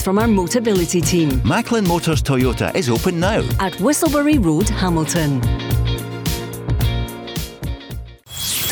from 0.00 0.18
our 0.18 0.26
Motability 0.28 1.04
team. 1.04 1.42
Macklin 1.44 1.86
Motors 1.86 2.22
Toyota 2.22 2.72
is 2.76 2.88
open 2.88 3.18
now. 3.18 3.40
At 3.58 3.72
Whistlebury 3.80 4.38
Road, 4.42 4.68
Hamilton. 4.68 5.40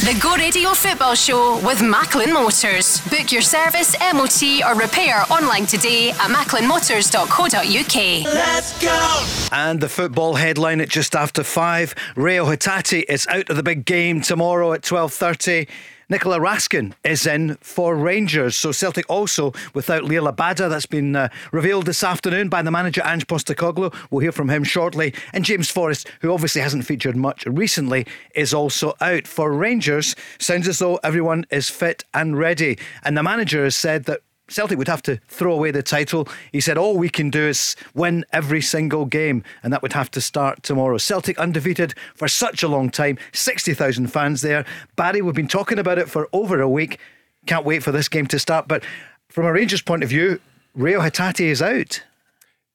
The 0.00 0.18
Go 0.22 0.34
Radio 0.34 0.70
Football 0.70 1.14
Show 1.14 1.60
with 1.64 1.82
Macklin 1.82 2.32
Motors. 2.32 3.00
Book 3.10 3.30
your 3.30 3.42
service, 3.42 3.94
MOT, 4.14 4.42
or 4.66 4.74
repair 4.74 5.22
online 5.30 5.66
today 5.66 6.10
at 6.12 6.30
macklinmotors.co.uk. 6.30 8.24
Let's 8.34 8.82
go! 8.82 9.26
And 9.52 9.78
the 9.80 9.90
football 9.90 10.34
headline 10.36 10.80
at 10.80 10.88
just 10.88 11.14
after 11.14 11.44
five. 11.44 11.94
Reo 12.16 12.46
Hatate 12.46 13.04
is 13.08 13.26
out 13.26 13.50
of 13.50 13.56
the 13.56 13.62
big 13.62 13.84
game 13.84 14.22
tomorrow 14.22 14.72
at 14.72 14.82
twelve 14.82 15.12
thirty. 15.12 15.68
Nicola 16.10 16.40
Raskin 16.40 16.92
is 17.04 17.24
in 17.24 17.54
for 17.60 17.94
Rangers. 17.94 18.56
So 18.56 18.72
Celtic 18.72 19.08
also 19.08 19.52
without 19.74 20.02
Liel 20.02 20.28
Abada. 20.28 20.68
That's 20.68 20.84
been 20.84 21.14
uh, 21.14 21.28
revealed 21.52 21.86
this 21.86 22.02
afternoon 22.02 22.48
by 22.48 22.62
the 22.62 22.70
manager 22.72 23.00
Ange 23.04 23.28
Postecoglou. 23.28 23.94
We'll 24.10 24.20
hear 24.20 24.32
from 24.32 24.50
him 24.50 24.64
shortly. 24.64 25.14
And 25.32 25.44
James 25.44 25.70
Forrest, 25.70 26.10
who 26.20 26.32
obviously 26.32 26.62
hasn't 26.62 26.84
featured 26.84 27.14
much 27.14 27.46
recently, 27.46 28.08
is 28.34 28.52
also 28.52 28.94
out 29.00 29.28
for 29.28 29.52
Rangers. 29.52 30.16
Sounds 30.40 30.66
as 30.66 30.80
though 30.80 30.98
everyone 31.04 31.46
is 31.48 31.70
fit 31.70 32.04
and 32.12 32.36
ready. 32.36 32.76
And 33.04 33.16
the 33.16 33.22
manager 33.22 33.62
has 33.62 33.76
said 33.76 34.06
that 34.06 34.22
Celtic 34.50 34.76
would 34.76 34.88
have 34.88 35.02
to 35.02 35.16
throw 35.28 35.52
away 35.54 35.70
the 35.70 35.82
title. 35.82 36.28
He 36.52 36.60
said 36.60 36.76
all 36.76 36.96
we 36.96 37.08
can 37.08 37.30
do 37.30 37.48
is 37.48 37.76
win 37.94 38.24
every 38.32 38.60
single 38.60 39.06
game, 39.06 39.42
and 39.62 39.72
that 39.72 39.80
would 39.80 39.92
have 39.92 40.10
to 40.12 40.20
start 40.20 40.62
tomorrow. 40.62 40.98
Celtic 40.98 41.38
undefeated 41.38 41.94
for 42.14 42.28
such 42.28 42.62
a 42.62 42.68
long 42.68 42.90
time, 42.90 43.16
60,000 43.32 44.08
fans 44.08 44.42
there. 44.42 44.66
Barry, 44.96 45.22
we've 45.22 45.34
been 45.34 45.48
talking 45.48 45.78
about 45.78 45.98
it 45.98 46.08
for 46.08 46.28
over 46.32 46.60
a 46.60 46.68
week. 46.68 46.98
Can't 47.46 47.64
wait 47.64 47.82
for 47.82 47.92
this 47.92 48.08
game 48.08 48.26
to 48.26 48.38
start. 48.38 48.68
But 48.68 48.84
from 49.28 49.46
a 49.46 49.52
Rangers 49.52 49.82
point 49.82 50.02
of 50.02 50.08
view, 50.08 50.40
Reo 50.74 51.00
Hatate 51.00 51.40
is 51.40 51.62
out. 51.62 52.02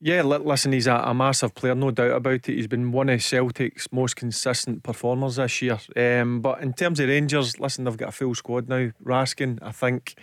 Yeah, 0.02 0.22
listen, 0.24 0.72
he's 0.72 0.88
a, 0.88 0.96
a, 0.96 1.14
massive 1.14 1.56
player, 1.56 1.74
no 1.74 1.90
doubt 1.90 2.12
about 2.12 2.34
it. 2.34 2.46
He's 2.48 2.68
been 2.68 2.92
one 2.92 3.10
of 3.10 3.24
Celtic's 3.24 3.92
most 3.92 4.16
consistent 4.16 4.84
performers 4.84 5.38
this 5.38 5.62
year. 5.62 5.80
Um, 5.96 6.42
but 6.42 6.62
in 6.62 6.74
terms 6.74 7.00
of 7.00 7.08
Rangers, 7.08 7.60
listen, 7.60 7.86
they've 7.86 7.98
got 7.98 8.10
a 8.10 8.12
full 8.12 8.36
squad 8.36 8.68
now. 8.68 8.92
Raskin, 9.04 9.58
I 9.62 9.72
think 9.72 10.16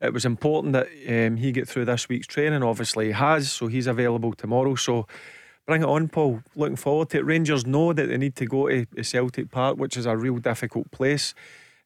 it 0.00 0.12
was 0.12 0.24
important 0.24 0.72
that 0.74 0.88
um, 1.08 1.36
he 1.36 1.52
get 1.52 1.68
through 1.68 1.86
this 1.86 2.08
week's 2.08 2.26
training. 2.26 2.62
Obviously, 2.62 3.06
he 3.06 3.12
has, 3.12 3.50
so 3.50 3.66
he's 3.66 3.86
available 3.86 4.32
tomorrow. 4.32 4.74
So 4.74 5.06
bring 5.66 5.82
it 5.82 5.88
on, 5.88 6.08
Paul. 6.08 6.42
Looking 6.54 6.76
forward 6.76 7.10
to 7.10 7.18
it. 7.18 7.24
Rangers 7.24 7.66
know 7.66 7.92
that 7.92 8.08
they 8.08 8.16
need 8.16 8.36
to 8.36 8.46
go 8.46 8.68
to 8.68 8.86
Celtic 9.02 9.50
Park, 9.50 9.78
which 9.78 9.96
is 9.96 10.06
a 10.06 10.16
real 10.16 10.36
difficult 10.36 10.90
place, 10.90 11.34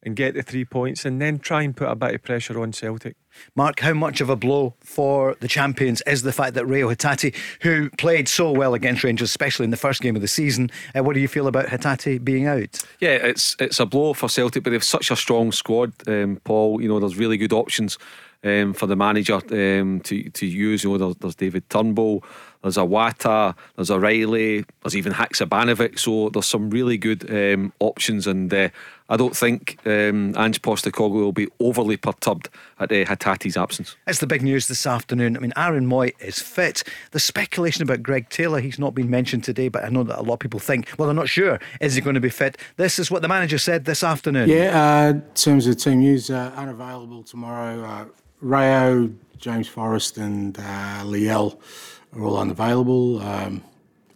and 0.03 0.15
get 0.15 0.33
the 0.33 0.41
three 0.41 0.65
points, 0.65 1.05
and 1.05 1.21
then 1.21 1.39
try 1.39 1.63
and 1.63 1.75
put 1.75 1.89
a 1.89 1.95
bit 1.95 2.15
of 2.15 2.23
pressure 2.23 2.59
on 2.61 2.73
Celtic. 2.73 3.15
Mark, 3.55 3.79
how 3.79 3.93
much 3.93 4.21
of 4.21 4.29
a 4.29 4.35
blow 4.35 4.75
for 4.79 5.35
the 5.39 5.47
champions 5.47 6.01
is 6.05 6.23
the 6.23 6.33
fact 6.33 6.53
that 6.55 6.65
Reo 6.65 6.89
Hatate, 6.89 7.35
who 7.61 7.89
played 7.91 8.27
so 8.27 8.51
well 8.51 8.73
against 8.73 9.03
Rangers, 9.03 9.29
especially 9.29 9.63
in 9.63 9.71
the 9.71 9.77
first 9.77 10.01
game 10.01 10.15
of 10.15 10.21
the 10.21 10.27
season, 10.27 10.69
uh, 10.95 11.03
what 11.03 11.13
do 11.13 11.19
you 11.19 11.27
feel 11.27 11.47
about 11.47 11.67
Hatate 11.67 12.23
being 12.23 12.47
out? 12.47 12.83
Yeah, 12.99 13.15
it's 13.15 13.55
it's 13.59 13.79
a 13.79 13.85
blow 13.85 14.13
for 14.13 14.29
Celtic, 14.29 14.63
but 14.63 14.71
they've 14.71 14.83
such 14.83 15.11
a 15.11 15.15
strong 15.15 15.51
squad, 15.51 15.93
um, 16.07 16.41
Paul. 16.43 16.81
You 16.81 16.87
know, 16.87 16.99
there's 16.99 17.17
really 17.17 17.37
good 17.37 17.53
options 17.53 17.97
um, 18.43 18.73
for 18.73 18.87
the 18.87 18.95
manager 18.95 19.35
um, 19.35 20.01
to 20.01 20.29
to 20.29 20.45
use. 20.45 20.83
You 20.83 20.91
know, 20.91 20.97
there's, 20.97 21.15
there's 21.17 21.35
David 21.35 21.69
Turnbull, 21.69 22.23
there's 22.61 22.77
Iwata, 22.77 23.55
there's 23.75 23.91
O'Riley, 23.91 24.65
there's 24.83 24.95
even 24.95 25.13
Haksabanovic. 25.13 25.99
So 25.99 26.29
there's 26.29 26.47
some 26.47 26.69
really 26.69 26.97
good 26.97 27.29
um, 27.29 27.73
options, 27.79 28.27
and 28.27 28.53
uh, 28.53 28.69
I 29.11 29.17
don't 29.17 29.35
think 29.35 29.77
um, 29.85 30.33
Ange 30.37 30.61
Postecoglou 30.61 31.11
will 31.11 31.33
be 31.33 31.49
overly 31.59 31.97
perturbed 31.97 32.47
at 32.79 32.93
uh, 32.93 32.95
Hatate's 33.05 33.57
absence. 33.57 33.97
It's 34.07 34.19
the 34.19 34.25
big 34.25 34.41
news 34.41 34.67
this 34.67 34.87
afternoon. 34.87 35.35
I 35.35 35.41
mean, 35.41 35.51
Aaron 35.57 35.85
Mooy 35.85 36.13
is 36.21 36.39
fit. 36.39 36.83
The 37.11 37.19
speculation 37.19 37.83
about 37.83 38.01
Greg 38.01 38.29
Taylor, 38.29 38.61
he's 38.61 38.79
not 38.79 38.95
been 38.95 39.09
mentioned 39.09 39.43
today, 39.43 39.67
but 39.67 39.83
I 39.83 39.89
know 39.89 40.03
that 40.03 40.17
a 40.17 40.23
lot 40.23 40.35
of 40.35 40.39
people 40.39 40.61
think, 40.61 40.89
well, 40.97 41.07
they're 41.07 41.13
not 41.13 41.27
sure. 41.27 41.59
Is 41.81 41.95
he 41.95 42.01
going 42.01 42.13
to 42.13 42.21
be 42.21 42.29
fit? 42.29 42.57
This 42.77 42.99
is 42.99 43.11
what 43.11 43.21
the 43.21 43.27
manager 43.27 43.57
said 43.57 43.83
this 43.83 44.01
afternoon. 44.01 44.47
Yeah, 44.47 45.09
uh, 45.09 45.09
in 45.09 45.21
terms 45.35 45.67
of 45.67 45.75
team 45.75 45.99
news, 45.99 46.29
uh, 46.29 46.53
unavailable 46.55 47.23
tomorrow. 47.23 47.83
Uh, 47.83 48.05
Reo, 48.39 49.11
James 49.37 49.67
Forrest, 49.67 50.17
and 50.17 50.57
uh, 50.57 51.03
Liel 51.03 51.59
are 52.13 52.23
all 52.23 52.37
unavailable. 52.37 53.21
Um, 53.21 53.61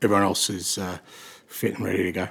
everyone 0.02 0.24
else 0.24 0.50
is 0.50 0.78
uh, 0.78 1.00
fit 1.48 1.76
and 1.76 1.84
ready 1.84 2.04
to 2.04 2.12
go. 2.14 2.28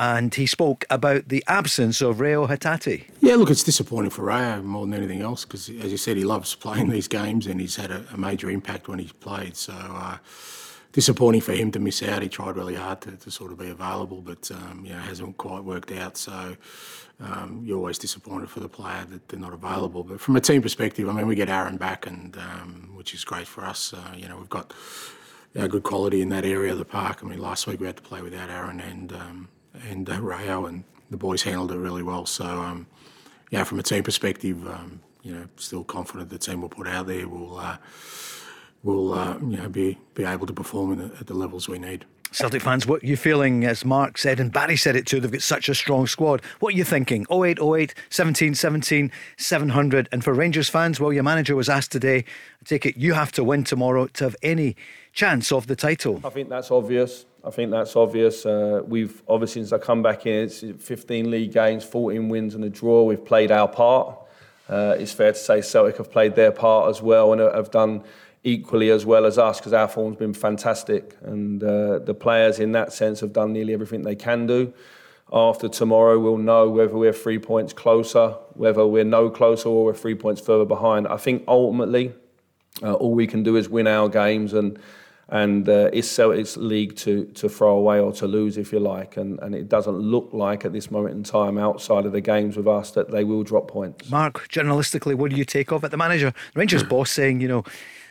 And 0.00 0.34
he 0.34 0.46
spoke 0.46 0.86
about 0.88 1.28
the 1.28 1.44
absence 1.46 2.00
of 2.00 2.20
Reo 2.20 2.46
Hatate. 2.46 3.04
Yeah, 3.20 3.34
look, 3.34 3.50
it's 3.50 3.62
disappointing 3.62 4.08
for 4.08 4.24
Reo 4.24 4.62
more 4.62 4.86
than 4.86 4.94
anything 4.94 5.20
else 5.20 5.44
because, 5.44 5.68
as 5.68 5.92
you 5.92 5.98
said, 5.98 6.16
he 6.16 6.24
loves 6.24 6.54
playing 6.54 6.88
these 6.88 7.06
games 7.06 7.46
and 7.46 7.60
he's 7.60 7.76
had 7.76 7.90
a, 7.90 8.02
a 8.10 8.16
major 8.16 8.48
impact 8.48 8.88
when 8.88 8.98
he's 8.98 9.12
played. 9.12 9.58
So, 9.58 9.74
uh, 9.74 10.16
disappointing 10.92 11.42
for 11.42 11.52
him 11.52 11.70
to 11.72 11.78
miss 11.78 12.02
out. 12.02 12.22
He 12.22 12.30
tried 12.30 12.56
really 12.56 12.76
hard 12.76 13.02
to, 13.02 13.12
to 13.12 13.30
sort 13.30 13.52
of 13.52 13.58
be 13.58 13.68
available, 13.68 14.22
but 14.22 14.50
um, 14.50 14.86
you 14.86 14.94
know, 14.94 15.00
hasn't 15.00 15.36
quite 15.36 15.64
worked 15.64 15.92
out. 15.92 16.16
So 16.16 16.56
um, 17.20 17.62
you're 17.66 17.76
always 17.76 17.98
disappointed 17.98 18.48
for 18.48 18.60
the 18.60 18.70
player 18.70 19.04
that 19.10 19.28
they're 19.28 19.38
not 19.38 19.52
available. 19.52 20.02
But 20.02 20.18
from 20.18 20.34
a 20.34 20.40
team 20.40 20.62
perspective, 20.62 21.10
I 21.10 21.12
mean, 21.12 21.26
we 21.26 21.34
get 21.34 21.50
Aaron 21.50 21.76
back, 21.76 22.06
and 22.06 22.38
um, 22.38 22.90
which 22.94 23.12
is 23.12 23.22
great 23.22 23.46
for 23.46 23.66
us. 23.66 23.92
Uh, 23.92 24.14
you 24.16 24.26
know, 24.28 24.38
we've 24.38 24.48
got 24.48 24.72
good 25.52 25.82
quality 25.82 26.22
in 26.22 26.30
that 26.30 26.46
area 26.46 26.72
of 26.72 26.78
the 26.78 26.86
park. 26.86 27.18
I 27.22 27.26
mean, 27.26 27.38
last 27.38 27.66
week 27.66 27.80
we 27.80 27.86
had 27.86 27.98
to 27.98 28.02
play 28.02 28.22
without 28.22 28.48
Aaron 28.48 28.80
and 28.80 29.12
um, 29.12 29.48
and 29.88 30.08
uh, 30.08 30.20
Reo, 30.20 30.66
and 30.66 30.84
the 31.10 31.16
boys 31.16 31.42
handled 31.42 31.72
it 31.72 31.78
really 31.78 32.02
well. 32.02 32.26
So 32.26 32.44
um, 32.44 32.86
yeah, 33.50 33.64
from 33.64 33.78
a 33.78 33.82
team 33.82 34.02
perspective, 34.02 34.66
um, 34.66 35.00
you 35.22 35.34
know, 35.34 35.48
still 35.56 35.84
confident 35.84 36.30
the 36.30 36.38
team 36.38 36.62
will 36.62 36.68
put 36.68 36.86
out 36.86 37.06
there 37.06 37.28
will. 37.28 37.58
Uh, 37.58 37.76
will 38.82 39.12
uh, 39.12 39.38
you 39.38 39.56
know 39.56 39.68
be 39.68 39.98
be 40.14 40.24
able 40.24 40.46
to 40.46 40.52
perform 40.52 40.96
the, 40.96 41.04
at 41.18 41.26
the 41.26 41.34
levels 41.34 41.68
we 41.68 41.78
need. 41.78 42.04
Celtic 42.32 42.62
fans, 42.62 42.86
what 42.86 43.02
are 43.02 43.06
you 43.06 43.16
feeling, 43.16 43.64
as 43.64 43.84
Mark 43.84 44.16
said, 44.16 44.38
and 44.38 44.52
Barry 44.52 44.76
said 44.76 44.94
it 44.94 45.04
too, 45.04 45.18
they've 45.18 45.32
got 45.32 45.42
such 45.42 45.68
a 45.68 45.74
strong 45.74 46.06
squad. 46.06 46.42
What 46.60 46.74
are 46.74 46.76
you 46.76 46.84
thinking? 46.84 47.26
08, 47.28 47.58
08, 47.60 47.92
17, 48.08 48.54
17, 48.54 49.10
700. 49.36 50.08
And 50.12 50.22
for 50.22 50.32
Rangers 50.32 50.68
fans, 50.68 51.00
well, 51.00 51.12
your 51.12 51.24
manager 51.24 51.56
was 51.56 51.68
asked 51.68 51.90
today, 51.90 52.18
I 52.18 52.64
take 52.64 52.86
it 52.86 52.96
you 52.96 53.14
have 53.14 53.32
to 53.32 53.42
win 53.42 53.64
tomorrow 53.64 54.06
to 54.06 54.24
have 54.24 54.36
any 54.44 54.76
chance 55.12 55.52
of 55.52 55.66
the 55.66 55.76
title. 55.76 56.20
I 56.24 56.30
think 56.30 56.48
that's 56.48 56.70
obvious. 56.70 57.26
I 57.44 57.50
think 57.50 57.70
that's 57.70 57.96
obvious. 57.96 58.44
Uh, 58.44 58.82
we've, 58.86 59.22
obviously, 59.28 59.62
since 59.62 59.72
I 59.72 59.78
come 59.78 60.02
back 60.02 60.26
in, 60.26 60.44
it's 60.44 60.60
15 60.60 61.30
league 61.30 61.52
games, 61.52 61.84
14 61.84 62.28
wins 62.28 62.54
and 62.54 62.64
a 62.64 62.70
draw. 62.70 63.04
We've 63.04 63.24
played 63.24 63.50
our 63.50 63.68
part. 63.68 64.18
Uh, 64.68 64.94
it's 64.98 65.12
fair 65.12 65.32
to 65.32 65.38
say 65.38 65.60
Celtic 65.60 65.96
have 65.96 66.12
played 66.12 66.36
their 66.36 66.52
part 66.52 66.90
as 66.90 67.02
well 67.02 67.32
and 67.32 67.40
have 67.40 67.70
done 67.70 68.04
equally 68.44 68.90
as 68.90 69.04
well 69.04 69.26
as 69.26 69.36
us 69.36 69.58
because 69.58 69.72
our 69.72 69.88
form's 69.88 70.16
been 70.16 70.32
fantastic 70.32 71.16
and 71.22 71.62
uh, 71.62 71.98
the 71.98 72.14
players 72.14 72.58
in 72.58 72.72
that 72.72 72.92
sense 72.92 73.20
have 73.20 73.32
done 73.32 73.52
nearly 73.52 73.74
everything 73.74 74.02
they 74.02 74.14
can 74.14 74.46
do. 74.46 74.72
After 75.32 75.68
tomorrow, 75.68 76.18
we'll 76.18 76.38
know 76.38 76.68
whether 76.68 76.96
we're 76.96 77.12
three 77.12 77.38
points 77.38 77.72
closer, 77.72 78.30
whether 78.54 78.86
we're 78.86 79.04
no 79.04 79.30
closer 79.30 79.68
or 79.68 79.84
we're 79.86 79.94
three 79.94 80.14
points 80.14 80.40
further 80.40 80.64
behind. 80.64 81.06
I 81.06 81.18
think 81.18 81.44
ultimately, 81.46 82.12
uh, 82.82 82.94
all 82.94 83.14
we 83.14 83.26
can 83.26 83.42
do 83.42 83.56
is 83.56 83.68
win 83.68 83.86
our 83.86 84.08
games 84.08 84.52
and 84.52 84.78
and 85.30 85.68
uh, 85.68 85.88
it's 85.92 86.08
Celtic's 86.08 86.56
league 86.56 86.96
to 86.96 87.24
to 87.26 87.48
throw 87.48 87.76
away 87.76 88.00
or 88.00 88.12
to 88.14 88.26
lose, 88.26 88.58
if 88.58 88.72
you 88.72 88.80
like. 88.80 89.16
And 89.16 89.38
and 89.40 89.54
it 89.54 89.68
doesn't 89.68 89.96
look 89.96 90.30
like 90.32 90.64
at 90.64 90.72
this 90.72 90.90
moment 90.90 91.14
in 91.14 91.22
time, 91.22 91.56
outside 91.56 92.04
of 92.04 92.12
the 92.12 92.20
games 92.20 92.56
with 92.56 92.66
us, 92.66 92.90
that 92.92 93.10
they 93.12 93.22
will 93.22 93.44
drop 93.44 93.68
points. 93.68 94.10
Mark, 94.10 94.48
journalistically, 94.48 95.14
what 95.14 95.30
do 95.30 95.36
you 95.36 95.44
take 95.44 95.72
off 95.72 95.84
at 95.84 95.92
the 95.92 95.96
manager, 95.96 96.34
Rangers 96.54 96.82
boss, 96.90 97.10
saying 97.10 97.40
you 97.40 97.48
know 97.48 97.64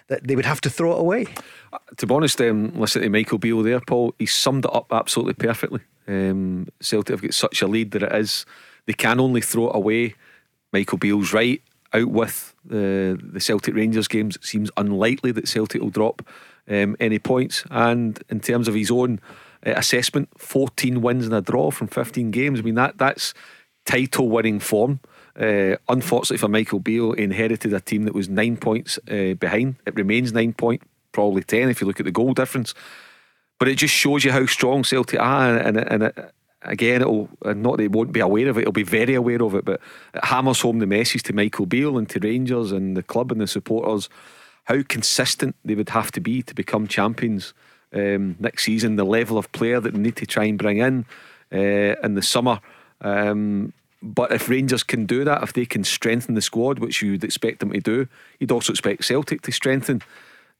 that 0.07 0.25
they 0.25 0.35
would 0.35 0.45
have 0.45 0.61
to 0.61 0.69
throw 0.69 0.93
it 0.93 0.99
away. 0.99 1.25
Uh, 1.73 1.77
to 1.97 2.07
be 2.07 2.13
honest, 2.13 2.41
um, 2.41 2.71
listen 2.79 3.01
to 3.01 3.09
Michael 3.09 3.37
Beale 3.37 3.63
there, 3.63 3.81
Paul. 3.81 4.15
He 4.17 4.25
summed 4.25 4.65
it 4.65 4.73
up 4.73 4.91
absolutely 4.91 5.33
perfectly. 5.33 5.81
Um, 6.07 6.67
Celtic 6.81 7.13
have 7.13 7.21
got 7.21 7.33
such 7.33 7.61
a 7.61 7.67
lead 7.67 7.91
that 7.91 8.03
it 8.03 8.15
is 8.15 8.45
they 8.85 8.93
can 8.93 9.19
only 9.19 9.41
throw 9.41 9.69
it 9.69 9.75
away. 9.75 10.15
Michael 10.71 10.97
Beale's 10.97 11.33
right. 11.33 11.61
Out 11.91 12.09
with 12.09 12.53
the 12.63 13.19
the 13.21 13.39
Celtic 13.39 13.73
Rangers 13.73 14.07
games, 14.07 14.35
it 14.35 14.45
seems 14.45 14.69
unlikely 14.77 15.31
that 15.31 15.47
Celtic 15.47 15.81
will 15.81 15.89
drop 15.89 16.21
um, 16.69 16.95
any 16.99 17.19
points. 17.19 17.63
And 17.69 18.21
in 18.29 18.39
terms 18.39 18.67
of 18.67 18.75
his 18.75 18.91
own 18.91 19.19
uh, 19.65 19.73
assessment, 19.75 20.29
14 20.37 21.01
wins 21.01 21.25
and 21.25 21.33
a 21.33 21.41
draw 21.41 21.71
from 21.71 21.87
15 21.87 22.31
games. 22.31 22.59
I 22.59 22.63
mean 22.63 22.75
that 22.75 22.97
that's 22.97 23.33
title 23.85 24.29
winning 24.29 24.59
form. 24.59 24.99
Uh, 25.39 25.77
unfortunately 25.87 26.37
for 26.37 26.49
Michael 26.49 26.79
Beale, 26.79 27.13
inherited 27.13 27.73
a 27.73 27.79
team 27.79 28.03
that 28.03 28.13
was 28.13 28.27
nine 28.29 28.57
points 28.57 28.99
uh, 29.09 29.35
behind. 29.35 29.75
It 29.85 29.95
remains 29.95 30.33
nine 30.33 30.53
point, 30.53 30.81
probably 31.11 31.43
ten 31.43 31.69
if 31.69 31.81
you 31.81 31.87
look 31.87 31.99
at 31.99 32.05
the 32.05 32.11
goal 32.11 32.33
difference. 32.33 32.73
But 33.57 33.67
it 33.67 33.75
just 33.75 33.93
shows 33.93 34.23
you 34.23 34.31
how 34.31 34.45
strong 34.45 34.83
Celtic 34.83 35.19
are, 35.19 35.57
and, 35.57 35.77
and, 35.77 36.03
and 36.03 36.31
again, 36.61 37.01
it'll 37.01 37.29
not 37.43 37.77
that 37.77 37.83
it 37.83 37.91
won't 37.91 38.11
be 38.11 38.19
aware 38.19 38.49
of 38.49 38.57
it, 38.57 38.61
it'll 38.61 38.71
be 38.71 38.83
very 38.83 39.15
aware 39.15 39.41
of 39.41 39.55
it, 39.55 39.65
but 39.65 39.81
it 40.13 40.25
hammers 40.25 40.61
home 40.61 40.79
the 40.79 40.85
message 40.85 41.23
to 41.23 41.33
Michael 41.33 41.65
Beale 41.65 41.97
and 41.97 42.09
to 42.09 42.19
Rangers 42.19 42.71
and 42.71 42.95
the 42.95 43.03
club 43.03 43.31
and 43.31 43.41
the 43.41 43.47
supporters 43.47 44.09
how 44.69 44.83
consistent 44.87 45.55
they 45.65 45.73
would 45.73 45.89
have 45.89 46.11
to 46.11 46.21
be 46.21 46.43
to 46.43 46.53
become 46.53 46.87
champions 46.87 47.53
um, 47.91 48.35
next 48.39 48.63
season. 48.63 48.95
The 48.95 49.03
level 49.03 49.37
of 49.37 49.51
player 49.51 49.79
that 49.79 49.93
they 49.93 49.99
need 49.99 50.15
to 50.17 50.27
try 50.27 50.45
and 50.45 50.59
bring 50.59 50.77
in 50.77 51.05
uh, 51.51 51.95
in 52.03 52.13
the 52.13 52.21
summer. 52.21 52.59
Um, 53.01 53.73
but 54.01 54.31
if 54.31 54.47
Rangers 54.47 54.83
can 54.83 55.07
do 55.07 55.23
that, 55.23 55.41
if 55.41 55.53
they 55.53 55.65
can 55.65 55.83
strengthen 55.83 56.35
the 56.35 56.41
squad, 56.41 56.79
which 56.79 57.01
you'd 57.01 57.23
expect 57.23 57.59
them 57.59 57.71
to 57.71 57.79
do, 57.79 58.07
you'd 58.39 58.51
also 58.51 58.71
expect 58.71 59.03
Celtic 59.03 59.41
to 59.41 59.51
strengthen. 59.51 60.03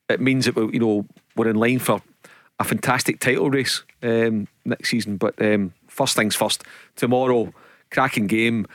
It 0.09 0.19
means 0.19 0.45
that 0.45 0.57
you 0.57 0.79
know 0.79 1.05
we're 1.35 1.49
in 1.49 1.55
line 1.55 1.79
for 1.79 2.01
a 2.59 2.63
fantastic 2.63 3.19
title 3.19 3.51
race 3.51 3.83
um, 4.01 4.47
next 4.65 4.89
season. 4.89 5.17
But 5.17 5.39
um, 5.39 5.73
first 5.87 6.15
things 6.15 6.35
first, 6.35 6.63
tomorrow, 6.95 7.53
cracking 7.91 8.25
game. 8.25 8.65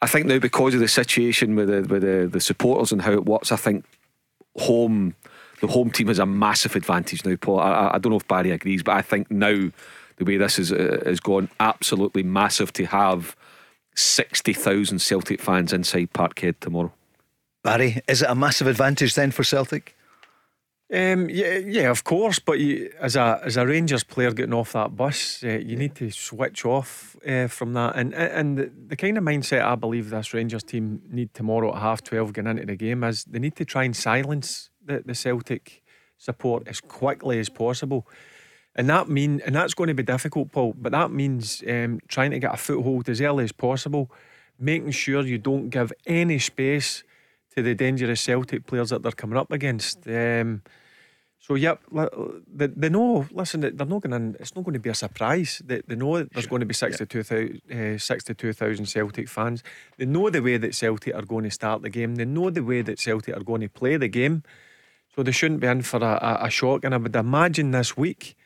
I 0.00 0.06
think 0.06 0.26
now 0.26 0.38
because 0.38 0.74
of 0.74 0.80
the 0.80 0.88
situation 0.88 1.56
with 1.56 1.68
the 1.68 1.82
with 1.82 2.02
the, 2.02 2.26
the 2.26 2.40
supporters 2.40 2.90
and 2.90 3.02
how 3.02 3.12
it 3.12 3.26
works, 3.26 3.52
I 3.52 3.56
think 3.56 3.84
home 4.58 5.14
the 5.60 5.66
home 5.66 5.90
team 5.90 6.08
has 6.08 6.18
a 6.18 6.26
massive 6.26 6.76
advantage 6.76 7.24
now, 7.24 7.36
Paul. 7.36 7.60
I, 7.60 7.92
I 7.94 7.98
don't 7.98 8.10
know 8.10 8.18
if 8.18 8.28
Barry 8.28 8.50
agrees, 8.50 8.82
but 8.82 8.96
I 8.96 9.02
think 9.02 9.30
now 9.30 9.70
the 10.16 10.24
way 10.24 10.36
this 10.36 10.58
is 10.58 10.72
uh, 10.72 11.02
is 11.06 11.20
gone, 11.20 11.48
absolutely 11.60 12.22
massive 12.22 12.72
to 12.74 12.86
have 12.86 13.36
60,000 13.94 14.98
Celtic 14.98 15.40
fans 15.40 15.72
inside 15.72 16.12
Parkhead 16.12 16.60
tomorrow. 16.60 16.92
Barry, 17.64 18.02
is 18.06 18.22
it 18.22 18.30
a 18.30 18.34
massive 18.34 18.66
advantage 18.66 19.14
then 19.14 19.30
for 19.30 19.42
Celtic? 19.42 19.95
Um, 20.92 21.28
yeah, 21.28 21.58
yeah, 21.58 21.90
of 21.90 22.04
course. 22.04 22.38
But 22.38 22.60
you, 22.60 22.92
as 23.00 23.16
a 23.16 23.40
as 23.44 23.56
a 23.56 23.66
Rangers 23.66 24.04
player 24.04 24.30
getting 24.30 24.54
off 24.54 24.72
that 24.72 24.94
bus, 24.94 25.42
uh, 25.42 25.48
you 25.48 25.76
need 25.76 25.96
to 25.96 26.10
switch 26.10 26.64
off 26.64 27.16
uh, 27.26 27.48
from 27.48 27.72
that. 27.72 27.96
And 27.96 28.14
and 28.14 28.56
the, 28.56 28.72
the, 28.88 28.96
kind 28.96 29.18
of 29.18 29.24
mindset 29.24 29.64
I 29.64 29.74
believe 29.74 30.10
this 30.10 30.32
Rangers 30.32 30.62
team 30.62 31.02
need 31.10 31.34
tomorrow 31.34 31.74
at 31.74 31.82
half 31.82 32.04
twelve 32.04 32.32
going 32.32 32.46
into 32.46 32.66
the 32.66 32.76
game 32.76 33.02
is 33.02 33.24
they 33.24 33.40
need 33.40 33.56
to 33.56 33.64
try 33.64 33.82
and 33.82 33.96
silence 33.96 34.70
the, 34.84 35.02
the 35.04 35.14
Celtic 35.14 35.82
support 36.18 36.68
as 36.68 36.80
quickly 36.80 37.40
as 37.40 37.48
possible. 37.48 38.06
And 38.76 38.88
that 38.88 39.08
mean 39.08 39.42
and 39.44 39.56
that's 39.56 39.74
going 39.74 39.88
to 39.88 39.94
be 39.94 40.04
difficult, 40.04 40.52
Paul. 40.52 40.72
But 40.78 40.92
that 40.92 41.10
means 41.10 41.64
um, 41.68 41.98
trying 42.06 42.30
to 42.30 42.38
get 42.38 42.54
a 42.54 42.56
foothold 42.56 43.08
as 43.08 43.20
early 43.20 43.42
as 43.42 43.50
possible, 43.50 44.08
making 44.56 44.92
sure 44.92 45.22
you 45.22 45.38
don't 45.38 45.68
give 45.68 45.92
any 46.06 46.38
space 46.38 47.02
to 47.56 47.62
the 47.62 47.74
dangerous 47.74 48.20
Celtic 48.20 48.66
players 48.66 48.90
that 48.90 49.02
they're 49.02 49.12
coming 49.12 49.38
up 49.38 49.50
against. 49.50 50.06
Um, 50.06 50.62
so 51.38 51.54
yep, 51.54 51.80
they, 52.52 52.66
they 52.66 52.88
know. 52.88 53.26
Listen, 53.30 53.60
they're 53.60 53.72
not 53.72 54.02
going 54.02 54.32
to. 54.32 54.40
It's 54.40 54.54
not 54.56 54.64
going 54.64 54.74
to 54.74 54.80
be 54.80 54.90
a 54.90 54.94
surprise. 54.94 55.62
They, 55.64 55.80
they 55.86 55.94
know 55.94 56.16
there's 56.16 56.44
sure. 56.44 56.50
going 56.50 56.60
to 56.60 56.66
be 56.66 56.74
62,000 56.74 57.94
uh, 57.94 57.98
62, 57.98 58.52
Celtic 58.84 59.28
fans. 59.28 59.62
They 59.96 60.06
know 60.06 60.28
the 60.28 60.42
way 60.42 60.56
that 60.56 60.74
Celtic 60.74 61.14
are 61.14 61.22
going 61.22 61.44
to 61.44 61.50
start 61.50 61.82
the 61.82 61.90
game. 61.90 62.16
They 62.16 62.24
know 62.24 62.50
the 62.50 62.64
way 62.64 62.82
that 62.82 62.98
Celtic 62.98 63.36
are 63.36 63.44
going 63.44 63.60
to 63.60 63.68
play 63.68 63.96
the 63.96 64.08
game. 64.08 64.42
So 65.14 65.22
they 65.22 65.32
shouldn't 65.32 65.60
be 65.60 65.68
in 65.68 65.82
for 65.82 65.98
a, 65.98 66.18
a, 66.20 66.46
a 66.46 66.50
shock. 66.50 66.84
And 66.84 66.94
I 66.94 66.98
would 66.98 67.14
imagine 67.14 67.70
this 67.70 67.96
week 67.96 68.36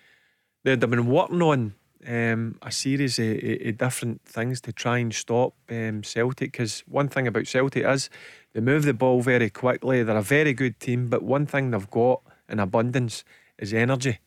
they'd 0.62 0.82
have 0.82 0.90
been 0.90 1.06
working 1.06 1.42
on 1.42 1.74
um, 2.06 2.58
a 2.62 2.70
series 2.70 3.18
of, 3.18 3.26
of, 3.26 3.78
different 3.78 4.22
things 4.24 4.60
to 4.62 4.72
try 4.72 4.98
and 4.98 5.14
stop 5.14 5.54
um, 5.70 6.02
Celtic. 6.02 6.52
Because 6.52 6.84
one 6.86 7.08
thing 7.08 7.26
about 7.26 7.46
Celtic 7.46 7.84
is 7.84 8.10
they 8.52 8.60
move 8.60 8.84
the 8.84 8.94
ball 8.94 9.22
very 9.22 9.50
quickly. 9.50 10.02
They're 10.02 10.16
a 10.16 10.22
very 10.22 10.52
good 10.52 10.78
team, 10.80 11.08
but 11.08 11.22
one 11.22 11.46
thing 11.46 11.70
they've 11.70 11.90
got 11.90 12.22
in 12.48 12.58
abundance 12.58 13.24
is 13.58 13.72
energy. 13.72 14.18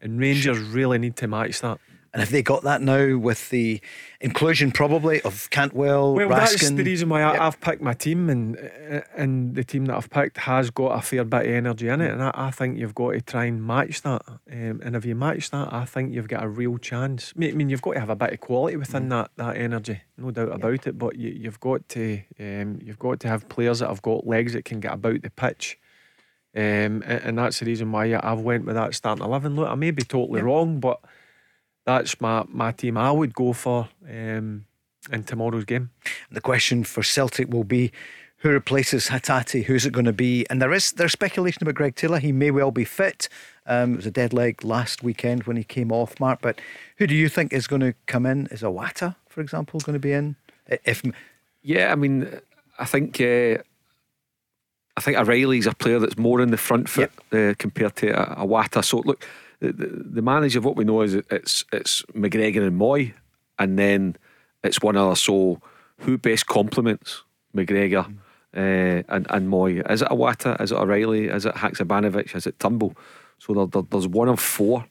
And 0.00 0.18
Rangers 0.18 0.58
really 0.58 0.98
need 0.98 1.16
to 1.16 1.26
match 1.26 1.60
that. 1.60 1.78
And 2.16 2.22
have 2.22 2.30
they 2.30 2.42
got 2.42 2.62
that 2.62 2.80
now 2.80 3.18
with 3.18 3.50
the 3.50 3.78
inclusion 4.22 4.72
probably 4.72 5.20
of 5.20 5.50
Cantwell? 5.50 6.14
Well, 6.14 6.28
Raskin? 6.28 6.38
that's 6.38 6.70
the 6.70 6.82
reason 6.82 7.10
why 7.10 7.20
yep. 7.20 7.38
I've 7.38 7.60
picked 7.60 7.82
my 7.82 7.92
team, 7.92 8.30
and 8.30 8.56
and 9.14 9.54
the 9.54 9.62
team 9.62 9.84
that 9.84 9.98
I've 9.98 10.08
picked 10.08 10.38
has 10.38 10.70
got 10.70 10.98
a 10.98 11.02
fair 11.02 11.24
bit 11.24 11.42
of 11.42 11.52
energy 11.52 11.88
in 11.88 12.00
it, 12.00 12.10
and 12.10 12.22
I, 12.22 12.30
I 12.32 12.50
think 12.52 12.78
you've 12.78 12.94
got 12.94 13.10
to 13.10 13.20
try 13.20 13.44
and 13.44 13.62
match 13.62 14.00
that. 14.00 14.22
Um, 14.50 14.80
and 14.82 14.96
if 14.96 15.04
you 15.04 15.14
match 15.14 15.50
that, 15.50 15.70
I 15.70 15.84
think 15.84 16.14
you've 16.14 16.26
got 16.26 16.42
a 16.42 16.48
real 16.48 16.78
chance. 16.78 17.34
I 17.36 17.52
mean, 17.52 17.68
you've 17.68 17.82
got 17.82 17.92
to 17.92 18.00
have 18.00 18.08
a 18.08 18.16
bit 18.16 18.32
of 18.32 18.40
quality 18.40 18.78
within 18.78 19.08
mm. 19.08 19.10
that 19.10 19.32
that 19.36 19.58
energy, 19.58 20.00
no 20.16 20.30
doubt 20.30 20.48
yep. 20.48 20.56
about 20.56 20.86
it. 20.86 20.96
But 20.96 21.16
you, 21.16 21.44
have 21.44 21.60
got 21.60 21.86
to 21.90 22.22
um, 22.40 22.78
you've 22.82 22.98
got 22.98 23.20
to 23.20 23.28
have 23.28 23.46
players 23.50 23.80
that 23.80 23.90
have 23.90 24.00
got 24.00 24.26
legs 24.26 24.54
that 24.54 24.64
can 24.64 24.80
get 24.80 24.94
about 24.94 25.20
the 25.20 25.28
pitch. 25.28 25.78
Um, 26.56 27.02
and, 27.04 27.04
and, 27.04 27.38
that's 27.38 27.58
the 27.58 27.66
reason 27.66 27.92
why 27.92 28.18
I've 28.18 28.40
went 28.40 28.64
with 28.64 28.76
that 28.76 28.94
starting 28.94 29.22
eleven. 29.22 29.54
Look, 29.54 29.68
I 29.68 29.74
may 29.74 29.90
be 29.90 30.02
totally 30.02 30.38
yep. 30.38 30.46
wrong, 30.46 30.80
but 30.80 31.00
that's 31.86 32.20
my, 32.20 32.44
my 32.48 32.72
team 32.72 32.98
I 32.98 33.10
would 33.10 33.34
go 33.34 33.52
for 33.52 33.88
um, 34.08 34.66
in 35.10 35.24
tomorrow's 35.24 35.64
game. 35.64 35.90
The 36.30 36.40
question 36.40 36.84
for 36.84 37.02
Celtic 37.02 37.48
will 37.48 37.64
be 37.64 37.92
who 38.38 38.50
replaces 38.50 39.08
Hatate? 39.08 39.64
Who's 39.64 39.86
it 39.86 39.92
going 39.92 40.04
to 40.04 40.12
be? 40.12 40.46
And 40.50 40.60
there 40.60 40.72
is 40.72 40.92
there's 40.92 41.12
speculation 41.12 41.62
about 41.62 41.76
Greg 41.76 41.94
Taylor. 41.94 42.18
He 42.18 42.32
may 42.32 42.50
well 42.50 42.70
be 42.70 42.84
fit. 42.84 43.28
Um, 43.66 43.94
it 43.94 43.96
was 43.96 44.06
a 44.06 44.10
dead 44.10 44.32
leg 44.32 44.62
last 44.62 45.02
weekend 45.02 45.44
when 45.44 45.56
he 45.56 45.64
came 45.64 45.90
off, 45.90 46.20
Mark. 46.20 46.40
But 46.42 46.60
who 46.98 47.06
do 47.06 47.14
you 47.14 47.28
think 47.28 47.52
is 47.52 47.66
going 47.66 47.80
to 47.80 47.94
come 48.06 48.26
in? 48.26 48.46
Is 48.48 48.62
Iwata, 48.62 49.16
for 49.28 49.40
example, 49.40 49.80
going 49.80 49.94
to 49.94 50.00
be 50.00 50.12
in? 50.12 50.36
If 50.84 51.02
yeah, 51.62 51.90
I 51.90 51.94
mean, 51.94 52.28
I 52.78 52.84
think 52.84 53.20
uh, 53.20 53.58
I 54.96 55.00
think 55.00 55.16
O'Riley's 55.16 55.66
a 55.66 55.74
player 55.74 55.98
that's 55.98 56.18
more 56.18 56.40
in 56.40 56.50
the 56.50 56.56
front 56.56 56.88
foot 56.88 57.10
yep. 57.32 57.52
uh, 57.52 57.54
compared 57.58 57.96
to 57.96 58.12
Iwata. 58.12 58.84
So 58.84 58.98
look 58.98 59.26
the, 59.60 59.72
the, 59.72 60.22
manager, 60.22 60.60
what 60.60 60.76
we 60.76 60.84
know 60.84 61.02
is 61.02 61.14
it's 61.14 61.64
it's 61.72 62.02
McGregor 62.14 62.66
and 62.66 62.78
Mooy, 62.78 63.14
and 63.58 63.78
then 63.78 64.16
it's 64.62 64.80
one 64.80 64.96
other. 64.96 65.16
So 65.16 65.60
who 66.00 66.18
best 66.18 66.46
complements 66.46 67.22
McGregor 67.54 68.06
mm. 68.06 68.18
uh, 68.54 69.02
and 69.08 69.26
and 69.30 69.48
Mooy? 69.50 69.90
Is 69.90 70.02
it 70.02 70.08
Iwata? 70.08 70.60
Is 70.60 70.72
it 70.72 70.78
O'Riley? 70.78 71.28
Is 71.28 71.46
it 71.46 71.54
Haksabanovic? 71.54 72.34
Is 72.36 72.46
it 72.46 72.58
Turnbull? 72.58 72.96
So 73.38 73.54
there, 73.54 73.66
there, 73.66 73.82
there's 73.90 74.08
one 74.08 74.28
of 74.28 74.40
four. 74.40 74.86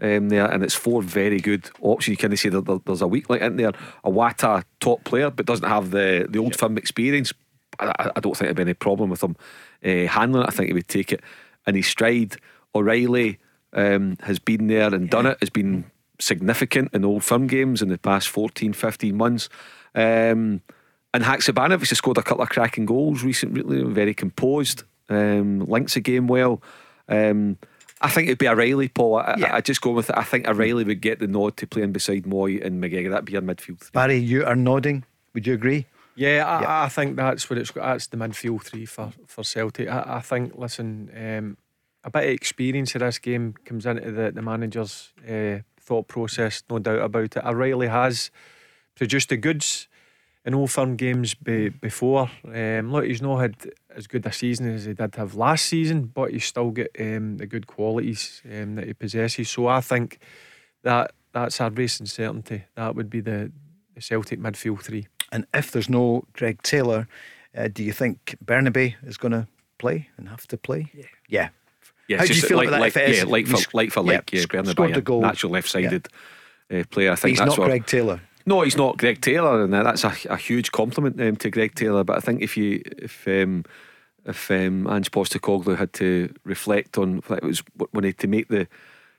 Um, 0.00 0.28
there 0.28 0.46
and 0.46 0.62
it's 0.62 0.76
four 0.76 1.02
very 1.02 1.40
good 1.40 1.68
options. 1.80 2.12
You 2.12 2.16
kind 2.16 2.32
of 2.32 2.38
say 2.38 2.50
that 2.50 2.64
there, 2.64 2.78
there's 2.86 3.02
a 3.02 3.08
weak 3.08 3.28
link 3.28 3.42
in 3.42 3.56
there. 3.56 3.72
Iwata, 4.04 4.62
top 4.78 5.02
player, 5.02 5.30
but 5.30 5.46
doesn't 5.46 5.68
have 5.68 5.90
the 5.90 6.26
the 6.28 6.38
old 6.38 6.56
firm 6.56 6.78
experience. 6.78 7.32
I, 7.80 8.10
I, 8.16 8.20
don't 8.20 8.36
think 8.36 8.46
there'd 8.46 8.56
be 8.56 8.62
any 8.62 8.74
problem 8.74 9.10
with 9.10 9.22
him 9.22 9.36
uh, 9.84 10.08
handling 10.10 10.42
it. 10.42 10.48
I 10.48 10.50
think 10.50 10.68
he 10.68 10.72
would 10.72 10.88
take 10.88 11.12
it 11.12 11.20
in 11.66 11.74
his 11.74 11.86
stride. 11.86 12.36
O'Riley, 12.74 13.38
um, 13.72 14.16
has 14.22 14.38
been 14.38 14.66
there 14.66 14.92
and 14.94 15.04
yeah. 15.04 15.10
done 15.10 15.26
it, 15.26 15.38
has 15.40 15.50
been 15.50 15.90
significant 16.20 16.92
in 16.92 17.04
old 17.04 17.24
firm 17.24 17.46
games 17.46 17.82
in 17.82 17.88
the 17.88 17.98
past 17.98 18.28
14, 18.28 18.72
15 18.72 19.16
months. 19.16 19.48
Um, 19.94 20.62
and 21.14 21.24
Haksabanovic 21.24 21.88
has 21.88 21.98
scored 21.98 22.18
a 22.18 22.22
couple 22.22 22.42
of 22.42 22.50
cracking 22.50 22.86
goals 22.86 23.22
recently, 23.22 23.82
very 23.82 24.14
composed, 24.14 24.82
um, 25.08 25.60
links 25.60 25.94
the 25.94 26.00
game 26.00 26.26
well. 26.26 26.62
Um, 27.08 27.56
I 28.00 28.10
think 28.10 28.28
it'd 28.28 28.38
be 28.38 28.48
O'Riley, 28.48 28.88
Paul. 28.88 29.16
I, 29.16 29.34
yeah. 29.38 29.52
I, 29.52 29.56
I, 29.56 29.60
just 29.60 29.80
go 29.80 29.90
with 29.90 30.10
it. 30.10 30.16
I 30.16 30.22
think 30.22 30.46
O'Riley 30.46 30.84
would 30.84 31.00
get 31.00 31.18
the 31.18 31.26
nod 31.26 31.56
to 31.56 31.66
playing 31.66 31.92
beside 31.92 32.24
Mooy 32.24 32.64
and 32.64 32.82
McGregor. 32.82 33.10
That'd 33.10 33.24
be 33.24 33.32
your 33.32 33.42
midfield. 33.42 33.80
Three. 33.80 33.90
Barry, 33.92 34.18
you 34.18 34.44
are 34.44 34.54
nodding. 34.54 35.04
Would 35.34 35.46
you 35.46 35.54
agree? 35.54 35.86
Yeah, 36.14 36.44
I, 36.46 36.60
yeah. 36.60 36.82
I 36.82 36.88
think 36.88 37.16
that's 37.16 37.48
what 37.48 37.58
it's. 37.58 37.70
That's 37.72 38.08
the 38.08 38.16
midfield 38.16 38.64
three 38.64 38.86
for 38.86 39.12
for 39.26 39.44
Celtic. 39.44 39.88
I, 39.88 40.16
I 40.16 40.20
think. 40.20 40.56
Listen, 40.56 41.10
um, 41.16 41.56
a 42.08 42.10
bit 42.10 42.24
of 42.24 42.30
experience 42.30 42.94
of 42.94 43.00
this 43.00 43.18
game 43.18 43.54
comes 43.64 43.86
into 43.86 44.10
the, 44.10 44.32
the 44.32 44.42
manager's 44.42 45.12
uh, 45.28 45.58
thought 45.80 46.08
process, 46.08 46.62
no 46.70 46.78
doubt 46.78 47.02
about 47.02 47.36
it. 47.36 47.44
O'Riley 47.44 47.88
has 47.88 48.30
produced 48.94 49.28
the 49.28 49.36
goods 49.36 49.88
in 50.44 50.54
all 50.54 50.66
firm 50.66 50.96
games 50.96 51.34
be, 51.34 51.68
before. 51.68 52.30
Um, 52.44 52.90
look, 52.90 53.04
he's 53.04 53.22
not 53.22 53.40
had 53.40 53.56
as 53.94 54.06
good 54.06 54.24
a 54.26 54.32
season 54.32 54.74
as 54.74 54.86
he 54.86 54.94
did 54.94 55.14
have 55.16 55.34
last 55.34 55.66
season, 55.66 56.04
but 56.06 56.30
he's 56.30 56.44
still 56.44 56.70
got 56.70 56.88
um, 56.98 57.36
the 57.36 57.46
good 57.46 57.66
qualities 57.66 58.42
um, 58.46 58.76
that 58.76 58.86
he 58.86 58.94
possesses. 58.94 59.50
So 59.50 59.66
I 59.66 59.80
think 59.80 60.18
that 60.82 61.12
that's 61.32 61.60
our 61.60 61.70
racing 61.70 62.06
certainty. 62.06 62.64
That 62.74 62.94
would 62.94 63.10
be 63.10 63.20
the, 63.20 63.52
the 63.94 64.00
Celtic 64.00 64.40
midfield 64.40 64.80
three. 64.80 65.08
And 65.30 65.46
if 65.52 65.70
there's 65.70 65.90
no 65.90 66.24
Greg 66.32 66.62
Taylor, 66.62 67.06
uh, 67.54 67.68
do 67.68 67.84
you 67.84 67.92
think 67.92 68.36
Bernabei 68.42 68.94
is 69.02 69.18
going 69.18 69.32
to 69.32 69.46
play 69.76 70.08
and 70.16 70.28
have 70.28 70.46
to 70.48 70.56
play? 70.56 70.90
Yeah. 70.94 71.04
Yeah, 71.28 71.48
yeah, 72.08 72.18
How 72.18 72.24
do 72.24 72.34
you 72.34 72.40
feel 72.40 72.56
like, 72.56 72.68
about 72.68 72.92
that? 72.92 72.96
Like, 72.96 73.16
yeah, 73.16 73.24
like 73.24 73.46
for 73.46 73.58
like 73.74 73.92
for 73.92 74.02
like, 74.02 74.32
yeah, 74.32 74.40
yeah 74.52 74.62
scored 74.64 74.96
a 74.96 75.00
goal. 75.02 75.20
natural 75.20 75.52
left-sided 75.52 76.08
yeah. 76.70 76.80
uh, 76.80 76.84
player. 76.84 77.12
I 77.12 77.16
think 77.16 77.30
he's 77.32 77.38
that's 77.38 77.50
not 77.50 77.58
what, 77.58 77.66
Greg 77.66 77.86
Taylor. 77.86 78.20
No, 78.46 78.62
he's 78.62 78.78
not 78.78 78.96
Greg 78.96 79.20
Taylor, 79.20 79.62
and 79.62 79.72
that's 79.72 80.04
a, 80.04 80.14
a 80.30 80.36
huge 80.36 80.72
compliment 80.72 81.20
um, 81.20 81.36
to 81.36 81.50
Greg 81.50 81.74
Taylor. 81.74 82.02
But 82.04 82.16
I 82.16 82.20
think 82.20 82.40
if 82.40 82.56
you 82.56 82.82
if 82.96 83.28
um, 83.28 83.64
if 84.24 84.50
um, 84.50 84.86
Ange 84.88 85.10
Postecoglou 85.10 85.76
had 85.76 85.92
to 85.94 86.34
reflect 86.44 86.96
on 86.96 87.22
it 87.28 87.42
was 87.42 87.62
when 87.90 88.04
he 88.04 88.08
had 88.08 88.18
to 88.18 88.26
make 88.26 88.48
the 88.48 88.66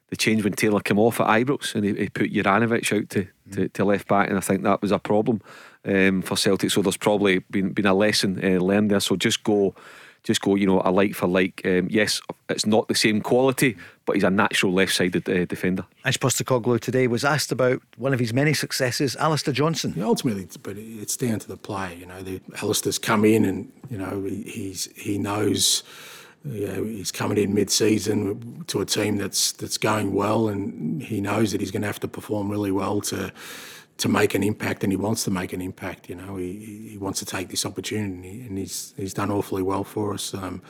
the 0.10 0.15
change 0.15 0.43
when 0.43 0.53
Taylor 0.53 0.79
came 0.79 0.98
off 0.98 1.22
at 1.22 1.27
Ibrox 1.27 1.75
and 1.75 1.86
he, 1.86 1.93
he 1.93 2.10
put 2.10 2.34
Juranovic 2.34 2.98
out 2.98 3.10
to, 3.12 3.27
to, 3.51 3.69
to, 3.69 3.86
left 3.86 4.08
back, 4.08 4.29
and 4.29 4.38
I 4.38 4.41
think 4.41 4.63
that 4.63 4.81
was 4.81 4.91
a 4.91 4.98
problem 4.98 5.41
um, 5.86 6.24
for 6.24 6.36
Celtic. 6.36 6.72
So 6.72 6.81
there's 6.81 6.98
probably 6.98 7.39
been 7.51 7.74
been 7.74 7.86
a 7.86 7.93
lesson 7.93 8.43
uh, 8.43 8.60
learned 8.60 8.89
there. 8.89 9.00
So 9.00 9.15
just 9.15 9.43
go. 9.43 9.75
Just 10.23 10.41
go, 10.41 10.55
you 10.55 10.67
know, 10.67 10.81
a 10.83 10.91
like 10.91 11.15
for 11.15 11.27
like. 11.27 11.61
Um, 11.65 11.88
yes, 11.89 12.21
it's 12.49 12.65
not 12.65 12.88
the 12.88 12.95
same 12.95 13.21
quality, 13.21 13.77
but 14.05 14.15
he's 14.15 14.23
a 14.23 14.29
natural 14.29 14.73
left-sided 14.73 15.29
uh, 15.29 15.45
defender. 15.45 15.85
Ange 16.05 16.19
Postecoglou 16.19 16.79
today 16.79 17.07
was 17.07 17.23
asked 17.23 17.51
about 17.51 17.81
one 17.97 18.13
of 18.13 18.19
his 18.19 18.33
many 18.33 18.53
successes, 18.53 19.15
Alistair 19.15 19.53
Johnston. 19.53 19.93
Yeah, 19.95 20.05
ultimately, 20.05 20.47
but 20.61 20.77
it's 20.77 21.15
down 21.17 21.39
to 21.39 21.47
the 21.47 21.57
play. 21.57 21.95
You 21.95 22.05
know, 22.05 22.21
the, 22.21 22.41
Alistair's 22.61 22.99
come 22.99 23.25
in 23.25 23.45
and 23.45 23.71
you 23.89 23.97
know 23.97 24.23
he, 24.23 24.43
he's 24.43 24.89
he 24.95 25.17
knows 25.17 25.83
you 26.45 26.67
know, 26.67 26.83
he's 26.83 27.11
coming 27.11 27.38
in 27.38 27.53
mid-season 27.53 28.63
to 28.67 28.79
a 28.79 28.85
team 28.85 29.17
that's 29.17 29.51
that's 29.51 29.77
going 29.77 30.13
well, 30.13 30.47
and 30.47 31.03
he 31.03 31.21
knows 31.21 31.51
that 31.51 31.61
he's 31.61 31.71
going 31.71 31.81
to 31.81 31.88
have 31.88 31.99
to 31.99 32.07
perform 32.07 32.49
really 32.49 32.71
well 32.71 33.01
to 33.01 33.31
to 33.99 34.07
make 34.07 34.33
an 34.33 34.43
impact, 34.43 34.83
and 34.83 34.91
he 34.91 34.97
wants 34.97 35.23
to 35.25 35.31
make 35.31 35.53
an 35.53 35.61
impact. 35.61 36.09
You 36.09 36.15
know, 36.15 36.37
he, 36.37 36.89
he 36.91 36.97
wants 36.97 37.19
to 37.19 37.25
take 37.25 37.49
this 37.49 37.65
opportunity, 37.65 38.41
and 38.41 38.57
he's 38.57 38.93
he's 38.97 39.13
done 39.13 39.29
awfully 39.29 39.61
well 39.61 39.83
for 39.83 40.13
us, 40.13 40.33
um, 40.33 40.61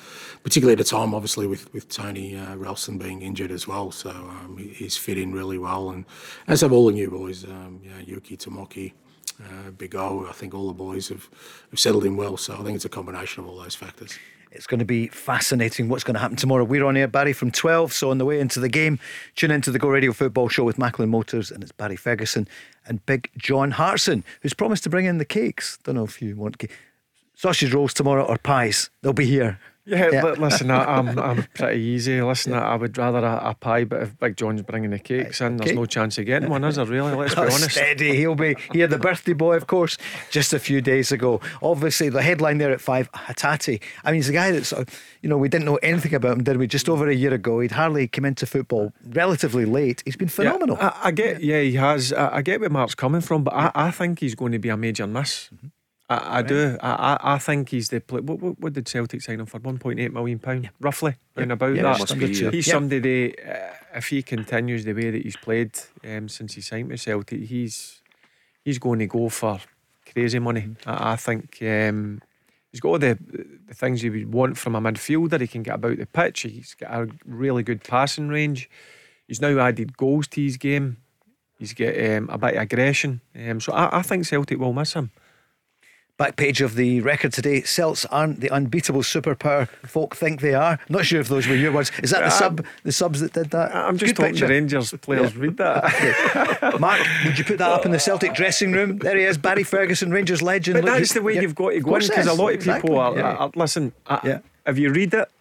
particularly 0.44 0.74
at 0.74 0.86
a 0.86 0.90
time, 0.90 1.14
obviously, 1.14 1.48
with 1.48 1.72
with 1.74 1.88
Tony 1.90 2.36
uh, 2.36 2.56
Ralston 2.56 2.98
being 2.98 3.22
injured 3.22 3.52
as 3.52 3.68
well. 3.68 3.92
So 3.92 4.10
um, 4.10 4.58
he's 4.58 4.98
fit 4.98 5.18
in 5.18 5.32
really 5.32 5.58
well, 5.58 5.92
and 5.92 6.06
as 6.48 6.62
have 6.62 6.74
all 6.74 6.88
the 6.88 6.94
new 6.94 7.10
boys, 7.10 7.46
um, 7.46 7.82
Yuki 8.06 8.36
Tomoki. 8.38 8.94
Uh, 9.42 9.72
Big 9.72 9.96
O, 9.96 10.28
I 10.28 10.34
think 10.34 10.54
all 10.54 10.68
the 10.68 10.74
boys 10.74 11.08
have, 11.08 11.30
have 11.72 11.80
settled 11.80 12.04
in 12.04 12.18
well. 12.18 12.36
So 12.36 12.56
I 12.56 12.64
think 12.64 12.76
it's 12.76 12.84
a 12.84 12.90
combination 12.90 13.42
of 13.42 13.50
all 13.50 13.58
those 13.58 13.74
factors. 13.74 14.20
It's 14.52 14.66
going 14.66 14.80
to 14.80 14.86
be 14.86 15.08
fascinating 15.08 15.90
what's 15.90 16.04
going 16.04 16.16
to 16.16 16.20
happen 16.20 16.36
tomorrow. 16.36 16.64
We're 16.64 16.86
on 16.86 16.98
air, 16.98 17.08
Barry, 17.08 17.34
from 17.34 17.52
12. 17.52 17.94
So 17.94 18.10
on 18.10 18.18
the 18.18 18.26
way 18.26 18.40
into 18.40 18.60
the 18.60 18.70
game, 18.70 19.00
tune 19.36 19.52
into 19.52 19.72
the 19.72 19.78
Go 19.78 19.90
Radio 19.90 20.12
Football 20.12 20.50
Show 20.50 20.64
with 20.64 20.80
Macklin 20.80 21.10
Motors, 21.10 21.52
and 21.52 21.62
it's 21.62 21.72
Barry 21.72 21.96
Ferguson 21.96 22.48
and 22.88 23.06
Big 23.06 23.30
John 23.38 23.72
Hartson, 23.72 24.24
who's 24.42 24.56
promised 24.56 24.84
to 24.86 24.90
bring 24.90 25.06
in 25.06 25.20
the 25.20 25.26
cakes. 25.26 25.78
Don't 25.84 25.96
know 25.96 26.04
if 26.04 26.22
you 26.22 26.36
want 26.36 26.64
sausage 27.36 27.74
rolls 27.74 27.94
tomorrow 27.94 28.26
or 28.26 28.38
pies. 28.38 28.90
They'll 29.02 29.14
be 29.14 29.26
here. 29.26 29.60
Yeah, 29.90 30.10
yeah. 30.12 30.24
listen, 30.24 30.70
I, 30.70 31.00
am 31.00 31.18
I'm 31.18 31.44
pretty 31.56 31.82
easy. 31.82 32.22
Listen, 32.22 32.54
yeah. 32.54 32.68
I 32.68 32.76
would 32.76 32.98
rather 32.98 33.20
a, 33.20 33.50
a, 33.50 33.54
pie, 33.56 33.86
but 33.86 34.04
if 34.04 34.20
Big 34.20 34.38
John's 34.38 34.62
bringing 34.62 34.92
the 34.92 35.00
cakes 35.00 35.42
in, 35.42 35.58
there's 35.58 35.76
no 35.76 35.86
chance 35.86 36.18
of 36.20 36.26
getting 36.26 36.50
one, 36.50 36.64
is 36.64 36.76
there? 36.76 36.86
Really? 36.86 37.16
Let's 37.16 37.34
be 37.34 37.42
honest. 37.42 37.72
Steady, 37.72 38.16
he'll 38.16 38.36
be 38.36 38.56
here. 38.72 38.88
The 38.88 39.00
birthday 39.00 39.34
boy, 39.34 39.56
of 39.56 39.68
course, 39.68 39.98
just 40.30 40.54
a 40.54 40.60
few 40.60 40.82
days 40.82 41.12
ago. 41.12 41.42
Obviously, 41.62 42.10
the 42.10 42.22
headline 42.22 42.60
there 42.60 42.72
at 42.72 42.82
five, 42.82 43.12
Hatate. 43.14 43.82
I 44.04 44.12
mean, 44.12 44.20
he's 44.20 44.30
a 44.30 44.34
guy 44.34 44.52
that's, 44.52 44.74
you 45.22 45.30
know, 45.30 45.38
we 45.38 45.50
didn't 45.50 45.66
know 45.66 45.78
anything 45.78 46.14
about 46.14 46.34
him, 46.34 46.44
did 46.44 46.58
we? 46.58 46.68
Just 46.68 46.88
over 46.88 47.10
a 47.10 47.16
year 47.16 47.34
ago, 47.34 47.60
he'd 47.60 47.72
hardly 47.72 48.08
come 48.08 48.26
into 48.26 48.46
football 48.46 48.94
relatively 49.08 49.66
late. 49.66 50.04
He's 50.06 50.18
been 50.18 50.28
phenomenal. 50.30 50.78
Yeah, 50.78 50.94
I, 50.96 51.08
I, 51.08 51.12
get, 51.12 51.42
yeah, 51.42 51.62
he 51.62 51.74
has. 51.74 52.14
I, 52.14 52.38
I, 52.38 52.42
get 52.44 52.60
where 52.60 52.70
Mark's 52.70 52.96
coming 52.96 53.22
from, 53.22 53.44
but 53.44 53.54
I, 53.56 53.72
I 53.74 53.92
think 53.92 54.20
he's 54.20 54.36
going 54.36 54.52
to 54.52 54.60
be 54.60 54.70
a 54.70 54.78
major 54.78 55.08
miss. 55.08 55.50
Mm-hmm. 55.54 55.68
I, 56.10 56.40
I 56.40 56.42
do. 56.42 56.78
I, 56.82 57.18
I 57.22 57.38
think 57.38 57.70
he's 57.70 57.90
the 57.90 58.02
play. 58.02 58.22
What, 58.22 58.40
what, 58.40 58.60
what 58.60 58.74
did 58.74 58.88
Celtic 58.88 59.22
sign 59.22 59.40
him 59.40 59.46
for? 59.46 59.60
One 59.60 59.78
point 59.78 60.00
eight 60.00 60.12
million 60.12 60.40
pound, 60.40 60.64
yeah. 60.64 60.70
roughly, 60.80 61.16
yeah. 61.36 61.44
and 61.44 61.52
about 61.52 61.76
yeah, 61.76 61.84
that. 61.84 62.18
Be, 62.18 62.52
he's 62.52 62.66
somebody. 62.66 63.36
Uh, 63.40 63.74
if 63.94 64.08
he 64.08 64.24
continues 64.24 64.86
the 64.86 64.94
way 64.94 65.12
that 65.12 65.22
he's 65.22 65.38
played 65.38 65.78
um, 66.04 66.28
since 66.28 66.54
he 66.56 66.62
signed 66.62 66.90
with 66.90 67.02
Celtic, 67.02 67.42
he's 67.42 68.02
he's 68.66 68.80
going 68.80 69.00
to 69.00 69.08
go 69.08 69.30
for 69.30 69.60
crazy 70.12 70.40
money. 70.40 70.62
Mm-hmm. 70.62 70.90
I, 70.90 71.14
I, 71.14 71.16
think 71.16 71.58
um, 71.62 72.22
he's 72.72 72.80
got 72.80 72.90
all 72.90 73.00
the 73.00 73.18
the 73.68 73.76
things 73.76 74.04
you 74.04 74.12
would 74.12 74.34
want 74.34 74.58
from 74.58 74.76
a 74.76 74.82
midfielder. 74.82 75.42
He 75.42 75.48
can 75.48 75.64
get 75.64 75.76
about 75.76 75.98
the 75.98 76.08
pitch. 76.08 76.42
He's 76.42 76.74
got 76.74 76.92
a 76.92 77.08
really 77.24 77.62
good 77.62 77.84
passing 77.84 78.30
range. 78.30 78.68
He's 79.28 79.42
now 79.42 79.60
added 79.60 79.96
goals 79.96 80.28
to 80.30 80.44
his 80.44 80.58
game. 80.58 80.98
He's 81.60 81.74
got 81.74 81.94
um, 82.00 82.30
a 82.32 82.38
bit 82.40 82.56
of 82.56 82.62
aggression. 82.64 83.22
Um, 83.36 83.60
so 83.60 83.74
I, 83.74 84.00
I 84.00 84.02
think 84.02 84.26
Celtic 84.26 84.58
will 84.58 84.74
miss 84.74 84.94
him. 84.94 85.12
Back 86.20 86.36
page 86.36 86.60
of 86.60 86.76
the 86.76 87.00
record 87.00 87.32
today. 87.32 87.62
Celts 87.62 88.04
aren't 88.08 88.42
the 88.42 88.50
unbeatable 88.50 89.04
superpower 89.04 89.70
folk 89.86 90.18
think 90.18 90.42
they 90.42 90.54
are. 90.54 90.78
Not 90.90 91.06
sure 91.06 91.22
if 91.22 91.30
those 91.30 91.48
were 91.48 91.56
your 91.56 91.72
words. 91.72 91.94
Is 92.04 92.12
that 92.12 92.20
the 92.20 92.26
um, 92.26 92.32
sub 92.32 92.66
the 92.84 92.92
subs 92.92 93.22
that 93.22 93.32
did 93.32 93.52
that? 93.52 93.74
I'm 93.74 93.98
just 93.98 94.18
Good 94.18 94.24
hoping 94.24 94.34
picture. 94.34 94.48
the 94.48 94.54
Rangers 94.54 94.94
players 95.02 95.34
yeah. 95.34 95.42
read 95.42 95.56
that. 95.56 96.76
Mark, 96.82 97.00
would 97.24 97.38
you 97.40 97.46
put 97.46 97.58
that 97.60 97.72
up 97.72 97.86
in 97.86 97.92
the 97.92 98.00
Celtic 98.02 98.34
dressing 98.34 98.74
room? 98.74 98.98
There 98.98 99.16
he 99.16 99.24
is, 99.24 99.38
Barry 99.38 99.64
Ferguson, 99.64 100.12
Rangers 100.12 100.42
legend. 100.42 100.76
But 100.76 100.84
Look, 100.84 100.98
that's 100.98 101.14
the 101.14 101.22
way 101.22 101.36
yeah. 101.36 101.42
you've 101.42 101.56
got 101.56 101.70
to 101.70 101.80
go 101.80 101.98
because 101.98 102.28
a 102.28 102.34
lot 102.34 102.54
of 102.54 102.60
people 102.60 102.74
exactly. 102.74 102.98
are, 102.98 103.16
yeah. 103.16 103.36
are, 103.36 103.52
listen. 103.56 103.94
I, 104.06 104.42
if 104.68 104.78
you 104.78 104.92
read 104.92 105.14
it, 105.14 105.32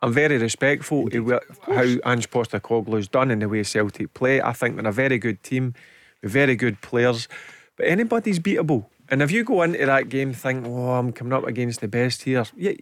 I'm 0.00 0.14
very 0.14 0.38
respectful 0.38 1.10
to 1.10 1.40
how 1.66 1.82
Ange 1.82 2.30
Postecoglou's 2.30 3.08
done 3.08 3.30
in 3.30 3.40
the 3.40 3.50
way 3.50 3.62
Celtic 3.64 4.14
play. 4.14 4.40
I 4.40 4.54
think 4.54 4.76
they're 4.76 4.86
a 4.86 4.92
very 4.92 5.18
good 5.18 5.42
team 5.42 5.74
with 6.22 6.32
very 6.32 6.56
good 6.56 6.80
players, 6.80 7.28
but 7.76 7.86
anybody's 7.86 8.38
beatable. 8.38 8.86
And 9.08 9.22
if 9.22 9.30
you 9.30 9.44
go 9.44 9.62
into 9.62 9.84
that 9.84 10.08
game 10.08 10.32
thinking, 10.32 10.72
oh, 10.72 10.92
I'm 10.92 11.12
coming 11.12 11.32
up 11.32 11.44
against 11.44 11.80
the 11.80 11.88
best 11.88 12.22
here, 12.22 12.44
yeah, 12.56 12.72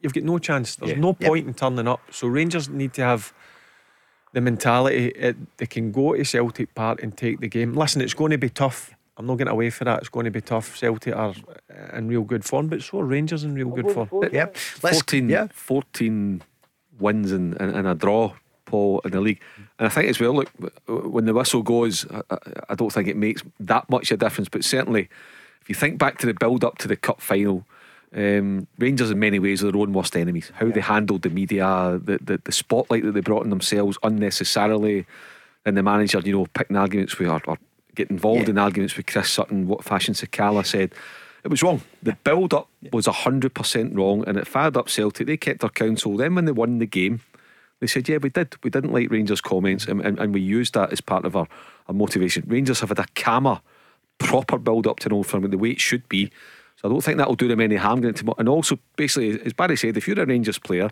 you've 0.00 0.14
got 0.14 0.22
no 0.24 0.38
chance. 0.38 0.76
There's 0.76 0.92
yeah. 0.92 0.98
no 0.98 1.14
point 1.14 1.46
in 1.46 1.54
turning 1.54 1.88
up. 1.88 2.00
So 2.10 2.28
Rangers 2.28 2.68
need 2.68 2.92
to 2.94 3.02
have 3.02 3.32
the 4.34 4.40
mentality 4.40 5.06
it, 5.14 5.36
they 5.58 5.66
can 5.66 5.92
go 5.92 6.14
to 6.14 6.24
Celtic 6.24 6.74
Park 6.74 7.02
and 7.02 7.16
take 7.16 7.40
the 7.40 7.48
game. 7.48 7.72
Listen, 7.74 8.02
it's 8.02 8.14
going 8.14 8.32
to 8.32 8.38
be 8.38 8.50
tough. 8.50 8.92
I'm 9.16 9.26
not 9.26 9.36
getting 9.36 9.52
away 9.52 9.70
for 9.70 9.84
that. 9.84 10.00
It's 10.00 10.08
going 10.08 10.24
to 10.24 10.30
be 10.30 10.40
tough. 10.40 10.76
Celtic 10.76 11.14
are 11.14 11.34
eh, 11.70 11.98
in 11.98 12.08
real 12.08 12.22
good 12.22 12.44
form, 12.44 12.66
but 12.66 12.82
so 12.82 12.98
are 12.98 13.04
Rangers 13.04 13.44
in 13.44 13.54
real 13.54 13.70
good 13.70 13.92
form. 13.92 14.08
Yeah, 14.32 14.46
14, 14.52 15.28
yeah. 15.28 15.46
14 15.52 16.42
wins 16.98 17.30
and, 17.30 17.54
and, 17.60 17.76
and 17.76 17.86
a 17.86 17.94
draw, 17.94 18.32
Paul, 18.66 19.00
in 19.04 19.12
the 19.12 19.20
league. 19.20 19.40
And 19.78 19.86
I 19.86 19.88
think 19.88 20.10
as 20.10 20.18
well, 20.18 20.34
look, 20.34 20.50
when 20.88 21.26
the 21.26 21.32
whistle 21.32 21.62
goes, 21.62 22.04
I, 22.10 22.22
I 22.70 22.74
don't 22.74 22.92
think 22.92 23.06
it 23.06 23.16
makes 23.16 23.44
that 23.60 23.88
much 23.88 24.10
of 24.10 24.16
a 24.16 24.24
difference, 24.24 24.48
but 24.48 24.64
certainly 24.64 25.08
if 25.64 25.70
you 25.70 25.74
think 25.74 25.96
back 25.98 26.18
to 26.18 26.26
the 26.26 26.34
build 26.34 26.62
up 26.62 26.76
to 26.78 26.88
the 26.88 26.94
cup 26.94 27.22
final, 27.22 27.64
um, 28.14 28.66
Rangers 28.78 29.10
in 29.10 29.18
many 29.18 29.38
ways 29.38 29.64
are 29.64 29.72
their 29.72 29.80
own 29.80 29.94
worst 29.94 30.14
enemies. 30.14 30.52
How 30.54 30.66
yeah. 30.66 30.72
they 30.72 30.80
handled 30.82 31.22
the 31.22 31.30
media, 31.30 31.98
the, 32.04 32.18
the, 32.22 32.38
the 32.44 32.52
spotlight 32.52 33.02
that 33.04 33.12
they 33.12 33.20
brought 33.20 33.44
on 33.44 33.50
themselves 33.50 33.96
unnecessarily, 34.02 35.06
and 35.64 35.74
the 35.74 35.82
manager, 35.82 36.20
you 36.20 36.36
know, 36.36 36.46
picking 36.52 36.76
arguments 36.76 37.18
with 37.18 37.28
or, 37.28 37.40
or 37.46 37.56
get 37.94 38.10
involved 38.10 38.42
yeah. 38.42 38.50
in 38.50 38.58
arguments 38.58 38.94
with 38.94 39.06
Chris 39.06 39.30
Sutton, 39.30 39.66
what 39.66 39.82
Fashion 39.84 40.12
Sakala 40.12 40.66
said. 40.66 40.92
It 41.44 41.50
was 41.50 41.62
wrong. 41.62 41.80
The 42.02 42.16
build 42.24 42.52
up 42.52 42.68
was 42.92 43.06
100% 43.06 43.96
wrong 43.96 44.22
and 44.26 44.36
it 44.36 44.46
fired 44.46 44.76
up 44.76 44.90
Celtic. 44.90 45.26
They 45.26 45.38
kept 45.38 45.60
their 45.60 45.70
counsel. 45.70 46.18
Then, 46.18 46.34
when 46.34 46.44
they 46.44 46.52
won 46.52 46.78
the 46.78 46.86
game, 46.86 47.20
they 47.80 47.86
said, 47.86 48.06
Yeah, 48.06 48.18
we 48.18 48.28
did. 48.28 48.56
We 48.62 48.70
didn't 48.70 48.92
like 48.92 49.10
Rangers' 49.10 49.40
comments 49.40 49.86
and, 49.86 50.02
and, 50.02 50.18
and 50.18 50.34
we 50.34 50.40
used 50.42 50.74
that 50.74 50.92
as 50.92 51.00
part 51.00 51.24
of 51.24 51.36
our, 51.36 51.48
our 51.88 51.94
motivation. 51.94 52.44
Rangers 52.46 52.80
have 52.80 52.90
had 52.90 52.98
a 52.98 53.06
calmer 53.14 53.60
proper 54.18 54.58
build 54.58 54.86
up 54.86 55.00
to 55.00 55.08
an 55.08 55.12
old 55.12 55.26
firm 55.26 55.48
the 55.50 55.58
way 55.58 55.70
it 55.70 55.80
should 55.80 56.08
be. 56.08 56.30
So 56.76 56.88
I 56.88 56.92
don't 56.92 57.02
think 57.02 57.18
that'll 57.18 57.34
do 57.34 57.48
them 57.48 57.60
any 57.60 57.76
harm. 57.76 58.04
And 58.38 58.48
also, 58.48 58.78
basically, 58.96 59.40
as 59.42 59.52
Barry 59.52 59.76
said, 59.76 59.96
if 59.96 60.08
you're 60.08 60.20
a 60.20 60.26
Rangers 60.26 60.58
player, 60.58 60.90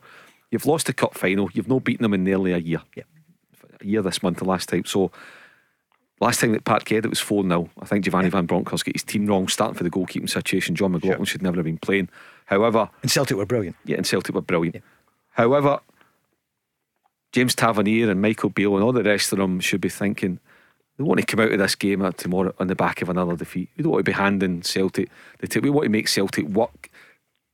you've 0.51 0.67
lost 0.67 0.87
the 0.87 0.93
cup 0.93 1.15
final, 1.15 1.49
you've 1.53 1.69
not 1.69 1.85
beaten 1.85 2.03
them 2.03 2.15
in 2.15 2.25
nearly 2.25 2.53
a 2.53 2.59
year. 2.59 2.83
Yeah. 2.95 3.05
A 3.81 3.87
year 3.87 4.03
this 4.03 4.23
month, 4.23 4.39
the 4.39 4.45
last 4.45 4.69
time. 4.69 4.85
So 4.85 5.11
last 6.21 6.41
time 6.41 6.53
that 6.53 6.65
Parkhead, 6.65 7.05
it 7.05 7.11
was 7.11 7.21
4 7.21 7.43
0. 7.43 7.69
I 7.81 7.87
think 7.87 8.05
Giovanni 8.05 8.27
yeah. 8.27 8.31
Van 8.31 8.47
Bronckhorst 8.47 8.85
got 8.85 8.95
his 8.95 9.03
team 9.03 9.27
wrong, 9.27 9.49
starting 9.49 9.77
for 9.77 9.85
the 9.85 9.91
goalkeeping 9.91 10.31
situation. 10.31 10.75
Jon 10.75 10.93
McLaughlin 10.93 11.19
sure. 11.19 11.27
should 11.27 11.43
never 11.43 11.57
have 11.57 11.65
been 11.65 11.79
playing. 11.79 12.09
However, 12.47 12.89
and 13.03 13.11
Celtic 13.11 13.37
were 13.37 13.47
brilliant. 13.47 13.77
Yeah, 13.85 13.97
and 13.97 14.07
Celtic 14.07 14.35
were 14.35 14.41
brilliant. 14.41 14.77
Yeah. 14.77 14.83
However, 15.33 15.81
James 17.33 17.55
Tavernier 17.55 18.11
and 18.11 18.21
Michael 18.21 18.51
Beale 18.51 18.75
and 18.77 18.85
all 18.85 18.93
the 18.93 19.03
rest 19.03 19.33
of 19.33 19.39
them 19.39 19.59
should 19.59 19.81
be 19.81 19.89
thinking 19.89 20.39
we 21.03 21.09
want 21.09 21.21
to 21.21 21.27
come 21.27 21.41
out 21.41 21.51
of 21.51 21.59
this 21.59 21.75
game 21.75 22.13
tomorrow 22.13 22.55
on 22.61 22.69
the 22.69 22.77
back 22.77 23.03
of 23.03 23.09
another 23.09 23.35
defeat. 23.35 23.69
We 23.77 23.83
don't 23.83 23.93
want 23.93 24.05
to 24.05 24.11
be 24.11 24.17
handing 24.17 24.63
Celtic 24.63 25.11
the 25.39 25.49
tip. 25.49 25.65
We 25.65 25.71
want 25.71 25.85
to 25.85 25.91
make 25.91 26.07
Celtic 26.07 26.47
work 26.47 26.91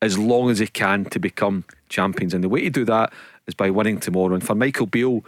as 0.03 0.19
long 0.19 0.51
as 0.51 0.59
they 0.59 0.67
can 0.67 1.07
to 1.07 1.19
become 1.19 1.65
champions. 1.89 2.35
And 2.35 2.45
the 2.45 2.49
way 2.49 2.61
to 2.63 2.71
do 2.71 2.85
that 2.85 3.11
is 3.47 3.55
by 3.55 3.71
winning 3.71 4.01
tomorrow. 4.01 4.35
And 4.35 4.47
for 4.47 4.55
Michael 4.55 4.87
Beale, 4.87 5.25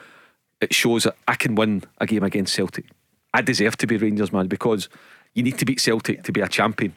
it 0.61 0.75
shows 0.75 1.05
that 1.05 1.17
I 1.27 1.35
can 1.35 1.55
win 1.55 1.83
a 1.99 2.07
game 2.07 2.23
against 2.23 2.55
Celtic. 2.55 2.85
I 3.33 3.41
deserve 3.41 3.79
to 3.79 3.87
be 3.87 3.97
Rangers 3.97 4.33
man 4.33 4.49
because 4.49 4.91
you 5.33 5.43
need 5.43 5.59
to 5.59 5.65
beat 5.65 5.81
Celtic 5.81 6.23
to 6.25 6.33
be 6.33 6.43
a 6.43 6.49
champion. 6.49 6.95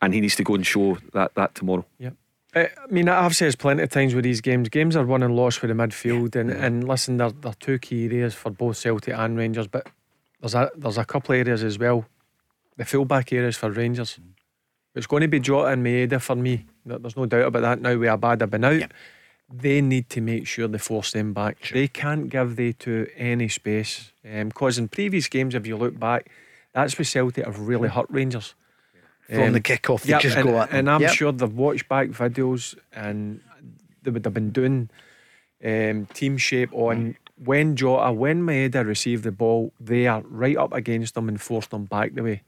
And 0.00 0.14
he 0.14 0.20
needs 0.22 0.36
to 0.36 0.44
go 0.44 0.54
and 0.54 0.66
show 0.66 0.96
that 1.12 1.34
that 1.34 1.54
tomorrow. 1.54 1.84
Yeah. 1.98 2.10
Uh, 2.54 2.66
I 2.82 2.86
mean, 2.90 3.08
I've 3.08 3.36
said 3.36 3.58
plenty 3.58 3.82
of 3.82 3.90
times 3.90 4.14
with 4.14 4.24
these 4.24 4.40
games, 4.40 4.68
games 4.70 4.96
are 4.96 5.04
won 5.04 5.22
and 5.22 5.36
lost 5.36 5.60
with 5.60 5.70
the 5.70 5.74
midfield, 5.74 6.36
and, 6.36 6.50
and 6.50 6.86
listen, 6.86 7.16
they're, 7.16 7.32
they're 7.32 7.54
two 7.58 7.80
key 7.80 8.04
areas 8.04 8.32
for 8.32 8.50
both 8.50 8.76
Celtic 8.76 9.12
and 9.12 9.36
Rangers. 9.36 9.66
But 9.66 9.88
there's 10.44 10.54
a 10.54 10.70
there's 10.76 10.98
a 10.98 11.04
couple 11.04 11.34
of 11.34 11.40
areas 11.40 11.62
as 11.62 11.78
well. 11.78 12.04
The 12.76 12.84
fullback 12.84 13.32
areas 13.32 13.56
for 13.56 13.70
Rangers. 13.70 14.18
It's 14.94 15.06
going 15.06 15.22
to 15.22 15.28
be 15.28 15.40
Jota 15.40 15.68
and 15.68 15.84
Maeda 15.84 16.20
for 16.20 16.36
me. 16.36 16.66
There's 16.84 17.16
no 17.16 17.26
doubt 17.26 17.46
about 17.46 17.62
that. 17.62 17.80
Now 17.80 17.96
we 17.96 18.08
are 18.08 18.18
bad 18.18 18.42
have 18.42 18.50
been 18.50 18.64
out. 18.64 18.78
Yep. 18.78 18.92
They 19.52 19.80
need 19.80 20.08
to 20.10 20.20
make 20.20 20.46
sure 20.46 20.68
they 20.68 20.78
force 20.78 21.12
them 21.12 21.32
back. 21.32 21.64
Sure. 21.64 21.80
They 21.80 21.88
can't 21.88 22.28
give 22.28 22.56
they 22.56 22.72
to 22.72 23.08
any 23.16 23.48
space. 23.48 24.12
Because 24.22 24.78
um, 24.78 24.84
in 24.84 24.88
previous 24.88 25.28
games, 25.28 25.54
if 25.54 25.66
you 25.66 25.76
look 25.76 25.98
back, 25.98 26.30
that's 26.72 26.98
where 26.98 27.04
Celtic 27.04 27.44
have 27.44 27.58
really 27.58 27.88
hurt 27.88 28.06
Rangers. 28.10 28.54
From 29.28 29.42
um, 29.42 29.52
the 29.54 29.60
kick-off, 29.60 30.04
yep, 30.04 30.20
just 30.20 30.36
and, 30.36 30.46
go 30.46 30.60
at 30.60 30.70
And 30.70 30.90
I'm 30.90 31.00
yep. 31.00 31.12
sure 31.12 31.32
they've 31.32 31.50
watched 31.50 31.88
back 31.88 32.08
videos 32.08 32.76
and 32.92 33.40
they 34.02 34.10
would 34.10 34.24
have 34.24 34.34
been 34.34 34.50
doing 34.50 34.90
um, 35.64 36.06
team 36.12 36.36
shape 36.36 36.74
on 36.74 37.16
when 37.44 37.76
Jota, 37.76 38.12
when 38.12 38.42
Maeda 38.42 38.86
received 38.86 39.24
the 39.24 39.32
ball, 39.32 39.72
they 39.78 40.06
are 40.06 40.22
right 40.22 40.56
up 40.56 40.72
against 40.72 41.14
them 41.14 41.28
and 41.28 41.40
forced 41.40 41.70
them 41.70 41.84
back 41.84 42.14
the 42.14 42.22
way. 42.22 42.42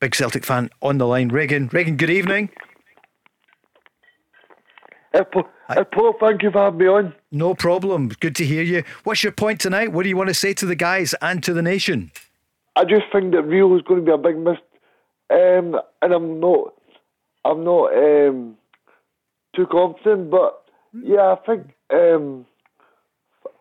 Big 0.00 0.14
Celtic 0.14 0.44
fan 0.44 0.70
on 0.82 0.98
the 0.98 1.06
line. 1.06 1.28
Regan, 1.28 1.68
Regan, 1.72 1.96
good 1.96 2.10
evening. 2.10 2.50
Uh, 5.14 5.24
Paul, 5.24 5.48
uh, 5.70 5.84
Paul, 5.84 6.14
thank 6.20 6.42
you 6.42 6.50
for 6.50 6.64
having 6.64 6.78
me 6.78 6.86
on. 6.86 7.14
No 7.32 7.54
problem. 7.54 8.08
Good 8.20 8.36
to 8.36 8.44
hear 8.44 8.62
you. 8.62 8.84
What's 9.04 9.22
your 9.22 9.32
point 9.32 9.60
tonight? 9.60 9.92
What 9.92 10.02
do 10.02 10.08
you 10.10 10.16
want 10.16 10.28
to 10.28 10.34
say 10.34 10.52
to 10.54 10.66
the 10.66 10.76
guys 10.76 11.14
and 11.22 11.42
to 11.44 11.54
the 11.54 11.62
nation? 11.62 12.12
I 12.76 12.84
just 12.84 13.04
think 13.10 13.32
that 13.32 13.42
Reo 13.42 13.74
is 13.74 13.82
going 13.82 14.00
to 14.00 14.06
be 14.06 14.12
a 14.12 14.18
big 14.18 14.36
miss, 14.36 14.58
um, 15.30 15.80
and 16.02 16.12
I'm 16.12 16.40
not, 16.40 16.74
I'm 17.46 17.64
not 17.64 17.94
um, 17.96 18.58
too 19.54 19.66
confident. 19.66 20.30
But 20.30 20.62
yeah, 20.92 21.34
I 21.34 21.36
think 21.46 21.70
um, 21.90 22.44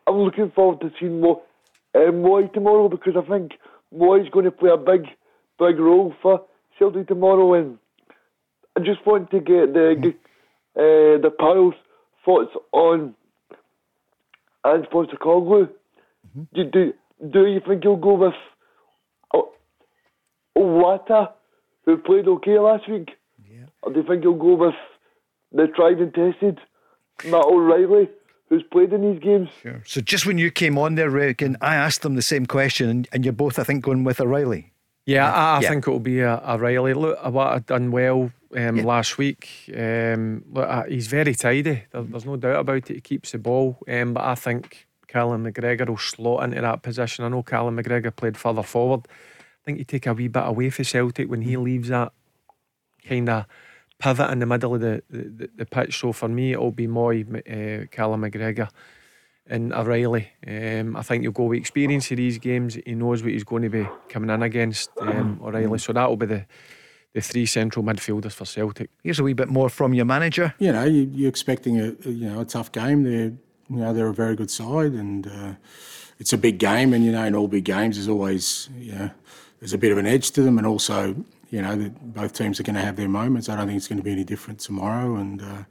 I'm 0.08 0.18
looking 0.18 0.52
forward 0.52 0.82
to 0.82 0.92
seeing 1.00 1.22
Mo, 1.22 1.42
uh, 1.96 2.12
Mooy 2.12 2.52
tomorrow 2.54 2.90
because 2.90 3.14
I 3.18 3.28
think 3.28 3.54
Mooy 3.94 4.22
is 4.24 4.30
going 4.30 4.46
to 4.46 4.52
play 4.52 4.70
a 4.72 4.78
big, 4.78 5.08
big 5.58 5.80
role 5.80 6.14
for 6.22 6.46
Celtic 6.78 7.08
tomorrow, 7.08 7.54
and 7.54 7.78
I 8.78 8.82
just 8.82 9.06
want 9.06 9.32
to 9.32 9.40
get 9.40 9.74
the 9.74 10.14
uh, 10.78 11.22
the 11.22 11.32
panel's 11.40 11.76
thoughts 12.24 12.52
on 12.72 13.16
Ange 14.66 14.86
Postecoglou. 14.88 15.70
Mm-hmm. 15.70 16.44
Do, 16.54 16.64
do 16.66 16.94
do 17.32 17.46
you 17.46 17.62
think 17.66 17.84
he'll 17.84 17.96
go 17.96 18.16
with 18.16 18.34
oh, 19.34 19.54
Wata, 20.58 21.32
who 21.86 21.98
played 21.98 22.28
okay 22.28 22.60
last 22.60 22.90
week? 22.90 23.12
Yeah. 23.50 23.66
Or 23.82 23.94
do 23.94 24.02
you 24.02 24.08
think 24.08 24.24
he'll 24.24 24.34
go 24.34 24.56
with 24.56 24.76
the 25.52 25.68
tried 25.68 26.00
and 26.00 26.14
tested 26.14 26.60
Matt 27.24 27.46
O'Riley, 27.46 28.10
who's 28.48 28.64
played 28.64 28.94
in 28.94 29.02
these 29.02 29.22
games? 29.22 29.50
Sure. 29.62 29.82
So 29.86 30.02
just 30.02 30.25
when 30.25 30.38
you 30.38 30.52
came 30.52 30.78
on 30.78 30.96
there, 30.96 31.10
Regan, 31.10 31.58
I 31.62 31.75
asked 31.75 32.02
them 32.02 32.16
the 32.16 32.22
same 32.22 32.46
question, 32.46 32.90
and, 32.90 33.08
and 33.12 33.25
you're 33.25 33.34
both, 33.34 33.60
I 33.60 33.64
think, 33.64 33.84
going 33.84 34.04
with 34.04 34.20
O'Riley. 34.20 34.72
Yeah, 35.06 35.32
I, 35.32 35.58
I 35.58 35.62
yeah. 35.62 35.70
think 35.70 35.88
it'll 35.88 36.00
be 36.00 36.22
a, 36.22 36.42
a 36.44 36.58
Riley. 36.58 36.94
Look, 36.94 37.24
what 37.25 37.48
I've 37.48 37.66
done 37.66 37.92
well 37.92 38.32
um, 38.56 38.78
yeah. 38.78 38.84
last 38.84 39.18
week. 39.18 39.50
Um, 39.75 40.44
look, 40.52 40.68
uh, 40.68 40.84
he's 40.84 41.08
very 41.08 41.36
tidy. 41.36 41.84
There, 41.92 42.04
there's 42.04 42.25
no 42.25 42.38
doubt 42.38 42.60
about 42.60 42.90
it. 42.90 42.96
He 42.96 43.02
keeps 43.02 43.32
the 43.32 43.38
ball, 43.38 43.78
um, 43.88 44.14
but 44.14 44.24
I 44.24 44.36
think 44.36 44.88
Callum 45.08 45.46
McGregor 45.46 45.88
will 45.88 45.98
slot 45.98 46.46
into 46.46 46.62
that 46.62 46.82
position. 46.82 47.25
I 47.25 47.30
know 47.30 47.44
Callum 47.44 47.78
McGregor 47.78 48.16
played 48.16 48.38
further 48.38 48.64
forward. 48.64 49.08
I 49.08 49.64
think 49.66 49.80
you 49.80 49.86
take 49.86 50.08
a 50.08 50.14
wee 50.14 50.28
bit 50.28 50.44
away 50.46 50.70
for 50.70 50.84
Celtic 50.84 51.30
when 51.30 51.42
he 51.42 51.56
mm. 51.56 51.64
leaves 51.64 51.90
that 51.90 52.12
kind 53.08 53.30
of 53.30 53.46
pivot 54.00 54.30
in 54.32 54.40
the 54.40 54.46
middle 54.46 54.75
of 54.75 54.82
the, 54.82 55.04
the, 55.10 55.50
the 55.56 55.66
pitch. 55.66 56.00
So 56.00 56.12
for 56.12 56.28
me, 56.28 56.54
it'll 56.54 56.72
be 56.72 56.88
Mooy, 56.88 57.24
uh, 57.24 57.88
Callum 57.92 58.22
McGregor 58.22 58.70
and 59.48 59.74
O'Riley. 59.74 60.30
Um, 60.48 60.96
I 60.96 61.02
think 61.02 61.24
you'll 61.24 61.32
go 61.32 61.46
with 61.46 61.60
experience 61.60 62.12
of 62.12 62.18
these 62.18 62.38
games. 62.38 62.75
He 62.86 62.96
knows 62.96 63.24
what 63.24 63.32
he's 63.32 63.44
going 63.44 63.64
to 63.64 63.70
be 63.70 63.88
coming 64.10 64.30
in 64.30 64.44
against 64.44 64.90
um, 65.00 65.40
O'Riley. 65.44 65.80
So 65.80 65.94
that'll 65.94 66.18
be 66.18 66.25
the 66.25 66.46
the 67.14 67.22
three 67.22 67.46
central 67.46 67.84
midfielders 67.84 68.34
for 68.34 68.44
Celtic. 68.44 68.90
Here's 69.02 69.20
a 69.20 69.24
wee 69.24 69.32
bit 69.32 69.48
more 69.48 69.70
from 69.70 69.94
your 69.94 70.04
manager. 70.04 70.54
You 70.60 70.74
know, 70.74 70.84
you, 70.84 71.25
are 71.25 71.30
expecting 71.30 71.80
a, 71.80 71.96
you 72.04 72.30
know 72.30 72.42
a 72.42 72.46
tough 72.46 72.74
game. 72.74 73.04
They're 73.04 73.32
you 73.70 73.78
know 73.78 73.94
they're 73.94 74.10
a 74.10 74.14
very 74.14 74.36
good 74.36 74.52
side, 74.52 74.92
and 74.92 75.25
uh, 75.25 75.54
it's 76.20 76.34
a 76.34 76.38
big 76.38 76.60
game. 76.60 76.94
And 76.94 77.06
you 77.06 77.14
know, 77.14 77.24
in 77.24 77.34
all 77.34 77.48
big 77.48 77.64
games, 77.64 77.96
there's 77.96 78.10
always 78.10 78.70
you 78.78 78.92
know 78.92 79.12
there's 79.60 79.74
a 79.74 79.78
bit 79.78 79.94
of 79.94 79.98
an 79.98 80.06
edge 80.06 80.32
to 80.32 80.42
them, 80.42 80.58
and 80.58 80.68
also 80.68 81.16
you 81.56 81.62
know 81.62 81.92
both 82.20 82.34
teams 82.34 82.60
are 82.60 82.64
going 82.64 82.80
to 82.82 82.86
have 82.90 82.98
their 82.98 83.10
moments. 83.10 83.48
I 83.48 83.56
don't 83.56 83.68
think 83.68 83.78
it's 83.78 83.88
going 83.88 84.04
to 84.04 84.04
be 84.04 84.12
any 84.12 84.26
different 84.34 84.60
tomorrow, 84.60 85.16
and. 85.16 85.42
Uh, 85.42 85.64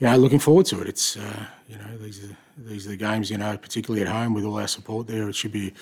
yeah, 0.00 0.16
looking 0.16 0.40
forward 0.40 0.66
to 0.66 0.80
it. 0.82 0.88
It's 0.88 1.16
uh, 1.16 1.46
you 1.68 1.76
know 1.78 1.96
these 1.98 2.24
are 2.24 2.36
these 2.58 2.86
are 2.86 2.90
the 2.90 2.96
games 2.96 3.30
you 3.30 3.38
know 3.38 3.56
particularly 3.56 4.02
at 4.04 4.12
home 4.12 4.34
with 4.34 4.44
all 4.44 4.58
our 4.58 4.66
support 4.66 5.06
there. 5.06 5.28
It 5.28 5.36
should 5.36 5.52
be 5.52 5.72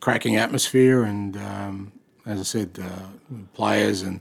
cracking 0.00 0.36
atmosphere, 0.36 1.02
and 1.04 1.36
um, 1.36 1.92
as 2.26 2.40
I 2.40 2.42
said, 2.44 2.70
uh, 2.82 3.08
players 3.54 4.02
and 4.02 4.20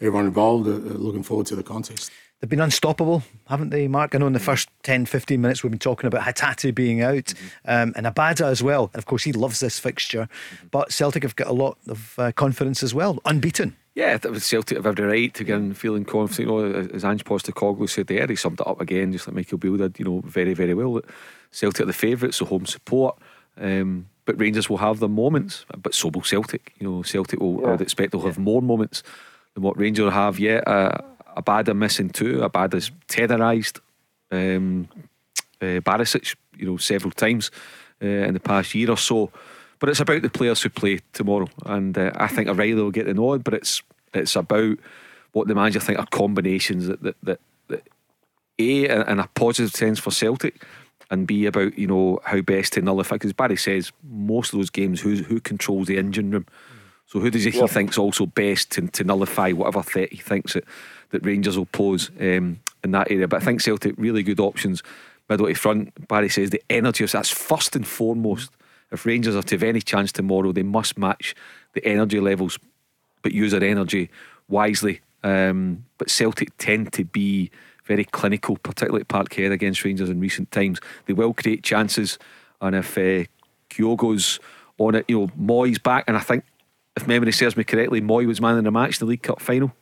everyone 0.00 0.26
involved 0.26 0.68
are, 0.68 0.78
looking 1.06 1.22
forward 1.22 1.46
to 1.46 1.56
the 1.56 1.62
contest. 1.62 2.10
They've 2.40 2.50
been 2.50 2.60
unstoppable, 2.60 3.22
haven't 3.48 3.70
they, 3.70 3.88
Mark? 3.88 4.14
I 4.14 4.18
know 4.18 4.26
in 4.26 4.34
the 4.34 4.38
first 4.38 4.68
10, 4.82 5.06
15 5.06 5.40
minutes 5.40 5.62
we've 5.62 5.70
been 5.70 5.78
talking 5.78 6.06
about 6.06 6.22
Hatate 6.22 6.74
being 6.74 7.00
out 7.00 7.14
mm-hmm. 7.14 7.46
um, 7.64 7.92
and 7.96 8.06
Abada 8.06 8.46
as 8.46 8.62
well. 8.62 8.90
And 8.92 8.98
of 8.98 9.06
course, 9.06 9.24
he 9.24 9.32
loves 9.32 9.60
this 9.60 9.78
fixture. 9.78 10.28
Mm-hmm. 10.28 10.66
But 10.70 10.92
Celtic 10.92 11.22
have 11.22 11.36
got 11.36 11.46
a 11.46 11.52
lot 11.52 11.78
of 11.88 12.18
uh, 12.18 12.32
confidence 12.32 12.82
as 12.82 12.92
well, 12.92 13.18
unbeaten. 13.24 13.76
Yeah, 13.94 14.16
that 14.16 14.30
was 14.30 14.44
Celtic 14.44 14.76
have 14.76 14.86
every 14.86 15.04
right 15.04 15.32
to 15.34 15.44
get 15.44 15.56
in 15.56 15.72
feeling 15.72 16.04
confident. 16.04 16.50
You 16.50 16.72
know, 16.72 16.88
as 16.92 17.04
Ange 17.04 17.24
Postecoglou 17.24 17.88
said 17.88 18.08
there, 18.08 18.26
he 18.26 18.34
summed 18.34 18.60
it 18.60 18.66
up 18.66 18.80
again, 18.80 19.12
just 19.12 19.28
like 19.28 19.36
Michael 19.36 19.58
Beale 19.58 19.76
did. 19.76 19.98
You 19.98 20.04
know, 20.04 20.20
very, 20.24 20.52
very 20.52 20.74
well. 20.74 21.00
Celtic 21.52 21.82
are 21.82 21.86
the 21.86 21.92
favourites, 21.92 22.38
so 22.38 22.44
home 22.44 22.66
support. 22.66 23.16
Um, 23.56 24.08
but 24.24 24.40
Rangers 24.40 24.68
will 24.68 24.78
have 24.78 25.00
their 25.00 25.08
moments, 25.08 25.64
but 25.78 25.94
so 25.94 26.08
will 26.08 26.22
Celtic. 26.22 26.72
You 26.78 26.90
know, 26.90 27.02
Celtic 27.02 27.40
will, 27.40 27.60
yeah. 27.60 27.68
I 27.68 27.70
would 27.72 27.80
expect, 27.82 28.12
they'll 28.12 28.22
have 28.22 28.38
more 28.38 28.62
moments 28.62 29.02
than 29.54 29.62
what 29.62 29.78
Rangers 29.78 30.12
have 30.12 30.38
yet. 30.38 30.66
Uh, 30.66 30.98
Abada 31.36 31.76
missing 31.76 32.10
too. 32.10 32.38
Abada's 32.38 32.90
tetherised 33.08 33.80
um, 34.30 34.88
uh, 35.60 35.80
Barisic, 35.80 36.34
you 36.56 36.66
know, 36.66 36.76
several 36.76 37.10
times 37.10 37.50
uh, 38.02 38.06
in 38.06 38.34
the 38.34 38.40
past 38.40 38.74
year 38.74 38.90
or 38.90 38.96
so. 38.96 39.30
But 39.78 39.88
it's 39.88 40.00
about 40.00 40.22
the 40.22 40.30
players 40.30 40.62
who 40.62 40.70
play 40.70 41.00
tomorrow, 41.12 41.48
and 41.66 41.96
uh, 41.98 42.12
I 42.14 42.28
think 42.28 42.48
O'Riley 42.48 42.74
will 42.74 42.90
get 42.90 43.06
the 43.06 43.14
nod. 43.14 43.44
But 43.44 43.54
it's 43.54 43.82
it's 44.12 44.36
about 44.36 44.78
what 45.32 45.48
the 45.48 45.54
manager 45.54 45.80
think 45.80 45.98
are 45.98 46.06
combinations 46.06 46.86
that 46.86 47.02
that, 47.02 47.16
that, 47.22 47.40
that 47.68 47.88
a 48.58 49.10
in 49.10 49.18
a 49.18 49.28
positive 49.34 49.72
sense 49.72 49.98
for 49.98 50.10
Celtic 50.10 50.62
and 51.10 51.26
B 51.26 51.46
about 51.46 51.76
you 51.78 51.86
know 51.86 52.20
how 52.24 52.40
best 52.40 52.74
to 52.74 52.82
nullify. 52.82 53.16
Because 53.16 53.32
Barry 53.32 53.56
says 53.56 53.92
most 54.02 54.52
of 54.52 54.58
those 54.58 54.70
games, 54.70 55.00
who 55.00 55.16
who 55.16 55.40
controls 55.40 55.88
the 55.88 55.98
engine 55.98 56.30
room. 56.30 56.46
So 57.06 57.20
who 57.20 57.30
does 57.30 57.44
he, 57.44 57.50
yeah. 57.50 57.62
he 57.62 57.66
think's 57.68 57.98
also 57.98 58.24
best 58.26 58.70
to, 58.72 58.88
to 58.88 59.04
nullify 59.04 59.52
whatever 59.52 59.82
threat 59.82 60.10
he 60.10 60.18
thinks 60.18 60.54
that, 60.54 60.64
that 61.14 61.24
Rangers 61.24 61.56
will 61.56 61.66
pose 61.66 62.10
um, 62.20 62.60
in 62.82 62.90
that 62.90 63.10
area? 63.10 63.26
But 63.26 63.40
I 63.40 63.44
think 63.44 63.60
Celtic 63.62 63.94
really 63.96 64.22
good 64.22 64.40
options 64.40 64.82
middle 65.28 65.46
to 65.46 65.54
front. 65.54 66.08
Barry 66.08 66.28
says 66.28 66.50
the 66.50 66.62
energy 66.68 67.06
that's 67.06 67.30
first 67.30 67.76
and 67.76 67.86
foremost. 67.86 68.50
If 68.92 69.06
Rangers 69.06 69.34
are 69.34 69.42
to 69.42 69.54
have 69.54 69.62
any 69.62 69.80
chance 69.80 70.12
tomorrow, 70.12 70.52
they 70.52 70.62
must 70.62 70.98
match 70.98 71.34
the 71.72 71.84
energy 71.84 72.20
levels, 72.20 72.58
but 73.22 73.32
use 73.32 73.52
their 73.52 73.64
energy 73.64 74.10
wisely. 74.48 75.00
Um, 75.22 75.86
but 75.98 76.10
Celtic 76.10 76.56
tend 76.58 76.92
to 76.92 77.04
be 77.04 77.50
very 77.84 78.04
clinical, 78.04 78.56
particularly 78.56 79.00
at 79.00 79.08
Parkhead 79.08 79.52
against 79.52 79.84
Rangers 79.84 80.10
in 80.10 80.20
recent 80.20 80.50
times. 80.50 80.78
They 81.06 81.12
will 81.12 81.34
create 81.34 81.62
chances, 81.62 82.18
and 82.60 82.76
if 82.76 82.96
uh, 82.96 83.24
Kyogo's 83.70 84.38
on 84.78 84.96
it, 84.96 85.04
you 85.08 85.20
know, 85.20 85.30
Mooy's 85.36 85.78
back, 85.78 86.04
and 86.06 86.16
I 86.16 86.20
think, 86.20 86.44
if 86.96 87.06
memory 87.08 87.32
serves 87.32 87.56
me 87.56 87.64
correctly, 87.64 88.00
Moy 88.00 88.26
was 88.26 88.40
man 88.40 88.58
in 88.58 88.64
the 88.64 88.70
match, 88.70 89.00
in 89.00 89.06
the 89.06 89.10
League 89.10 89.22
Cup 89.22 89.40
final. 89.40 89.72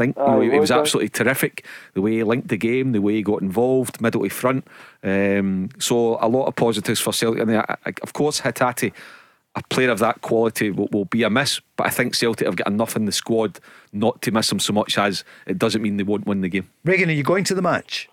I 0.00 0.04
think 0.04 0.16
you 0.16 0.24
know, 0.24 0.40
it 0.40 0.58
was 0.58 0.70
absolutely 0.70 1.10
terrific 1.10 1.66
the 1.92 2.00
way 2.00 2.12
he 2.12 2.22
linked 2.22 2.48
the 2.48 2.56
game, 2.56 2.92
the 2.92 3.00
way 3.00 3.14
he 3.14 3.22
got 3.22 3.42
involved, 3.42 4.00
middle 4.00 4.22
to 4.22 4.30
front. 4.30 4.66
Um, 5.02 5.68
so 5.78 6.16
a 6.20 6.28
lot 6.28 6.46
of 6.46 6.56
positives 6.56 7.00
for 7.00 7.12
Celtic. 7.12 7.42
And 7.42 7.58
I, 7.58 7.76
I, 7.84 7.92
of 8.02 8.14
course, 8.14 8.40
Hatate 8.40 8.92
a 9.56 9.62
player 9.64 9.90
of 9.90 9.98
that 9.98 10.22
quality 10.22 10.70
will, 10.70 10.88
will, 10.92 11.04
be 11.04 11.22
a 11.22 11.28
miss. 11.28 11.60
But 11.76 11.88
I 11.88 11.90
think 11.90 12.14
Celtic 12.14 12.46
have 12.46 12.56
got 12.56 12.68
enough 12.68 12.96
in 12.96 13.04
the 13.04 13.12
squad 13.12 13.58
not 13.92 14.22
to 14.22 14.30
miss 14.30 14.50
him 14.50 14.60
so 14.60 14.72
much 14.72 14.96
as 14.96 15.24
it 15.46 15.58
doesn't 15.58 15.82
mean 15.82 15.96
they 15.96 16.02
won't 16.02 16.26
win 16.26 16.40
the 16.40 16.48
game. 16.48 16.70
Regan, 16.84 17.10
are 17.10 17.12
you 17.12 17.24
going 17.24 17.44
to 17.44 17.54
the 17.54 17.62
match? 17.62 18.08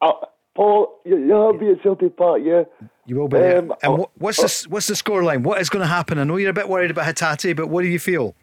Uh, 0.00 0.12
Paul, 0.54 1.00
you'll 1.04 1.58
be 1.58 1.70
at 1.70 1.82
Celtic 1.82 2.16
Park, 2.16 2.40
yeah. 2.44 2.62
You 3.04 3.16
will 3.16 3.28
be. 3.28 3.36
Um, 3.36 3.74
and 3.82 3.98
what, 3.98 4.10
what's 4.16 4.38
the 4.38 4.68
what's 4.70 4.86
the 4.86 4.94
scoreline? 4.94 5.42
What 5.42 5.60
is 5.60 5.68
going 5.68 5.82
to 5.82 5.86
happen? 5.86 6.18
I 6.18 6.24
know 6.24 6.36
you're 6.36 6.50
a 6.50 6.54
bit 6.54 6.68
worried 6.68 6.90
about 6.90 7.04
Hatate, 7.04 7.54
but 7.54 7.68
what 7.68 7.82
do 7.82 7.88
you 7.88 7.98
feel? 7.98 8.34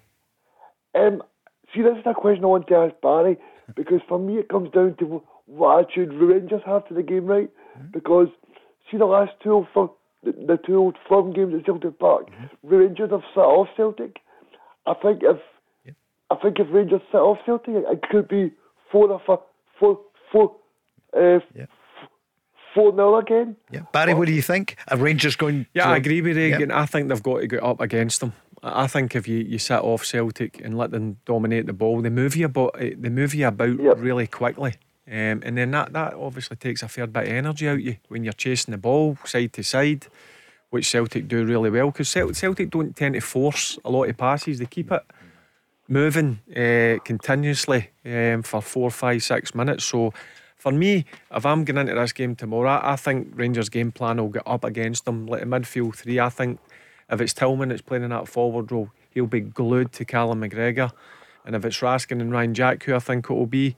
Um, 0.94 1.24
see, 1.74 1.82
this 1.82 1.98
is 1.98 2.04
a 2.06 2.14
question 2.14 2.44
I 2.44 2.48
want 2.48 2.68
to 2.68 2.76
ask 2.76 2.96
Barry 3.02 3.38
because 3.76 4.02
for 4.08 4.20
me 4.20 4.38
it 4.38 4.50
comes 4.50 4.72
down 4.72 4.96
to 5.00 5.24
what 5.46 5.86
attitude 5.86 6.14
Rangers 6.14 6.62
have 6.66 6.88
to 6.88 6.94
the 6.94 7.04
game, 7.04 7.26
right? 7.26 7.50
Mm-hmm. 7.78 7.92
Because 7.94 8.28
see 8.90 8.98
the 8.98 9.06
last 9.06 9.32
two 9.44 9.66
for 9.74 9.94
the, 10.24 10.32
the 10.32 10.58
two 10.66 10.78
old 10.78 10.98
firm 11.08 11.34
games 11.34 11.54
at 11.58 11.66
Celtic 11.66 12.00
Park, 12.00 12.30
mm-hmm. 12.30 12.68
Rangers 12.68 13.12
have 13.12 13.24
set 13.34 13.42
off 13.42 13.68
Celtic. 13.76 14.18
I 14.86 14.94
think 15.02 15.22
if 15.24 15.38
yeah. 15.86 15.94
I 16.30 16.36
think 16.36 16.60
if 16.60 16.68
Rangers 16.72 17.02
set 17.12 17.20
off 17.22 17.40
Celtic, 17.46 17.76
it 17.76 18.02
could 18.10 18.28
be 18.28 18.52
four 18.92 19.10
or 19.10 19.22
four, 19.26 19.44
four, 19.80 20.00
four, 20.32 20.56
uh, 21.16 21.40
yeah. 21.56 21.66
four 22.74 22.94
nil 22.94 23.18
again. 23.18 23.56
Yeah, 23.72 23.82
Barry, 23.92 24.14
what 24.14 24.28
do 24.28 24.34
you 24.34 24.42
think? 24.42 24.78
Are 24.90 24.98
Rangers 24.98 25.36
going? 25.36 25.66
Yeah, 25.74 25.90
I 25.90 25.98
agree 25.98 26.22
with 26.22 26.38
Regan. 26.38 26.72
I 26.72 26.86
think 26.86 27.10
they've 27.10 27.24
got 27.24 27.40
to 27.40 27.48
get 27.48 27.64
up 27.64 27.82
against 27.82 28.20
them. 28.20 28.34
I 28.64 28.88
think 28.88 29.16
if 29.16 29.28
you, 29.28 29.40
you 29.40 29.60
sit 29.60 29.82
off 29.82 30.06
Celtic 30.06 30.62
and 30.64 30.78
let 30.78 30.92
them 30.92 31.18
dominate 31.26 31.66
the 31.66 31.74
ball, 31.74 32.02
they 32.02 32.10
move 32.10 32.36
you 32.36 32.46
about. 32.46 32.76
Eh, 32.80 32.94
they 32.98 33.10
move 33.10 33.36
you 33.36 33.48
about 33.48 33.80
yep. 33.80 33.98
really 34.00 34.26
quickly. 34.26 34.76
Um, 35.06 35.42
and 35.44 35.58
then 35.58 35.72
that, 35.72 35.92
that 35.92 36.14
obviously 36.14 36.56
takes 36.56 36.82
a 36.82 36.88
fair 36.88 37.08
bit 37.08 37.24
of 37.24 37.30
energy 37.30 37.68
out 37.68 37.74
of 37.74 37.82
you 37.82 37.98
when 38.08 38.24
you're 38.24 38.32
chasing 38.32 38.72
the 38.72 38.78
ball 38.78 39.18
side 39.26 39.52
to 39.54 39.64
side, 39.64 40.08
which 40.70 40.90
Celtic 40.90 41.28
do 41.28 41.44
really 41.46 41.70
well 41.70 41.92
because 41.92 42.08
Celtic, 42.08 42.38
Celtic 42.38 42.70
don't 42.70 42.96
tend 42.96 43.16
to 43.16 43.20
force 43.20 43.78
a 43.84 43.92
lot 43.92 44.06
of 44.06 44.16
passes, 44.16 44.60
they 44.60 44.66
keep 44.66 44.94
it 44.94 45.04
moving 45.90 46.40
uh, 46.56 47.04
continuously 47.04 47.90
um, 48.06 48.44
for 48.44 48.62
four, 48.62 48.90
five, 48.90 49.22
six 49.22 49.54
minutes. 49.54 49.84
So 49.84 50.14
for 50.56 50.72
me, 50.72 51.04
if 51.36 51.46
I'm 51.46 51.66
going 51.66 51.78
into 51.78 51.94
this 51.96 52.14
game 52.14 52.38
tomorrow, 52.38 52.70
I, 52.70 52.94
I 52.94 52.96
think 52.96 53.34
Rangers' 53.34 53.68
game 53.68 53.92
plan 53.92 54.18
will 54.18 54.30
get 54.30 54.44
up 54.46 54.64
against 54.64 55.04
them. 55.04 55.28
Like 55.28 55.42
a 55.42 55.46
midfield 55.46 55.96
three, 55.96 56.22
I 56.22 56.30
think 56.30 56.62
if 57.10 57.22
it's 57.22 57.34
Tillman 57.34 57.70
that's 57.70 57.82
playing 57.82 58.04
in 58.04 58.10
that 58.10 58.28
forward 58.28 58.72
role, 58.72 58.90
he'll 59.10 59.28
be 59.28 59.42
glued 59.42 59.92
to 59.94 60.06
Callum 60.06 60.42
McGregor. 60.42 60.92
And 61.46 61.56
if 61.56 61.66
it's 61.66 61.80
Raskin 61.80 62.22
and 62.22 62.32
Ryan 62.32 62.54
Jack, 62.54 62.84
who 62.84 62.96
I 62.96 63.00
think 63.00 63.30
it 63.30 63.34
will 63.34 63.46
be, 63.46 63.76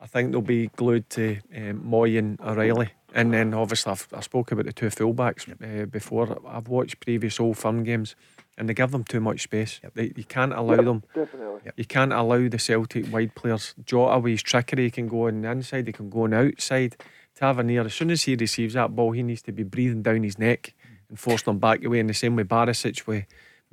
I 0.00 0.06
think 0.06 0.32
they'll 0.32 0.40
be 0.40 0.68
glued 0.68 1.08
to 1.10 1.38
um, 1.54 1.84
Mooy 1.84 2.18
and 2.18 2.40
O'Riley. 2.40 2.90
And 3.14 3.32
then 3.32 3.52
obviously, 3.54 3.92
I've, 3.92 4.08
I 4.12 4.20
spoke 4.20 4.52
about 4.52 4.64
the 4.64 4.72
two 4.72 4.86
fullbacks 4.86 5.48
uh, 5.50 5.86
before. 5.86 6.38
I've 6.46 6.68
watched 6.68 7.00
previous 7.00 7.38
Old 7.38 7.58
Firm 7.58 7.84
games 7.84 8.16
and 8.56 8.68
they 8.68 8.74
give 8.74 8.90
them 8.90 9.04
too 9.04 9.20
much 9.20 9.42
space. 9.42 9.80
They, 9.94 10.12
you 10.16 10.24
can't 10.24 10.52
allow 10.52 10.76
them. 10.76 11.02
Definitely. 11.14 11.60
You 11.76 11.84
can't 11.84 12.12
allow 12.12 12.48
the 12.48 12.58
Celtic 12.58 13.12
wide 13.12 13.34
players. 13.34 13.74
Jota 13.84 14.18
with 14.18 14.32
his 14.32 14.42
trickery, 14.42 14.84
he 14.84 14.90
can 14.90 15.08
go 15.08 15.28
on 15.28 15.42
the 15.42 15.50
inside, 15.50 15.86
he 15.86 15.92
can 15.92 16.10
go 16.10 16.24
on 16.24 16.30
the 16.30 16.38
outside. 16.38 16.96
Tavernier, 17.34 17.82
as 17.82 17.94
soon 17.94 18.10
as 18.10 18.22
he 18.22 18.36
receives 18.36 18.74
that 18.74 18.94
ball, 18.94 19.12
he 19.12 19.22
needs 19.22 19.42
to 19.42 19.52
be 19.52 19.62
breathing 19.62 20.02
down 20.02 20.22
his 20.22 20.38
neck 20.38 20.74
and 21.12 21.20
forcing 21.20 21.44
them 21.44 21.58
back 21.58 21.84
away 21.84 21.98
in 22.00 22.06
the 22.06 22.14
same 22.14 22.34
way 22.36 22.42
Barisic 22.42 23.06
with 23.06 23.24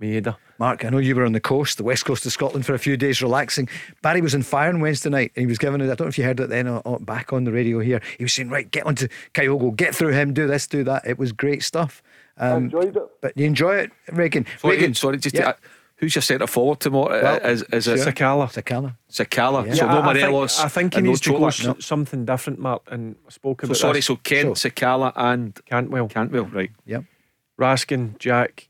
Maeda. 0.02 0.36
Mark, 0.60 0.84
I 0.84 0.90
know 0.90 0.98
you 0.98 1.16
were 1.16 1.24
on 1.24 1.32
the 1.32 1.40
coast, 1.40 1.78
the 1.78 1.86
west 1.86 2.04
coast 2.04 2.26
of 2.26 2.34
Scotland, 2.34 2.66
for 2.66 2.74
a 2.74 2.80
few 2.80 2.98
days 2.98 3.22
relaxing. 3.22 3.70
Barry 4.02 4.20
was 4.20 4.36
on 4.36 4.42
fire 4.42 4.68
on 4.68 4.82
Wednesday 4.82 5.10
night 5.10 5.32
and 5.38 5.42
he 5.44 5.48
was 5.48 5.58
giving 5.58 5.80
it, 5.80 5.86
I 5.86 5.88
don't 5.96 6.02
know 6.02 6.08
if 6.08 6.18
you 6.18 6.26
heard 6.26 6.40
it 6.42 6.50
then 6.50 6.68
or, 6.68 6.82
or 6.84 7.00
back 7.00 7.32
on 7.32 7.46
the 7.46 7.52
radio 7.54 7.80
here. 7.80 8.02
He 8.18 8.26
was 8.26 8.34
saying, 8.34 8.50
right, 8.50 8.70
get 8.70 8.86
onto 8.86 9.08
Kyogo, 9.34 9.74
get 9.74 9.96
through 9.96 10.12
him, 10.14 10.34
do 10.34 10.48
this, 10.48 10.68
do 10.68 10.84
that. 10.84 11.08
It 11.08 11.18
was 11.18 11.32
great 11.32 11.64
stuff. 11.64 12.04
I 12.38 12.50
Um, 12.50 12.66
enjoyed 12.66 12.98
it. 12.98 13.04
but 13.22 13.38
you 13.38 13.46
enjoy 13.46 13.76
it, 13.78 13.92
Reagan? 14.12 14.46
Sorry, 14.60 14.76
Reagan, 14.76 14.94
sorry, 14.96 15.18
just 15.18 15.36
yeah. 15.36 15.50
uh, 15.50 15.54
who's 15.98 16.16
your 16.16 16.22
centre 16.22 16.48
forward 16.48 16.80
tomorrow? 16.82 17.22
Well, 17.22 17.38
is 17.38 17.64
is 17.64 17.88
it. 17.88 18.00
Sakala. 18.00 18.48
Sakala. 18.52 18.96
Sakala? 19.10 19.66
Yeah. 19.66 19.74
So 19.76 19.86
Yeah, 19.86 19.92
no 19.94 20.00
I, 20.00 20.02
I 20.12 20.14
Morelos. 20.14 20.56
think, 20.58 20.66
I 20.66 20.70
think 20.70 20.94
he 20.94 20.98
and 21.00 21.06
no 21.06 21.10
needs 21.12 21.22
to 21.22 21.30
go 21.32 21.50
Chola. 21.50 21.76
s- 21.78 21.86
something 21.86 22.24
different, 22.26 22.60
Mark. 22.60 22.84
And 22.92 23.16
I 23.28 23.32
spoke 23.32 23.62
So 23.62 23.66
about 23.66 23.78
sorry, 23.78 23.94
this. 24.00 24.06
so 24.08 24.16
Kent, 24.18 24.56
Sakala, 24.56 25.12
and 25.16 25.58
Cantwell, 25.66 26.08
Cantwell, 26.10 26.46
right? 26.46 26.72
Yep. 26.86 27.04
Raskin, 27.60 28.18
Jack, 28.18 28.70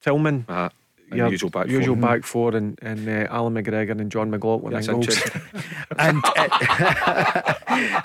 Tillman. 0.00 0.46
Uh, 0.48 0.68
and 1.10 1.18
your 1.18 1.30
usual 1.30 1.50
back 1.50 1.68
usual 1.68 1.96
four. 1.96 2.02
back 2.02 2.24
four, 2.24 2.54
and, 2.56 2.78
and 2.82 3.08
uh, 3.08 3.32
Allan 3.32 3.54
McGregor 3.54 3.98
and 3.98 4.12
Jon 4.12 4.30
McLaughlin. 4.30 4.74
That's 4.74 4.88
in 4.88 4.94
goals. 4.94 5.08
interesting. 5.08 5.42
And 5.98 6.22
uh, 6.36 7.54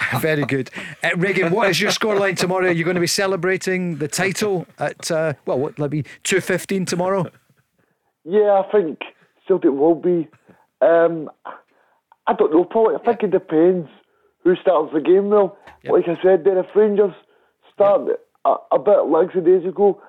very 0.20 0.46
good. 0.46 0.70
Uh, 1.04 1.10
Reagan, 1.18 1.52
what 1.52 1.70
is 1.70 1.82
your 1.82 1.92
scoreline 1.92 2.38
tomorrow? 2.38 2.66
You're 2.66 2.74
you 2.74 2.84
going 2.86 2.96
to 2.96 3.02
be 3.02 3.08
celebrating 3.08 3.98
the 3.98 4.08
title 4.08 4.66
at, 4.80 5.12
uh, 5.12 5.34
well, 5.46 5.60
what, 5.60 5.78
will 5.78 5.86
it 5.86 5.92
be 5.92 6.04
2.15 6.24 6.88
tomorrow? 6.88 7.26
Yeah, 8.24 8.64
I 8.66 8.72
think 8.72 9.00
Celtic 9.48 9.72
will 9.72 9.96
be. 9.96 10.30
Um, 10.82 11.30
I 12.26 12.34
don't 12.34 12.54
know, 12.54 12.64
Paul. 12.64 12.98
I 12.98 13.04
think 13.04 13.24
it 13.24 13.32
depends 13.32 13.90
who 14.44 14.56
starts 14.62 14.94
the 14.94 15.02
game, 15.02 15.30
though. 15.30 15.58
Like 15.86 16.06
I 16.08 16.16
said, 16.24 16.46
then 16.46 16.58
if 16.58 16.68
Rangers 16.74 17.14
start 17.74 18.08
a, 18.46 18.56
a 18.72 18.80
bit 18.80 19.08
like 19.10 19.34
the 19.34 19.42
days 19.42 19.68
ago, 19.68 20.02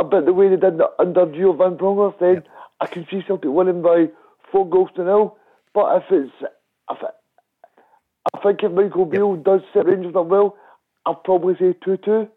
Ah, 0.00 0.04
a 0.04 0.04
bit 0.04 0.24
the 0.26 0.32
way 0.32 0.48
they 0.48 0.56
did 0.56 0.78
the 0.78 0.88
under 0.98 1.26
Gio 1.26 1.56
Van 1.56 1.76
Bronckhorst, 1.76 2.18
then 2.20 2.42
I 2.80 2.86
can 2.86 3.06
see 3.10 3.22
Celtic 3.26 3.50
winning 3.50 3.82
by 3.82 4.06
four 4.50 4.68
goals 4.68 4.90
to 4.96 5.04
nil. 5.04 5.36
But 5.74 5.96
if 5.96 6.04
it's, 6.10 6.32
if 6.90 6.98
it, 7.02 7.14
I 8.34 8.38
think 8.42 8.62
if 8.62 8.72
Michael 8.72 9.06
Beale 9.06 9.36
does 9.36 9.60
set 9.72 9.86
Rangers 9.86 10.14
up 10.16 10.26
well, 10.26 10.56
I'll 11.06 11.14
probably 11.14 11.54
say 11.58 11.74
2 11.84 11.98
2. 11.98 12.28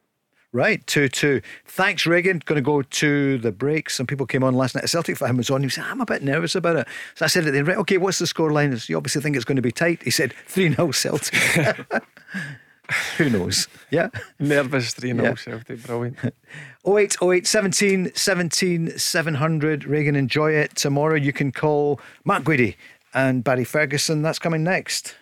Right, 0.51 0.85
2 0.85 1.09
2. 1.09 1.41
Thanks, 1.65 2.05
Reagan. 2.05 2.41
Going 2.45 2.57
to 2.57 2.61
go 2.61 2.83
to 2.83 3.37
the 3.39 3.51
break. 3.51 3.89
Some 3.89 4.05
people 4.05 4.27
came 4.27 4.43
on 4.43 4.53
last 4.53 4.75
night. 4.75 4.83
A 4.83 4.87
Celtic 4.87 5.17
fan 5.17 5.35
was 5.35 5.49
on. 5.49 5.63
He 5.63 5.69
said, 5.69 5.85
I'm 5.85 5.99
a 5.99 6.05
bit 6.05 6.21
nervous 6.21 6.55
about 6.55 6.75
it. 6.75 6.87
So 7.15 7.25
I 7.25 7.27
said 7.27 7.47
at 7.47 7.51
the 7.51 7.57
end, 7.57 7.67
right, 7.67 7.77
okay, 7.77 7.97
what's 7.97 8.19
the 8.19 8.27
score 8.27 8.51
scoreline? 8.51 8.87
You 8.87 8.97
obviously 8.97 9.21
think 9.21 9.35
it's 9.35 9.45
going 9.45 9.55
to 9.55 9.63
be 9.63 9.71
tight. 9.71 10.03
He 10.03 10.11
said 10.11 10.33
3 10.47 10.75
0 10.75 10.91
Celtic. 10.91 11.33
Who 13.17 13.29
knows? 13.29 13.67
Yeah. 13.91 14.09
Nervous 14.39 14.93
3 14.93 15.11
0 15.13 15.23
Yeah. 15.23 15.35
Celtic. 15.35 15.83
Brilliant. 15.85 16.17
08 16.87 17.15
08 17.21 17.47
17 17.47 18.11
17 18.15 18.97
700. 18.97 19.85
Reagan, 19.85 20.15
enjoy 20.15 20.51
it. 20.51 20.75
Tomorrow 20.75 21.15
you 21.15 21.33
can 21.33 21.51
call 21.51 21.99
Mark 22.25 22.43
Guidi 22.43 22.75
and 23.13 23.43
Barry 23.43 23.63
Ferguson. 23.63 24.21
That's 24.23 24.39
coming 24.39 24.63
next. 24.63 25.15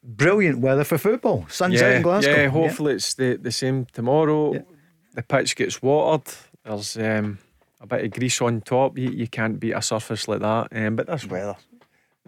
brilliant 0.01 0.59
weather 0.59 0.83
for 0.83 0.97
football. 0.97 1.45
Sun's 1.49 1.81
out 1.81 1.91
in 1.91 2.01
Glasgow. 2.01 2.31
Yeah, 2.31 2.47
hopefully 2.47 2.93
it's 2.93 3.13
the, 3.13 3.35
the 3.35 3.51
same 3.51 3.85
tomorrow. 3.91 4.63
The 5.13 5.23
pitch 5.23 5.55
gets 5.55 5.81
watered. 5.81 6.33
There's 6.63 6.97
um, 6.97 7.39
a 7.81 7.87
bit 7.87 8.05
of 8.05 8.11
grease 8.11 8.41
on 8.41 8.61
top. 8.61 8.97
You, 8.97 9.09
you 9.09 9.27
can't 9.27 9.59
beat 9.59 9.73
a 9.73 9.81
surface 9.81 10.27
like 10.27 10.39
that. 10.39 10.67
Um, 10.71 10.95
but 10.95 11.07
this 11.07 11.25
weather. 11.25 11.57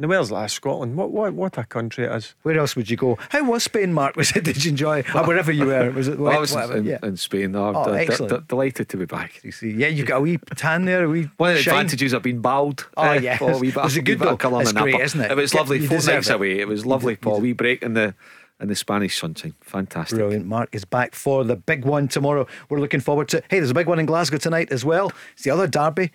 And 0.01 0.09
the 0.09 0.15
weather's 0.15 0.31
like 0.31 0.49
Scotland. 0.49 0.95
What, 0.97 1.11
what 1.11 1.31
what 1.35 1.59
a 1.59 1.63
country 1.63 2.05
it 2.05 2.11
is. 2.11 2.33
Where 2.41 2.57
else 2.57 2.75
would 2.75 2.89
you 2.89 2.97
go? 2.97 3.19
How 3.29 3.43
was 3.43 3.65
Spain, 3.65 3.93
Mark? 3.93 4.15
Was 4.21 4.31
it? 4.35 4.43
Did 4.45 4.65
you 4.65 4.71
enjoy? 4.71 4.99
it? 4.99 5.13
Or 5.13 5.23
wherever 5.27 5.51
you 5.51 5.67
were, 5.67 5.91
was 5.91 6.07
it? 6.07 6.17
Well, 6.17 6.35
I 6.35 6.39
was 6.39 6.51
whatever? 6.55 6.77
in, 6.77 6.85
yeah. 6.85 6.97
in 7.03 7.17
Spain. 7.17 7.55
I'm 7.55 7.75
Oh, 7.75 7.85
d- 7.85 7.91
d- 7.91 7.97
excellent. 7.97 8.33
d- 8.33 8.45
delighted 8.47 8.89
to 8.89 8.97
be 8.97 9.05
back. 9.05 9.43
You 9.43 9.51
see, 9.51 9.69
yeah, 9.69 9.89
you've 9.89 10.07
got 10.07 10.17
a 10.17 10.21
wee 10.21 10.39
tan 10.55 10.85
there, 10.85 11.03
a 11.03 11.07
wee 11.07 11.29
One 11.37 11.51
of 11.51 11.57
the 11.57 11.61
shine. 11.61 11.75
advantages 11.75 12.13
of 12.13 12.23
being 12.23 12.41
bald. 12.41 12.87
Oh, 12.97 13.03
eh, 13.03 13.19
yeah. 13.19 13.37
Paul, 13.37 13.59
wee 13.59 13.69
bit- 13.69 13.83
Was 13.83 13.95
it 13.95 14.01
good 14.05 14.17
bit 14.17 14.27
of 14.27 14.33
though? 14.33 14.37
colour 14.37 14.55
in 14.55 14.61
It's 14.63 14.71
great, 14.73 14.91
napper. 14.93 15.03
isn't 15.03 15.21
it? 15.21 15.29
It 15.31 15.37
was 15.37 15.53
lovely. 15.53 15.77
you 15.81 15.87
Four 15.87 15.97
nights 16.01 16.29
it. 16.29 16.33
away. 16.33 16.59
It 16.59 16.67
was 16.67 16.83
lovely, 16.83 17.15
Paul. 17.15 17.39
We 17.39 17.53
break 17.53 17.83
in 17.83 17.93
the 17.93 18.15
in 18.59 18.69
the 18.69 18.75
Spanish 18.75 19.19
sunshine. 19.19 19.53
Fantastic. 19.61 20.17
Brilliant. 20.17 20.47
Mark 20.47 20.69
is 20.73 20.83
back 20.83 21.13
for 21.13 21.43
the 21.43 21.55
big 21.55 21.85
one 21.85 22.07
tomorrow. 22.07 22.47
We're 22.69 22.79
looking 22.79 23.01
forward 23.01 23.27
to. 23.29 23.37
Hey, 23.51 23.59
there's 23.59 23.69
a 23.69 23.75
big 23.75 23.85
one 23.87 23.99
in 23.99 24.07
Glasgow 24.07 24.37
tonight 24.37 24.71
as 24.71 24.83
well. 24.83 25.11
It's 25.33 25.43
the 25.43 25.51
other 25.51 25.67
derby, 25.67 26.11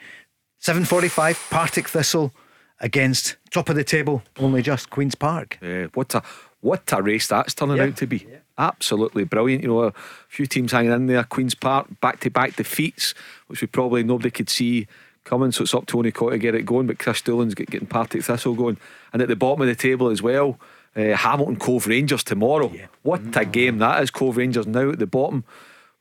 7:45. 0.60 1.50
Partick 1.50 1.88
Thistle 1.88 2.32
against 2.80 3.36
top 3.50 3.68
of 3.68 3.76
the 3.76 3.84
table, 3.84 4.22
only 4.38 4.62
just 4.62 4.90
Queens 4.90 5.14
Park. 5.14 5.58
Yeah, 5.62 5.86
what 5.94 6.14
a 6.14 6.22
what 6.60 6.90
a 6.92 7.02
race 7.02 7.28
that's 7.28 7.54
turning 7.54 7.76
Yeah. 7.76 7.84
out 7.84 7.96
to 7.98 8.06
be. 8.06 8.26
Absolutely 8.58 9.24
brilliant. 9.24 9.62
You 9.62 9.68
know, 9.68 9.82
a 9.84 9.92
few 10.28 10.46
teams 10.46 10.72
hanging 10.72 10.92
in 10.92 11.06
there. 11.06 11.22
Queens 11.24 11.54
Park 11.54 11.86
back 12.00 12.20
to 12.20 12.30
back 12.30 12.56
defeats, 12.56 13.14
which 13.46 13.60
we 13.60 13.66
probably 13.66 14.02
nobody 14.02 14.30
could 14.30 14.48
see 14.48 14.86
coming. 15.24 15.52
So 15.52 15.62
it's 15.62 15.74
up 15.74 15.86
to 15.86 15.92
Tony 15.92 16.10
Coy 16.10 16.30
to 16.30 16.38
get 16.38 16.54
it 16.54 16.64
going. 16.66 16.86
But 16.86 16.98
Kris 16.98 17.20
Doolan's 17.22 17.54
get, 17.54 17.70
getting 17.70 17.86
Partick 17.88 18.24
Thistle 18.24 18.54
going, 18.54 18.78
and 19.12 19.20
at 19.22 19.28
the 19.28 19.36
bottom 19.36 19.60
of 19.62 19.68
the 19.68 19.74
table 19.74 20.08
as 20.08 20.22
well. 20.22 20.58
Uh, 20.96 21.14
Hamilton 21.14 21.56
Cove 21.56 21.86
Rangers 21.86 22.24
tomorrow. 22.24 22.72
What 23.02 23.20
a 23.36 23.44
game 23.44 23.76
that 23.78 24.02
is! 24.02 24.10
Cove 24.10 24.38
Rangers 24.38 24.66
now 24.66 24.88
at 24.92 24.98
the 24.98 25.06
bottom, 25.06 25.44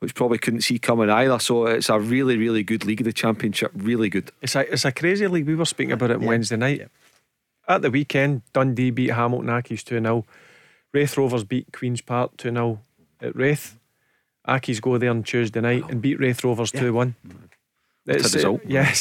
which 0.05 0.13
probably 0.13 0.37
couldn't 0.37 0.61
see 0.61 0.77
coming 0.77 1.09
either. 1.09 1.39
So 1.39 1.65
it's 1.65 1.89
a 1.89 1.99
really, 1.99 2.37
really 2.37 2.61
good 2.61 2.85
league 2.85 3.01
of 3.01 3.05
the 3.05 3.11
Championship. 3.11 3.71
Really 3.73 4.07
good. 4.07 4.29
It's 4.39 4.55
a 4.55 4.71
it's 4.71 4.85
a 4.85 4.91
crazy 4.91 5.27
league. 5.27 5.47
We 5.47 5.55
were 5.55 5.65
speaking 5.65 5.93
about 5.93 6.11
it 6.11 6.17
on 6.17 6.25
Wednesday 6.25 6.57
night. 6.57 6.87
At 7.67 7.81
the 7.81 7.89
weekend, 7.89 8.43
Dundee 8.53 8.91
beat 8.91 9.09
Hamilton 9.09 9.49
Accies 9.49 9.83
2 9.83 9.99
0. 9.99 10.23
Raith 10.93 11.17
Rovers 11.17 11.43
beat 11.43 11.73
Queen's 11.73 12.01
Park 12.01 12.37
2 12.37 12.51
0 12.51 12.79
at 13.19 13.35
Raith. 13.35 13.79
Accies 14.47 14.79
go 14.79 14.99
there 14.99 15.09
on 15.09 15.23
Tuesday 15.23 15.59
night 15.59 15.89
and 15.89 16.03
beat 16.03 16.19
Raith 16.19 16.43
Rovers 16.43 16.69
2 16.69 16.93
1. 16.93 17.15
It's, 18.05 18.31
a, 18.31 18.37
result. 18.37 18.61
yeah, 18.67 18.93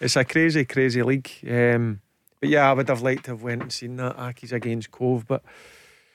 it's 0.00 0.16
a, 0.16 0.24
crazy, 0.24 0.64
crazy 0.64 1.02
league. 1.02 1.30
Um, 1.46 2.00
but 2.40 2.48
yeah, 2.48 2.70
I 2.70 2.72
would 2.72 2.88
have 2.88 3.02
liked 3.02 3.26
to 3.26 3.32
have 3.32 3.42
went 3.42 3.60
and 3.60 3.70
seen 3.70 3.96
that 3.96 4.16
Accies 4.16 4.52
against 4.52 4.90
Cove, 4.90 5.26
but 5.28 5.42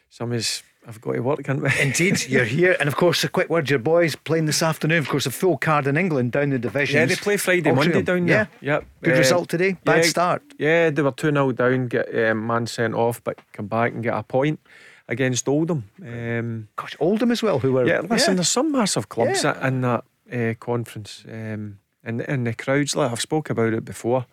some 0.09 0.33
is 0.33 0.63
I've 0.87 1.01
got 1.01 1.13
to 1.13 1.19
work, 1.21 1.43
can't 1.43 1.61
we? 1.61 1.69
Indeed, 1.81 2.25
you're 2.29 2.45
here, 2.45 2.75
and 2.79 2.87
of 2.87 2.95
course, 2.95 3.23
a 3.23 3.29
quick 3.29 3.49
word: 3.49 3.69
your 3.69 3.79
boys 3.79 4.15
playing 4.15 4.45
this 4.45 4.61
afternoon. 4.61 4.99
Of 4.99 5.09
course, 5.09 5.25
a 5.25 5.31
full 5.31 5.57
card 5.57 5.87
in 5.87 5.97
England 5.97 6.31
down 6.31 6.49
the 6.51 6.59
division. 6.59 6.99
Yeah, 6.99 7.05
they 7.07 7.15
play 7.15 7.37
Friday. 7.37 7.71
Monday 7.71 8.01
down 8.01 8.25
there. 8.25 8.49
Yeah, 8.61 8.73
Yep. 8.75 8.85
Good 9.01 9.13
Um, 9.13 9.19
result 9.19 9.49
today. 9.49 9.77
Bad 9.83 10.03
yeah, 10.03 10.09
start. 10.09 10.41
Yeah, 10.59 10.89
they 10.91 11.01
were 11.01 11.11
2 11.11 11.31
0 11.31 11.51
down, 11.53 11.87
get 11.87 12.13
um, 12.29 12.45
man 12.45 12.67
sent 12.67 12.93
off, 12.93 13.23
but 13.23 13.39
come 13.53 13.67
back 13.67 13.93
and 13.93 14.03
get 14.03 14.13
a 14.13 14.23
point 14.23 14.59
against 15.07 15.47
Oldham. 15.47 15.85
Um, 16.03 16.67
Gosh, 16.75 16.95
Oldham 16.99 17.31
as 17.31 17.41
well, 17.43 17.59
who 17.59 17.73
were 17.73 17.85
yeah, 17.85 18.01
listen, 18.01 18.35
there's 18.35 18.49
some 18.49 18.71
massive 18.71 19.09
clubs 19.09 19.43
Yeah. 19.43 19.67
in 19.67 19.81
that 19.81 20.03
uh, 20.31 20.53
conference. 20.59 21.23
Um, 21.27 21.79
and, 22.03 22.21
and 22.21 22.45
the 22.47 22.53
crowds, 22.53 22.95
like 22.95 23.11
I've 23.11 23.21
spoke 23.21 23.49
about 23.49 23.73
it 23.73 23.85
before, 23.85 24.25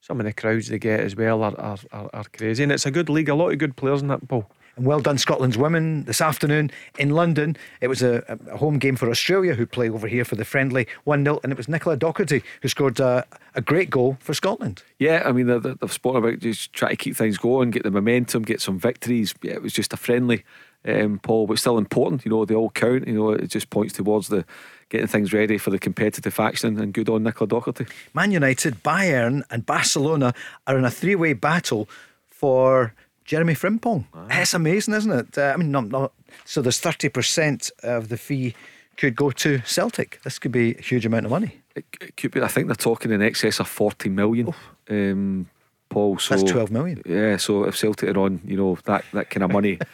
some 0.00 0.18
of 0.20 0.26
the 0.26 0.32
crowds 0.32 0.68
they 0.68 0.78
get 0.78 1.00
as 1.00 1.14
well 1.14 1.42
are, 1.42 1.58
are, 1.60 1.78
are, 1.92 2.10
are 2.12 2.24
crazy. 2.36 2.62
And 2.62 2.72
it's 2.72 2.86
a 2.86 2.90
good 2.90 3.08
league, 3.08 3.28
a 3.28 3.34
lot 3.34 3.50
of 3.52 3.58
good 3.58 3.76
players 3.76 4.02
in 4.02 4.08
that, 4.08 4.26
Paul. 4.28 4.48
And 4.80 4.86
well 4.86 5.00
done, 5.00 5.18
Scotland's 5.18 5.58
women 5.58 6.04
this 6.04 6.22
afternoon 6.22 6.70
in 6.98 7.10
London. 7.10 7.54
It 7.82 7.88
was 7.88 8.00
a, 8.02 8.24
a 8.50 8.56
home 8.56 8.78
game 8.78 8.96
for 8.96 9.10
Australia, 9.10 9.52
who 9.54 9.66
play 9.66 9.90
over 9.90 10.08
here 10.08 10.24
for 10.24 10.36
the 10.36 10.44
friendly 10.46 10.86
1 11.04 11.22
0. 11.22 11.38
And 11.42 11.52
it 11.52 11.58
was 11.58 11.68
Nicola 11.68 11.98
Docherty 11.98 12.42
who 12.62 12.68
scored 12.68 12.98
a, 12.98 13.26
a 13.54 13.60
great 13.60 13.90
goal 13.90 14.16
for 14.20 14.32
Scotland. 14.32 14.82
Yeah, 14.98 15.22
I 15.26 15.32
mean, 15.32 15.48
they- 15.48 15.58
they- 15.58 15.74
they've 15.78 15.92
spoken 15.92 16.24
about 16.24 16.38
just 16.38 16.72
trying 16.72 16.92
to 16.92 16.96
keep 16.96 17.14
things 17.14 17.36
going, 17.36 17.70
get 17.70 17.82
the 17.82 17.90
momentum, 17.90 18.42
get 18.42 18.62
some 18.62 18.78
victories. 18.78 19.34
Yeah, 19.42 19.52
it 19.52 19.62
was 19.62 19.74
just 19.74 19.92
a 19.92 19.98
friendly, 19.98 20.44
um, 20.86 21.18
Paul, 21.22 21.46
but 21.46 21.58
still 21.58 21.76
important. 21.76 22.24
You 22.24 22.30
know, 22.30 22.46
they 22.46 22.54
all 22.54 22.70
count. 22.70 23.06
You 23.06 23.12
know, 23.12 23.30
it 23.32 23.48
just 23.48 23.68
points 23.68 23.92
towards 23.92 24.28
the 24.28 24.46
getting 24.88 25.08
things 25.08 25.34
ready 25.34 25.58
for 25.58 25.68
the 25.68 25.78
competitive 25.78 26.40
action. 26.40 26.80
And 26.80 26.94
good 26.94 27.10
on 27.10 27.22
Nicola 27.22 27.48
Docherty. 27.48 27.86
Man 28.14 28.32
United, 28.32 28.82
Bayern, 28.82 29.42
and 29.50 29.66
Barcelona 29.66 30.32
are 30.66 30.78
in 30.78 30.86
a 30.86 30.90
three 30.90 31.16
way 31.16 31.34
battle 31.34 31.86
for 32.30 32.94
Jeremy 33.30 33.54
Frimpong. 33.54 34.06
It's 34.28 34.54
amazing, 34.54 34.92
isn't 34.94 35.12
it? 35.12 35.38
Uh, 35.38 35.52
I 35.54 35.56
mean, 35.56 35.70
not, 35.70 35.86
not 35.86 36.12
so 36.44 36.60
there's 36.60 36.80
30% 36.80 37.70
of 37.84 38.08
the 38.08 38.16
fee 38.16 38.56
could 38.96 39.14
go 39.14 39.30
to 39.30 39.62
Celtic. 39.64 40.18
This 40.24 40.40
could 40.40 40.50
be 40.50 40.74
a 40.74 40.82
huge 40.82 41.06
amount 41.06 41.26
of 41.26 41.30
money. 41.30 41.60
It, 41.76 41.84
it 42.00 42.16
could 42.16 42.32
be. 42.32 42.42
I 42.42 42.48
think 42.48 42.66
they're 42.66 42.74
talking 42.74 43.12
in 43.12 43.22
excess 43.22 43.60
of 43.60 43.68
40 43.68 44.08
million. 44.08 44.52
Um, 44.88 45.48
Paul, 45.90 46.18
so 46.18 46.34
That's 46.34 46.50
12 46.50 46.72
million. 46.72 47.02
Yeah, 47.06 47.36
so 47.36 47.62
if 47.66 47.76
Celtic 47.76 48.08
are 48.08 48.18
on, 48.18 48.40
you 48.44 48.56
know 48.56 48.76
that 48.86 49.04
that 49.12 49.30
kind 49.30 49.44
of 49.44 49.52
money. 49.52 49.78
I 49.80 49.86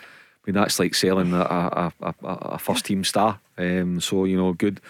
mean, 0.46 0.54
that's 0.54 0.78
like 0.78 0.94
selling 0.94 1.34
a, 1.34 1.40
a, 1.40 1.92
a, 2.00 2.14
a- 2.24 2.58
first 2.58 2.86
team 2.86 3.04
star. 3.04 3.38
Um, 3.58 4.00
so 4.00 4.24
you 4.24 4.38
know, 4.38 4.54
good, 4.54 4.80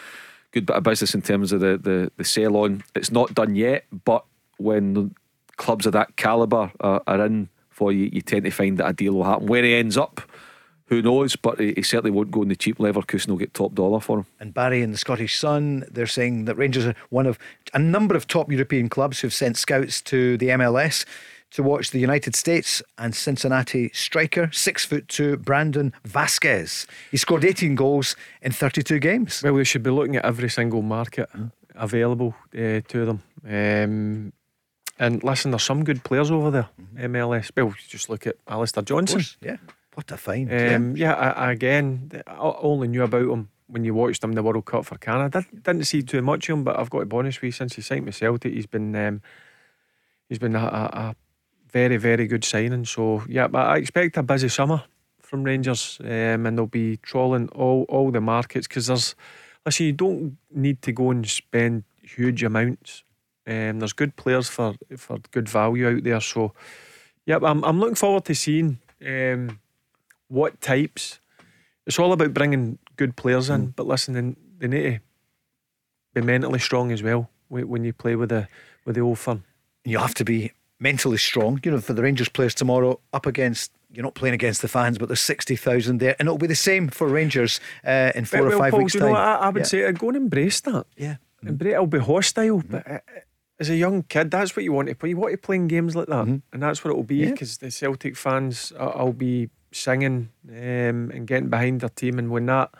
good 0.53 0.67
bit 0.67 0.77
of 0.77 0.85
business 0.85 1.17
in 1.17 1.23
terms 1.23 1.51
of 1.51 1.59
the 1.59 1.79
the, 1.79 2.13
the 2.17 2.25
sale 2.25 2.57
on. 2.59 2.85
It's 2.95 3.11
not 3.11 3.35
done 3.35 3.57
yet, 3.57 3.87
but 4.05 4.25
when 4.59 5.17
clubs 5.57 5.85
of 5.85 5.95
that 5.95 6.15
caliber 6.15 6.71
are, 6.79 7.03
are 7.09 7.27
in 7.27 7.49
for 7.77 7.93
you, 7.93 8.09
you 8.11 8.23
tend 8.23 8.45
to 8.45 8.51
find 8.51 8.79
that 8.79 8.89
a 8.89 8.93
deal 8.95 9.13
will 9.13 9.25
happen. 9.25 9.47
Where 9.47 9.63
he 9.63 9.75
ends 9.75 9.99
up, 9.99 10.23
who 10.87 11.03
knows? 11.03 11.37
But 11.37 11.61
he, 11.61 11.75
he 11.77 11.83
certainly 11.83 12.11
won't 12.11 12.31
go 12.31 12.41
in 12.41 12.49
the 12.49 12.57
cheap. 12.57 12.79
Leverkusen 12.79 13.29
will 13.29 13.37
get 13.37 13.53
top 13.53 13.75
dollar 13.75 14.01
for 14.01 14.21
him. 14.21 14.27
And 14.41 14.55
Barry 14.55 14.83
and 14.83 14.95
the 14.95 14.99
Scottish 14.99 15.39
Sun, 15.39 15.85
they're 15.91 16.07
saying 16.07 16.47
that 16.47 16.57
Rangers 16.57 16.87
are 16.87 16.95
one 17.11 17.27
of 17.27 17.39
a 17.75 17.79
number 17.79 18.17
of 18.17 18.27
top 18.27 18.51
European 18.51 18.89
clubs 18.89 19.21
who've 19.21 19.35
sent 19.35 19.59
scouts 19.59 20.01
to 20.03 20.39
the 20.39 20.49
MLS 20.49 21.05
to 21.51 21.63
watch 21.63 21.91
the 21.91 21.99
United 21.99 22.35
States 22.35 22.83
and 22.97 23.15
Cincinnati 23.15 23.91
striker, 23.93 24.49
six 24.53 24.87
foot 24.87 25.07
two, 25.09 25.37
Brandon 25.37 25.93
Vazquez. 26.09 26.87
He 27.11 27.19
scored 27.19 27.45
18 27.45 27.75
goals 27.75 28.17
in 28.41 28.53
32 28.53 28.99
games. 29.01 29.43
Well, 29.43 29.53
we 29.53 29.65
should 29.67 29.83
be 29.83 29.91
looking 29.91 30.17
at 30.17 30.25
every 30.25 30.49
single 30.49 30.83
market 30.83 31.29
available 31.75 32.35
uh, 32.55 32.81
to 32.89 33.05
them. 33.05 33.23
Um, 33.47 34.33
and 34.99 35.23
listen, 35.23 35.51
there's 35.51 35.63
some 35.63 35.85
good 35.85 36.03
players 36.05 36.31
over 36.31 36.51
there, 36.51 36.69
MLS. 36.97 37.51
Well, 37.57 37.75
just 37.89 38.09
look 38.09 38.27
at 38.27 38.37
Alistair 38.49 38.83
Johnston. 38.83 39.19
course, 39.21 39.37
yeah. 39.43 39.57
What 39.95 40.11
a 40.11 40.17
find. 40.17 40.53
Um, 40.53 40.97
yeah, 40.97 41.15
I, 41.15 41.29
I- 41.47 41.53
again, 41.53 42.23
I 42.27 42.37
only 42.39 42.89
knew 42.89 43.03
about 43.03 43.31
him 43.31 43.49
when 43.69 43.85
you 43.85 43.95
watched 43.95 44.23
him 44.23 44.31
in 44.31 44.37
the 44.37 44.43
World 44.43 44.65
Cup 44.67 44.85
for 44.85 44.97
Canada. 44.99 45.41
Didn't, 45.41 45.63
didn't 45.63 45.85
see 45.87 46.03
too 46.03 46.23
much 46.23 46.49
of 46.49 46.59
him, 46.59 46.65
but 46.65 46.79
I've 46.79 46.91
got 46.91 47.01
to 47.01 47.07
be 47.07 47.17
honest 47.17 47.41
with 47.41 47.49
you, 47.49 47.53
since 47.53 47.75
he 47.77 47.83
signed 47.83 48.07
with 48.07 48.15
Celtic, 48.15 48.53
he's 48.53 48.67
been 48.67 48.95
um, 48.95 49.23
he's 50.29 50.39
been 50.39 50.55
a, 50.55 50.59
a, 50.61 50.99
a 50.99 51.17
very, 51.71 51.97
very 51.97 52.27
good 52.27 52.45
signing. 52.45 52.85
So 52.85 53.25
yeah, 53.29 53.49
but 53.49 53.67
I 53.67 53.77
expect 53.79 54.17
a 54.19 54.23
busy 54.23 54.49
summer 54.49 54.85
from 55.21 55.43
Rangers, 55.43 55.99
um, 56.05 56.47
and 56.47 56.57
they'll 56.57 56.67
be 56.67 56.99
trawling 56.99 57.49
all 57.49 57.85
all 57.89 58.11
the 58.11 58.21
markets 58.21 58.69
because 58.69 58.87
there's 58.87 59.15
listen, 59.65 59.87
you 59.87 59.93
don't 59.93 60.37
need 60.55 60.81
to 60.83 60.93
go 60.93 61.11
and 61.11 61.27
spend 61.27 61.85
huge 62.03 62.43
amounts. 62.45 63.03
Um, 63.47 63.79
there's 63.79 63.93
good 63.93 64.17
players 64.17 64.49
for 64.49 64.75
for 64.97 65.19
good 65.31 65.49
value 65.49 65.89
out 65.89 66.03
there. 66.05 66.21
So 66.21 66.53
yeah, 67.27 67.39
I'm 67.43 67.65
I'm 67.65 67.79
looking 67.81 67.95
forward 67.97 68.25
to 68.27 68.35
seeing. 68.35 68.79
Um, 69.07 69.61
what 70.29 70.61
types. 70.61 71.21
It's 71.87 71.99
all 72.01 72.13
about 72.13 72.35
bringing 72.35 72.79
good 72.97 73.15
players 73.15 73.49
in, 73.49 73.69
but 73.77 73.87
listen, 73.87 74.15
they, 74.15 74.35
they 74.59 74.67
need 74.69 74.93
to 74.95 75.01
be 76.15 76.21
mentally 76.23 76.59
strong 76.59 76.91
as 76.91 77.03
well 77.03 77.31
when 77.49 77.85
you 77.85 77.93
play 77.93 78.17
with 78.17 78.31
the 78.31 78.49
with 78.85 78.97
the 78.97 79.03
old 79.03 79.19
firm. 79.19 79.45
you 79.85 79.99
have 79.99 80.15
to 80.15 80.25
be 80.25 80.51
mentally 80.81 81.19
strong. 81.19 81.61
You 81.63 81.71
know, 81.71 81.81
for 81.81 81.93
the 81.93 82.03
Rangers 82.03 82.29
players 82.29 82.55
tomorrow, 82.55 82.99
up 83.13 83.27
against 83.27 83.71
you're 83.93 84.03
not 84.03 84.15
playing 84.15 84.35
against 84.35 84.63
the 84.63 84.69
fans, 84.69 84.99
but 84.99 85.07
there's 85.09 85.21
sixty 85.21 85.55
thousand 85.55 85.99
there, 85.99 86.17
and 86.19 86.27
it'll 86.27 86.39
be 86.39 86.49
the 86.49 86.57
same 86.57 86.89
for 86.89 87.07
Rangers 87.07 87.61
uh, 87.87 88.11
in 88.15 88.25
four 88.25 88.47
or 88.47 88.59
five 88.59 88.73
Paul, 88.73 88.79
weeks' 88.81 88.95
you 88.95 89.01
know? 89.01 89.13
I, 89.15 89.35
I 89.35 89.49
would 89.51 89.61
Yeah. 89.61 89.67
say 89.67 89.85
uh, 89.85 89.93
go 89.93 90.09
and 90.09 90.17
embrace 90.17 90.61
that. 90.63 90.87
yeah. 90.97 91.17
Embrace, 91.47 91.75
it'll 91.75 91.87
be 91.87 92.01
hostile, 92.01 92.63
but 92.69 92.85
uh, 92.91 92.95
uh, 92.95 92.99
as 93.59 93.71
a 93.71 93.77
young 93.77 94.03
kid, 94.03 94.31
that's 94.31 94.55
what 94.57 94.65
you 94.65 94.73
want 94.73 94.89
to 94.89 94.95
play. 94.95 95.11
You 95.11 95.17
want 95.17 95.33
to 95.33 95.39
play 95.39 95.57
in 95.57 95.67
games 95.69 95.97
like 95.97 96.09
that, 96.09 96.27
and 96.27 96.43
that's 96.63 96.85
what 96.85 96.91
it'll 96.91 97.03
be 97.03 97.17
Yeah. 97.17 97.31
because 97.31 97.59
the 97.59 97.71
Celtic 97.71 98.17
fans, 98.17 98.73
uh, 98.79 98.93
I'll 98.95 99.13
be 99.13 99.49
singing 99.73 100.31
um, 100.49 101.11
and 101.11 101.27
getting 101.27 101.49
behind 101.49 101.81
their 101.81 101.89
team, 101.91 102.19
and 102.19 102.31
when 102.31 102.47
that 102.47 102.71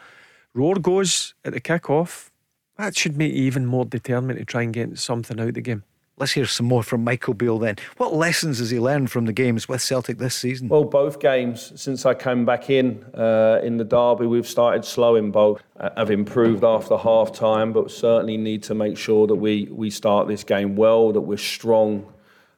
roar 0.55 0.75
goes 0.77 1.35
at 1.45 1.53
the 1.53 1.61
kick 1.61 1.89
off, 1.91 2.31
that 2.77 2.97
should 2.97 3.17
make 3.17 3.33
you 3.33 3.43
even 3.45 3.65
more 3.67 3.85
determined 3.87 4.39
to 4.39 4.45
try 4.45 4.63
and 4.63 4.73
get 4.75 4.99
something 4.99 5.41
out 5.41 5.49
of 5.49 5.55
the 5.55 5.61
game. 5.63 5.83
Let's 6.19 6.33
hear 6.33 6.47
some 6.47 6.65
more 6.65 6.83
from 6.83 7.05
Michael 7.05 7.35
Beale 7.35 7.59
then. 7.59 7.77
What 7.99 8.15
lessons 8.15 8.59
has 8.59 8.71
he 8.71 8.81
learned 8.81 9.11
from 9.11 9.27
the 9.27 9.35
games 9.35 9.69
with 9.69 9.83
Celtic 9.83 10.17
this 10.17 10.35
season? 10.35 10.69
Well, 10.69 10.85
both 10.85 11.21
games 11.21 11.79
since 11.79 12.07
I 12.07 12.15
came 12.15 12.47
back 12.47 12.71
in 12.71 13.05
uh, 13.15 13.61
in 13.63 13.77
the 13.77 13.85
derby, 13.85 14.25
we've 14.25 14.47
started 14.47 14.87
slow 14.87 15.17
in 15.17 15.31
both. 15.31 15.63
Uh, 15.79 15.91
have 15.95 16.11
improved 16.11 16.65
after 16.65 16.97
half 16.97 17.33
time, 17.33 17.75
but 17.75 17.91
certainly 17.91 18.39
need 18.39 18.63
to 18.63 18.75
make 18.75 18.97
sure 18.97 19.27
that 19.27 19.35
we 19.35 19.69
we 19.71 19.91
start 19.91 20.27
this 20.27 20.43
game 20.43 20.75
well, 20.75 21.13
that 21.13 21.21
we're 21.21 21.37
strong 21.37 22.11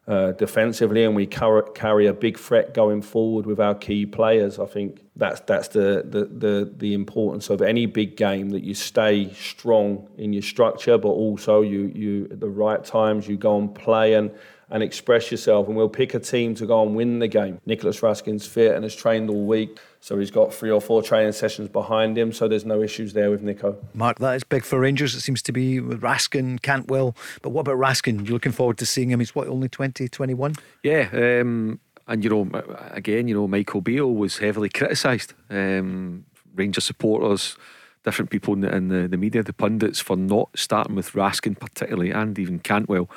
uh, 0.09 0.33
defensively, 0.33 1.05
and 1.05 1.15
we 1.15 1.27
carry, 1.27 1.63
carry 1.75 2.07
a 2.07 2.15
big 2.15 2.39
threat 2.39 2.73
going 2.73 3.03
forward 3.03 3.45
with 3.45 3.61
our 3.61 3.75
key 3.75 4.07
players. 4.07 4.59
I 4.59 4.65
think 4.65 5.03
that's 5.15 5.41
that's 5.41 5.69
the, 5.69 6.03
the 6.09 6.25
the 6.25 6.73
the 6.75 6.95
importance 6.95 7.51
of 7.51 7.61
any 7.61 7.85
big 7.85 8.17
game 8.17 8.49
that 8.51 8.65
you 8.65 8.73
stay 8.73 9.31
strong 9.35 10.09
in 10.17 10.33
your 10.33 10.43
structure, 10.43 10.97
but 10.97 11.11
also 11.11 11.61
you 11.61 11.93
you 11.95 12.27
at 12.31 12.41
the 12.41 12.49
right 12.49 12.83
times 12.83 13.29
you 13.29 13.37
go 13.37 13.59
and 13.59 13.75
play 13.75 14.15
and 14.15 14.31
and 14.71 14.83
express 14.83 15.31
yourself. 15.31 15.67
And 15.67 15.77
we'll 15.77 15.89
pick 15.89 16.15
a 16.15 16.21
team 16.21 16.55
to 16.57 16.67
go 16.67 16.83
and 16.83 16.95
win 16.95 17.19
the 17.19 17.29
game. 17.29 17.61
Nicholas 17.67 18.01
Raskin's 18.01 18.47
fit 18.47 18.75
and 18.75 18.85
has 18.85 18.95
trained 18.95 19.31
all 19.31 19.45
week, 19.45 19.79
so 20.01 20.19
he's 20.19 20.31
got 20.31 20.53
three 20.53 20.71
or 20.71 20.81
four 20.81 21.03
training 21.03 21.33
sessions 21.33 21.69
behind 21.69 22.17
him. 22.17 22.33
So 22.33 22.49
there's 22.49 22.65
no 22.65 22.83
issues 22.83 23.13
there 23.13 23.31
with 23.31 23.43
Nico. 23.43 23.79
Mark, 23.95 24.19
that 24.19 24.37
is 24.37 24.45
big 24.45 24.65
for 24.65 24.81
Rangers. 24.81 25.15
It 25.15 25.21
seems 25.21 25.43
to 25.43 25.53
be 25.53 25.81
with 25.81 26.01
Raskin, 26.01 26.61
Cantwell. 26.63 27.17
But 27.43 27.51
what 27.51 27.63
about 27.63 27.77
Raskin? 27.77 28.27
You're 28.27 28.35
looking 28.35 28.53
forward 28.53 28.79
to 28.79 28.87
seeing 28.87 29.11
him. 29.11 29.21
He's 29.21 29.35
what, 29.35 29.49
only 29.49 29.69
20, 29.69 30.09
21? 30.09 30.55
Yeah, 30.83 31.09
um, 31.13 31.81
and 32.07 32.25
you 32.25 32.31
know, 32.31 32.49
again, 32.91 33.29
you 33.29 33.35
know, 33.35 33.47
Michael 33.47 33.81
Beale 33.81 34.13
was 34.13 34.39
heavily 34.39 34.69
criticised. 34.69 35.35
Um, 35.51 36.25
Ranger 36.55 36.81
supporters, 36.81 37.57
different 38.05 38.31
people 38.31 38.55
in 38.55 38.61
the, 38.61 38.75
in 38.75 38.89
the, 38.89 39.09
the 39.09 39.17
media, 39.17 39.43
the 39.43 39.53
pundits, 39.53 40.01
for 40.01 40.17
not 40.17 40.49
starting 40.57 40.97
with 40.97 41.13
Raskin 41.13 41.59
particularly, 41.59 42.11
and 42.11 42.39
even 42.39 42.59
Cantwell 42.59 43.09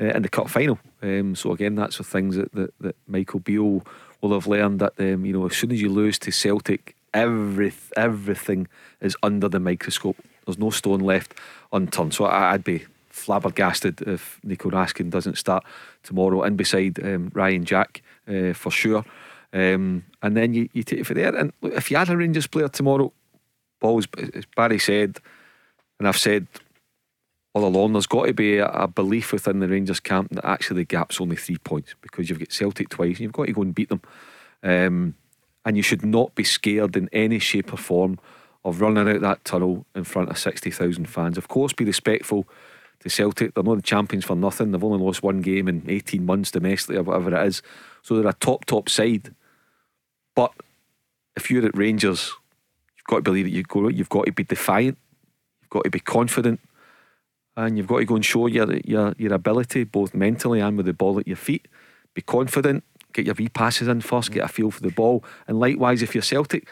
uh, 0.00 0.06
in 0.06 0.22
the 0.22 0.28
cup 0.28 0.48
final. 0.48 0.78
Um, 1.06 1.34
so 1.34 1.52
again, 1.52 1.76
that's 1.76 1.98
the 1.98 2.04
things 2.04 2.36
that, 2.36 2.52
that, 2.52 2.74
that 2.80 2.96
Michael 3.06 3.40
Beale 3.40 3.82
will 4.20 4.32
have 4.32 4.46
learned 4.46 4.80
that 4.80 4.94
um, 4.98 5.24
you 5.24 5.32
know, 5.32 5.46
as 5.46 5.56
soon 5.56 5.72
as 5.72 5.80
you 5.80 5.88
lose 5.88 6.18
to 6.20 6.32
Celtic, 6.32 6.96
every 7.14 7.72
everything 7.96 8.66
is 9.00 9.16
under 9.22 9.48
the 9.48 9.60
microscope. 9.60 10.16
There's 10.44 10.58
no 10.58 10.70
stone 10.70 11.00
left 11.00 11.34
unturned. 11.72 12.14
So 12.14 12.24
I, 12.24 12.52
I'd 12.52 12.64
be 12.64 12.84
flabbergasted 13.10 14.02
if 14.02 14.40
Nico 14.42 14.70
Raskin 14.70 15.10
doesn't 15.10 15.38
start 15.38 15.64
tomorrow, 16.02 16.42
and 16.42 16.56
beside 16.56 17.02
um, 17.04 17.30
Ryan 17.34 17.64
Jack 17.64 18.02
uh, 18.28 18.52
for 18.52 18.70
sure. 18.70 19.04
Um, 19.52 20.04
and 20.22 20.36
then 20.36 20.54
you, 20.54 20.68
you 20.72 20.82
take 20.82 21.00
it 21.00 21.06
from 21.06 21.16
there. 21.16 21.34
And 21.34 21.52
look, 21.62 21.72
if 21.74 21.90
you 21.90 21.96
had 21.96 22.10
a 22.10 22.16
Rangers 22.16 22.46
player 22.46 22.68
tomorrow, 22.68 23.12
Paul, 23.80 23.98
as 23.98 24.08
as 24.34 24.44
Barry 24.56 24.78
said, 24.78 25.18
and 25.98 26.08
I've 26.08 26.18
said 26.18 26.46
all 27.56 27.66
along, 27.66 27.94
there's 27.94 28.06
got 28.06 28.26
to 28.26 28.34
be 28.34 28.58
a, 28.58 28.86
belief 28.86 29.32
within 29.32 29.60
the 29.60 29.68
Rangers 29.68 29.98
camp 29.98 30.30
that 30.32 30.44
actually 30.44 30.82
the 30.82 30.84
gap's 30.84 31.22
only 31.22 31.36
three 31.36 31.56
points 31.56 31.94
because 32.02 32.28
you've 32.28 32.38
got 32.38 32.52
Celtic 32.52 32.90
twice 32.90 33.16
and 33.16 33.20
you've 33.20 33.32
got 33.32 33.46
to 33.46 33.52
go 33.52 33.62
and 33.62 33.74
beat 33.74 33.88
them. 33.88 34.02
Um, 34.62 35.14
and 35.64 35.74
you 35.74 35.82
should 35.82 36.04
not 36.04 36.34
be 36.34 36.44
scared 36.44 36.96
in 36.96 37.08
any 37.14 37.38
shape 37.38 37.72
or 37.72 37.78
form 37.78 38.18
of 38.62 38.82
running 38.82 39.08
out 39.08 39.22
that 39.22 39.44
tunnel 39.46 39.86
in 39.94 40.04
front 40.04 40.28
of 40.28 40.36
60,000 40.36 41.06
fans. 41.06 41.38
Of 41.38 41.48
course, 41.48 41.72
be 41.72 41.86
respectful 41.86 42.46
to 43.00 43.08
Celtic. 43.08 43.54
They're 43.54 43.64
not 43.64 43.76
the 43.76 43.82
champions 43.82 44.26
for 44.26 44.36
nothing. 44.36 44.72
They've 44.72 44.84
only 44.84 45.02
lost 45.02 45.22
one 45.22 45.40
game 45.40 45.66
in 45.66 45.82
18 45.88 46.26
months 46.26 46.50
domestically 46.50 46.98
or 46.98 47.04
whatever 47.04 47.34
it 47.34 47.46
is. 47.46 47.62
So 48.02 48.16
they're 48.16 48.28
a 48.28 48.34
top, 48.34 48.66
top 48.66 48.90
side. 48.90 49.34
But 50.34 50.52
if 51.36 51.50
you're 51.50 51.64
at 51.64 51.76
Rangers, 51.76 52.34
you've 52.98 53.06
got 53.06 53.16
to 53.16 53.22
believe 53.22 53.46
that 53.46 53.50
you 53.52 53.62
go. 53.62 53.88
You've 53.88 54.10
got 54.10 54.26
to 54.26 54.32
be 54.32 54.44
defiant. 54.44 54.98
You've 55.62 55.70
got 55.70 55.84
to 55.84 55.90
be 55.90 56.00
confident, 56.00 56.60
and 57.56 57.76
you've 57.76 57.86
got 57.86 57.98
to 57.98 58.04
go 58.04 58.16
and 58.16 58.24
show 58.24 58.46
your 58.46 58.72
your 58.84 59.14
your 59.18 59.32
ability 59.34 59.84
both 59.84 60.14
mentally 60.14 60.60
and 60.60 60.76
with 60.76 60.86
the 60.86 60.92
ball 60.92 61.18
at 61.18 61.26
your 61.26 61.36
feet. 61.36 61.66
Be 62.14 62.22
confident. 62.22 62.84
Get 63.12 63.26
your 63.26 63.34
V 63.34 63.48
passes 63.48 63.88
in 63.88 64.00
first. 64.00 64.30
Get 64.30 64.44
a 64.44 64.48
feel 64.48 64.70
for 64.70 64.82
the 64.82 64.90
ball. 64.90 65.24
And 65.48 65.58
likewise, 65.58 66.02
if 66.02 66.14
you're 66.14 66.22
Celtic, 66.22 66.68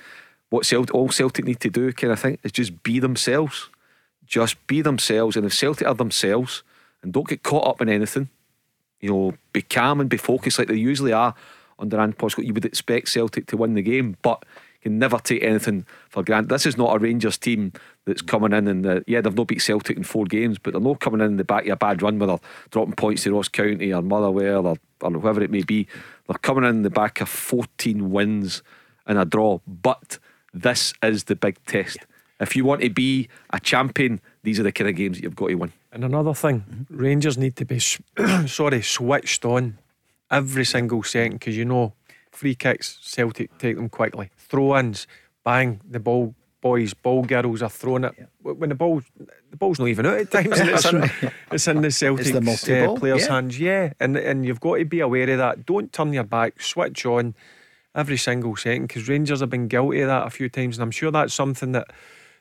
what 0.51 0.67
Celtic, 0.67 0.95
all 0.95 1.09
Celtic 1.09 1.45
need 1.45 1.61
to 1.61 1.71
do, 1.71 1.93
kind 1.93 2.13
of 2.13 2.21
thing, 2.21 2.39
is 2.43 2.53
just 2.53 2.83
be 2.83 2.99
themselves. 2.99 3.71
Just 4.27 4.67
be 4.67 4.83
themselves. 4.83 5.37
And 5.37 5.47
if 5.47 5.55
Celtic 5.55 5.87
are 5.87 5.95
themselves, 5.95 6.63
and 7.03 7.13
don't 7.13 7.29
get 7.29 7.43
caught 7.43 7.67
up 7.67 7.81
in 7.81 7.89
anything, 7.89 8.29
you 9.01 9.11
know, 9.11 9.35
be 9.53 9.63
calm 9.63 10.01
and 10.01 10.09
be 10.09 10.17
focused 10.17 10.59
like 10.59 10.69
they 10.69 10.75
usually 10.75 11.13
are 11.13 11.35
under 11.79 12.01
Ange 12.01 12.17
Postecoglou. 12.17 12.47
You 12.47 12.55
would 12.55 12.65
expect 12.65 13.09
Celtic 13.09 13.47
to 13.47 13.57
win 13.57 13.75
the 13.75 13.83
game, 13.83 14.17
but 14.23 14.45
can 14.85 14.99
never 14.99 15.19
take 15.19 15.43
anything 15.43 15.87
for 16.11 16.23
granted. 16.23 16.51
This 16.51 16.67
is 16.67 16.77
not 16.77 16.95
a 16.95 16.99
Rangers 16.99 17.39
team 17.39 17.73
that's 18.07 18.23
coming 18.23 18.53
in 18.53 18.69
and 18.69 18.85
the, 18.85 19.05
yeah, 19.07 19.21
they've 19.21 19.35
not 19.35 19.47
beat 19.47 19.63
Celtic 19.63 19.97
in 19.97 20.05
four 20.05 20.25
games, 20.25 20.59
but 20.59 20.73
they're 20.73 20.81
not 20.81 21.01
coming 21.01 21.21
in, 21.21 21.27
in 21.33 21.37
the 21.37 21.45
back 21.45 21.65
of 21.67 21.73
a 21.73 21.77
bad 21.77 22.03
run 22.03 22.19
where 22.19 22.27
they're 22.27 22.39
dropping 22.71 22.95
points 22.95 23.23
to 23.23 23.35
Ross 23.35 23.49
County 23.49 23.93
or 23.93 24.03
Motherwell 24.03 24.67
or, 24.67 24.77
or 25.01 25.11
whoever 25.13 25.43
it 25.43 25.51
may 25.51 25.63
be. 25.63 25.87
They're 26.29 26.39
coming 26.39 26.69
in 26.69 26.83
the 26.83 26.91
back 26.91 27.21
of 27.21 27.29
14 27.29 28.11
wins 28.11 28.63
and 29.07 29.19
a 29.19 29.25
draw. 29.25 29.61
But 29.67 30.19
this 30.53 30.93
is 31.03 31.25
the 31.25 31.37
big 31.37 31.65
test. 31.67 31.99
If 32.41 32.57
you 32.57 32.65
want 32.65 32.83
to 32.83 32.91
be 32.91 33.29
a 33.51 33.61
champion, 33.61 34.21
these 34.43 34.59
are 34.61 34.65
the 34.65 34.73
kind 34.73 34.91
of 34.91 34.97
games 34.97 35.17
that 35.17 35.23
you've 35.23 35.37
got 35.37 35.49
to 35.49 35.55
win. 35.55 35.73
And 35.93 36.05
another 36.05 36.35
thing, 36.35 36.65
Mm-hmm. 36.69 36.97
Rangers 36.97 37.39
need 37.39 37.57
to 37.57 37.65
be 37.65 37.79
sorry 38.47 38.83
switched 38.83 39.45
on 39.45 39.79
every 40.31 40.65
single 40.65 41.03
second 41.03 41.35
because 41.35 41.57
you 41.57 41.65
know 41.65 41.93
free 42.33 42.55
kicks 42.55 42.99
Celtic 43.01 43.57
take 43.59 43.77
them 43.77 43.89
quickly, 43.89 44.31
throw-ins, 44.37 45.07
bang 45.45 45.81
the 45.89 46.01
ball. 46.01 46.35
Boys, 46.65 46.95
ball 46.95 47.23
girls 47.23 47.61
are 47.61 47.69
throwing 47.69 48.05
it 48.05 48.15
when 48.41 48.71
the 48.71 48.75
ball, 48.75 49.03
the 49.51 49.57
ball's 49.59 49.79
not 49.79 49.89
even 49.89 50.07
out 50.07 50.15
at 50.17 50.31
times. 50.31 50.49
it's, 50.59 50.87
in, 50.87 51.11
it's 51.53 51.67
in 51.69 51.83
the 51.83 51.91
Celtic 51.91 52.33
the 52.33 52.91
uh, 52.91 52.97
players' 52.97 53.27
yeah. 53.27 53.33
hands, 53.35 53.61
yeah. 53.61 53.93
And 54.01 54.17
and 54.17 54.47
you've 54.47 54.61
got 54.61 54.77
to 54.77 54.87
be 54.87 55.01
aware 55.01 55.29
of 55.29 55.37
that. 55.37 55.67
Don't 55.67 55.93
turn 55.93 56.15
your 56.15 56.25
back. 56.25 56.63
Switch 56.63 57.05
on 57.05 57.35
every 57.95 58.17
single 58.17 58.57
second 58.57 58.87
because 58.87 59.11
Rangers 59.11 59.41
have 59.41 59.51
been 59.51 59.69
guilty 59.69 60.01
of 60.01 60.09
that 60.09 60.27
a 60.27 60.31
few 60.31 60.49
times, 60.49 60.79
and 60.79 60.83
I'm 60.83 60.91
sure 60.91 61.11
that's 61.11 61.35
something 61.35 61.73
that 61.73 61.89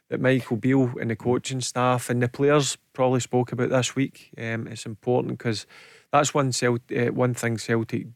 that 0.07 0.21
Michael 0.21 0.55
Beale 0.55 0.93
and 1.01 1.09
the 1.09 1.17
coaching 1.17 1.59
staff 1.59 2.09
and 2.09 2.23
the 2.23 2.29
players 2.29 2.77
probably 2.93 3.19
spoke 3.19 3.51
about 3.51 3.71
this 3.71 3.93
week. 3.93 4.31
Um, 4.37 4.67
it's 4.67 4.85
important 4.85 5.37
because 5.37 5.67
that's 6.13 6.33
one 6.33 6.53
Celt- 6.53 6.95
uh, 6.95 7.11
one 7.11 7.33
thing 7.33 7.57
Celtic 7.57 8.07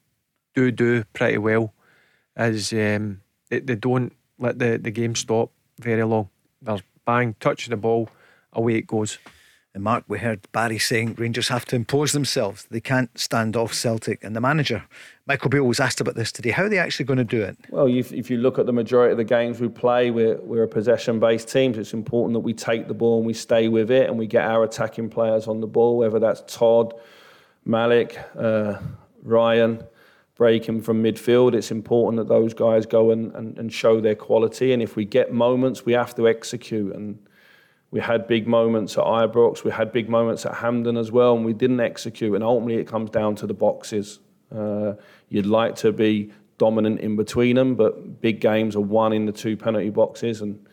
do 0.56 0.72
do 0.72 1.04
pretty 1.12 1.38
well 1.38 1.74
is 2.38 2.72
um, 2.72 3.20
they, 3.50 3.60
they 3.60 3.76
don't 3.76 4.14
let 4.40 4.58
the, 4.60 4.78
the 4.78 4.92
game 4.92 5.14
stop 5.14 5.52
very 5.80 6.04
long. 6.04 6.30
There's 6.62 6.82
bang, 7.06 7.36
touch 7.40 7.68
the 7.68 7.78
ball, 7.78 8.10
away 8.54 8.76
it 8.76 8.88
goes. 8.88 9.18
And 9.78 9.84
Mark, 9.84 10.06
we 10.08 10.18
heard 10.18 10.52
Barry 10.54 10.80
saying 10.80 11.14
Rangers 11.20 11.50
have 11.50 11.64
to 11.66 11.76
impose 11.76 12.12
themselves. 12.12 12.66
They 12.72 12.82
can't 12.82 13.16
stand 13.16 13.56
off 13.56 13.76
Celtic. 13.76 14.24
And 14.24 14.36
the 14.36 14.42
manager, 14.42 14.84
Michael 15.28 15.52
Beale, 15.52 15.66
was 15.66 15.80
asked 15.80 16.02
about 16.02 16.16
this 16.16 16.32
today. 16.32 16.50
How 16.50 16.64
are 16.64 16.70
they 16.70 16.80
actually 16.80 17.06
going 17.06 17.18
to 17.18 17.24
do 17.24 17.44
it? 17.44 17.56
Well, 17.70 17.86
if, 17.86 18.12
if 18.12 18.32
you 18.32 18.38
look 18.38 18.58
at 18.58 18.66
the 18.66 18.74
majority 18.74 19.12
of 19.12 19.20
the 19.20 19.24
games 19.24 19.60
we 19.60 19.68
play, 19.68 20.10
we're, 20.10 20.38
we're 20.38 20.64
a 20.64 20.68
possession 20.68 21.20
based 21.20 21.50
team. 21.50 21.76
So 21.76 21.82
it's 21.82 21.94
important 21.94 22.34
that 22.34 22.40
we 22.40 22.56
take 22.56 22.88
the 22.88 22.96
ball 22.96 23.18
and 23.18 23.28
we 23.28 23.36
stay 23.36 23.68
with 23.68 23.92
it 23.92 24.10
and 24.10 24.18
we 24.18 24.26
get 24.26 24.46
our 24.46 24.64
attacking 24.64 25.12
players 25.12 25.48
on 25.48 25.62
the 25.62 25.68
ball, 25.68 25.98
whether 25.98 26.18
that's 26.18 26.42
Todd, 26.48 26.96
Malik, 27.64 28.18
uh, 28.36 28.80
Ryan, 29.22 29.84
breaking 30.38 30.82
from 30.82 31.04
midfield. 31.04 31.54
It's 31.54 31.72
important 31.72 32.18
that 32.18 32.34
those 32.34 32.54
guys 32.54 32.86
go 32.86 33.12
and, 33.12 33.34
and, 33.36 33.58
and 33.58 33.74
show 33.74 34.00
their 34.00 34.16
quality. 34.16 34.72
And 34.72 34.82
if 34.82 34.96
we 34.96 35.04
get 35.04 35.34
moments, 35.34 35.86
we 35.86 35.94
have 35.94 36.14
to 36.16 36.28
execute. 36.28 36.96
And 36.96 37.20
we 37.90 38.00
had 38.00 38.28
big 38.28 38.48
moments 38.48 38.98
at 38.98 39.04
Ibrox, 39.04 39.64
we 39.64 39.72
had 39.72 39.92
big 39.92 40.10
moments 40.10 40.46
at 40.46 40.56
Hampden 40.56 40.98
as 40.98 41.12
well, 41.12 41.36
and 41.36 41.46
we 41.46 41.54
didn't 41.54 41.80
execute. 41.80 42.36
And 42.36 42.44
ultimately, 42.44 42.82
it 42.82 42.88
comes 42.88 43.10
down 43.10 43.36
to 43.36 43.48
the 43.48 43.54
boxes. 43.54 44.20
Uh, 44.56 44.94
you'd 45.30 45.46
like 45.46 45.76
to 45.78 45.92
be 45.92 46.32
dominant 46.58 47.00
in 47.00 47.16
between 47.16 47.56
them, 47.56 47.76
but 47.76 48.22
big 48.22 48.42
games 48.42 48.76
are 48.76 48.82
won 48.82 49.14
in 49.14 49.26
the 49.26 49.32
two 49.32 49.56
penalty 49.56 49.90
boxes, 49.90 50.42
and 50.42 50.67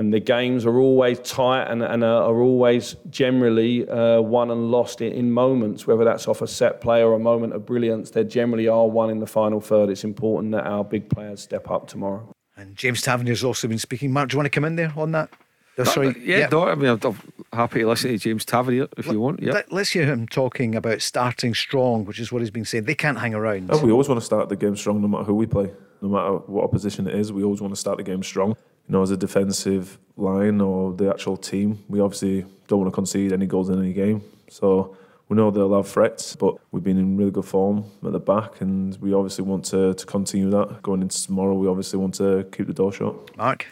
and 0.00 0.14
the 0.14 0.18
games 0.18 0.64
are 0.64 0.78
always 0.78 1.18
tight 1.18 1.64
and, 1.64 1.82
and 1.82 2.02
are, 2.02 2.22
are 2.22 2.40
always 2.40 2.96
generally 3.10 3.86
uh, 3.86 4.18
won 4.18 4.50
and 4.50 4.70
lost 4.70 5.02
in, 5.02 5.12
in 5.12 5.30
moments, 5.30 5.86
whether 5.86 6.06
that's 6.06 6.26
off 6.26 6.40
a 6.40 6.46
set 6.46 6.80
play 6.80 7.02
or 7.02 7.12
a 7.12 7.18
moment 7.18 7.52
of 7.52 7.66
brilliance. 7.66 8.08
They 8.08 8.24
generally 8.24 8.66
are 8.66 8.88
won 8.88 9.10
in 9.10 9.20
the 9.20 9.26
final 9.26 9.60
third. 9.60 9.90
It's 9.90 10.02
important 10.02 10.52
that 10.52 10.66
our 10.66 10.84
big 10.84 11.10
players 11.10 11.42
step 11.42 11.70
up 11.70 11.86
tomorrow. 11.86 12.34
And 12.56 12.76
James 12.76 13.02
Tavernier's 13.02 13.44
also 13.44 13.68
been 13.68 13.78
speaking. 13.78 14.10
Mark, 14.10 14.30
do 14.30 14.34
you 14.34 14.38
want 14.38 14.46
to 14.46 14.50
come 14.50 14.64
in 14.64 14.76
there 14.76 14.90
on 14.96 15.12
that? 15.12 15.28
Oh, 15.76 15.84
sorry. 15.84 16.16
yeah, 16.18 16.48
no, 16.50 16.66
I 16.66 16.76
mean, 16.76 16.88
I'm, 16.88 17.00
I'm 17.02 17.18
happy 17.52 17.80
to 17.80 17.88
listen 17.88 18.10
to 18.10 18.16
James 18.16 18.46
Tavernier 18.46 18.88
if 18.96 19.06
you 19.06 19.20
want. 19.20 19.42
Yeah. 19.42 19.52
Let, 19.52 19.70
us 19.70 19.90
hear 19.90 20.06
him 20.06 20.26
talking 20.26 20.76
about 20.76 21.02
starting 21.02 21.54
strong, 21.54 22.06
which 22.06 22.18
is 22.18 22.32
what 22.32 22.40
he's 22.40 22.50
been 22.50 22.64
saying. 22.64 22.84
They 22.84 22.94
can't 22.94 23.18
hang 23.18 23.34
around. 23.34 23.68
Oh, 23.70 23.84
we 23.84 23.92
always 23.92 24.08
want 24.08 24.18
to 24.18 24.24
start 24.24 24.48
the 24.48 24.56
game 24.56 24.76
strong 24.76 25.02
no 25.02 25.08
matter 25.08 25.24
who 25.24 25.34
we 25.34 25.44
play, 25.44 25.70
no 26.00 26.08
matter 26.08 26.36
what 26.46 26.64
opposition 26.64 27.06
it 27.06 27.14
is. 27.14 27.34
We 27.34 27.44
always 27.44 27.60
want 27.60 27.74
to 27.74 27.80
start 27.80 27.98
the 27.98 28.02
game 28.02 28.22
strong. 28.22 28.56
You 28.90 28.96
know, 28.96 29.02
as 29.02 29.12
a 29.12 29.16
defensive 29.16 30.00
line 30.16 30.60
or 30.60 30.92
the 30.92 31.08
actual 31.08 31.36
team, 31.36 31.78
we 31.88 32.00
obviously 32.00 32.44
don't 32.66 32.80
want 32.80 32.90
to 32.90 32.94
concede 32.94 33.32
any 33.32 33.46
goals 33.46 33.68
in 33.68 33.78
any 33.78 33.92
game. 33.92 34.20
So 34.48 34.96
we 35.28 35.36
know 35.36 35.52
they'll 35.52 35.76
have 35.76 35.86
threats, 35.86 36.34
but 36.34 36.56
we've 36.72 36.82
been 36.82 36.98
in 36.98 37.16
really 37.16 37.30
good 37.30 37.44
form 37.44 37.84
at 38.04 38.10
the 38.10 38.18
back, 38.18 38.60
and 38.60 39.00
we 39.00 39.14
obviously 39.14 39.44
want 39.44 39.64
to, 39.66 39.94
to 39.94 40.06
continue 40.06 40.50
that. 40.50 40.82
Going 40.82 41.02
into 41.02 41.24
tomorrow, 41.24 41.54
we 41.54 41.68
obviously 41.68 42.00
want 42.00 42.16
to 42.16 42.44
keep 42.50 42.66
the 42.66 42.72
door 42.72 42.92
shut. 42.92 43.36
Mark? 43.36 43.64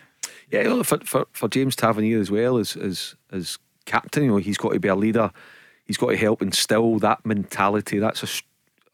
Yeah, 0.53 0.63
you 0.63 0.69
know, 0.69 0.85
for, 0.85 0.99
for, 0.99 1.27
for 1.33 1.49
James 1.49 1.75
Tavernier 1.75 2.21
as 2.21 2.31
well 2.31 2.57
as, 2.57 2.77
as 2.77 3.17
as 3.33 3.59
captain, 3.87 4.23
you 4.23 4.31
know, 4.31 4.37
he's 4.37 4.57
got 4.57 4.73
to 4.73 4.79
be 4.79 4.87
a 4.87 4.95
leader. 4.95 5.33
He's 5.85 5.97
got 5.97 6.11
to 6.11 6.17
help 6.17 6.43
instill 6.43 7.01
that 7.01 7.27
mentality. 7.27 7.99
That's 7.99 8.23
a, 8.23 8.29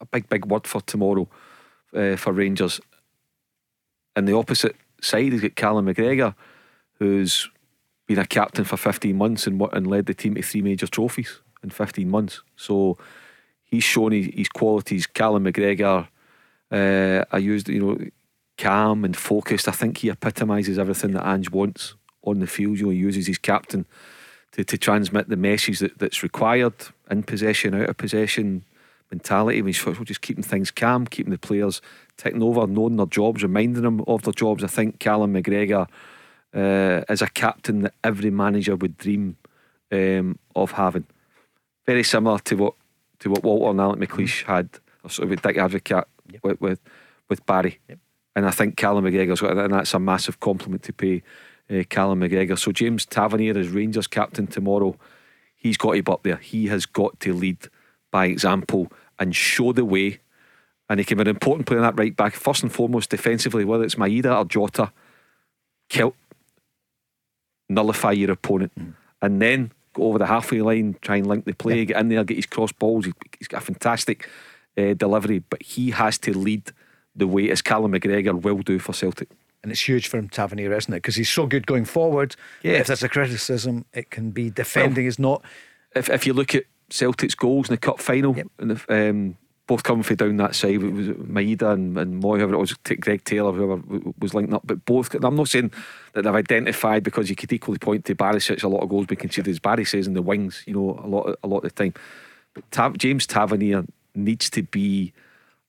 a 0.01 0.07
big, 0.07 0.27
big 0.27 0.47
word 0.47 0.65
for 0.65 0.81
tomorrow 0.81 1.29
uh, 1.93 2.15
for 2.15 2.33
Rangers. 2.33 2.81
And 4.15 4.27
the 4.27 4.35
opposite 4.35 4.75
side, 5.05 5.31
he's 5.31 5.41
got 5.41 5.55
Callum 5.55 5.85
McGregor, 5.85 6.35
who's 6.99 7.49
been 8.07 8.19
a 8.19 8.25
captain 8.25 8.65
for 8.65 8.77
15 8.77 9.15
months 9.15 9.47
and, 9.47 9.61
and 9.73 9.87
led 9.87 10.05
the 10.05 10.13
team 10.13 10.35
to 10.35 10.41
three 10.41 10.61
major 10.61 10.87
trophies 10.87 11.39
in 11.63 11.69
15 11.69 12.09
months. 12.09 12.41
So 12.55 12.97
he's 13.63 13.83
shown 13.83 14.11
his, 14.11 14.27
his 14.33 14.49
qualities. 14.49 15.07
Callum 15.07 15.45
McGregor, 15.45 16.07
uh, 16.71 17.25
I 17.31 17.37
used, 17.37 17.67
you 17.69 17.79
know, 17.79 17.97
calm 18.57 19.03
and 19.03 19.15
focused. 19.15 19.67
I 19.67 19.71
think 19.71 19.97
he 19.97 20.09
epitomises 20.09 20.79
everything 20.79 21.11
that 21.11 21.27
Ange 21.27 21.51
wants 21.51 21.95
on 22.23 22.39
the 22.39 22.47
field. 22.47 22.79
You 22.79 22.85
know, 22.85 22.91
he 22.91 22.97
uses 22.97 23.27
his 23.27 23.37
captain 23.37 23.85
to, 24.53 24.63
to 24.63 24.77
transmit 24.77 25.29
the 25.29 25.35
message 25.35 25.79
that, 25.79 25.99
that's 25.99 26.23
required 26.23 26.73
in 27.09 27.23
possession, 27.23 27.73
out 27.73 27.89
of 27.89 27.97
possession 27.97 28.63
mentality. 29.11 29.61
He's 29.61 29.79
sort 29.79 29.99
of 29.99 30.05
just 30.05 30.21
keeping 30.21 30.43
things 30.43 30.71
calm, 30.71 31.05
keeping 31.05 31.31
the 31.31 31.37
players 31.37 31.81
taking 32.17 32.43
over, 32.43 32.65
knowing 32.67 32.97
their 32.97 33.05
jobs, 33.05 33.43
reminding 33.43 33.83
them 33.83 34.01
of 34.07 34.23
their 34.23 34.33
jobs. 34.33 34.63
I 34.63 34.67
think 34.67 34.99
Callum 34.99 35.33
McGregor 35.33 35.87
uh, 36.53 37.03
is 37.09 37.21
a 37.21 37.27
captain 37.27 37.81
that 37.81 37.93
every 38.03 38.31
manager 38.31 38.75
would 38.75 38.97
dream 38.97 39.37
um, 39.91 40.39
of 40.55 40.71
having. 40.71 41.05
Very 41.85 42.03
similar 42.03 42.39
to 42.39 42.55
what 42.55 42.73
to 43.19 43.29
what 43.29 43.43
Walter 43.43 43.71
and 43.71 43.79
Alec 43.79 43.99
McLeish 43.99 44.43
had, 44.43 44.69
or 45.03 45.09
sort 45.09 45.25
of 45.25 45.29
with 45.29 45.41
Dick 45.41 45.57
Advocaat 45.57 46.05
with, 46.41 46.59
with 46.61 46.79
with 47.29 47.45
Barry. 47.45 47.79
And 48.35 48.45
I 48.45 48.51
think 48.51 48.75
Callum 48.75 49.05
McGregor's 49.05 49.41
got 49.41 49.57
and 49.57 49.73
that's 49.73 49.93
a 49.93 49.99
massive 49.99 50.39
compliment 50.39 50.83
to 50.83 50.93
pay 50.93 51.23
uh, 51.69 51.83
Callum 51.89 52.21
McGregor. 52.21 52.57
So 52.57 52.71
James 52.71 53.05
Tavernier 53.05 53.57
is 53.57 53.69
Rangers 53.69 54.07
captain 54.07 54.47
tomorrow, 54.47 54.97
he's 55.55 55.77
got 55.77 55.93
to 55.93 56.03
be 56.03 56.11
up 56.11 56.23
there. 56.23 56.37
He 56.37 56.67
has 56.67 56.85
got 56.85 57.19
to 57.21 57.33
lead 57.33 57.69
by 58.11 58.25
example 58.27 58.91
and 59.19 59.35
show 59.35 59.71
the 59.73 59.85
way. 59.85 60.19
And 60.89 60.99
he 60.99 61.05
can 61.05 61.17
be 61.17 61.21
an 61.23 61.27
important 61.27 61.65
player 61.67 61.79
in 61.79 61.83
that 61.83 61.97
right 61.97 62.15
back. 62.15 62.33
First 62.35 62.61
and 62.63 62.71
foremost, 62.71 63.09
defensively, 63.09 63.65
whether 63.65 63.83
it's 63.83 63.95
Maeda 63.95 64.37
or 64.37 64.45
Jota, 64.45 64.91
kill, 65.89 66.15
nullify 67.69 68.11
your 68.11 68.31
opponent, 68.31 68.71
and 69.21 69.41
then 69.41 69.71
go 69.93 70.03
over 70.03 70.19
the 70.19 70.27
halfway 70.27 70.61
line, 70.61 70.95
try 71.01 71.15
and 71.17 71.27
link 71.27 71.45
the 71.45 71.53
play, 71.53 71.85
get 71.85 71.97
in 71.99 72.09
there, 72.09 72.23
get 72.23 72.37
his 72.37 72.45
cross 72.45 72.71
balls. 72.71 73.05
He- 73.05 73.13
He's 73.39 73.47
got 73.47 73.61
a 73.63 73.65
fantastic 73.65 74.29
uh, 74.77 74.93
delivery, 74.93 75.39
but 75.39 75.61
he 75.63 75.91
has 75.91 76.17
to 76.19 76.37
lead 76.37 76.71
the 77.15 77.27
way 77.27 77.49
as 77.49 77.61
Callum 77.61 77.93
McGregor 77.93 78.39
will 78.41 78.57
do 78.59 78.77
for 78.79 78.93
Celtic. 78.93 79.29
And 79.63 79.71
it's 79.71 79.87
huge 79.87 80.07
for 80.07 80.17
him, 80.17 80.29
Tavernier, 80.29 80.73
isn't 80.73 80.93
it? 80.93 80.97
Because 80.97 81.15
he's 81.15 81.29
so 81.29 81.47
good 81.47 81.65
going 81.65 81.85
forward. 81.85 82.35
Yeah. 82.61 82.73
If 82.73 82.87
there's 82.87 83.01
a 83.03 83.09
criticism, 83.09 83.85
it 83.93 84.11
can 84.11 84.29
be 84.31 84.49
defending 84.51 85.05
is 85.07 85.17
not. 85.17 85.43
If 85.95 86.09
if 86.09 86.27
you 86.27 86.33
look 86.33 86.53
at 86.53 86.65
Celtic's 86.89 87.35
goals 87.35 87.69
in 87.69 87.73
the 87.73 87.79
cup 87.79 87.99
final, 87.99 88.35
and 88.59 88.71
if, 88.71 88.85
um, 88.89 89.37
both 89.67 89.83
coming 89.83 90.03
from 90.03 90.15
down 90.17 90.37
that 90.37 90.55
side, 90.55 90.75
it 90.75 90.91
was 90.91 91.07
Maeda 91.07 91.73
and, 91.73 91.97
and 91.97 92.21
Mooy, 92.21 92.37
whoever 92.37 92.53
it 92.53 92.59
was, 92.59 92.73
Greg 92.73 93.23
Taylor, 93.23 93.51
whoever 93.51 93.81
was 94.19 94.33
linked 94.33 94.53
up, 94.53 94.61
but 94.65 94.85
both. 94.85 95.13
I'm 95.15 95.35
not 95.35 95.49
saying 95.49 95.71
that 96.13 96.21
they've 96.23 96.35
identified 96.35 97.03
because 97.03 97.29
you 97.29 97.35
could 97.35 97.51
equally 97.51 97.79
point 97.79 98.05
to 98.05 98.15
Barisic. 98.15 98.63
A 98.63 98.67
lot 98.67 98.83
of 98.83 98.89
goals 98.89 99.07
being 99.07 99.19
conceded, 99.19 99.49
as 99.49 99.59
Barry 99.59 99.85
says, 99.85 100.05
in 100.05 100.13
the 100.13 100.21
wings. 100.21 100.63
You 100.67 100.75
know, 100.75 101.01
a 101.03 101.07
lot 101.07 101.39
a 101.43 101.47
lot 101.47 101.57
of 101.57 101.63
the 101.63 101.83
time. 101.83 101.93
But 102.53 102.69
Tav- 102.71 102.97
James 102.97 103.25
Tavernier 103.25 103.85
needs 104.13 104.49
to 104.51 104.63
be 104.63 105.13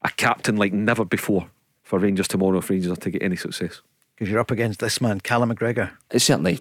a 0.03 0.11
captain 0.11 0.57
like 0.57 0.73
never 0.73 1.05
before 1.05 1.49
for 1.83 1.99
Rangers 1.99 2.29
tomorrow 2.29 2.59
if 2.59 2.69
Rangers 2.69 2.93
are 2.93 2.97
to 2.97 3.11
get 3.11 3.23
any 3.23 3.37
success. 3.37 3.81
Because 4.15 4.31
you're 4.31 4.41
up 4.41 4.51
against 4.51 4.81
this 4.81 5.01
man, 5.01 5.21
Callum 5.21 5.55
McGregor. 5.55 5.91
it 6.11 6.21
certainly 6.21 6.61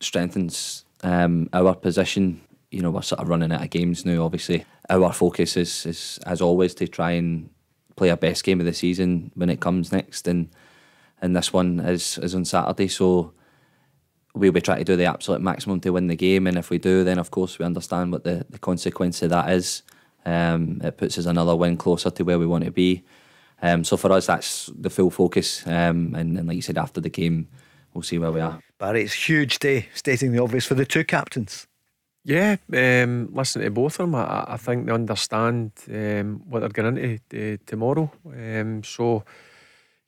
strengthens 0.00 0.84
um, 1.02 1.48
our 1.52 1.74
position. 1.74 2.40
You 2.74 2.82
know, 2.82 2.90
we're 2.90 3.02
sort 3.02 3.20
of 3.20 3.28
running 3.28 3.52
out 3.52 3.62
of 3.62 3.70
games 3.70 4.04
now. 4.04 4.24
Obviously, 4.24 4.64
our 4.90 5.12
focus 5.12 5.56
is, 5.56 5.86
is 5.86 6.18
as 6.26 6.40
always 6.40 6.74
to 6.74 6.88
try 6.88 7.12
and 7.12 7.50
play 7.96 8.10
our 8.10 8.16
best 8.16 8.42
game 8.42 8.60
of 8.60 8.66
the 8.66 8.72
season 8.72 9.30
when 9.34 9.48
it 9.48 9.60
comes 9.60 9.92
next, 9.92 10.26
and 10.26 10.48
and 11.22 11.36
this 11.36 11.52
one 11.52 11.80
is 11.80 12.18
is 12.18 12.34
on 12.34 12.44
Saturday. 12.44 12.88
So 12.88 13.32
we'll 14.34 14.52
be 14.52 14.60
trying 14.60 14.78
to 14.78 14.84
do 14.84 14.96
the 14.96 15.04
absolute 15.04 15.40
maximum 15.40 15.80
to 15.80 15.90
win 15.90 16.08
the 16.08 16.16
game, 16.16 16.46
and 16.46 16.58
if 16.58 16.70
we 16.70 16.78
do, 16.78 17.04
then 17.04 17.18
of 17.18 17.30
course 17.30 17.58
we 17.58 17.64
understand 17.64 18.12
what 18.12 18.24
the, 18.24 18.44
the 18.50 18.58
consequence 18.58 19.22
of 19.22 19.30
that 19.30 19.50
is. 19.50 19.82
Um, 20.26 20.80
it 20.82 20.96
puts 20.96 21.18
us 21.18 21.26
another 21.26 21.54
win 21.54 21.76
closer 21.76 22.10
to 22.10 22.24
where 22.24 22.38
we 22.38 22.46
want 22.46 22.64
to 22.64 22.70
be. 22.70 23.04
Um, 23.62 23.84
so 23.84 23.96
for 23.96 24.10
us, 24.12 24.26
that's 24.26 24.70
the 24.74 24.90
full 24.90 25.10
focus. 25.10 25.66
Um, 25.66 26.14
and, 26.14 26.36
and 26.38 26.48
like 26.48 26.56
you 26.56 26.62
said, 26.62 26.78
after 26.78 27.00
the 27.00 27.08
game, 27.08 27.48
we'll 27.92 28.02
see 28.02 28.18
where 28.18 28.32
we 28.32 28.40
are. 28.40 28.58
Barry, 28.78 29.02
it's 29.02 29.28
huge 29.28 29.58
day, 29.58 29.88
stating 29.94 30.32
the 30.32 30.42
obvious 30.42 30.66
for 30.66 30.74
the 30.74 30.84
two 30.84 31.04
captains. 31.04 31.66
Yeah, 32.24 32.56
um, 32.72 33.28
listen 33.34 33.60
to 33.60 33.70
both 33.70 34.00
of 34.00 34.06
them. 34.06 34.14
I, 34.14 34.44
I 34.48 34.56
think 34.56 34.86
they 34.86 34.92
understand 34.92 35.72
um, 35.92 36.42
what 36.48 36.60
they're 36.60 36.70
going 36.70 36.96
into 36.96 37.54
uh, 37.54 37.56
tomorrow. 37.66 38.10
Um, 38.26 38.82
so, 38.82 39.24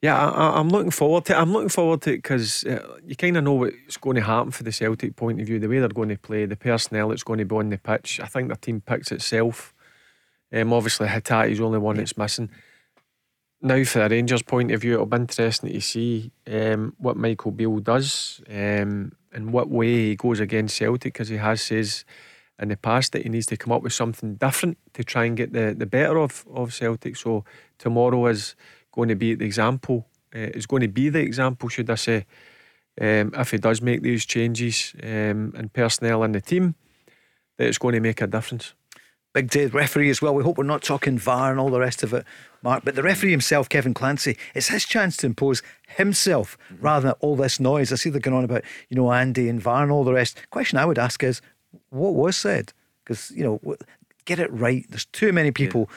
Yeah, 0.00 0.30
I, 0.30 0.58
am 0.58 0.70
looking 0.70 0.92
forward 0.92 1.26
to 1.26 1.34
it. 1.34 1.36
I'm 1.36 1.52
looking 1.52 1.68
forward 1.68 2.00
to 2.02 2.12
it 2.12 2.22
because 2.22 2.64
uh, 2.64 2.98
you 3.04 3.16
kind 3.16 3.36
of 3.36 3.44
know 3.44 3.52
what's 3.52 3.98
going 3.98 4.16
to 4.16 4.22
happen 4.22 4.50
for 4.50 4.62
the 4.62 4.72
Celtic 4.72 5.14
point 5.14 5.42
of 5.42 5.46
view, 5.46 5.58
the 5.58 5.68
way 5.68 5.78
they're 5.78 5.88
going 5.88 6.08
to 6.08 6.16
play, 6.16 6.46
the 6.46 6.56
personnel 6.56 7.10
that's 7.10 7.22
going 7.22 7.38
to 7.38 7.44
be 7.44 7.54
on 7.54 7.68
the 7.68 7.76
pitch. 7.76 8.18
I 8.20 8.26
think 8.26 8.48
the 8.48 8.56
team 8.56 8.80
picks 8.80 9.12
itself. 9.12 9.74
Um, 10.50 10.72
obviously, 10.72 11.08
Hatate's 11.08 11.58
the 11.58 11.64
only 11.64 11.78
one 11.78 11.96
that's 11.96 12.16
missing. 12.16 12.50
Now, 13.60 13.82
for 13.84 13.98
the 13.98 14.08
Rangers' 14.08 14.42
point 14.42 14.70
of 14.70 14.80
view, 14.80 14.94
it'll 14.94 15.06
be 15.06 15.16
interesting 15.16 15.72
to 15.72 15.80
see 15.80 16.30
um, 16.46 16.94
what 16.98 17.16
Michael 17.16 17.50
Beale 17.50 17.80
does 17.80 18.40
um, 18.48 19.12
and 19.37 19.53
what 19.53 19.68
way 19.68 19.93
he 20.09 20.16
goes 20.16 20.41
against 20.41 20.76
Celtic 20.76 21.12
because 21.12 21.28
he 21.28 21.37
has 21.37 21.61
says 21.61 22.05
in 22.59 22.68
the 22.68 22.76
past 22.76 23.12
that 23.12 23.22
he 23.22 23.28
needs 23.28 23.47
to 23.47 23.57
come 23.57 23.70
up 23.70 23.82
with 23.82 23.93
something 23.93 24.37
different 24.37 24.78
to 24.95 25.05
try 25.05 25.26
and 25.26 25.37
get 25.37 25.53
the, 25.53 25.74
the 25.76 25.84
better 25.84 26.18
of, 26.18 26.47
of 26.53 26.72
Celtic. 26.72 27.16
So 27.16 27.45
tomorrow 27.78 28.26
is 28.26 28.57
going 28.93 29.11
to 29.11 29.14
be 29.14 29.34
the 29.34 29.45
example. 29.45 30.07
Uh, 30.34 30.51
is 30.55 30.66
going 30.66 30.80
to 30.80 30.89
be 30.89 31.11
the 31.11 31.20
example, 31.20 31.68
should 31.68 31.91
I 31.91 31.97
say, 31.97 32.26
um, 33.01 33.32
if 33.34 33.51
he 33.51 33.59
does 33.59 33.82
make 33.82 34.03
these 34.03 34.24
changes 34.24 34.95
um, 35.03 35.53
in 35.55 35.70
personnel 35.72 36.24
in 36.24 36.32
the 36.32 36.41
team, 36.41 36.74
that 37.59 37.68
it's 37.68 37.78
going 37.78 37.95
to 37.95 38.01
make 38.01 38.22
a 38.22 38.26
difference. 38.26 38.74
Big 39.37 39.51
day 39.51 39.66
referee 39.66 40.09
as 40.09 40.22
well. 40.22 40.34
We 40.34 40.43
hope 40.43 40.57
we're 40.57 40.64
not 40.64 40.82
talking 40.82 41.18
VAR 41.18 41.51
and 41.51 41.61
all 41.61 41.68
the 41.68 41.78
rest 41.78 42.03
of 42.03 42.14
it, 42.14 42.24
Mark. 42.62 42.87
But 42.87 42.95
the 42.95 43.03
referee 43.03 43.32
himself, 43.32 43.68
Kevin 43.68 43.93
Clancy, 43.93 44.39
it's 44.55 44.68
his 44.68 44.87
chance 44.87 45.14
to 45.18 45.26
impose 45.26 45.62
himself 45.89 46.57
mm-hmm. 46.72 46.82
rather 46.82 47.09
than 47.09 47.16
all 47.20 47.37
this 47.37 47.61
noise. 47.61 47.93
I 47.93 47.97
see 47.97 48.09
they're 48.09 48.18
going 48.18 48.34
on 48.34 48.45
about, 48.45 48.62
you 48.89 48.97
know, 48.97 49.12
Andy 49.12 49.51
and 49.51 49.61
VAR 49.61 49.82
and 49.82 49.93
all 49.93 50.05
the 50.05 50.14
rest. 50.14 50.41
Question 50.49 50.78
I 50.78 50.87
would 50.87 50.99
ask 50.99 51.22
is, 51.22 51.43
what 51.91 52.14
was 52.14 52.34
said? 52.34 52.72
Because, 53.05 53.30
you 53.32 53.45
know, 53.45 53.76
get 54.24 54.39
it 54.39 54.51
right. 54.51 54.87
There's 54.89 55.05
too 55.05 55.34
many 55.34 55.51
people. 55.51 55.89
Yeah 55.91 55.97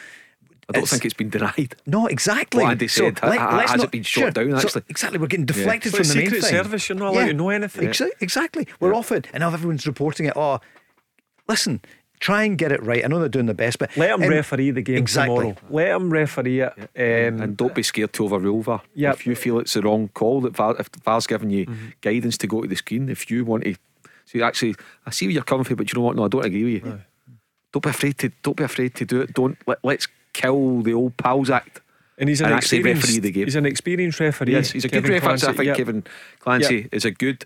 I 0.67 0.73
don't 0.73 0.83
it's, 0.83 0.91
think 0.91 1.05
it's 1.05 1.15
been 1.15 1.29
denied. 1.29 1.75
No, 1.87 2.05
exactly. 2.05 2.61
What 2.63 2.71
Andy 2.71 2.87
said, 2.87 3.17
so, 3.17 3.27
let, 3.27 3.39
has 3.39 3.77
not, 3.77 3.85
it 3.85 3.91
been 3.91 4.03
shot 4.03 4.21
sure, 4.21 4.31
down 4.31 4.53
actually? 4.53 4.69
So 4.69 4.81
exactly, 4.87 5.17
we're 5.17 5.25
getting 5.25 5.47
deflected 5.47 5.93
yeah. 5.93 5.97
from 5.97 6.07
the 6.09 6.15
main 6.15 6.29
thing. 6.29 6.41
Service, 6.41 6.89
you're 6.89 6.97
not 6.97 7.07
allowed 7.07 7.21
yeah. 7.21 7.27
to 7.27 7.33
know 7.33 7.49
anything. 7.49 7.87
Exa- 7.87 8.11
exactly. 8.19 8.67
We're 8.79 8.91
yeah. 8.91 8.99
often, 8.99 9.25
and 9.33 9.41
now 9.41 9.51
everyone's 9.51 9.87
reporting 9.87 10.27
it. 10.27 10.33
Oh, 10.35 10.59
listen, 11.47 11.81
try 12.19 12.43
and 12.43 12.57
get 12.57 12.71
it 12.71 12.83
right. 12.83 13.03
I 13.03 13.07
know 13.07 13.19
they're 13.19 13.29
doing 13.29 13.45
the 13.45 13.53
best, 13.53 13.79
but 13.79 13.95
let 13.97 14.19
them 14.19 14.29
referee 14.29 14.71
the 14.71 14.81
game 14.81 14.97
exactly. 14.97 15.35
tomorrow. 15.35 15.55
Let 15.69 15.89
them 15.89 16.09
referee 16.09 16.61
it, 16.61 16.73
um, 16.77 17.41
and 17.41 17.57
don't 17.57 17.73
be 17.73 17.83
scared 17.83 18.13
to 18.13 18.25
overrule 18.25 18.61
VAR. 18.61 18.81
Yep. 18.95 19.13
If 19.15 19.27
you 19.27 19.35
feel 19.35 19.59
it's 19.59 19.73
the 19.73 19.81
wrong 19.81 20.09
call, 20.09 20.41
that 20.41 20.55
VAR, 20.55 20.75
if 20.79 20.89
VAR's 21.03 21.27
giving 21.27 21.49
you 21.49 21.65
mm-hmm. 21.65 21.89
guidance 22.01 22.37
to 22.39 22.47
go 22.47 22.61
to 22.61 22.67
the 22.67 22.75
screen, 22.75 23.09
if 23.09 23.29
you 23.31 23.45
want 23.45 23.63
to, 23.63 23.75
so 24.25 24.43
actually, 24.43 24.75
I 25.05 25.11
see 25.11 25.27
where 25.27 25.33
you're 25.33 25.43
coming 25.43 25.63
from, 25.63 25.77
but 25.77 25.91
you 25.91 25.99
know 25.99 26.05
what? 26.05 26.15
No, 26.15 26.25
I 26.25 26.27
don't 26.27 26.45
agree 26.45 26.63
with 26.63 26.85
you. 26.85 26.89
No. 26.89 26.99
Don't 27.71 27.83
be 27.83 27.89
afraid 27.89 28.17
to. 28.19 28.31
Don't 28.43 28.57
be 28.57 28.63
afraid 28.63 28.95
to 28.95 29.05
do 29.05 29.21
it. 29.21 29.33
Don't 29.33 29.57
let, 29.67 29.79
let's 29.83 30.07
kill 30.33 30.81
the 30.81 30.93
old 30.93 31.15
pals 31.17 31.49
act. 31.49 31.81
And 32.17 32.27
he's 32.27 32.41
an 32.41 32.47
and 32.47 32.55
actually 32.55 32.83
referee 32.83 33.19
the 33.19 33.31
game. 33.31 33.45
He's 33.45 33.55
an 33.55 33.65
experienced 33.65 34.19
referee. 34.19 34.51
Yes, 34.51 34.71
he's 34.71 34.83
a 34.83 34.89
Kevin 34.89 35.11
good 35.11 35.23
referee. 35.23 35.49
I 35.49 35.53
think 35.53 35.65
yep. 35.65 35.77
Kevin 35.77 36.03
Clancy 36.39 36.75
yep. 36.75 36.89
is 36.91 37.05
a 37.05 37.11
good 37.11 37.45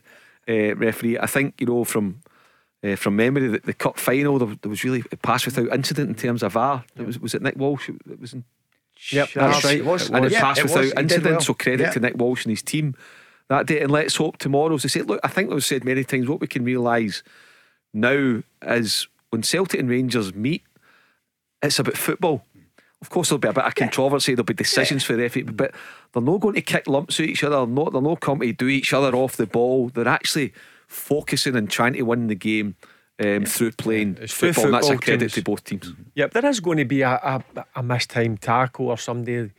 uh, 0.49 0.75
referee. 0.75 1.19
I 1.19 1.27
think 1.27 1.59
you 1.59 1.67
know 1.67 1.83
from 1.83 2.21
uh, 2.83 2.95
from 2.95 3.15
memory 3.15 3.47
the, 3.47 3.59
the 3.59 3.73
cup 3.73 3.97
final 3.97 4.37
there, 4.37 4.55
there, 4.61 4.69
was 4.69 4.83
really 4.83 5.03
a 5.11 5.17
pass 5.17 5.45
without 5.45 5.71
incident 5.73 6.09
in 6.09 6.15
terms 6.15 6.43
of 6.43 6.53
VAR. 6.53 6.83
It 6.97 7.05
was 7.05 7.19
was 7.19 7.33
it 7.33 7.41
Nick 7.41 7.55
Walsh? 7.55 7.89
It 7.89 8.19
was 8.19 8.33
in. 8.33 8.43
Yep, 9.11 9.29
that's 9.33 9.65
right. 9.65 9.77
It 9.77 9.85
was, 9.85 10.09
and 10.09 10.25
it, 10.25 10.31
yeah, 10.31 10.39
passed 10.39 10.63
without 10.63 10.79
was. 10.79 10.93
incident. 10.93 11.25
Well. 11.25 11.41
So 11.41 11.53
credit 11.53 11.91
to 11.93 11.99
Nick 11.99 12.15
Walsh 12.17 12.45
and 12.45 12.51
his 12.51 12.61
team 12.61 12.95
that 13.49 13.65
day. 13.65 13.81
And 13.81 13.91
let's 13.91 14.15
hope 14.15 14.37
tomorrow. 14.37 14.75
As 14.75 14.85
I 14.85 14.87
said, 14.87 15.07
look, 15.07 15.19
I 15.23 15.27
think 15.27 15.49
we've 15.49 15.63
said 15.63 15.83
many 15.83 16.03
times 16.03 16.27
what 16.27 16.39
we 16.39 16.47
can 16.47 16.63
realise 16.63 17.21
now 17.93 18.43
is 18.61 19.07
when 19.29 19.43
Celtic 19.43 19.79
and 19.79 19.89
Rangers 19.89 20.33
meet, 20.33 20.63
it's 21.61 21.79
about 21.79 21.97
football. 21.97 22.45
Of 23.01 23.09
course, 23.09 23.27
there'll 23.27 23.39
be 23.39 23.49
a 23.49 23.53
bit 23.53 23.65
of 23.65 23.75
controversy. 23.75 24.33
There'll 24.33 24.45
be 24.45 24.53
decisions 24.53 25.03
yeah. 25.03 25.07
for 25.07 25.13
the 25.13 25.23
referee, 25.23 25.43
but 25.43 25.73
they're 26.13 26.21
not 26.21 26.39
going 26.39 26.55
to 26.55 26.61
kick 26.61 26.87
lumps 26.87 27.19
at 27.19 27.25
each 27.25 27.43
other. 27.43 27.57
They're 27.57 27.67
not, 27.67 27.91
they're 27.91 28.01
not 28.01 28.21
coming 28.21 28.47
to 28.47 28.53
do 28.53 28.67
each 28.67 28.93
other 28.93 29.13
off 29.13 29.35
the 29.35 29.45
ball. 29.45 29.89
They're 29.89 30.07
actually 30.07 30.53
focusing 30.93 31.55
and 31.55 31.69
trying 31.69 31.93
to 31.93 32.01
win 32.03 32.27
the 32.27 32.35
game 32.35 32.75
um, 33.19 33.27
yeah. 33.27 33.45
through 33.45 33.71
playing 33.71 34.17
yeah. 34.19 34.27
football. 34.27 34.53
football. 34.53 34.71
that's 34.71 34.89
a 34.89 34.97
credit 34.97 35.19
teams. 35.19 35.33
to 35.33 35.41
both 35.43 35.63
teams. 35.63 35.91
Mm-hmm. 35.91 36.03
Yep, 36.15 36.33
there 36.33 36.45
is 36.45 36.59
going 36.59 36.77
to 36.77 36.85
be 36.85 37.01
a, 37.01 37.11
a, 37.11 37.43
a 37.75 37.83
missed 37.83 38.09
time 38.09 38.37
tackle 38.37 38.89
or 38.89 38.97
somebody 38.97 39.51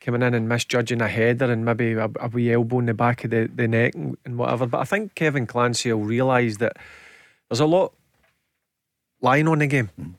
coming 0.00 0.22
in 0.22 0.34
and 0.34 0.48
misjudging 0.48 1.00
a 1.00 1.08
header 1.08 1.50
and 1.50 1.64
maybe 1.64 1.92
a, 1.92 2.08
a 2.20 2.28
wee 2.28 2.52
elbow 2.52 2.78
in 2.78 2.86
the 2.86 2.94
back 2.94 3.24
of 3.24 3.30
the, 3.30 3.50
the 3.52 3.66
neck 3.66 3.94
and, 3.94 4.16
and 4.24 4.38
whatever. 4.38 4.66
But 4.66 4.80
I 4.80 4.84
think 4.84 5.14
Kevin 5.14 5.46
Clancy 5.46 5.92
will 5.92 6.04
realise 6.04 6.58
that 6.58 6.76
there's 7.48 7.60
a 7.60 7.66
lot 7.66 7.92
lying 9.20 9.48
on 9.48 9.58
the 9.58 9.66
game. 9.66 9.90
Mm. 10.00 10.14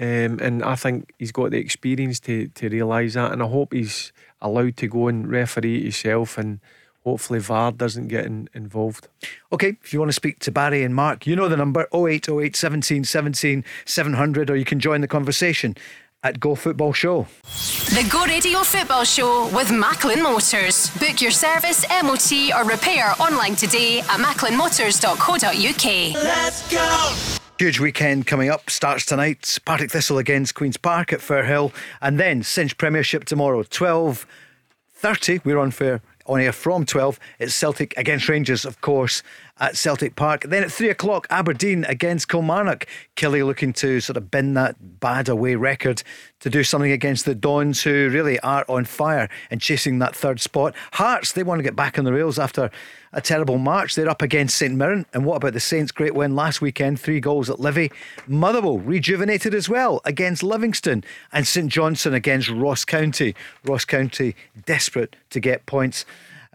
Um, 0.00 0.38
and 0.40 0.62
I 0.62 0.76
think 0.76 1.12
he's 1.18 1.32
got 1.32 1.50
the 1.50 1.58
experience 1.58 2.20
to, 2.20 2.46
to 2.48 2.68
realise 2.68 3.14
that. 3.14 3.32
And 3.32 3.42
I 3.42 3.46
hope 3.46 3.72
he's 3.72 4.12
allowed 4.40 4.76
to 4.76 4.86
go 4.86 5.08
and 5.08 5.28
referee 5.28 5.82
himself 5.82 6.38
and 6.38 6.60
hopefully 7.08 7.38
VAR 7.38 7.72
doesn't 7.72 8.08
get 8.08 8.26
in, 8.26 8.48
involved. 8.54 9.08
Okay, 9.52 9.76
if 9.82 9.92
you 9.92 9.98
want 9.98 10.10
to 10.10 10.14
speak 10.14 10.38
to 10.40 10.50
Barry 10.50 10.82
and 10.82 10.94
Mark, 10.94 11.26
you 11.26 11.34
know 11.34 11.48
the 11.48 11.56
number 11.56 11.88
0808 11.94 12.54
17 12.54 13.04
17 13.04 13.64
700, 13.86 14.50
or 14.50 14.56
you 14.56 14.64
can 14.64 14.78
join 14.78 15.00
the 15.00 15.08
conversation 15.08 15.74
at 16.22 16.38
Go 16.40 16.54
Football 16.54 16.92
Show. 16.92 17.26
The 17.44 18.06
Go 18.10 18.24
Radio 18.26 18.60
Football 18.60 19.04
Show 19.04 19.48
with 19.54 19.70
Macklin 19.70 20.22
Motors. 20.22 20.90
Book 20.98 21.22
your 21.22 21.30
service, 21.30 21.86
MOT, 22.02 22.32
or 22.54 22.64
repair 22.64 23.14
online 23.18 23.54
today 23.56 24.00
at 24.00 24.20
macklinmotors.co.uk. 24.20 26.14
Let's 26.22 26.70
go! 26.70 27.38
Huge 27.58 27.80
weekend 27.80 28.26
coming 28.26 28.50
up. 28.50 28.68
Starts 28.70 29.06
tonight. 29.06 29.58
Partick 29.64 29.90
Thistle 29.90 30.18
against 30.18 30.54
Queen's 30.54 30.76
Park 30.76 31.12
at 31.12 31.20
Firhill. 31.20 31.72
And 32.00 32.20
then 32.20 32.42
Cinch 32.42 32.76
Premiership 32.76 33.24
tomorrow. 33.24 33.62
12.30. 33.64 35.44
We're 35.44 35.58
on 35.58 35.72
fair 35.72 36.00
on 36.28 36.40
air 36.40 36.52
from 36.52 36.84
12. 36.84 37.18
It's 37.38 37.54
Celtic 37.54 37.94
against 37.96 38.28
Rangers, 38.28 38.64
of 38.64 38.80
course, 38.80 39.22
at 39.58 39.76
Celtic 39.76 40.14
Park. 40.14 40.42
Then 40.42 40.62
at 40.62 40.70
3 40.70 40.90
o'clock, 40.90 41.26
Aberdeen 41.30 41.84
against 41.84 42.28
Kilmarnock. 42.28 42.86
Killie 43.16 43.44
looking 43.44 43.72
to 43.74 44.00
sort 44.00 44.16
of 44.16 44.30
bin 44.30 44.54
that 44.54 45.00
bad 45.00 45.28
away 45.28 45.54
record 45.56 46.02
to 46.40 46.50
do 46.50 46.62
something 46.62 46.92
against 46.92 47.24
the 47.24 47.34
Dons, 47.34 47.82
who 47.82 48.08
really 48.10 48.38
are 48.40 48.64
on 48.68 48.84
fire 48.84 49.28
and 49.50 49.60
chasing 49.60 49.98
that 49.98 50.14
third 50.14 50.40
spot. 50.40 50.74
Hearts, 50.92 51.32
they 51.32 51.42
want 51.42 51.58
to 51.58 51.64
get 51.64 51.74
back 51.74 51.98
on 51.98 52.04
the 52.04 52.12
rails 52.12 52.38
after 52.38 52.70
a 53.12 53.20
terrible 53.20 53.58
March. 53.58 53.94
They're 53.94 54.08
up 54.08 54.22
against 54.22 54.56
St 54.56 54.74
Mirren. 54.74 55.06
And 55.12 55.24
what 55.24 55.36
about 55.36 55.52
the 55.52 55.60
Saints' 55.60 55.92
great 55.92 56.14
win 56.14 56.34
last 56.34 56.60
weekend? 56.60 57.00
Three 57.00 57.20
goals 57.20 57.48
at 57.50 57.60
Livy. 57.60 57.90
Motherwell 58.26 58.78
rejuvenated 58.78 59.54
as 59.54 59.68
well 59.68 60.00
against 60.04 60.42
Livingston. 60.42 61.04
And 61.32 61.46
St 61.46 61.70
Johnstone 61.70 62.14
against 62.14 62.48
Ross 62.48 62.84
County. 62.84 63.34
Ross 63.64 63.84
County 63.84 64.34
desperate 64.66 65.16
to 65.30 65.40
get 65.40 65.66
points 65.66 66.04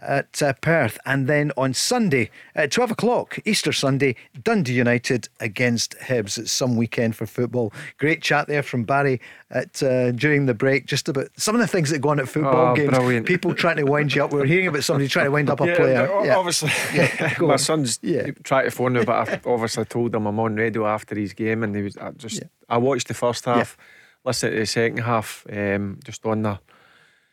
at 0.06 0.42
uh, 0.42 0.52
Perth. 0.60 0.98
And 1.04 1.26
then 1.26 1.52
on 1.56 1.74
Sunday 1.74 2.30
at 2.54 2.70
12 2.70 2.92
o'clock, 2.92 3.38
Easter 3.44 3.72
Sunday, 3.72 4.16
Dundee 4.42 4.74
United 4.74 5.28
against 5.40 5.96
Hibs. 5.98 6.38
It's 6.38 6.52
some 6.52 6.76
weekend 6.76 7.16
for 7.16 7.26
football. 7.26 7.72
Great 7.98 8.22
chat 8.22 8.46
there 8.46 8.62
from 8.62 8.84
Barry 8.84 9.20
at 9.50 9.82
uh, 9.82 10.12
during 10.12 10.46
the 10.46 10.54
break, 10.54 10.86
just 10.86 11.08
about 11.08 11.28
some 11.36 11.54
of 11.54 11.60
the 11.60 11.66
things 11.66 11.90
that 11.90 12.00
go 12.00 12.10
on 12.10 12.20
at 12.20 12.28
football 12.28 12.72
oh, 12.72 12.74
games. 12.74 12.90
Brilliant. 12.90 13.26
People 13.26 13.54
trying 13.54 13.76
to 13.76 13.84
wind 13.84 14.14
you 14.14 14.24
up. 14.24 14.32
We 14.32 14.40
were 14.40 14.46
hearing 14.46 14.66
about 14.66 14.84
somebody 14.84 15.08
trying 15.08 15.26
to 15.26 15.30
wind 15.30 15.50
up 15.50 15.60
a 15.60 15.66
yeah, 15.68 15.76
player. 15.76 16.24
Yeah. 16.24 16.36
Obviously, 16.36 16.70
yeah, 16.94 17.34
my 17.40 17.56
son's 17.56 17.98
yeah. 18.02 18.30
tried 18.42 18.64
to 18.64 18.70
phone 18.70 18.94
me, 18.94 19.04
but 19.04 19.28
I've 19.28 19.46
obviously 19.46 19.84
told 19.84 20.14
him 20.14 20.26
I'm 20.26 20.38
on 20.40 20.56
radio 20.56 20.86
after 20.86 21.14
his 21.14 21.32
game, 21.32 21.62
and 21.62 21.74
he 21.74 21.82
was 21.82 21.96
I 21.96 22.10
just. 22.12 22.42
I 22.68 22.78
watched 22.78 23.08
the 23.08 23.14
first 23.14 23.44
half, 23.44 23.76
listened 24.24 24.52
to 24.52 24.58
the 24.58 24.66
second 24.66 24.98
half, 24.98 25.46
um, 25.52 25.98
just 26.02 26.24
on 26.24 26.42
the 26.42 26.58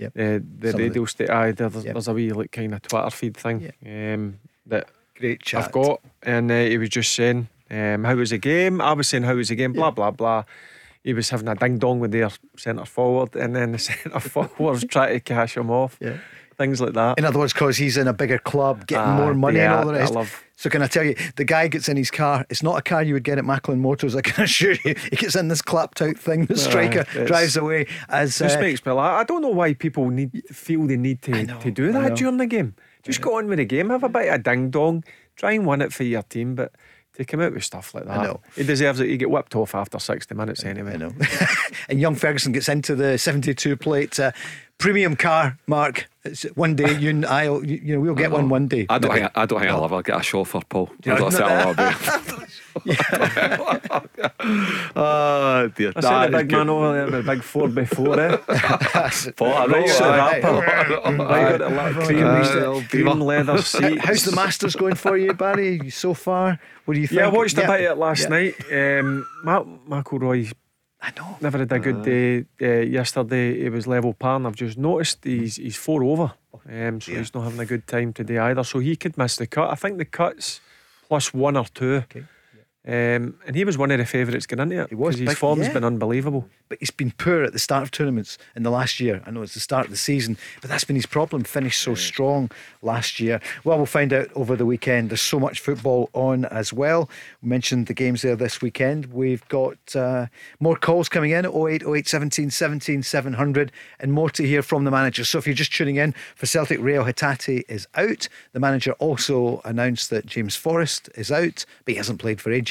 Yep. 0.02 0.12
Uh, 0.18 0.40
the 0.60 0.72
Some 0.72 0.80
radio 0.80 1.06
station, 1.06 1.34
aye, 1.34 1.52
there's, 1.52 1.86
yep. 1.86 1.94
there's 1.94 2.08
a 2.08 2.14
wee 2.14 2.32
like 2.32 2.52
kind 2.52 2.74
of 2.74 2.82
Twitter 2.82 3.10
feed 3.12 3.38
thing 3.38 3.62
yep. 3.62 4.16
um, 4.18 4.40
that 4.66 4.88
great 5.16 5.42
chat 5.44 5.66
I've 5.66 5.72
got, 5.72 6.02
and 6.24 6.52
uh, 6.52 6.64
he 6.64 6.78
was 6.78 6.90
just 6.90 7.14
saying, 7.14 7.48
um, 7.70 8.04
"How 8.04 8.16
was 8.16 8.32
the 8.32 8.40
game?" 8.40 8.82
I 8.82 8.94
was 8.94 9.08
saying, 9.08 9.24
"How 9.24 9.36
was 9.36 9.50
the 9.50 9.56
game?" 9.56 9.74
Blah 9.74 9.92
blah 9.92 10.12
blah. 10.12 10.44
He 11.04 11.14
was 11.14 11.30
having 11.30 11.48
a 11.48 11.56
ding 11.56 11.78
dong 11.78 12.00
with 12.00 12.12
their 12.12 12.30
centre 12.58 12.86
forward, 12.86 13.36
and 13.36 13.56
then 13.56 13.72
the 13.74 13.80
centre 13.90 14.20
forward 14.20 14.60
was 14.60 14.84
trying 14.86 15.14
to 15.14 15.20
cash 15.20 15.56
him 15.56 15.70
off. 15.70 15.98
Yeah 16.02 16.18
things 16.62 16.80
like 16.80 16.94
that. 16.94 17.18
In 17.18 17.26
other 17.26 17.40
words, 17.40 17.54
because 17.54 17.78
he's 17.78 17.98
in 17.98 18.08
a 18.08 18.14
bigger 18.14 18.38
club, 18.38 18.86
getting 18.86 19.14
uh, 19.14 19.18
more 19.18 19.34
money 19.34 19.58
yeah, 19.58 19.72
and 19.72 19.80
all 19.80 19.94
the 19.94 20.00
rest. 20.00 20.12
I 20.14 20.16
Love... 20.16 20.44
So 20.62 20.70
can 20.70 20.84
I 20.84 20.86
tell 20.86 21.04
you, 21.04 21.16
the 21.38 21.44
guy 21.44 21.68
gets 21.70 21.90
in 21.90 21.98
his 21.98 22.12
car. 22.12 22.46
It's 22.52 22.62
not 22.62 22.78
a 22.78 22.84
car 22.84 23.02
you 23.02 23.16
would 23.16 23.24
get 23.24 23.40
at 23.40 23.46
Macklin 23.46 23.80
Motors. 23.80 24.16
I 24.16 24.22
can 24.22 24.44
assure 24.44 24.76
you. 24.86 24.94
He 25.10 25.16
gets 25.16 25.36
in 25.36 25.48
this 25.48 25.60
clapped 25.60 26.04
out 26.04 26.20
thing. 26.20 26.46
The 26.46 26.56
striker 26.56 27.04
uh, 27.18 27.26
drives 27.26 27.58
away 27.58 27.88
as. 28.10 28.40
Uh, 28.40 28.46
laugh. 28.94 29.22
I 29.22 29.24
don't 29.24 29.42
know 29.42 29.48
why 29.50 29.74
people 29.74 30.12
need 30.12 30.44
feel 30.52 30.86
the 30.86 30.98
need 30.98 31.24
to, 31.24 31.46
know, 31.46 31.60
to 31.62 31.72
do 31.72 31.92
that 31.94 32.16
during 32.16 32.38
the 32.38 32.46
game. 32.46 32.76
Just 33.02 33.22
go 33.22 33.40
on 33.40 33.48
with 33.48 33.58
the 33.58 33.66
game. 33.66 33.90
Have 33.90 34.04
a 34.04 34.10
bit 34.10 34.32
of 34.32 34.44
ding 34.44 34.70
dong. 34.70 35.04
Try 35.36 35.54
and 35.54 35.66
win 35.66 35.82
it 35.82 35.92
for 35.92 36.04
your 36.04 36.22
team, 36.22 36.54
but 36.54 36.74
to 37.22 37.26
come 37.32 37.42
out 37.42 37.54
with 37.54 37.64
stuff 37.64 37.94
like 37.94 38.06
that. 38.06 38.20
I 38.20 38.24
know. 38.24 38.42
He 38.56 38.64
deserves 38.64 39.00
it. 39.00 39.10
You 39.10 39.18
get 39.18 39.30
whipped 39.30 39.56
off 39.56 39.76
after 39.76 40.00
60 40.00 40.34
minutes 40.36 40.64
anyway. 40.64 40.94
I 40.94 40.98
know. 40.98 41.12
and 41.90 42.00
young 42.00 42.16
Ferguson 42.16 42.52
gets 42.52 42.70
into 42.70 42.96
the 42.96 43.18
72 43.18 43.76
plate. 43.78 44.20
Uh, 44.20 44.32
premium 44.78 45.16
car, 45.16 45.58
Mark. 45.68 46.08
It's 46.24 46.44
one 46.56 46.76
day 46.76 46.96
you 46.98 47.10
and 47.10 47.26
I, 47.26 47.44
you 47.46 47.96
know, 47.96 48.00
we'll 48.00 48.14
get 48.16 48.32
one 48.32 48.48
one 48.50 48.68
day. 48.68 48.86
I 48.90 49.00
don't. 49.00 49.12
Think, 49.12 49.32
I 49.36 49.46
don't 49.48 49.60
think 49.60 49.72
I'll 49.72 49.84
ever 49.86 50.04
get 50.04 50.20
a 50.20 50.24
chauffeur, 50.24 50.62
Paul. 50.70 50.90
I 51.06 51.16
don't 51.16 51.32
say 51.32 51.42
oh 54.96 55.02
dear. 55.76 55.94
I 55.96 56.02
see 56.02 56.32
the 56.32 56.38
big 56.38 56.52
man 56.52 56.70
over 56.70 56.94
there 56.94 57.06
with 57.06 57.14
the 57.26 57.32
big 57.32 57.44
four 57.44 57.68
by 57.70 57.86
four, 57.86 58.20
eh? 58.20 58.38
What 58.38 59.70
a 59.70 59.72
Right, 59.72 59.90
so 59.90 60.06
aye. 60.10 60.18
rapper. 60.18 60.54
Right, 60.54 61.58
got 61.58 61.62
a 61.62 61.70
lot 61.76 61.92
of 61.98 62.90
cream, 62.90 63.08
leather 63.22 63.54
How- 63.54 63.62
seats. 63.62 64.04
How's 64.06 64.24
the 64.26 64.36
Masters 64.36 64.76
going 64.76 64.96
for 64.96 65.18
you, 65.18 65.34
Barry? 65.34 65.90
So 65.90 66.14
far, 66.14 66.60
what 66.86 66.94
do 66.96 67.00
you 67.00 67.08
think? 67.08 67.20
Yeah, 67.20 67.28
I 67.28 67.30
watched 67.30 67.58
a 67.58 67.62
bit 67.62 67.70
of 67.86 67.92
it 67.92 67.98
last 67.98 68.24
Yeah. 68.24 68.30
night. 68.30 68.56
Um, 68.72 69.28
Mark 69.44 69.66
McIlroy 69.88 70.52
I 71.02 71.12
know. 71.18 71.38
never 71.42 71.58
had 71.58 71.72
a 71.72 71.80
good 71.80 72.04
day 72.04 72.46
uh, 72.62 72.82
yesterday. 72.82 73.62
He 73.64 73.70
was 73.70 73.88
level 73.88 74.14
par, 74.14 74.36
and 74.36 74.46
I've 74.48 74.56
just 74.56 74.78
noticed 74.78 75.24
he's 75.24 75.56
he's 75.56 75.76
four 75.78 76.04
over. 76.04 76.34
Um, 76.70 77.02
so 77.02 77.12
he's 77.14 77.34
not 77.34 77.44
having 77.46 77.60
a 77.60 77.66
good 77.66 77.88
time 77.88 78.14
today 78.14 78.38
either. 78.38 78.64
So 78.64 78.80
he 78.80 78.96
could 78.96 79.18
miss 79.18 79.36
the 79.38 79.48
cut. 79.48 79.70
I 79.72 79.76
think 79.76 79.98
the 79.98 80.06
cuts 80.06 80.62
plus 81.08 81.34
one 81.34 81.58
or 81.58 81.66
two. 81.66 82.04
Um, 82.84 83.36
and 83.46 83.56
he 83.56 83.64
was 83.64 83.78
one 83.78 83.92
of 83.92 84.00
the 84.00 84.06
favourites 84.06 84.48
going 84.48 84.60
into 84.60 84.82
it. 84.82 84.90
He 84.90 84.96
was 84.96 85.20
his 85.20 85.30
big, 85.30 85.38
form's 85.38 85.68
yeah. 85.68 85.74
been 85.74 85.84
unbelievable. 85.84 86.48
But 86.68 86.80
he's 86.80 86.90
been 86.90 87.12
poor 87.12 87.44
at 87.44 87.54
the 87.54 87.60
start 87.60 87.84
of 87.84 87.92
tournaments 87.92 88.40
in 88.56 88.64
the 88.64 88.72
last 88.72 89.00
year. 89.00 89.22
I 89.26 89.30
know 89.30 89.44
it's 89.44 89.54
the 89.54 89.60
start 89.60 89.86
of 89.86 89.92
the 89.92 89.98
season, 89.98 90.36
but 90.62 90.70
that's 90.70 90.84
been 90.84 90.96
his 90.96 91.06
problem. 91.06 91.44
Finished 91.44 91.80
so 91.80 91.94
strong 91.94 92.50
last 92.82 93.20
year. 93.20 93.40
Well, 93.64 93.78
we'll 93.78 93.86
find 93.86 94.12
out 94.12 94.30
over 94.34 94.56
the 94.56 94.66
weekend. 94.66 95.12
There's 95.12 95.22
so 95.22 95.40
much 95.40 95.60
football 95.60 96.10
on 96.14 96.46
as 96.46 96.74
well. 96.74 97.08
We 97.44 97.50
mentioned 97.50 97.86
the 97.86 97.94
games 97.94 98.24
there 98.24 98.36
this 98.36 98.62
weekend. 98.62 99.08
We've 99.14 99.48
got 99.48 99.96
uh, 99.96 100.28
more 100.60 100.76
calls 100.76 101.08
coming 101.08 101.32
in 101.32 101.46
at 101.46 101.54
08 101.54 101.84
08 101.84 102.08
17 102.08 102.50
17 102.50 103.04
700 103.04 103.72
and 104.00 104.12
more 104.12 104.32
to 104.32 104.44
hear 104.44 104.64
from 104.64 104.86
the 104.86 104.92
manager. 104.92 105.24
So 105.24 105.38
if 105.38 105.46
you're 105.46 105.54
just 105.54 105.74
tuning 105.74 105.98
in 105.98 106.16
for 106.36 106.48
Celtic, 106.48 106.80
Reo 106.80 107.04
Hatate 107.04 107.64
is 107.70 107.88
out. 107.94 108.28
The 108.54 108.60
manager 108.60 108.94
also 108.94 109.62
announced 109.66 110.10
that 110.10 110.26
James 110.26 110.56
Forrest 110.56 111.10
is 111.14 111.32
out, 111.32 111.66
but 111.86 111.92
he 111.92 111.98
hasn't 111.98 112.20
played 112.20 112.42
for 112.42 112.52
ages. 112.52 112.71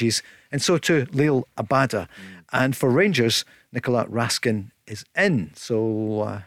And 0.51 0.61
so 0.61 0.77
too, 0.77 1.05
Liel 1.07 1.43
Abada. 1.57 2.07
And 2.51 2.75
for 2.75 2.89
Rangers, 2.89 3.45
Nicolas 3.71 4.07
Raskin 4.07 4.71
is 4.87 5.05
in. 5.15 5.51
So 5.55 6.21
uh, 6.21 6.41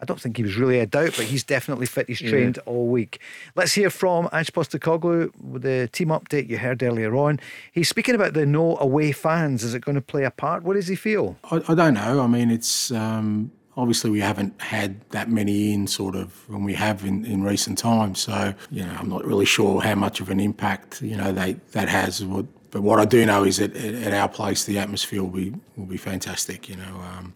I 0.00 0.04
don't 0.04 0.20
think 0.20 0.36
he 0.36 0.44
was 0.44 0.56
really 0.56 0.78
a 0.78 0.86
doubt, 0.86 1.14
but 1.16 1.26
he's 1.26 1.42
definitely 1.42 1.86
fit. 1.86 2.06
He's 2.06 2.20
trained 2.20 2.58
all 2.66 2.86
week. 2.86 3.20
Let's 3.56 3.72
hear 3.72 3.90
from 3.90 4.28
Ange 4.32 4.52
Postecoglou 4.52 5.32
with 5.42 5.62
the 5.62 5.88
team 5.92 6.08
update 6.08 6.48
you 6.48 6.58
heard 6.58 6.82
earlier 6.84 7.16
on. 7.16 7.40
He's 7.72 7.88
speaking 7.88 8.14
about 8.14 8.34
the 8.34 8.46
no 8.46 8.78
away 8.78 9.10
fans. 9.10 9.64
Is 9.64 9.74
it 9.74 9.80
going 9.80 9.96
to 9.96 10.00
play 10.00 10.22
a 10.22 10.30
part? 10.30 10.62
What 10.62 10.74
does 10.74 10.86
he 10.86 10.94
feel? 10.94 11.36
I, 11.50 11.62
I 11.66 11.74
don't 11.74 11.94
know. 11.94 12.20
I 12.20 12.28
mean, 12.28 12.50
it's 12.50 12.92
um, 12.92 13.50
obviously 13.76 14.10
we 14.10 14.20
haven't 14.20 14.60
had 14.62 15.00
that 15.10 15.30
many 15.30 15.72
in 15.72 15.88
sort 15.88 16.14
of 16.14 16.48
when 16.48 16.62
we 16.62 16.74
have 16.74 17.04
in, 17.04 17.24
in 17.24 17.42
recent 17.42 17.78
times. 17.78 18.20
So 18.20 18.54
you 18.70 18.84
know, 18.84 18.96
I'm 18.98 19.08
not 19.08 19.24
really 19.24 19.46
sure 19.46 19.80
how 19.80 19.96
much 19.96 20.20
of 20.20 20.30
an 20.30 20.38
impact 20.38 21.02
you 21.02 21.16
know 21.16 21.32
they 21.32 21.54
that 21.72 21.88
has. 21.88 22.24
What, 22.24 22.46
but 22.70 22.82
what 22.82 22.98
I 22.98 23.04
do 23.04 23.24
know 23.24 23.44
is 23.44 23.58
that 23.58 23.74
at, 23.76 23.94
at 23.94 24.12
our 24.12 24.28
place, 24.28 24.64
the 24.64 24.78
atmosphere 24.78 25.22
will 25.22 25.30
be 25.30 25.54
will 25.76 25.86
be 25.86 25.96
fantastic. 25.96 26.68
You 26.68 26.76
know, 26.76 27.00
um, 27.16 27.34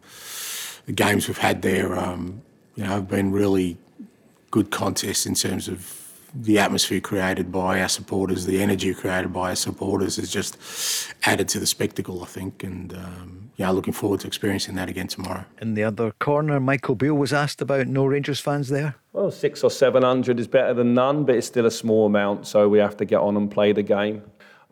the 0.87 0.93
games 0.93 1.29
we've 1.29 1.39
had 1.39 1.63
there, 1.63 1.99
um, 1.99 2.43
you 2.75 2.85
know, 2.85 2.91
have 2.91 3.09
been 3.09 3.33
really 3.33 3.79
good 4.51 4.71
contests 4.71 5.27
in 5.27 5.35
terms 5.35 5.69
of 5.69 5.99
the 6.35 6.59
atmosphere 6.59 7.01
created 7.01 7.53
by 7.53 7.81
our 7.81 7.89
supporters, 7.89 8.47
the 8.47 8.63
energy 8.63 8.95
created 8.95 9.33
by 9.33 9.51
our 9.51 9.57
supporters 9.57 10.17
has 10.17 10.31
just 10.31 10.57
added 11.25 11.49
to 11.49 11.61
the 11.61 11.67
spectacle, 11.67 12.23
I 12.23 12.27
think. 12.27 12.63
And 12.65 12.95
um, 12.95 13.51
yeah, 13.57 13.71
looking 13.71 13.93
forward 13.93 14.21
to 14.21 14.27
experiencing 14.27 14.75
that 14.77 14.89
again 14.89 15.09
tomorrow. 15.09 15.45
In 15.61 15.75
the 15.75 15.85
other 15.85 16.13
corner, 16.21 16.59
Michael 16.59 16.95
Beale 16.95 17.15
was 17.15 17.33
asked 17.33 17.61
about 17.61 17.87
no 17.87 18.07
Rangers 18.07 18.41
fans 18.41 18.69
there. 18.69 18.97
Well, 19.13 19.31
six 19.31 19.63
or 19.63 19.71
seven 19.71 20.03
hundred 20.03 20.41
is 20.41 20.49
better 20.49 20.73
than 20.73 20.95
none, 20.95 21.25
but 21.25 21.35
it's 21.35 21.47
still 21.47 21.67
a 21.67 21.71
small 21.71 22.07
amount, 22.07 22.47
so 22.47 22.69
we 22.69 22.79
have 22.79 22.97
to 22.97 23.05
get 23.05 23.21
on 23.21 23.37
and 23.37 23.51
play 23.51 23.73
the 23.73 23.83
game. 23.83 24.23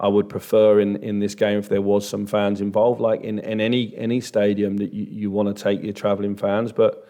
I 0.01 0.09
would 0.09 0.31
prefer 0.31 0.81
in, 0.81 0.97
in 0.97 1.19
this 1.19 1.35
game 1.35 1.59
if 1.59 1.69
there 1.69 1.83
was 1.83 2.09
some 2.09 2.27
fans 2.27 2.63
involved, 2.63 3.03
like 3.03 3.21
in, 3.21 3.39
in 3.41 3.61
any 3.61 3.95
any 3.97 4.21
stadium 4.23 4.79
that 4.79 4.95
you, 4.95 5.05
you 5.05 5.31
want 5.31 5.55
to 5.55 5.63
take 5.63 5.83
your 5.83 5.93
travelling 5.93 6.37
fans, 6.37 6.73
but 6.73 7.07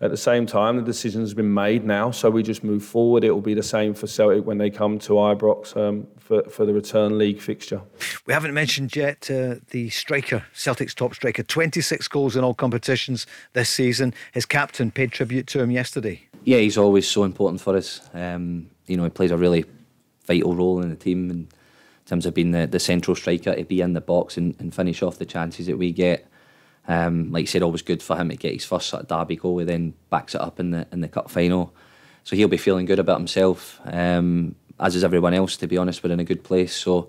at 0.00 0.10
the 0.10 0.16
same 0.16 0.46
time 0.46 0.76
the 0.76 0.82
decision's 0.82 1.34
been 1.34 1.52
made 1.52 1.84
now, 1.84 2.10
so 2.10 2.30
we 2.30 2.42
just 2.42 2.64
move 2.64 2.82
forward. 2.82 3.22
It 3.22 3.32
will 3.32 3.42
be 3.42 3.52
the 3.52 3.62
same 3.62 3.92
for 3.92 4.06
Celtic 4.06 4.46
when 4.46 4.56
they 4.56 4.70
come 4.70 4.98
to 5.00 5.12
Ibrox 5.12 5.76
um, 5.76 6.06
for, 6.18 6.42
for 6.44 6.64
the 6.64 6.72
return 6.72 7.18
league 7.18 7.38
fixture. 7.38 7.82
We 8.26 8.32
haven't 8.32 8.54
mentioned 8.54 8.96
yet 8.96 9.30
uh, 9.30 9.56
the 9.68 9.90
striker, 9.90 10.44
Celtic's 10.54 10.94
top 10.94 11.14
striker, 11.14 11.42
26 11.42 12.08
goals 12.08 12.34
in 12.34 12.42
all 12.42 12.54
competitions 12.54 13.26
this 13.52 13.68
season. 13.68 14.14
His 14.32 14.46
captain 14.46 14.90
paid 14.90 15.12
tribute 15.12 15.46
to 15.48 15.60
him 15.60 15.70
yesterday. 15.70 16.22
yeah, 16.44 16.58
he's 16.58 16.78
always 16.78 17.06
so 17.06 17.24
important 17.24 17.60
for 17.60 17.76
us. 17.76 18.00
Um, 18.14 18.70
you 18.86 18.96
know, 18.96 19.04
he 19.04 19.10
plays 19.10 19.30
a 19.30 19.36
really 19.36 19.66
vital 20.26 20.56
role 20.56 20.80
in 20.80 20.88
the 20.88 20.96
team 20.96 21.48
in 22.04 22.08
terms 22.08 22.26
of 22.26 22.34
being 22.34 22.50
the, 22.50 22.66
the 22.66 22.80
central 22.80 23.14
striker 23.14 23.54
to 23.54 23.64
be 23.64 23.80
in 23.80 23.92
the 23.92 24.00
box 24.00 24.36
and, 24.36 24.56
and 24.58 24.74
finish 24.74 25.02
off 25.02 25.18
the 25.18 25.26
chances 25.26 25.66
that 25.66 25.78
we 25.78 25.92
get. 25.92 26.28
Um, 26.88 27.30
like 27.30 27.42
you 27.42 27.46
said, 27.46 27.62
always 27.62 27.82
good 27.82 28.02
for 28.02 28.16
him 28.16 28.28
to 28.28 28.36
get 28.36 28.54
his 28.54 28.64
first 28.64 28.88
sort 28.88 29.02
of 29.02 29.08
derby 29.08 29.36
goal. 29.36 29.58
He 29.58 29.64
then 29.64 29.94
backs 30.10 30.34
it 30.34 30.40
up 30.40 30.58
in 30.58 30.72
the 30.72 30.86
in 30.90 31.00
the 31.00 31.08
cup 31.08 31.30
final, 31.30 31.72
so 32.24 32.34
he'll 32.34 32.48
be 32.48 32.56
feeling 32.56 32.86
good 32.86 32.98
about 32.98 33.18
himself. 33.18 33.80
Um, 33.84 34.56
as 34.80 34.96
is 34.96 35.04
everyone 35.04 35.32
else, 35.32 35.56
to 35.58 35.68
be 35.68 35.78
honest, 35.78 36.02
we're 36.02 36.12
in 36.12 36.18
a 36.18 36.24
good 36.24 36.42
place. 36.42 36.74
So, 36.74 37.08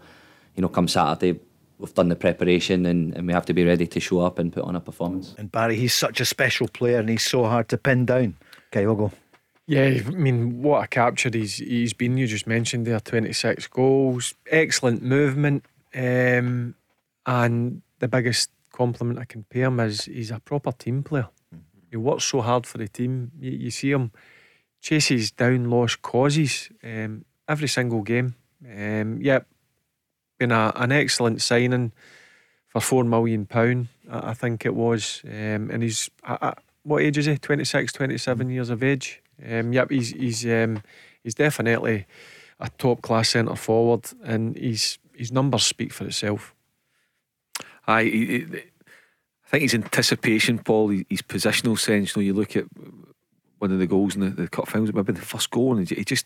you 0.55 0.61
know, 0.61 0.67
come 0.67 0.87
Saturday, 0.87 1.39
we've 1.79 1.93
done 1.93 2.09
the 2.09 2.15
preparation 2.15 2.85
and, 2.85 3.15
and 3.15 3.25
we 3.25 3.33
have 3.33 3.45
to 3.47 3.53
be 3.53 3.65
ready 3.65 3.87
to 3.87 3.99
show 3.99 4.19
up 4.19 4.37
and 4.37 4.53
put 4.53 4.63
on 4.63 4.75
a 4.75 4.79
performance. 4.79 5.33
And 5.37 5.51
Barry, 5.51 5.75
he's 5.75 5.93
such 5.93 6.21
a 6.21 6.25
special 6.25 6.67
player 6.67 6.99
and 6.99 7.09
he's 7.09 7.23
so 7.23 7.45
hard 7.45 7.69
to 7.69 7.77
pin 7.77 8.05
down. 8.05 8.35
Okay, 8.67 8.85
we'll 8.85 8.95
go. 8.95 9.11
Yeah, 9.65 10.01
I 10.05 10.09
mean, 10.09 10.61
what 10.61 10.83
a 10.83 10.87
capture 10.87 11.29
he's 11.31 11.55
he's 11.57 11.93
been. 11.93 12.17
You 12.17 12.27
just 12.27 12.47
mentioned 12.47 12.85
there, 12.85 12.99
twenty 12.99 13.31
six 13.31 13.65
goals, 13.67 14.33
excellent 14.51 15.01
movement, 15.01 15.65
um, 15.95 16.75
and 17.25 17.81
the 17.99 18.09
biggest 18.09 18.49
compliment 18.73 19.19
I 19.19 19.25
can 19.25 19.43
pay 19.45 19.61
him 19.61 19.79
is 19.79 20.05
he's 20.05 20.31
a 20.31 20.39
proper 20.39 20.73
team 20.73 21.01
player. 21.03 21.29
He 21.89 21.95
works 21.95 22.25
so 22.25 22.41
hard 22.41 22.67
for 22.67 22.77
the 22.77 22.89
team. 22.89 23.31
You, 23.39 23.51
you 23.51 23.71
see 23.71 23.91
him 23.91 24.11
chases 24.81 25.31
down 25.31 25.69
lost 25.69 26.01
causes 26.01 26.69
um, 26.83 27.23
every 27.47 27.69
single 27.69 28.01
game. 28.01 28.35
Um, 28.69 29.21
yep, 29.21 29.47
been 30.39 30.51
a, 30.51 30.73
an 30.75 30.91
excellent 30.91 31.41
signing 31.41 31.93
for 32.67 32.81
four 32.81 33.05
million 33.05 33.45
pound. 33.45 33.87
I, 34.11 34.31
I 34.31 34.33
think 34.33 34.65
it 34.65 34.75
was, 34.75 35.21
um, 35.25 35.69
and 35.71 35.81
he's 35.81 36.09
I, 36.21 36.37
I, 36.41 36.53
what 36.83 37.01
age 37.01 37.17
is 37.17 37.27
he? 37.27 37.37
26, 37.37 37.93
27 37.93 38.49
years 38.49 38.69
of 38.69 38.83
age. 38.83 39.22
Um, 39.49 39.73
yep, 39.73 39.89
he's 39.91 40.11
he's 40.11 40.45
um, 40.45 40.81
he's 41.23 41.35
definitely 41.35 42.05
a 42.59 42.69
top 42.77 43.01
class 43.01 43.29
centre 43.29 43.55
forward, 43.55 44.05
and 44.23 44.57
his 44.57 44.97
his 45.15 45.31
numbers 45.31 45.63
speak 45.63 45.93
for 45.93 46.05
itself. 46.05 46.53
Aye, 47.87 48.03
he- 48.05 48.25
he- 48.25 48.45
I 49.45 49.49
think 49.49 49.63
his 49.63 49.73
anticipation, 49.73 50.59
Paul, 50.59 50.89
his 50.89 51.03
his 51.09 51.21
positional 51.21 51.77
sense. 51.77 52.15
You 52.15 52.21
know, 52.21 52.25
you 52.25 52.33
look 52.33 52.55
at 52.55 52.65
one 53.59 53.71
of 53.71 53.79
the 53.79 53.87
goals 53.87 54.15
in 54.15 54.21
the, 54.21 54.29
the 54.29 54.47
cup 54.47 54.67
finals, 54.67 54.93
maybe 54.93 55.13
the 55.13 55.21
first 55.21 55.49
goal, 55.51 55.77
and 55.77 55.87
he 55.87 55.95
he 55.95 56.03
just 56.03 56.25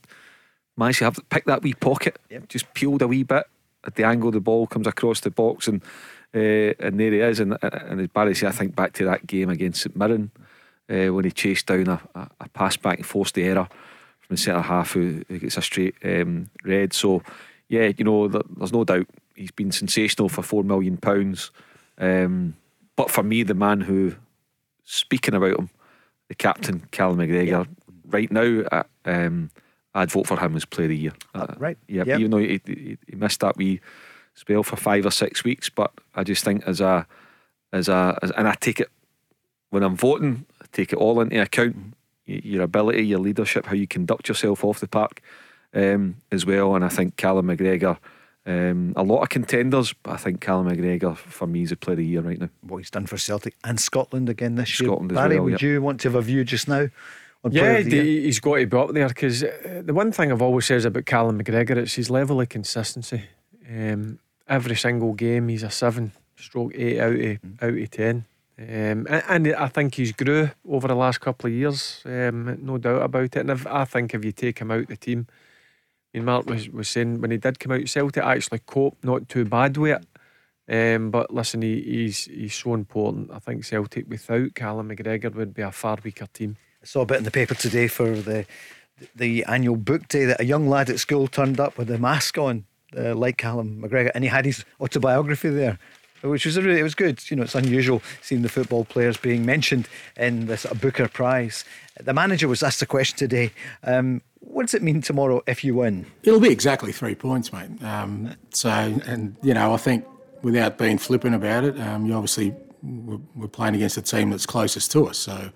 managed 0.75 0.99
to 0.99 1.05
have 1.05 1.19
pick 1.29 1.45
that 1.45 1.63
wee 1.63 1.73
pocket, 1.73 2.19
just 2.47 2.73
peeled 2.73 3.01
a 3.01 3.07
wee 3.07 3.23
bit 3.23 3.45
at 3.85 3.95
the 3.95 4.03
angle 4.03 4.31
the 4.31 4.39
ball 4.39 4.67
comes 4.67 4.87
across 4.87 5.21
the 5.21 5.31
box, 5.31 5.67
and 5.67 5.81
uh, 6.35 6.73
and 6.79 6.99
there 6.99 7.11
he 7.11 7.19
is. 7.19 7.39
And 7.39 7.57
and 7.61 8.01
as 8.01 8.07
Barry 8.07 8.35
said, 8.35 8.49
I 8.49 8.51
think 8.51 8.75
back 8.75 8.93
to 8.93 9.05
that 9.05 9.25
game 9.27 9.49
against 9.49 9.81
St 9.81 9.95
Mirren 9.95 10.31
uh, 10.89 11.13
when 11.13 11.25
he 11.25 11.31
chased 11.31 11.65
down 11.67 11.87
a, 11.87 12.01
a, 12.15 12.29
a 12.41 12.49
pass 12.49 12.77
back 12.77 12.97
and 12.97 13.05
forced 13.05 13.35
the 13.35 13.43
error 13.43 13.67
from 14.21 14.35
the 14.35 14.41
centre 14.41 14.61
half 14.61 14.91
who, 14.91 15.23
who 15.27 15.39
gets 15.39 15.57
a 15.57 15.61
straight 15.61 15.95
um, 16.03 16.49
red. 16.63 16.93
So 16.93 17.23
yeah, 17.69 17.91
you 17.97 18.03
know, 18.05 18.27
there, 18.27 18.41
there's 18.55 18.73
no 18.73 18.83
doubt 18.83 19.07
he's 19.35 19.51
been 19.51 19.71
sensational 19.71 20.29
for 20.29 20.41
four 20.41 20.63
million 20.63 20.97
pounds. 20.97 21.51
Um, 21.97 22.55
but 22.95 23.11
for 23.11 23.23
me, 23.23 23.43
the 23.43 23.53
man 23.53 23.81
who, 23.81 24.15
speaking 24.83 25.33
about 25.35 25.59
him, 25.59 25.69
the 26.29 26.35
captain, 26.35 26.87
Callum 26.91 27.17
McGregor, 27.17 27.67
right 28.07 28.31
now, 28.31 28.63
uh, 28.71 28.83
um, 29.05 29.49
I'd 29.93 30.11
vote 30.11 30.27
for 30.27 30.39
him 30.39 30.55
as 30.55 30.65
player 30.65 30.85
of 30.85 30.89
the 30.89 30.97
year. 30.97 31.13
Uh, 31.33 31.47
right. 31.57 31.77
Yeah, 31.87 32.03
Yep. 32.05 32.19
even 32.19 32.31
though 32.31 32.37
he, 32.37 32.61
he, 32.65 32.97
he 33.07 33.15
missed 33.15 33.39
that 33.41 33.57
wee 33.57 33.79
spell 34.35 34.63
for 34.63 34.75
five 34.75 35.05
or 35.05 35.11
six 35.11 35.43
weeks, 35.43 35.69
but 35.69 35.91
I 36.15 36.23
just 36.23 36.43
think 36.43 36.63
as 36.67 36.79
a, 36.81 37.07
as 37.73 37.87
a, 37.89 38.17
as, 38.21 38.31
and 38.31 38.47
I 38.47 38.53
take 38.53 38.79
it 38.79 38.89
when 39.69 39.83
I'm 39.83 39.95
voting, 39.95 40.45
take 40.71 40.93
it 40.93 40.97
all 40.97 41.21
into 41.21 41.41
account. 41.41 41.75
Your 42.25 42.63
ability, 42.63 43.05
your 43.05 43.19
leadership, 43.19 43.67
how 43.67 43.73
you 43.73 43.87
conduct 43.87 44.27
yourself 44.27 44.63
off 44.63 44.81
the 44.81 44.87
park, 44.87 45.21
um, 45.73 46.17
as 46.31 46.45
well. 46.45 46.75
And 46.75 46.83
I 46.83 46.89
think 46.89 47.15
Callum 47.15 47.47
McGregor. 47.47 47.97
Um, 48.45 48.93
a 48.95 49.03
lot 49.03 49.23
of 49.23 49.29
contenders, 49.29 49.91
but 49.91 50.11
I 50.11 50.17
think 50.17 50.39
Callum 50.39 50.69
McGregor 50.69 51.17
for 51.17 51.47
me 51.47 51.63
is 51.63 51.73
a 51.73 51.75
player 51.75 51.95
of 51.95 51.97
the 51.97 52.05
year 52.05 52.21
right 52.21 52.39
now. 52.39 52.49
What 52.61 52.77
he's 52.77 52.89
done 52.89 53.05
for 53.05 53.17
Celtic 53.17 53.55
and 53.65 53.77
Scotland 53.77 54.29
again 54.29 54.55
this 54.55 54.69
Scotland 54.69 55.11
as 55.11 55.15
year. 55.17 55.23
Barry, 55.23 55.35
well, 55.35 55.43
would 55.51 55.61
yeah. 55.61 55.67
you 55.67 55.81
want 55.81 55.99
to 56.01 56.07
have 56.07 56.15
a 56.15 56.21
view 56.21 56.45
just 56.45 56.67
now? 56.69 56.87
Yeah, 57.49 57.81
the 57.81 58.23
he's 58.23 58.39
got 58.39 58.55
to 58.55 58.65
be 58.65 58.77
up 58.77 58.93
there 58.93 59.07
because 59.09 59.41
the 59.41 59.93
one 59.93 60.11
thing 60.11 60.31
I've 60.31 60.41
always 60.41 60.65
says 60.65 60.85
about 60.85 61.05
Callum 61.05 61.41
McGregor, 61.41 61.77
it's 61.77 61.95
his 61.95 62.09
level 62.09 62.41
of 62.41 62.49
consistency. 62.49 63.25
Um, 63.69 64.19
every 64.47 64.75
single 64.75 65.13
game, 65.13 65.49
he's 65.49 65.63
a 65.63 65.69
seven 65.69 66.13
stroke 66.35 66.73
eight 66.75 66.99
out 66.99 67.19
of 67.19 67.37
out 67.61 67.77
of 67.77 67.91
ten. 67.91 68.25
Um, 68.59 69.05
and, 69.09 69.53
I 69.53 69.67
think 69.67 69.95
he's 69.95 70.11
grew 70.11 70.49
over 70.67 70.87
the 70.87 70.95
last 70.95 71.21
couple 71.21 71.47
of 71.47 71.53
years, 71.53 72.01
um, 72.05 72.57
no 72.65 72.79
doubt 72.79 73.03
about 73.03 73.23
it. 73.23 73.35
And 73.35 73.51
if, 73.51 73.67
I 73.67 73.85
think 73.85 74.15
if 74.15 74.25
you 74.25 74.31
take 74.31 74.59
him 74.59 74.71
out 74.71 74.87
the 74.87 74.97
team, 74.97 75.27
Ian 76.15 76.25
Mark 76.25 76.47
was, 76.47 76.67
was 76.69 76.89
saying 76.89 77.21
when 77.21 77.29
he 77.29 77.37
did 77.37 77.59
come 77.59 77.73
out, 77.73 77.87
Celtic 77.87 78.23
actually 78.23 78.59
coped 78.65 79.03
not 79.03 79.29
too 79.29 79.45
bad 79.45 79.77
with 79.77 80.01
it. 80.01 80.07
Um, 80.69 81.11
but 81.11 81.33
listen, 81.33 81.61
he, 81.61 81.81
he's 81.81 82.25
he's 82.25 82.55
so 82.55 82.73
important. 82.73 83.31
I 83.31 83.39
think 83.39 83.63
Celtic 83.63 84.09
without 84.09 84.55
Callum 84.55 84.89
McGregor 84.89 85.33
would 85.33 85.53
be 85.53 85.61
a 85.61 85.71
far 85.71 85.97
weaker 86.03 86.27
team. 86.27 86.57
I 86.81 86.85
saw 86.85 87.01
a 87.01 87.05
bit 87.05 87.17
in 87.17 87.23
the 87.23 87.31
paper 87.31 87.55
today 87.55 87.87
for 87.87 88.09
the 88.09 88.45
the 89.15 89.45
annual 89.45 89.75
book 89.75 90.07
day 90.07 90.25
that 90.25 90.41
a 90.41 90.45
young 90.45 90.67
lad 90.67 90.89
at 90.89 90.99
school 90.99 91.27
turned 91.27 91.59
up 91.59 91.77
with 91.77 91.89
a 91.91 91.99
mask 91.99 92.37
on, 92.37 92.65
uh, 92.97 93.13
like 93.15 93.37
Callum 93.37 93.81
McGregor, 93.81 94.11
and 94.15 94.23
he 94.23 94.29
had 94.29 94.45
his 94.45 94.65
autobiography 94.81 95.49
there. 95.49 95.77
Which 96.21 96.45
was 96.45 96.57
really, 96.57 96.79
it 96.79 96.83
was 96.83 96.95
good. 96.95 97.29
You 97.29 97.37
know, 97.37 97.43
it's 97.43 97.55
unusual 97.55 98.01
seeing 98.21 98.41
the 98.41 98.49
football 98.49 98.85
players 98.85 99.17
being 99.17 99.45
mentioned 99.45 99.87
in 100.15 100.47
this 100.47 100.65
Booker 100.81 101.07
Prize. 101.07 101.63
The 101.99 102.13
manager 102.13 102.47
was 102.47 102.63
asked 102.63 102.81
a 102.81 102.85
question 102.85 103.17
today. 103.17 103.51
Um, 103.83 104.21
what 104.39 104.63
does 104.63 104.73
it 104.73 104.81
mean 104.81 105.01
tomorrow 105.01 105.43
if 105.47 105.63
you 105.63 105.75
win? 105.75 106.05
It'll 106.23 106.39
be 106.39 106.49
exactly 106.49 106.91
three 106.91 107.15
points, 107.15 107.53
mate. 107.53 107.83
Um, 107.83 108.35
so, 108.51 108.69
and 108.69 109.35
you 109.43 109.53
know, 109.53 109.73
I 109.73 109.77
think 109.77 110.05
without 110.41 110.77
being 110.77 110.97
flippant 110.97 111.35
about 111.35 111.63
it, 111.63 111.79
um, 111.79 112.05
you 112.05 112.13
obviously 112.13 112.55
we're, 112.81 113.19
we're 113.35 113.47
playing 113.47 113.75
against 113.75 113.97
a 113.97 114.01
team 114.01 114.29
that's 114.29 114.45
closest 114.45 114.91
to 114.93 115.07
us. 115.07 115.17
So, 115.17 115.51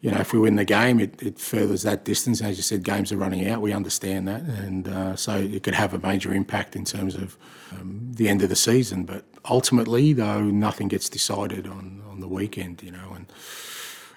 you 0.00 0.10
know, 0.10 0.18
if 0.18 0.32
we 0.32 0.38
win 0.38 0.56
the 0.56 0.64
game, 0.64 1.00
it, 1.00 1.22
it 1.22 1.38
furthers 1.38 1.82
that 1.82 2.04
distance. 2.04 2.42
As 2.42 2.56
you 2.56 2.62
said, 2.62 2.82
games 2.82 3.12
are 3.12 3.16
running 3.16 3.48
out. 3.48 3.60
We 3.60 3.72
understand 3.72 4.28
that, 4.28 4.42
and 4.42 4.88
uh, 4.88 5.16
so 5.16 5.36
it 5.36 5.62
could 5.62 5.74
have 5.74 5.94
a 5.94 5.98
major 5.98 6.32
impact 6.34 6.76
in 6.76 6.84
terms 6.84 7.14
of 7.14 7.36
um, 7.72 8.12
the 8.14 8.28
end 8.28 8.42
of 8.42 8.48
the 8.48 8.56
season. 8.56 9.04
But 9.04 9.24
ultimately, 9.48 10.12
though, 10.12 10.42
nothing 10.42 10.88
gets 10.88 11.08
decided 11.08 11.66
on, 11.66 12.02
on 12.10 12.20
the 12.20 12.28
weekend. 12.28 12.82
You 12.82 12.92
know, 12.92 13.12
and 13.14 13.26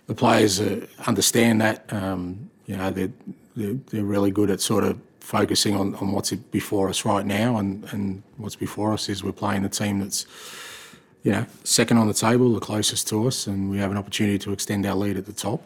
the 0.07 0.15
players 0.15 0.59
uh, 0.59 0.85
understand 1.07 1.61
that. 1.61 1.91
Um, 1.91 2.49
you 2.65 2.75
know, 2.75 2.89
they're, 2.91 3.11
they're, 3.55 3.77
they're 3.91 4.03
really 4.03 4.31
good 4.31 4.49
at 4.49 4.59
sort 4.61 4.83
of 4.83 4.99
focusing 5.19 5.75
on, 5.75 5.95
on 5.95 6.11
what's 6.11 6.31
before 6.31 6.89
us 6.89 7.05
right 7.05 7.25
now, 7.25 7.57
and, 7.57 7.83
and 7.91 8.23
what's 8.37 8.55
before 8.55 8.93
us 8.93 9.09
is 9.09 9.23
we're 9.23 9.31
playing 9.31 9.65
a 9.65 9.69
team 9.69 9.99
that's 9.99 10.25
you 11.25 11.31
know, 11.31 11.45
second 11.63 11.97
on 11.97 12.07
the 12.07 12.13
table, 12.13 12.53
the 12.53 12.59
closest 12.59 13.07
to 13.07 13.27
us, 13.27 13.47
and 13.47 13.71
we 13.71 13.79
have 13.79 13.89
an 13.89 13.97
opportunity 13.97 14.37
to 14.37 14.53
extend 14.53 14.85
our 14.85 14.93
lead 14.93 15.17
at 15.17 15.25
the 15.25 15.33
top. 15.33 15.59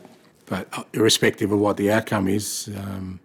But 0.45 0.69
uh, 0.71 0.83
irrespective 0.93 1.51
of 1.51 1.59
what 1.59 1.75
the 1.75 1.91
outcome 1.91 2.29
is, 2.29 2.69
um, 2.77 3.19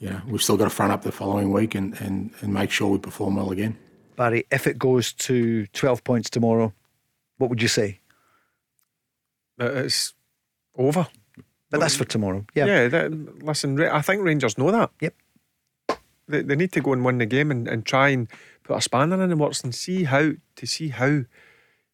you 0.00 0.10
know, 0.10 0.20
we've 0.26 0.42
still 0.42 0.56
got 0.56 0.64
to 0.64 0.70
front 0.70 0.90
up 0.90 1.02
the 1.02 1.12
following 1.12 1.52
week 1.52 1.76
and, 1.76 1.94
and, 2.00 2.32
and 2.40 2.52
make 2.52 2.72
sure 2.72 2.88
we 2.88 2.98
perform 2.98 3.36
well 3.36 3.52
again. 3.52 3.78
Barry, 4.16 4.46
if 4.50 4.66
it 4.66 4.78
goes 4.78 5.12
to 5.14 5.66
12 5.68 6.04
points 6.04 6.30
tomorrow, 6.30 6.72
what 7.38 7.50
would 7.50 7.62
you 7.62 7.68
say? 7.68 8.00
Uh, 9.60 9.84
it's 9.84 10.14
over. 10.76 11.06
But 11.70 11.80
that's 11.80 11.96
for 11.96 12.04
tomorrow. 12.04 12.44
Yeah. 12.54 12.66
Yeah. 12.66 12.88
That, 12.88 13.44
listen, 13.44 13.80
I 13.80 14.02
think 14.02 14.22
Rangers 14.22 14.58
know 14.58 14.70
that. 14.70 14.90
Yep. 15.00 15.14
They, 16.28 16.42
they 16.42 16.56
need 16.56 16.72
to 16.72 16.80
go 16.80 16.92
and 16.92 17.04
win 17.04 17.18
the 17.18 17.26
game 17.26 17.50
and, 17.50 17.68
and 17.68 17.84
try 17.86 18.08
and 18.08 18.28
put 18.64 18.76
a 18.76 18.80
spanner 18.80 19.22
in 19.22 19.30
the 19.30 19.36
works 19.36 19.62
and 19.62 19.74
see 19.74 20.04
how 20.04 20.32
to 20.56 20.66
see 20.66 20.88
how 20.88 21.22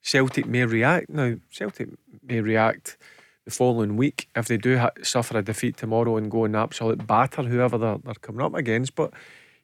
Celtic 0.02 0.46
may 0.46 0.64
react. 0.64 1.10
Now, 1.10 1.36
Celtic 1.50 1.88
may 2.22 2.40
react 2.40 2.96
the 3.44 3.50
following 3.50 3.96
week 3.96 4.28
if 4.34 4.46
they 4.46 4.56
do 4.56 4.78
ha- 4.78 4.90
suffer 5.02 5.38
a 5.38 5.42
defeat 5.42 5.76
tomorrow 5.76 6.16
and 6.16 6.30
go 6.30 6.44
and 6.44 6.56
absolute 6.56 7.06
batter 7.06 7.42
whoever 7.42 7.78
they're, 7.78 7.98
they're 8.04 8.14
coming 8.14 8.44
up 8.44 8.54
against. 8.54 8.94
But 8.94 9.12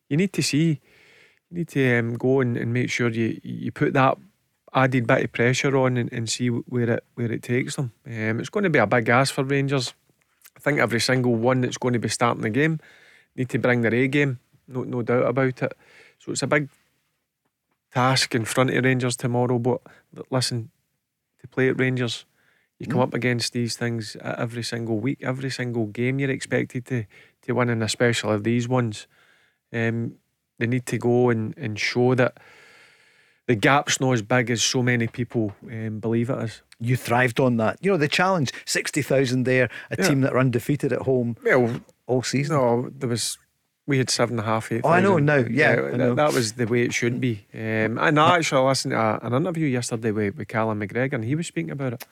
you 0.09 0.17
need 0.17 0.33
to 0.35 0.43
see, 0.43 0.81
you 1.53 1.59
need 1.59 1.69
to 1.69 1.99
um, 1.99 2.15
go 2.15 2.41
and, 2.41 2.57
and 2.57 2.73
make 2.73 2.91
sure 2.91 3.09
you 3.09 3.41
you 3.43 3.71
put 3.71 3.93
that 3.93 4.17
added 4.75 5.07
bit 5.07 5.25
of 5.25 5.33
pressure 5.33 5.77
on 5.77 5.99
and, 5.99 6.11
and 6.13 6.31
see 6.31 6.49
where 6.49 6.91
it 6.91 7.05
where 7.15 7.31
it 7.31 7.43
takes 7.43 7.77
them. 7.77 7.93
Um, 8.07 8.41
it's 8.41 8.49
going 8.49 8.65
to 8.65 8.71
be 8.71 8.79
a 8.79 8.87
big 8.87 9.09
ask 9.09 9.35
for 9.35 9.45
Rangers. 9.45 9.95
I 10.57 10.61
think 10.61 10.79
every 10.79 11.01
single 11.01 11.35
one 11.35 11.61
that's 11.61 11.79
going 11.79 11.95
to 11.95 11.99
be 11.99 12.09
starting 12.09 12.43
the 12.43 12.51
game 12.51 12.81
need 13.37 13.49
to 13.51 13.59
bring 13.59 13.83
their 13.83 13.95
A 13.95 14.09
game, 14.09 14.39
no 14.67 14.83
no 14.83 15.03
doubt 15.03 15.27
about 15.27 15.63
it. 15.63 15.73
So 16.19 16.33
it's 16.33 16.43
a 16.43 16.47
big 16.47 16.69
task 17.93 18.35
in 18.35 18.45
front 18.45 18.71
of 18.71 18.85
Rangers 18.85 19.17
tomorrow. 19.17 19.59
But 19.59 19.81
listen, 20.31 20.71
to 21.41 21.49
play 21.49 21.69
at 21.69 21.79
Rangers 21.79 22.25
you 22.83 22.89
come 22.89 22.99
mm. 22.99 23.05
up 23.05 23.15
against 23.15 23.53
these 23.53 23.77
things 23.77 24.17
every 24.21 24.65
single 24.65 24.99
week, 24.99 25.21
every 25.23 25.51
single 25.51 25.87
game. 25.87 26.19
You're 26.19 26.33
expected 26.33 26.85
to 26.87 27.05
to 27.43 27.53
win, 27.53 27.71
and 27.71 27.81
especially 27.81 28.39
these 28.39 28.67
ones. 28.69 29.07
Um, 29.73 30.17
they 30.63 30.69
need 30.69 30.87
to 30.87 30.97
go 30.97 31.29
and, 31.29 31.59
and 31.59 31.77
show 31.79 32.15
that 32.15 32.39
the 33.49 33.57
gap's 33.57 34.01
not 34.01 34.13
as 34.13 34.23
big 34.23 34.49
as 34.49 34.63
so 34.63 34.81
many 34.81 35.09
people 35.09 35.53
um, 35.65 35.99
believe 35.99 36.31
it 36.31 36.39
is. 36.39 36.63
You 36.79 36.97
thrived 36.97 37.41
on 37.41 37.57
that. 37.57 37.79
You 37.81 37.91
know, 37.91 37.97
the 37.97 38.07
challenge 38.07 38.53
60,000 38.65 39.43
there, 39.43 39.69
a 39.91 39.97
yeah. 39.99 40.09
team 40.09 40.21
that 40.21 40.33
are 40.33 40.39
undefeated 40.39 40.93
at 40.93 41.03
home 41.03 41.37
well, 41.45 41.81
all 42.07 42.23
season. 42.23 42.55
No, 42.57 42.91
there 42.97 43.09
was. 43.09 43.39
We 43.85 43.99
had 43.99 44.11
seven 44.11 44.39
and 44.39 44.47
a 44.47 44.49
half, 44.49 44.71
eight. 44.71 44.83
Oh, 44.85 44.91
I 44.91 45.01
know 45.01 45.19
now. 45.19 45.39
Yeah, 45.39 45.75
yeah 45.91 45.97
know. 45.97 46.15
that 46.15 46.33
was 46.33 46.53
the 46.53 46.67
way 46.67 46.83
it 46.83 46.95
should 46.95 47.21
be. 47.21 47.45
Um, 47.53 47.99
and 47.99 48.21
I 48.21 48.37
actually 48.37 48.65
listened 48.65 48.93
to 48.93 49.19
an 49.27 49.35
interview 49.35 49.67
yesterday 49.67 50.13
with, 50.13 50.37
with 50.37 50.47
Callum 50.47 50.79
McGregor, 50.79 51.15
and 51.15 51.25
he 51.25 51.35
was 51.35 51.49
speaking 51.49 51.73
about 51.73 51.95
it 51.95 52.05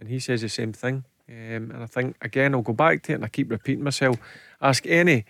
and 0.00 0.08
he 0.08 0.18
says 0.18 0.40
the 0.40 0.48
same 0.48 0.72
thing. 0.72 1.04
Um, 1.28 1.70
and 1.70 1.82
I 1.82 1.86
think 1.86 2.16
again, 2.22 2.54
I'll 2.54 2.62
go 2.62 2.72
back 2.72 3.02
to 3.04 3.12
it, 3.12 3.16
and 3.16 3.24
I 3.24 3.28
keep 3.28 3.50
repeating 3.50 3.84
myself. 3.84 4.16
Ask 4.60 4.84
any 4.86 5.26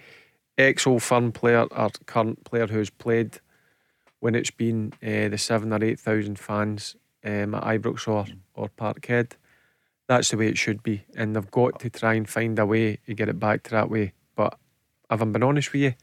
ex 0.60 0.86
Old 0.86 1.02
Firm 1.02 1.32
player 1.32 1.66
or 1.70 1.90
current 2.06 2.44
player 2.44 2.66
who's 2.66 2.90
played 2.90 3.40
when 4.20 4.34
it's 4.34 4.50
been 4.50 4.92
uh, 5.02 5.28
the 5.28 5.38
seven 5.38 5.72
or 5.72 5.82
eight 5.82 6.00
thousand 6.00 6.38
fans 6.38 6.96
um, 7.24 7.54
at 7.54 7.62
Ibrox 7.64 8.06
or 8.08 8.26
or 8.54 8.68
Parkhead. 8.68 9.32
That's 10.06 10.30
the 10.30 10.36
way 10.36 10.48
it 10.48 10.58
should 10.58 10.82
be, 10.82 11.04
and 11.16 11.36
they've 11.36 11.50
got 11.50 11.78
to 11.80 11.90
try 11.90 12.14
and 12.14 12.28
find 12.28 12.58
a 12.58 12.66
way 12.66 12.98
to 13.06 13.14
get 13.14 13.28
it 13.28 13.38
back 13.38 13.62
to 13.64 13.70
that 13.70 13.90
way. 13.90 14.12
But 14.34 14.58
if 15.10 15.20
I'm 15.20 15.32
being 15.32 15.44
honest 15.44 15.72
with 15.72 15.82
you, 15.82 15.94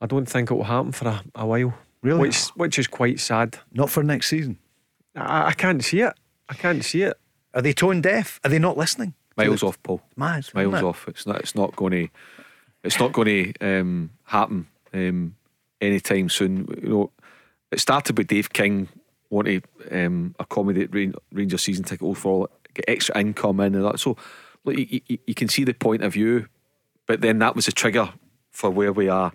I 0.00 0.06
don't 0.06 0.26
think 0.26 0.50
it 0.50 0.54
will 0.54 0.64
happen 0.64 0.92
for 0.92 1.08
a, 1.08 1.22
a 1.36 1.46
while. 1.46 1.74
Really, 2.02 2.20
which 2.20 2.48
which 2.56 2.78
is 2.78 2.88
quite 2.88 3.20
sad. 3.20 3.58
Not 3.72 3.90
for 3.90 4.02
next 4.02 4.28
season. 4.28 4.58
I, 5.14 5.48
I 5.48 5.52
can't 5.52 5.84
see 5.84 6.00
it. 6.00 6.14
I 6.48 6.54
can't 6.54 6.84
see 6.84 7.02
it. 7.02 7.16
Are 7.54 7.62
they 7.62 7.72
tone 7.72 8.00
deaf? 8.00 8.40
Are 8.44 8.50
they 8.50 8.58
not 8.58 8.76
listening? 8.76 9.14
Miles 9.36 9.62
off, 9.62 9.82
Paul. 9.82 10.02
Mad, 10.16 10.48
miles 10.54 10.74
it? 10.74 10.82
off. 10.82 11.06
It's 11.08 11.26
not. 11.26 11.40
It's 11.40 11.54
not 11.54 11.76
going 11.76 11.92
to. 11.92 12.08
It's 12.84 12.98
not 12.98 13.12
going 13.12 13.54
to 13.54 13.80
um, 13.80 14.10
happen 14.24 14.66
um, 14.92 15.36
anytime 15.80 16.28
soon. 16.28 16.66
You 16.82 16.88
know, 16.88 17.10
it 17.70 17.80
started 17.80 18.18
with 18.18 18.26
Dave 18.26 18.52
King 18.52 18.88
wanting 19.30 19.62
to 19.62 20.06
um, 20.06 20.34
accommodate 20.38 20.90
Ranger 21.32 21.58
season 21.58 21.84
ticket 21.84 22.06
overall, 22.06 22.48
get 22.74 22.84
extra 22.88 23.18
income 23.18 23.60
in 23.60 23.74
and 23.74 23.84
that. 23.84 24.00
So, 24.00 24.16
look, 24.64 24.76
you, 24.76 25.00
you, 25.06 25.18
you, 25.26 25.34
can 25.34 25.48
see 25.48 25.64
the 25.64 25.72
point 25.72 26.02
of 26.02 26.12
view, 26.12 26.48
but 27.06 27.20
then 27.20 27.38
that 27.38 27.56
was 27.56 27.68
a 27.68 27.72
trigger 27.72 28.12
for 28.50 28.70
where 28.70 28.92
we 28.92 29.08
are 29.08 29.32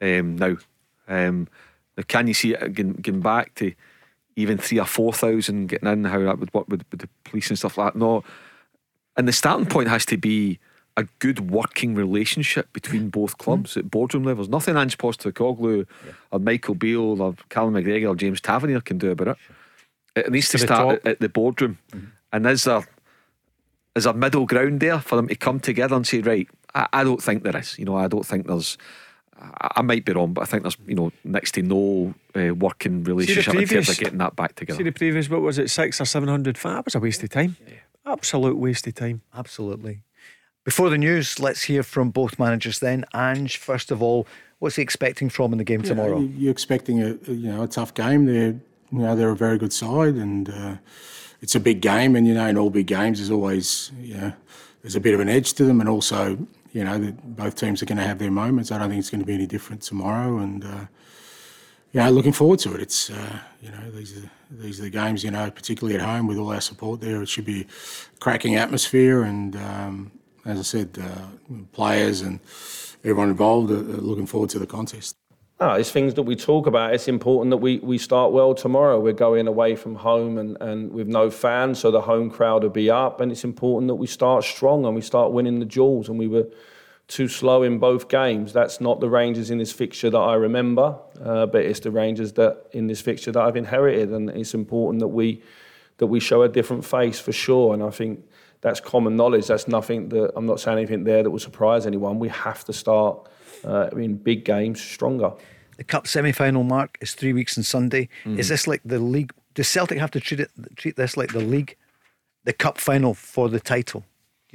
um, 0.00 0.36
now. 0.36 0.56
Um, 1.08 1.48
now, 1.96 2.04
can 2.06 2.26
you 2.26 2.34
see 2.34 2.54
it 2.54 2.74
getting, 2.74 2.92
getting 2.94 3.20
back 3.20 3.54
to? 3.56 3.72
even 4.36 4.58
three 4.58 4.78
or 4.78 4.86
four 4.86 5.12
thousand 5.12 5.66
getting 5.68 5.88
in, 5.88 6.04
how 6.04 6.18
that 6.18 6.38
would 6.38 6.52
work 6.54 6.68
with, 6.68 6.84
with 6.90 7.00
the 7.00 7.08
police 7.24 7.48
and 7.50 7.58
stuff 7.58 7.76
like 7.76 7.92
that. 7.92 7.98
No, 7.98 8.24
and 9.16 9.28
the 9.28 9.32
starting 9.32 9.66
point 9.66 9.88
has 9.88 10.06
to 10.06 10.16
be 10.16 10.58
a 10.96 11.04
good 11.18 11.50
working 11.50 11.94
relationship 11.94 12.72
between 12.72 13.08
both 13.08 13.38
clubs 13.38 13.74
mm. 13.74 13.78
at 13.78 13.90
boardroom 13.90 14.24
levels. 14.24 14.48
Nothing 14.48 14.76
Ange 14.76 14.98
Postecoglou 14.98 15.86
yeah. 16.06 16.12
or 16.30 16.38
Michael 16.38 16.74
Beale 16.74 17.20
or 17.20 17.34
Callum 17.48 17.74
McGregor 17.74 18.10
or 18.10 18.14
James 18.14 18.40
Tavernier 18.40 18.80
can 18.80 18.98
do 18.98 19.10
about 19.10 19.28
it. 19.28 19.36
It 20.14 20.30
needs 20.30 20.48
to, 20.50 20.58
to 20.58 20.64
start 20.64 21.00
at, 21.00 21.06
at, 21.06 21.20
the 21.20 21.28
boardroom. 21.28 21.78
Mm. 21.92 22.08
And 22.32 22.46
is 22.46 22.64
there 22.64 22.86
is 23.94 24.06
a 24.06 24.12
middle 24.12 24.46
ground 24.46 24.80
there 24.80 25.00
for 25.00 25.16
them 25.16 25.28
to 25.28 25.34
come 25.34 25.60
together 25.60 25.96
and 25.96 26.06
say, 26.06 26.20
right, 26.20 26.48
I, 26.74 26.88
I 26.92 27.04
don't 27.04 27.22
think 27.22 27.42
there 27.42 27.56
is. 27.56 27.78
You 27.78 27.84
know, 27.84 27.96
I 27.96 28.08
don't 28.08 28.26
think 28.26 28.46
there's 28.46 28.76
I 29.60 29.82
might 29.82 30.04
be 30.04 30.12
wrong, 30.12 30.32
but 30.32 30.42
I 30.42 30.44
think 30.44 30.62
there's 30.62 30.76
you 30.86 30.94
know 30.94 31.12
next 31.24 31.52
to 31.52 31.62
no 31.62 32.14
uh, 32.34 32.54
working 32.54 33.02
relationship 33.04 33.54
previous, 33.54 33.70
in 33.70 33.76
terms 33.76 33.88
of 33.88 33.98
getting 33.98 34.18
that 34.18 34.36
back 34.36 34.54
together. 34.54 34.76
See 34.76 34.84
the 34.84 34.92
previous, 34.92 35.28
what 35.28 35.40
was 35.40 35.58
it, 35.58 35.70
six 35.70 36.00
or 36.00 36.04
seven 36.04 36.28
hundred? 36.28 36.56
That 36.56 36.84
was 36.84 36.94
a 36.94 37.00
waste 37.00 37.22
of 37.22 37.30
time. 37.30 37.56
Yeah. 37.66 37.74
Absolute 38.04 38.56
waste 38.56 38.86
of 38.86 38.94
time. 38.94 39.22
Absolutely. 39.34 40.02
Before 40.64 40.90
the 40.90 40.98
news, 40.98 41.40
let's 41.40 41.62
hear 41.62 41.82
from 41.82 42.10
both 42.10 42.38
managers. 42.38 42.78
Then, 42.78 43.04
Ange, 43.14 43.56
first 43.56 43.90
of 43.90 44.02
all, 44.02 44.26
what's 44.60 44.76
he 44.76 44.82
expecting 44.82 45.28
from 45.28 45.52
in 45.52 45.58
the 45.58 45.64
game 45.64 45.80
yeah, 45.80 45.88
tomorrow? 45.88 46.20
You're 46.20 46.52
expecting 46.52 47.02
a 47.02 47.18
you 47.30 47.50
know 47.50 47.62
a 47.62 47.68
tough 47.68 47.94
game. 47.94 48.26
They're 48.26 48.54
you 48.92 48.98
know 48.98 49.16
they're 49.16 49.30
a 49.30 49.36
very 49.36 49.58
good 49.58 49.72
side, 49.72 50.14
and 50.14 50.48
uh, 50.48 50.76
it's 51.40 51.54
a 51.54 51.60
big 51.60 51.80
game. 51.80 52.14
And 52.16 52.26
you 52.26 52.34
know 52.34 52.46
in 52.46 52.56
all 52.56 52.70
big 52.70 52.86
games, 52.86 53.18
there's 53.18 53.30
always 53.30 53.90
you 54.00 54.16
know 54.16 54.32
there's 54.82 54.96
a 54.96 55.00
bit 55.00 55.14
of 55.14 55.20
an 55.20 55.28
edge 55.28 55.54
to 55.54 55.64
them, 55.64 55.80
and 55.80 55.88
also 55.88 56.46
you 56.72 56.84
know, 56.84 57.14
both 57.24 57.54
teams 57.54 57.82
are 57.82 57.86
going 57.86 57.98
to 57.98 58.04
have 58.04 58.18
their 58.18 58.30
moments. 58.30 58.72
I 58.72 58.78
don't 58.78 58.88
think 58.88 58.98
it's 58.98 59.10
going 59.10 59.20
to 59.20 59.26
be 59.26 59.34
any 59.34 59.46
different 59.46 59.82
tomorrow. 59.82 60.38
And, 60.38 60.64
uh, 60.64 60.86
you 61.92 62.00
know, 62.00 62.10
looking 62.10 62.32
forward 62.32 62.58
to 62.60 62.74
it. 62.74 62.80
It's, 62.80 63.10
uh, 63.10 63.38
you 63.60 63.70
know, 63.70 63.90
these 63.90 64.16
are, 64.16 64.30
these 64.50 64.80
are 64.80 64.84
the 64.84 64.90
games, 64.90 65.22
you 65.22 65.30
know, 65.30 65.50
particularly 65.50 65.98
at 65.98 66.04
home 66.04 66.26
with 66.26 66.38
all 66.38 66.50
our 66.50 66.62
support 66.62 67.00
there. 67.00 67.20
It 67.22 67.28
should 67.28 67.44
be 67.44 67.66
cracking 68.20 68.56
atmosphere. 68.56 69.22
And, 69.22 69.54
um, 69.56 70.12
as 70.44 70.58
I 70.58 70.62
said, 70.62 70.98
uh, 71.00 71.54
players 71.72 72.20
and 72.20 72.40
everyone 73.04 73.30
involved 73.30 73.70
are 73.70 73.74
looking 73.74 74.26
forward 74.26 74.50
to 74.50 74.58
the 74.58 74.66
contest. 74.66 75.16
No, 75.60 75.74
it's 75.74 75.92
things 75.92 76.14
that 76.14 76.22
we 76.22 76.34
talk 76.34 76.66
about. 76.66 76.92
It's 76.92 77.06
important 77.06 77.50
that 77.50 77.58
we, 77.58 77.78
we 77.78 77.96
start 77.96 78.32
well 78.32 78.52
tomorrow. 78.52 78.98
We're 78.98 79.12
going 79.12 79.46
away 79.46 79.76
from 79.76 79.94
home 79.94 80.36
and, 80.36 80.56
and 80.60 80.92
with 80.92 81.06
no 81.06 81.30
fans, 81.30 81.78
so 81.78 81.92
the 81.92 82.00
home 82.00 82.30
crowd 82.30 82.64
will 82.64 82.70
be 82.70 82.90
up. 82.90 83.20
And 83.20 83.30
it's 83.30 83.44
important 83.44 83.86
that 83.88 83.94
we 83.94 84.08
start 84.08 84.42
strong 84.42 84.84
and 84.84 84.94
we 84.94 85.02
start 85.02 85.30
winning 85.30 85.60
the 85.60 85.64
duels. 85.64 86.08
And 86.08 86.18
we 86.18 86.26
were 86.26 86.48
too 87.06 87.28
slow 87.28 87.62
in 87.62 87.78
both 87.78 88.08
games. 88.08 88.52
That's 88.52 88.80
not 88.80 89.00
the 89.00 89.08
Rangers 89.08 89.50
in 89.50 89.58
this 89.58 89.70
fixture 89.70 90.10
that 90.10 90.18
I 90.18 90.34
remember, 90.34 90.98
uh, 91.22 91.46
but 91.46 91.64
it's 91.64 91.80
the 91.80 91.90
Rangers 91.90 92.32
that 92.32 92.66
in 92.72 92.86
this 92.86 93.00
fixture 93.00 93.30
that 93.32 93.40
I've 93.40 93.56
inherited, 93.56 94.10
and 94.10 94.30
it's 94.30 94.54
important 94.54 95.00
that 95.00 95.08
we 95.08 95.42
that 95.98 96.06
we 96.06 96.20
show 96.20 96.42
a 96.42 96.48
different 96.48 96.84
face 96.84 97.20
for 97.20 97.32
sure. 97.32 97.74
And 97.74 97.82
I 97.82 97.90
think 97.90 98.24
that's 98.62 98.80
common 98.80 99.16
knowledge. 99.16 99.46
That's 99.46 99.68
nothing 99.68 100.08
that 100.08 100.32
I'm 100.34 100.46
not 100.46 100.60
saying 100.60 100.78
anything 100.78 101.04
there 101.04 101.22
that 101.22 101.30
will 101.30 101.38
surprise 101.38 101.86
anyone. 101.86 102.18
We 102.18 102.30
have 102.30 102.64
to 102.64 102.72
start 102.72 103.28
uh, 103.64 103.88
in 103.92 104.16
big 104.16 104.44
games 104.44 104.80
stronger. 104.80 105.32
The 105.76 105.84
cup 105.84 106.06
semi-final 106.06 106.62
mark 106.62 106.96
is 107.00 107.14
three 107.14 107.32
weeks 107.32 107.58
on 107.58 107.64
Sunday. 107.64 108.08
Mm. 108.24 108.38
Is 108.38 108.48
this 108.48 108.66
like 108.66 108.80
the 108.84 108.98
league? 108.98 109.32
Does 109.54 109.68
Celtic 109.68 109.98
have 109.98 110.10
to 110.12 110.20
treat 110.20 110.40
it 110.40 110.50
treat 110.76 110.96
this 110.96 111.16
like 111.16 111.32
the 111.32 111.40
league, 111.40 111.76
the 112.44 112.52
cup 112.52 112.78
final 112.78 113.14
for 113.14 113.48
the 113.48 113.60
title? 113.60 114.04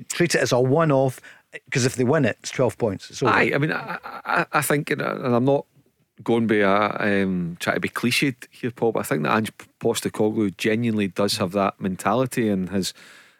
treat 0.09 0.35
it 0.35 0.41
as 0.41 0.51
a 0.51 0.59
one-off 0.59 1.19
because 1.65 1.85
if 1.85 1.95
they 1.95 2.03
win 2.03 2.25
it, 2.25 2.37
it's 2.41 2.51
twelve 2.51 2.77
points. 2.77 3.17
So 3.17 3.27
I, 3.27 3.51
I 3.53 3.57
mean, 3.57 3.71
I, 3.71 3.97
I, 4.03 4.45
I 4.53 4.61
think, 4.61 4.91
and 4.91 5.01
I'm 5.01 5.45
not 5.45 5.65
going 6.23 6.47
by 6.47 6.55
a 6.55 7.23
um, 7.23 7.57
try 7.59 7.73
to 7.73 7.79
be 7.79 7.89
cliched 7.89 8.47
here, 8.51 8.71
Paul, 8.71 8.91
but 8.91 8.99
I 8.99 9.03
think 9.03 9.23
that 9.23 9.35
Ange 9.35 9.51
Postecoglou 9.79 10.55
genuinely 10.57 11.07
does 11.07 11.37
have 11.37 11.51
that 11.53 11.79
mentality 11.79 12.49
and 12.49 12.69
has 12.69 12.93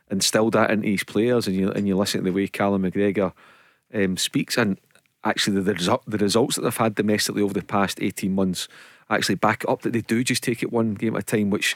instilled 0.10 0.54
that 0.54 0.72
into 0.72 0.88
his 0.88 1.04
players. 1.04 1.48
And 1.48 1.56
you 1.56 1.72
and 1.72 1.88
you 1.88 1.98
listen 1.98 2.24
to 2.24 2.32
the 2.32 2.36
way 2.36 2.48
Callum 2.48 2.84
McGregor 2.84 3.34
um, 3.94 4.18
speaks, 4.18 4.58
and 4.58 4.78
actually 5.24 5.62
the, 5.62 5.74
the, 5.74 6.00
the 6.08 6.18
results 6.18 6.56
that 6.56 6.62
they've 6.62 6.78
had 6.78 6.96
domestically 6.96 7.42
over 7.42 7.54
the 7.54 7.62
past 7.62 8.02
eighteen 8.02 8.36
months 8.36 8.68
actually 9.10 9.36
back 9.36 9.64
up 9.68 9.82
that 9.82 9.94
they 9.94 10.02
do 10.02 10.24
just 10.24 10.44
take 10.44 10.62
it 10.62 10.72
one 10.72 10.94
game 10.94 11.16
at 11.16 11.24
a 11.24 11.26
time, 11.26 11.50
which 11.50 11.76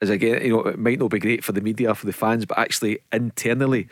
is 0.00 0.10
again, 0.10 0.42
you 0.42 0.50
know, 0.50 0.62
it 0.62 0.78
might 0.78 0.98
not 0.98 1.10
be 1.10 1.18
great 1.18 1.44
for 1.44 1.52
the 1.52 1.60
media, 1.60 1.94
for 1.94 2.06
the 2.06 2.12
fans, 2.12 2.46
but 2.46 2.58
actually 2.58 2.98
internally, 3.12 3.88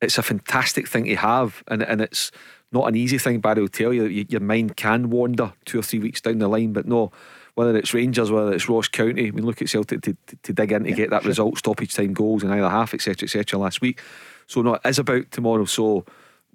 it's 0.00 0.18
a 0.18 0.22
fantastic 0.22 0.88
thing 0.88 1.04
to 1.04 1.16
have, 1.16 1.62
and 1.68 1.82
and 1.82 2.00
it's 2.00 2.30
not 2.72 2.88
an 2.88 2.96
easy 2.96 3.18
thing. 3.18 3.40
Barry 3.40 3.60
will 3.60 3.68
tell 3.68 3.92
you 3.92 4.04
your 4.04 4.40
mind 4.40 4.76
can 4.76 5.10
wander 5.10 5.52
two 5.64 5.78
or 5.78 5.82
three 5.82 5.98
weeks 5.98 6.20
down 6.20 6.38
the 6.38 6.48
line, 6.48 6.72
but 6.72 6.86
no. 6.86 7.12
Whether 7.54 7.76
it's 7.76 7.94
Rangers, 7.94 8.32
whether 8.32 8.52
it's 8.52 8.68
Ross 8.68 8.88
County, 8.88 9.28
I 9.28 9.30
mean, 9.30 9.46
look 9.46 9.62
at 9.62 9.68
Celtic 9.68 10.02
to, 10.02 10.16
to, 10.26 10.36
to 10.42 10.52
dig 10.52 10.72
in 10.72 10.84
to 10.84 10.90
yeah, 10.90 10.96
get 10.96 11.10
that 11.10 11.22
sure. 11.22 11.28
result, 11.28 11.58
stoppage 11.58 11.94
time 11.94 12.12
goals 12.12 12.42
in 12.42 12.50
either 12.50 12.68
half, 12.68 12.94
etc., 12.94 13.26
etc. 13.26 13.58
last 13.58 13.80
week. 13.80 14.00
So, 14.46 14.62
no, 14.62 14.74
it 14.74 14.80
is 14.84 14.98
about 14.98 15.30
tomorrow. 15.30 15.64
So, 15.64 16.04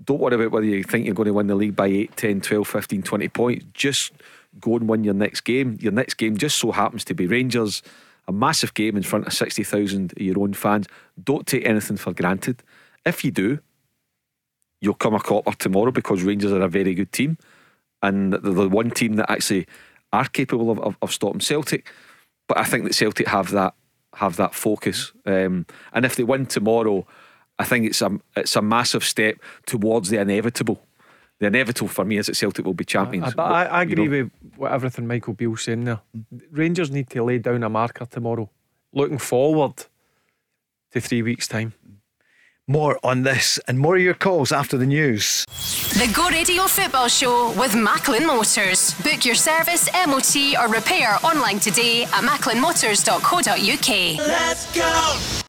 don't 0.04 0.20
worry 0.20 0.36
about 0.36 0.52
whether 0.52 0.66
you 0.66 0.84
think 0.84 1.06
you're 1.06 1.16
going 1.16 1.28
to 1.28 1.34
win 1.34 1.47
the 1.47 1.56
league 1.56 1.76
by 1.76 1.88
8, 1.88 2.16
10, 2.16 2.41
12, 2.41 2.68
15, 2.68 3.04
20 3.04 3.28
points. 3.30 3.66
Just 3.74 4.14
go 4.60 4.76
and 4.76 4.88
win 4.88 5.04
your 5.04 5.14
next 5.14 5.41
game. 5.41 5.78
Your 5.82 5.91
next 5.91 6.16
game 6.16 6.38
just 6.38 6.58
so 6.58 6.72
happens 6.72 7.04
to 7.06 7.14
be 7.14 7.28
Rangers, 7.28 7.82
a 8.28 8.32
massive 8.32 8.74
game 8.74 8.95
in 8.97 9.04
front 9.04 9.28
of 9.28 9.34
60,000 9.34 10.14
of 10.14 10.22
your 10.22 10.39
own 10.39 10.54
fans. 10.54 10.88
Don't 11.22 11.47
take 11.47 11.66
anything 11.66 11.97
for 11.97 12.14
granted. 12.14 12.64
If 13.06 13.24
you 13.24 13.32
do, 13.32 13.60
you'll 14.82 14.93
come 14.93 15.14
a 15.14 15.20
copper 15.20 15.54
tomorrow 15.54 15.91
because 15.91 16.24
Rangers 16.24 16.52
are 16.52 16.62
a 16.62 16.68
very 16.68 16.93
good 16.93 17.12
team 17.12 17.38
and 18.02 18.34
they're 18.34 18.39
the 18.39 18.70
one 18.70 18.91
team 18.91 19.16
that 19.16 19.30
actually 19.30 19.68
are 20.12 20.28
capable 20.28 20.72
of, 20.72 20.80
of, 20.80 20.97
of 21.01 21.12
stopping 21.12 21.41
Celtic. 21.41 21.91
But 22.47 22.57
I 22.57 22.64
think 22.64 22.84
that 22.86 22.95
Celtic 22.95 23.28
have 23.28 23.51
that 23.51 23.74
have 24.16 24.38
that 24.38 24.55
focus. 24.55 25.12
Um, 25.26 25.66
and 25.93 26.05
if 26.05 26.16
they 26.16 26.24
win 26.24 26.45
tomorrow, 26.47 27.05
I 27.60 27.66
think 27.66 27.86
it's 27.86 28.01
a 28.01 28.20
it's 28.36 28.55
a 28.55 28.62
massive 28.62 29.03
step 29.03 29.38
towards 29.66 30.10
the 30.10 30.20
inevitable. 30.20 30.82
The 31.39 31.47
inevitable 31.47 31.88
for 31.88 32.03
me 32.03 32.18
is 32.18 32.26
that 32.26 32.36
Celtic 32.36 32.66
will 32.66 32.74
be 32.74 32.84
champions. 32.84 33.34
I, 33.38 33.41
I, 33.41 33.64
I 33.64 33.82
agree 33.84 34.03
you 34.03 34.10
know. 34.24 34.30
with 34.57 34.72
everything 34.72 35.07
Michael 35.07 35.34
Beale's 35.34 35.64
saying 35.64 35.86
there. 35.86 36.01
Rangers 36.51 36.91
need 36.91 37.10
to 37.12 37.24
lay 37.24 37.38
down 37.38 37.64
a 37.64 37.70
marker 37.70 38.05
tomorrow. 38.05 38.49
Looking 38.91 39.20
forward 39.20 39.86
to 40.91 40.99
three 40.99 41.22
weeks' 41.22 41.47
time. 41.47 41.74
More 42.70 42.99
on 43.03 43.24
this 43.24 43.59
and 43.67 43.80
more 43.80 43.95
of 43.95 44.01
your 44.03 44.13
calls 44.13 44.51
after 44.51 44.78
the 44.78 44.86
news. 44.86 45.43
The 45.93 46.07
Go 46.13 46.30
Radio 46.30 46.67
Football 46.67 47.07
Show 47.07 47.51
with 47.57 47.76
Macklin 47.76 48.28
Motors. 48.28 48.93
Book 49.01 49.26
your 49.26 49.34
service, 49.34 49.89
MOT, 50.05 50.36
or 50.61 50.72
repair 50.72 51.17
online 51.24 51.59
today 51.59 52.03
at 52.03 52.24
macklinmotors.co.uk. 52.24 54.28
Let's 54.28 54.76
go! 54.76 55.49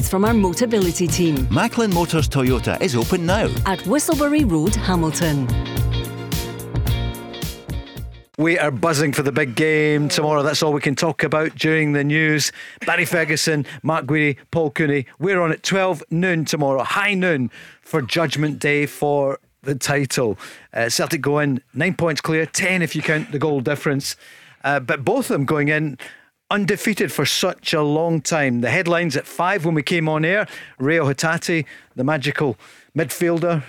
from 0.00 0.24
our 0.24 0.32
Motability 0.32 1.12
team. 1.12 1.46
Macklin 1.50 1.92
Motors 1.92 2.28
Toyota 2.28 2.80
is 2.80 2.96
open 2.96 3.26
now 3.26 3.46
at 3.66 3.80
Whistleberry 3.80 4.50
Road, 4.50 4.74
Hamilton. 4.74 5.46
We 8.38 8.58
are 8.58 8.70
buzzing 8.70 9.12
for 9.12 9.22
the 9.22 9.30
big 9.30 9.54
game 9.54 10.08
tomorrow. 10.08 10.42
That's 10.42 10.62
all 10.62 10.72
we 10.72 10.80
can 10.80 10.94
talk 10.94 11.22
about 11.22 11.54
during 11.54 11.92
the 11.92 12.02
news. 12.02 12.50
Barry 12.86 13.04
Ferguson, 13.04 13.66
Mark 13.82 14.06
Guidi, 14.06 14.38
Paul 14.50 14.70
Cooney. 14.70 15.06
We're 15.18 15.40
on 15.40 15.52
at 15.52 15.62
12 15.62 16.02
noon 16.10 16.46
tomorrow, 16.46 16.82
high 16.82 17.14
noon 17.14 17.50
for 17.82 18.00
Judgment 18.00 18.58
Day 18.58 18.86
for 18.86 19.38
the 19.62 19.74
title. 19.74 20.38
Uh, 20.72 20.88
Celtic 20.88 21.20
going 21.20 21.60
nine 21.74 21.94
points 21.94 22.20
clear, 22.20 22.46
10 22.46 22.80
if 22.80 22.96
you 22.96 23.02
count 23.02 23.32
the 23.32 23.38
goal 23.38 23.60
difference. 23.60 24.16
Uh, 24.64 24.80
but 24.80 25.04
both 25.04 25.26
of 25.26 25.34
them 25.34 25.44
going 25.44 25.68
in 25.68 25.98
undefeated 26.52 27.10
for 27.10 27.24
such 27.24 27.72
a 27.72 27.80
long 27.80 28.20
time. 28.20 28.60
The 28.60 28.70
headlines 28.70 29.16
at 29.16 29.26
five 29.26 29.64
when 29.64 29.74
we 29.74 29.82
came 29.82 30.06
on 30.06 30.22
air 30.22 30.46
Reo 30.78 31.06
Hatate, 31.06 31.64
the 31.96 32.04
magical 32.04 32.58
midfielder 32.96 33.64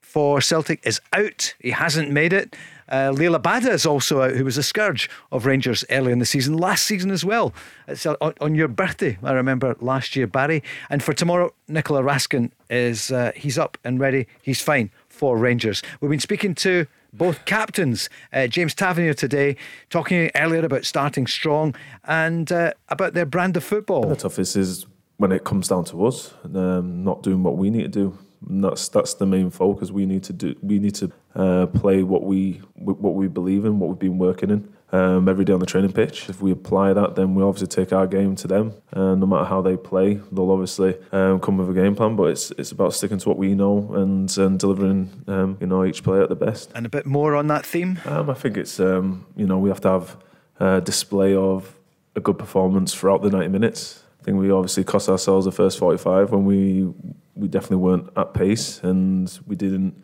for 0.00 0.40
Celtic, 0.40 0.80
is 0.86 1.00
out. 1.12 1.54
He 1.58 1.72
hasn't 1.72 2.08
made 2.08 2.32
it. 2.32 2.56
Uh, 2.88 3.12
Liel 3.12 3.36
Abada 3.36 3.70
is 3.70 3.84
also 3.84 4.22
out, 4.22 4.36
who 4.36 4.44
was 4.44 4.56
a 4.56 4.62
scourge 4.62 5.10
of 5.32 5.44
Rangers 5.44 5.84
early 5.90 6.12
in 6.12 6.20
the 6.20 6.26
season, 6.26 6.56
last 6.56 6.86
season 6.86 7.10
as 7.10 7.24
well. 7.24 7.52
It's 7.88 8.06
on, 8.06 8.16
on 8.40 8.54
your 8.54 8.68
birthday, 8.68 9.18
I 9.24 9.32
remember 9.32 9.76
last 9.80 10.14
year, 10.14 10.28
Barry. 10.28 10.62
And 10.88 11.02
for 11.02 11.12
tomorrow, 11.12 11.52
Nicolas 11.66 12.04
Raskin 12.04 12.52
is 12.68 13.10
uh, 13.10 13.32
he's 13.34 13.58
up 13.58 13.76
and 13.84 13.98
ready. 13.98 14.28
He's 14.40 14.60
fine 14.60 14.90
for 15.08 15.36
Rangers. 15.36 15.82
We've 16.00 16.10
been 16.10 16.20
speaking 16.20 16.54
to 16.56 16.86
both 17.12 17.44
captains. 17.44 18.08
Uh, 18.32 18.46
James 18.46 18.74
Tavernier 18.74 19.14
today 19.14 19.56
talking 19.88 20.30
earlier 20.34 20.64
about 20.64 20.84
starting 20.84 21.26
strong 21.26 21.74
and 22.04 22.50
uh, 22.50 22.72
about 22.88 23.14
their 23.14 23.26
brand 23.26 23.56
of 23.56 23.64
football. 23.64 24.08
The 24.08 24.16
toughest 24.16 24.56
is 24.56 24.86
when 25.16 25.32
it 25.32 25.44
comes 25.44 25.68
down 25.68 25.84
to 25.86 26.06
us, 26.06 26.32
um, 26.54 27.04
not 27.04 27.22
doing 27.22 27.42
what 27.42 27.56
we 27.56 27.70
need 27.70 27.82
to 27.82 27.88
do. 27.88 28.18
That's 28.42 28.88
that's 28.88 29.14
the 29.14 29.26
main 29.26 29.50
focus. 29.50 29.90
We 29.90 30.06
need 30.06 30.22
to 30.24 30.32
do. 30.32 30.54
We 30.62 30.78
need 30.78 30.94
to 30.94 31.12
uh, 31.34 31.66
play 31.66 32.02
what 32.02 32.22
we 32.24 32.62
what 32.74 33.14
we 33.14 33.28
believe 33.28 33.66
in, 33.66 33.78
what 33.78 33.90
we've 33.90 33.98
been 33.98 34.18
working 34.18 34.50
in 34.50 34.66
um, 34.92 35.28
every 35.28 35.44
day 35.44 35.52
on 35.52 35.60
the 35.60 35.66
training 35.66 35.92
pitch. 35.92 36.28
If 36.28 36.42
we 36.42 36.50
apply 36.50 36.92
that, 36.92 37.14
then 37.14 37.34
we 37.34 37.42
obviously 37.42 37.68
take 37.68 37.92
our 37.92 38.06
game 38.06 38.34
to 38.36 38.48
them. 38.48 38.74
And 38.92 39.20
no 39.20 39.26
matter 39.26 39.44
how 39.44 39.62
they 39.62 39.76
play, 39.76 40.20
they'll 40.32 40.50
obviously 40.50 40.96
um, 41.12 41.40
come 41.40 41.58
with 41.58 41.70
a 41.70 41.72
game 41.72 41.94
plan. 41.94 42.16
But 42.16 42.30
it's 42.30 42.50
it's 42.52 42.72
about 42.72 42.94
sticking 42.94 43.18
to 43.18 43.28
what 43.28 43.38
we 43.38 43.54
know 43.54 43.92
and, 43.94 44.36
and 44.38 44.58
delivering, 44.58 45.24
um, 45.26 45.58
you 45.60 45.66
know, 45.66 45.84
each 45.84 46.02
player 46.02 46.22
at 46.22 46.28
the 46.28 46.36
best. 46.36 46.70
And 46.74 46.86
a 46.86 46.88
bit 46.90 47.06
more 47.06 47.34
on 47.36 47.46
that 47.48 47.64
theme. 47.64 47.98
Um, 48.04 48.30
I 48.30 48.34
think 48.34 48.56
it's 48.56 48.80
um, 48.80 49.26
you 49.36 49.46
know 49.46 49.58
we 49.58 49.68
have 49.68 49.80
to 49.82 49.88
have 49.88 50.16
a 50.58 50.80
display 50.80 51.34
of 51.34 51.74
a 52.16 52.20
good 52.20 52.38
performance 52.38 52.94
throughout 52.94 53.22
the 53.22 53.30
90 53.30 53.48
minutes. 53.48 54.02
I 54.20 54.24
think 54.24 54.38
we 54.38 54.50
obviously 54.50 54.84
cost 54.84 55.08
ourselves 55.08 55.46
the 55.46 55.52
first 55.52 55.78
45 55.78 56.32
when 56.32 56.44
we 56.44 56.92
we 57.34 57.48
definitely 57.48 57.78
weren't 57.78 58.10
at 58.16 58.34
pace 58.34 58.80
and 58.82 59.38
we 59.46 59.56
didn't, 59.56 60.02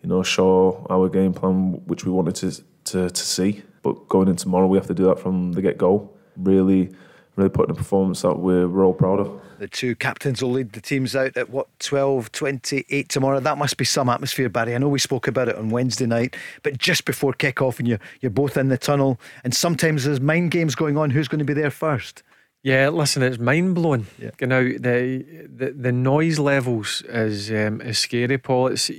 you 0.00 0.08
know, 0.08 0.22
show 0.22 0.86
our 0.88 1.08
game 1.08 1.34
plan 1.34 1.82
which 1.86 2.04
we 2.06 2.12
wanted 2.12 2.34
to 2.36 2.62
to, 2.84 3.10
to 3.10 3.22
see. 3.22 3.62
But 3.82 4.08
going 4.08 4.28
in 4.28 4.36
tomorrow, 4.36 4.66
we 4.66 4.78
have 4.78 4.86
to 4.86 4.94
do 4.94 5.04
that 5.06 5.18
from 5.18 5.52
the 5.52 5.62
get 5.62 5.78
go. 5.78 6.10
Really, 6.36 6.94
really 7.36 7.50
putting 7.50 7.70
a 7.70 7.74
performance 7.74 8.22
that 8.22 8.38
we're, 8.38 8.68
we're 8.68 8.84
all 8.84 8.94
proud 8.94 9.20
of. 9.20 9.40
The 9.58 9.68
two 9.68 9.94
captains 9.94 10.42
will 10.42 10.50
lead 10.50 10.72
the 10.72 10.80
teams 10.80 11.14
out 11.14 11.36
at 11.36 11.50
what 11.50 11.68
12 11.78 12.32
28 12.32 13.08
tomorrow. 13.08 13.38
That 13.38 13.58
must 13.58 13.76
be 13.76 13.84
some 13.84 14.08
atmosphere, 14.08 14.48
Barry. 14.48 14.74
I 14.74 14.78
know 14.78 14.88
we 14.88 14.98
spoke 14.98 15.28
about 15.28 15.48
it 15.48 15.56
on 15.56 15.70
Wednesday 15.70 16.06
night, 16.06 16.36
but 16.62 16.78
just 16.78 17.04
before 17.04 17.32
kick 17.32 17.62
off, 17.62 17.78
and 17.78 17.86
you're, 17.86 18.00
you're 18.20 18.30
both 18.30 18.56
in 18.56 18.68
the 18.68 18.78
tunnel, 18.78 19.20
and 19.44 19.54
sometimes 19.54 20.04
there's 20.04 20.20
mind 20.20 20.50
games 20.50 20.74
going 20.74 20.96
on. 20.96 21.10
Who's 21.10 21.28
going 21.28 21.38
to 21.38 21.44
be 21.44 21.54
there 21.54 21.70
first? 21.70 22.22
Yeah, 22.64 22.88
listen, 22.90 23.22
it's 23.22 23.38
mind 23.38 23.74
blowing. 23.74 24.06
Yeah. 24.18 24.30
You 24.40 24.46
know, 24.46 24.64
the, 24.64 25.24
the 25.48 25.72
the 25.72 25.92
noise 25.92 26.38
levels 26.38 27.02
is 27.08 27.50
um, 27.50 27.80
is 27.80 27.98
scary, 27.98 28.38
Paul. 28.38 28.68
It's 28.68 28.90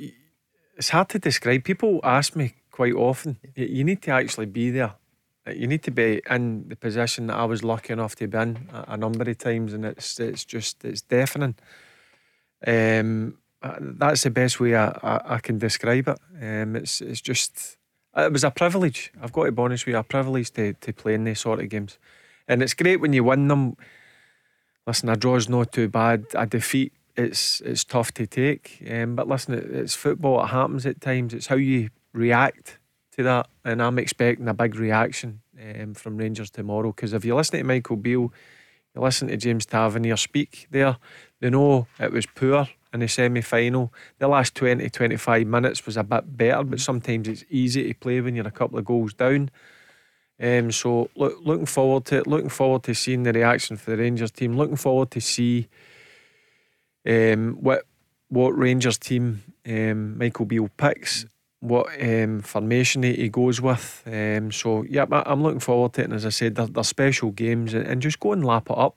it's 0.78 0.90
hard 0.90 1.10
to 1.10 1.20
describe. 1.20 1.64
People 1.64 2.02
ask 2.04 2.36
me 2.36 2.56
quite 2.74 2.96
often. 2.96 3.38
You 3.56 3.84
need 3.84 4.02
to 4.02 4.12
actually 4.12 4.48
be 4.48 4.72
there. 4.72 4.96
You 5.48 5.68
need 5.68 5.84
to 5.84 5.92
be 5.92 6.22
in 6.30 6.68
the 6.68 6.76
position 6.76 7.28
that 7.28 7.38
I 7.38 7.46
was 7.46 7.64
lucky 7.64 7.94
enough 7.94 8.16
to 8.16 8.28
be 8.28 8.38
in 8.38 8.70
a, 8.72 8.98
number 8.98 9.30
of 9.30 9.38
times, 9.38 9.74
and 9.74 9.86
it's 9.86 10.20
it's 10.20 10.44
just 10.44 10.84
it's 10.84 11.02
deafening. 11.02 11.56
Um, 12.66 13.38
uh, 13.62 13.76
that's 13.80 14.24
the 14.24 14.30
best 14.30 14.60
way 14.60 14.76
I, 14.76 14.88
I, 14.88 15.36
I 15.36 15.38
can 15.40 15.58
describe 15.58 16.08
it. 16.08 16.20
Um, 16.42 16.76
it's 16.76 17.02
it's 17.02 17.22
just 17.22 17.78
it 18.16 18.32
was 18.32 18.44
a 18.44 18.52
privilege. 18.52 19.12
I've 19.22 19.34
got 19.34 19.46
to 19.46 19.52
be 19.52 19.62
honest 19.62 19.86
with 19.86 19.94
you, 19.94 20.00
a 20.00 20.04
privilege 20.04 20.52
to, 20.52 20.74
to 20.74 20.94
play 20.94 21.14
in 21.14 21.26
these 21.26 21.42
sort 21.42 21.60
of 21.60 21.70
games, 21.70 22.00
and 22.48 22.64
it's 22.64 22.74
great 22.74 23.02
when 23.02 23.14
you 23.14 23.24
win 23.24 23.50
them. 23.50 23.76
Listen, 24.88 25.10
a 25.10 25.16
draw's 25.16 25.48
not 25.48 25.72
too 25.74 25.90
bad. 25.90 26.26
A 26.36 26.46
defeat, 26.48 26.94
it's 27.18 27.62
it's 27.62 27.84
tough 27.84 28.14
to 28.14 28.26
take. 28.26 28.82
Um, 28.90 29.16
but 29.16 29.28
listen, 29.28 29.54
it, 29.54 29.66
it's 29.66 29.94
football. 29.94 30.44
It 30.44 30.48
happens 30.48 30.86
at 30.86 31.02
times. 31.02 31.34
It's 31.34 31.48
how 31.48 31.58
you 31.58 31.90
react 32.14 32.80
to 33.16 33.24
that, 33.24 33.48
and 33.64 33.82
I'm 33.82 34.00
expecting 34.00 34.48
a 34.48 34.54
big 34.54 34.76
reaction 34.76 35.42
um, 35.62 35.94
from 35.94 36.18
Rangers 36.18 36.50
tomorrow. 36.50 36.92
Because 36.92 37.14
if 37.14 37.26
you 37.26 37.36
listen 37.36 37.60
to 37.60 37.64
Michael 37.64 37.98
Beale, 37.98 38.32
you 38.96 39.02
listen 39.02 39.28
to 39.28 39.38
James 39.38 39.66
Tavernier 39.66 40.18
speak 40.18 40.68
there, 40.72 40.98
they 41.40 41.50
know 41.50 41.88
it 42.00 42.12
was 42.12 42.26
poor 42.26 42.68
in 42.94 43.00
the 43.00 43.08
semi 43.08 43.42
final. 43.42 43.92
The 44.20 44.28
last 44.28 44.56
20 44.56 44.90
25 44.90 45.48
minutes 45.48 45.86
was 45.86 45.98
a 45.98 46.04
bit 46.04 46.38
better, 46.38 46.64
but 46.64 46.80
sometimes 46.80 47.28
it's 47.28 47.44
easy 47.50 47.88
to 47.88 48.00
play 48.00 48.22
when 48.22 48.36
you're 48.36 48.48
a 48.48 48.52
couple 48.52 48.78
of 48.78 48.86
goals 48.86 49.14
down. 49.14 49.50
Um, 50.42 50.72
so 50.72 51.10
look, 51.16 51.38
looking 51.44 51.66
forward 51.66 52.06
to 52.06 52.18
it, 52.20 52.28
looking 52.28 52.50
forward 52.50 52.84
to 52.84 52.96
seeing 52.96 53.24
the 53.24 53.34
reaction 53.34 53.78
for 53.78 53.92
the 53.92 53.98
Rangers 53.98 54.32
team. 54.32 54.56
Looking 54.58 54.76
forward 54.76 55.12
to 55.12 55.22
see 55.22 55.68
um, 57.08 57.58
what 57.60 57.86
what 58.30 58.58
Rangers 58.58 58.98
team 58.98 59.44
um, 59.68 60.18
Michael 60.18 60.46
Beale 60.46 60.70
picks, 60.76 61.26
what 61.64 61.88
um, 62.02 62.42
formation 62.42 63.04
he, 63.04 63.14
he 63.14 63.30
goes 63.30 63.62
with. 63.62 64.04
Um, 64.06 64.52
so 64.52 64.84
yeah, 64.84 65.06
I'm 65.10 65.42
looking 65.42 65.62
forward 65.62 65.94
to 65.94 66.02
it. 66.02 66.06
And 66.06 66.14
as 66.14 66.26
I 66.26 66.30
said, 66.30 66.56
they're, 66.56 66.68
they're 66.68 66.84
special 66.84 67.32
games, 67.32 67.74
and, 67.74 67.88
and 67.88 68.02
just 68.02 68.20
go 68.20 68.34
and 68.34 68.46
lap 68.46 68.70
it 68.70 68.78
up. 68.78 68.96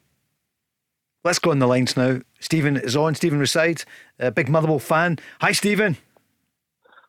Let's 1.25 1.39
go 1.39 1.51
on 1.51 1.61
the 1.61 1.67
lines 1.67 1.97
now. 1.97 2.21
Stephen 2.41 2.77
is 2.77 2.97
on. 2.97 3.14
Stephen 3.14 3.39
Reside, 3.39 3.85
a 4.19 4.31
big 4.31 4.49
Motherwell 4.49 4.79
fan. 4.79 5.19
Hi, 5.41 5.53
Stephen. 5.53 5.97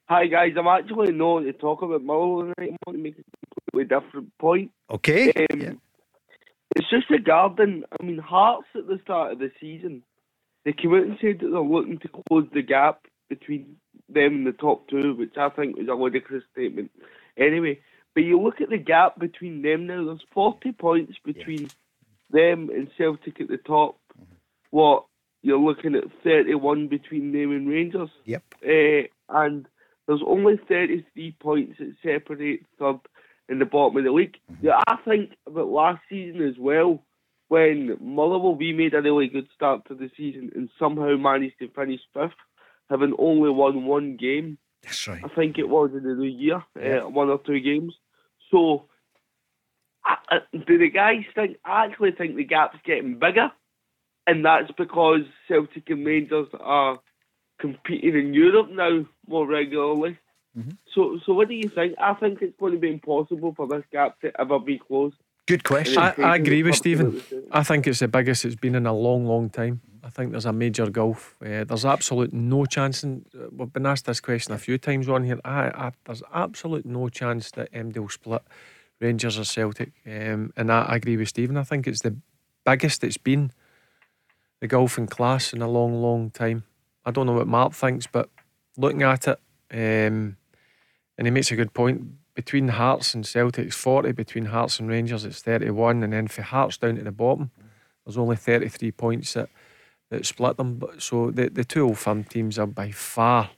Hi 0.09 0.25
guys, 0.27 0.53
I'm 0.57 0.67
actually 0.67 1.11
not 1.11 1.41
to 1.41 1.51
talk 1.51 1.81
about 1.81 2.01
Motherwell 2.01 2.53
tonight. 2.55 2.71
I 2.71 2.77
want 2.85 2.97
to 2.97 3.03
make 3.03 3.19
a 3.19 3.23
completely 3.73 3.97
different 3.99 4.37
point. 4.37 4.71
Okay. 4.89 5.33
Um, 5.33 5.59
yeah. 5.59 5.73
It's 6.77 6.89
just 6.89 7.09
regarding, 7.09 7.83
I 7.99 8.05
mean, 8.05 8.17
Hearts 8.17 8.67
at 8.73 8.87
the 8.87 8.99
start 9.03 9.33
of 9.33 9.39
the 9.39 9.51
season, 9.59 10.03
they 10.63 10.71
came 10.71 10.93
out 10.93 11.03
and 11.03 11.17
said 11.19 11.39
that 11.41 11.49
they're 11.51 11.59
looking 11.59 11.99
to 11.99 12.07
close 12.07 12.47
the 12.53 12.61
gap 12.61 13.01
between 13.27 13.75
them 14.09 14.35
in 14.35 14.43
the 14.43 14.51
top 14.51 14.87
two, 14.89 15.15
which 15.15 15.37
I 15.37 15.49
think 15.49 15.77
was 15.77 15.87
a 15.87 15.93
ludicrous 15.93 16.43
statement. 16.51 16.91
Anyway, 17.37 17.79
but 18.13 18.23
you 18.23 18.41
look 18.41 18.61
at 18.61 18.69
the 18.69 18.77
gap 18.77 19.19
between 19.19 19.61
them 19.61 19.87
now, 19.87 20.05
there's 20.05 20.23
40 20.33 20.71
points 20.73 21.13
between 21.23 21.63
yeah. 21.63 21.67
them 22.31 22.69
and 22.69 22.89
Celtic 22.97 23.39
at 23.41 23.47
the 23.47 23.57
top 23.57 23.99
what 24.71 25.05
you're 25.41 25.59
looking 25.59 25.95
at 25.95 26.03
31 26.23 26.87
between 26.87 27.31
them 27.31 27.51
and 27.51 27.69
Rangers. 27.69 28.09
Yep. 28.25 28.43
Uh, 28.65 29.07
and 29.29 29.67
there's 30.07 30.23
only 30.25 30.59
33 30.67 31.35
points 31.39 31.77
that 31.79 31.93
separate 32.03 32.65
third 32.79 32.99
and 33.49 33.61
the 33.61 33.65
bottom 33.65 33.97
of 33.97 34.03
the 34.03 34.11
league. 34.11 34.37
Mm-hmm. 34.51 34.65
Yeah, 34.65 34.81
I 34.87 34.97
think 35.05 35.31
about 35.45 35.67
last 35.67 36.01
season 36.09 36.45
as 36.45 36.55
well, 36.59 37.03
when 37.47 37.97
Motherwell 38.01 38.55
we 38.55 38.73
made 38.73 38.93
a 38.93 39.01
really 39.01 39.27
good 39.27 39.47
start 39.55 39.87
to 39.87 39.95
the 39.95 40.09
season 40.17 40.51
and 40.55 40.69
somehow 40.77 41.15
managed 41.15 41.59
to 41.59 41.69
finish 41.69 42.01
fifth, 42.13 42.31
having 42.89 43.13
only 43.17 43.49
won 43.49 43.85
one 43.85 44.17
game. 44.17 44.57
That's 44.83 45.07
right. 45.07 45.21
I 45.23 45.27
think 45.29 45.57
it 45.57 45.67
was 45.67 45.91
in 45.93 46.03
the 46.03 46.15
new 46.15 46.29
year, 46.29 46.63
yeah. 46.79 46.99
uh, 46.99 47.09
one 47.09 47.29
or 47.29 47.39
two 47.39 47.59
games. 47.59 47.93
So, 48.51 48.85
uh, 50.07 50.39
do 50.65 50.77
the 50.77 50.89
guys 50.89 51.23
think? 51.35 51.57
I 51.65 51.85
actually 51.85 52.11
think 52.11 52.35
the 52.35 52.45
gap's 52.45 52.77
getting 52.85 53.19
bigger 53.19 53.51
and 54.27 54.43
that's 54.43 54.69
because 54.77 55.21
Celtic 55.47 55.89
and 55.89 56.05
Rangers 56.05 56.47
are 56.59 56.99
competing 57.59 58.15
in 58.15 58.33
Europe 58.33 58.69
now 58.69 59.05
more 59.25 59.47
regularly. 59.47 60.19
Mm-hmm. 60.55 60.71
So, 60.93 61.19
so 61.25 61.33
what 61.33 61.47
do 61.47 61.55
you 61.55 61.69
think? 61.69 61.95
I 61.99 62.13
think 62.13 62.41
it's 62.41 62.57
going 62.59 62.73
to 62.73 62.79
be 62.79 62.91
impossible 62.91 63.53
for 63.55 63.67
this 63.67 63.83
gap 63.91 64.19
to 64.21 64.31
ever 64.39 64.59
be 64.59 64.79
closed. 64.79 65.15
Good 65.47 65.63
question. 65.63 65.97
I, 65.97 66.13
I 66.17 66.35
agree 66.35 66.61
with 66.61 66.75
Stephen. 66.75 67.21
I 67.51 67.63
think 67.63 67.87
it's 67.87 67.99
the 67.99 68.09
biggest 68.09 68.43
it's 68.43 68.55
been 68.55 68.75
in 68.75 68.85
a 68.85 68.93
long, 68.93 69.25
long 69.25 69.49
time. 69.49 69.79
I 70.07 70.09
think 70.09 70.31
there's 70.31 70.45
a 70.45 70.53
major 70.53 70.89
gulf. 70.89 71.35
Uh, 71.41 71.65
there's 71.65 71.83
absolute 71.83 72.31
no 72.31 72.65
chance, 72.65 73.03
and 73.03 73.25
uh, 73.35 73.47
we've 73.51 73.73
been 73.73 73.85
asked 73.85 74.05
this 74.05 74.21
question 74.21 74.53
a 74.53 74.57
few 74.57 74.77
times 74.77 75.09
on 75.09 75.25
here. 75.25 75.37
I, 75.43 75.67
I, 75.67 75.91
there's 76.05 76.23
absolute 76.33 76.85
no 76.85 77.09
chance 77.09 77.51
that 77.51 77.69
MD 77.73 77.97
will 77.97 78.07
split 78.07 78.41
Rangers 79.01 79.37
or 79.37 79.43
Celtic. 79.43 79.91
Um, 80.05 80.53
and 80.55 80.71
I, 80.71 80.83
I 80.83 80.95
agree 80.95 81.17
with 81.17 81.27
Stephen. 81.27 81.57
I 81.57 81.63
think 81.63 81.87
it's 81.87 82.03
the 82.03 82.15
biggest 82.65 83.03
it's 83.03 83.17
been 83.17 83.51
the 84.61 84.67
golfing 84.67 85.07
class 85.07 85.51
in 85.51 85.61
a 85.61 85.69
long, 85.69 86.01
long 86.01 86.29
time. 86.31 86.63
I 87.05 87.11
don't 87.11 87.25
know 87.25 87.33
what 87.33 87.47
Mark 87.47 87.73
thinks, 87.73 88.07
but 88.07 88.29
looking 88.77 89.03
at 89.03 89.27
it, 89.27 89.39
um, 89.73 90.37
and 91.17 91.27
he 91.27 91.31
makes 91.31 91.51
a 91.51 91.57
good 91.57 91.73
point. 91.73 92.01
Between 92.33 92.69
Hearts 92.69 93.13
and 93.13 93.25
Celtic, 93.25 93.67
it's 93.67 93.75
40. 93.75 94.13
Between 94.13 94.45
Hearts 94.45 94.79
and 94.79 94.87
Rangers, 94.87 95.25
it's 95.25 95.41
31. 95.41 96.01
And 96.01 96.13
then 96.13 96.27
for 96.27 96.43
Hearts 96.43 96.77
down 96.77 96.97
at 96.97 97.03
the 97.03 97.11
bottom, 97.11 97.51
there's 98.05 98.17
only 98.17 98.37
33 98.37 98.91
points 98.93 99.33
that, 99.33 99.49
that 100.09 100.25
split 100.25 100.57
them. 100.57 100.75
But 100.75 101.01
So 101.01 101.31
the, 101.31 101.49
the 101.49 101.63
two 101.63 101.85
old 101.85 101.97
firm 101.97 102.23
teams 102.23 102.57
are 102.59 102.67
by 102.67 102.91
far 102.91 103.49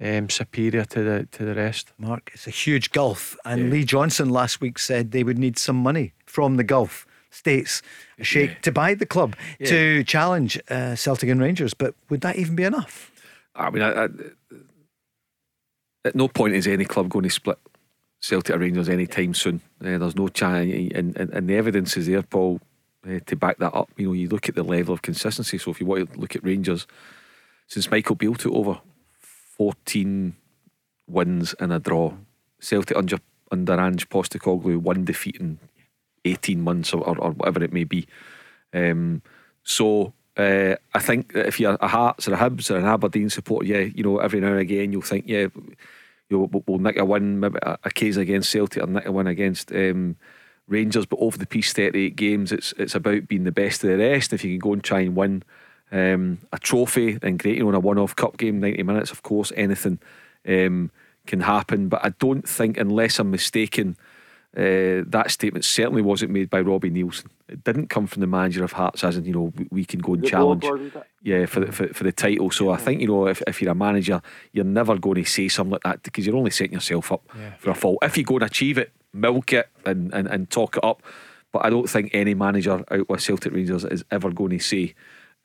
um, 0.00 0.28
superior 0.30 0.84
to 0.84 1.02
the 1.02 1.28
to 1.32 1.44
the 1.44 1.54
rest. 1.54 1.92
Mark, 1.98 2.30
it's 2.34 2.46
a 2.46 2.50
huge 2.50 2.90
gulf. 2.90 3.36
And 3.44 3.66
yeah. 3.66 3.72
Lee 3.72 3.84
Johnson 3.84 4.30
last 4.30 4.60
week 4.60 4.78
said 4.78 5.10
they 5.10 5.24
would 5.24 5.38
need 5.38 5.58
some 5.58 5.76
money 5.76 6.12
from 6.24 6.56
the 6.56 6.64
gulf 6.64 7.06
states 7.30 7.82
a 8.18 8.24
sheikh 8.24 8.50
yeah. 8.50 8.56
to 8.62 8.72
buy 8.72 8.94
the 8.94 9.06
club 9.06 9.36
yeah. 9.58 9.68
to 9.68 10.04
challenge 10.04 10.58
uh, 10.70 10.94
Celtic 10.94 11.28
and 11.28 11.40
Rangers. 11.40 11.74
But 11.74 11.94
would 12.08 12.20
that 12.22 12.36
even 12.36 12.56
be 12.56 12.64
enough? 12.64 13.12
I 13.54 13.70
mean, 13.70 13.82
I, 13.82 14.04
I, 14.04 14.08
at 16.04 16.14
no 16.14 16.28
point 16.28 16.54
is 16.54 16.66
any 16.66 16.84
club 16.84 17.08
going 17.08 17.24
to 17.24 17.30
split 17.30 17.58
Celtic 18.20 18.54
or 18.54 18.58
Rangers 18.58 18.88
anytime 18.88 19.34
soon. 19.34 19.60
Uh, 19.80 19.98
there's 19.98 20.16
no 20.16 20.28
chance, 20.28 20.72
and, 20.94 21.16
and, 21.16 21.30
and, 21.30 21.48
the 21.48 21.56
evidence 21.56 21.96
is 21.96 22.06
there, 22.06 22.22
Paul, 22.22 22.60
uh, 23.06 23.20
to 23.26 23.36
back 23.36 23.58
that 23.58 23.74
up. 23.74 23.90
You 23.96 24.08
know, 24.08 24.12
you 24.12 24.28
look 24.28 24.48
at 24.48 24.54
the 24.54 24.62
level 24.62 24.94
of 24.94 25.02
consistency. 25.02 25.58
So 25.58 25.70
if 25.70 25.80
you 25.80 25.86
want 25.86 26.12
to 26.12 26.18
look 26.18 26.36
at 26.36 26.44
Rangers, 26.44 26.86
since 27.66 27.90
Michael 27.90 28.16
Beale 28.16 28.34
took 28.34 28.52
over, 28.52 28.80
14 29.56 30.36
wins 31.06 31.54
and 31.58 31.72
a 31.72 31.78
draw. 31.78 32.14
Celtic 32.60 32.96
under 32.96 33.18
under 33.50 33.80
Ange 33.80 34.08
Postecoglou, 34.08 34.78
one 34.78 35.04
defeat 35.04 35.36
in 35.36 35.58
18 36.24 36.60
months 36.60 36.92
or, 36.92 37.02
or, 37.02 37.18
or 37.18 37.30
whatever 37.32 37.62
it 37.64 37.72
may 37.72 37.84
be. 37.84 38.06
Um, 38.74 39.22
so 39.62 40.12
uh, 40.36 40.76
I 40.94 40.98
think 40.98 41.32
if 41.34 41.58
you're 41.58 41.78
a 41.80 41.88
Hearts 41.88 42.28
or 42.28 42.34
a 42.34 42.36
Hibs 42.36 42.70
or 42.70 42.76
an 42.76 42.84
Aberdeen 42.84 43.30
supporter, 43.30 43.66
yeah, 43.66 43.80
you 43.80 44.02
know, 44.02 44.18
every 44.18 44.40
now 44.40 44.48
and 44.48 44.60
again 44.60 44.92
you'll 44.92 45.02
think, 45.02 45.24
yeah, 45.26 45.46
you 46.28 46.48
know, 46.52 46.62
we'll 46.66 46.78
nick 46.78 46.98
a 46.98 47.04
win, 47.04 47.40
maybe 47.40 47.58
a, 47.62 47.78
a 47.84 47.90
case 47.90 48.16
against 48.16 48.50
Celtic 48.50 48.82
or 48.82 48.86
nick 48.86 49.06
a 49.06 49.12
win 49.12 49.26
against 49.26 49.72
um, 49.72 50.16
Rangers, 50.68 51.06
but 51.06 51.18
over 51.18 51.38
the 51.38 51.46
piece 51.46 51.72
38 51.72 52.14
games, 52.14 52.52
it's 52.52 52.72
it's 52.76 52.94
about 52.94 53.26
being 53.26 53.44
the 53.44 53.52
best 53.52 53.82
of 53.82 53.90
the 53.90 53.98
rest. 53.98 54.32
If 54.32 54.44
you 54.44 54.50
can 54.52 54.68
go 54.68 54.72
and 54.74 54.84
try 54.84 55.00
and 55.00 55.16
win 55.16 55.42
um, 55.90 56.38
a 56.52 56.58
trophy, 56.58 57.12
then 57.12 57.36
great. 57.36 57.56
You 57.56 57.64
know, 57.64 57.70
in 57.70 57.74
a 57.74 57.80
one-off 57.80 58.14
cup 58.14 58.36
game, 58.36 58.60
90 58.60 58.82
minutes, 58.82 59.10
of 59.10 59.22
course, 59.22 59.52
anything 59.56 59.98
um, 60.46 60.90
can 61.26 61.40
happen. 61.40 61.88
But 61.88 62.04
I 62.04 62.10
don't 62.10 62.46
think, 62.48 62.76
unless 62.76 63.18
I'm 63.18 63.30
mistaken, 63.30 63.96
uh, 64.56 65.04
that 65.06 65.26
statement 65.30 65.64
certainly 65.64 66.02
wasn't 66.02 66.32
made 66.32 66.50
by 66.50 66.60
Robbie 66.60 66.90
Neilson. 66.90 67.26
It 67.48 67.64
didn't 67.64 67.88
come 67.88 68.06
from 68.06 68.20
the 68.20 68.26
manager 68.26 68.64
of 68.64 68.72
Hearts, 68.72 69.04
as 69.04 69.16
in, 69.16 69.24
you 69.24 69.32
know, 69.32 69.52
we, 69.56 69.68
we 69.70 69.84
can 69.84 70.00
go 70.00 70.14
and 70.14 70.22
the 70.22 70.28
challenge. 70.28 70.64
yeah, 71.22 71.46
for 71.46 71.60
the, 71.60 71.70
for, 71.70 71.88
for 71.88 72.04
the 72.04 72.12
title. 72.12 72.50
So 72.50 72.66
yeah. 72.66 72.72
I 72.72 72.76
think, 72.76 73.00
you 73.00 73.06
know, 73.06 73.26
if, 73.26 73.42
if 73.46 73.62
you're 73.62 73.70
a 73.70 73.74
manager, 73.74 74.20
you're 74.52 74.64
never 74.64 74.96
going 74.98 75.22
to 75.22 75.24
say 75.24 75.48
something 75.48 75.72
like 75.72 75.82
that 75.82 76.02
because 76.02 76.26
you're 76.26 76.36
only 76.36 76.50
setting 76.50 76.72
yourself 76.72 77.12
up 77.12 77.22
yeah. 77.36 77.54
for 77.58 77.70
a 77.70 77.74
fall. 77.74 77.98
If 78.02 78.16
you 78.16 78.24
go 78.24 78.36
and 78.36 78.44
achieve 78.44 78.78
it, 78.78 78.90
milk 79.12 79.52
it 79.52 79.68
and, 79.84 80.12
and, 80.12 80.28
and 80.28 80.50
talk 80.50 80.76
it 80.76 80.84
up. 80.84 81.02
But 81.52 81.64
I 81.64 81.70
don't 81.70 81.88
think 81.88 82.10
any 82.12 82.34
manager 82.34 82.84
out 82.90 83.08
with 83.08 83.22
Celtic 83.22 83.52
Rangers 83.52 83.84
is 83.84 84.04
ever 84.10 84.30
going 84.30 84.58
to 84.58 84.58
say 84.58 84.94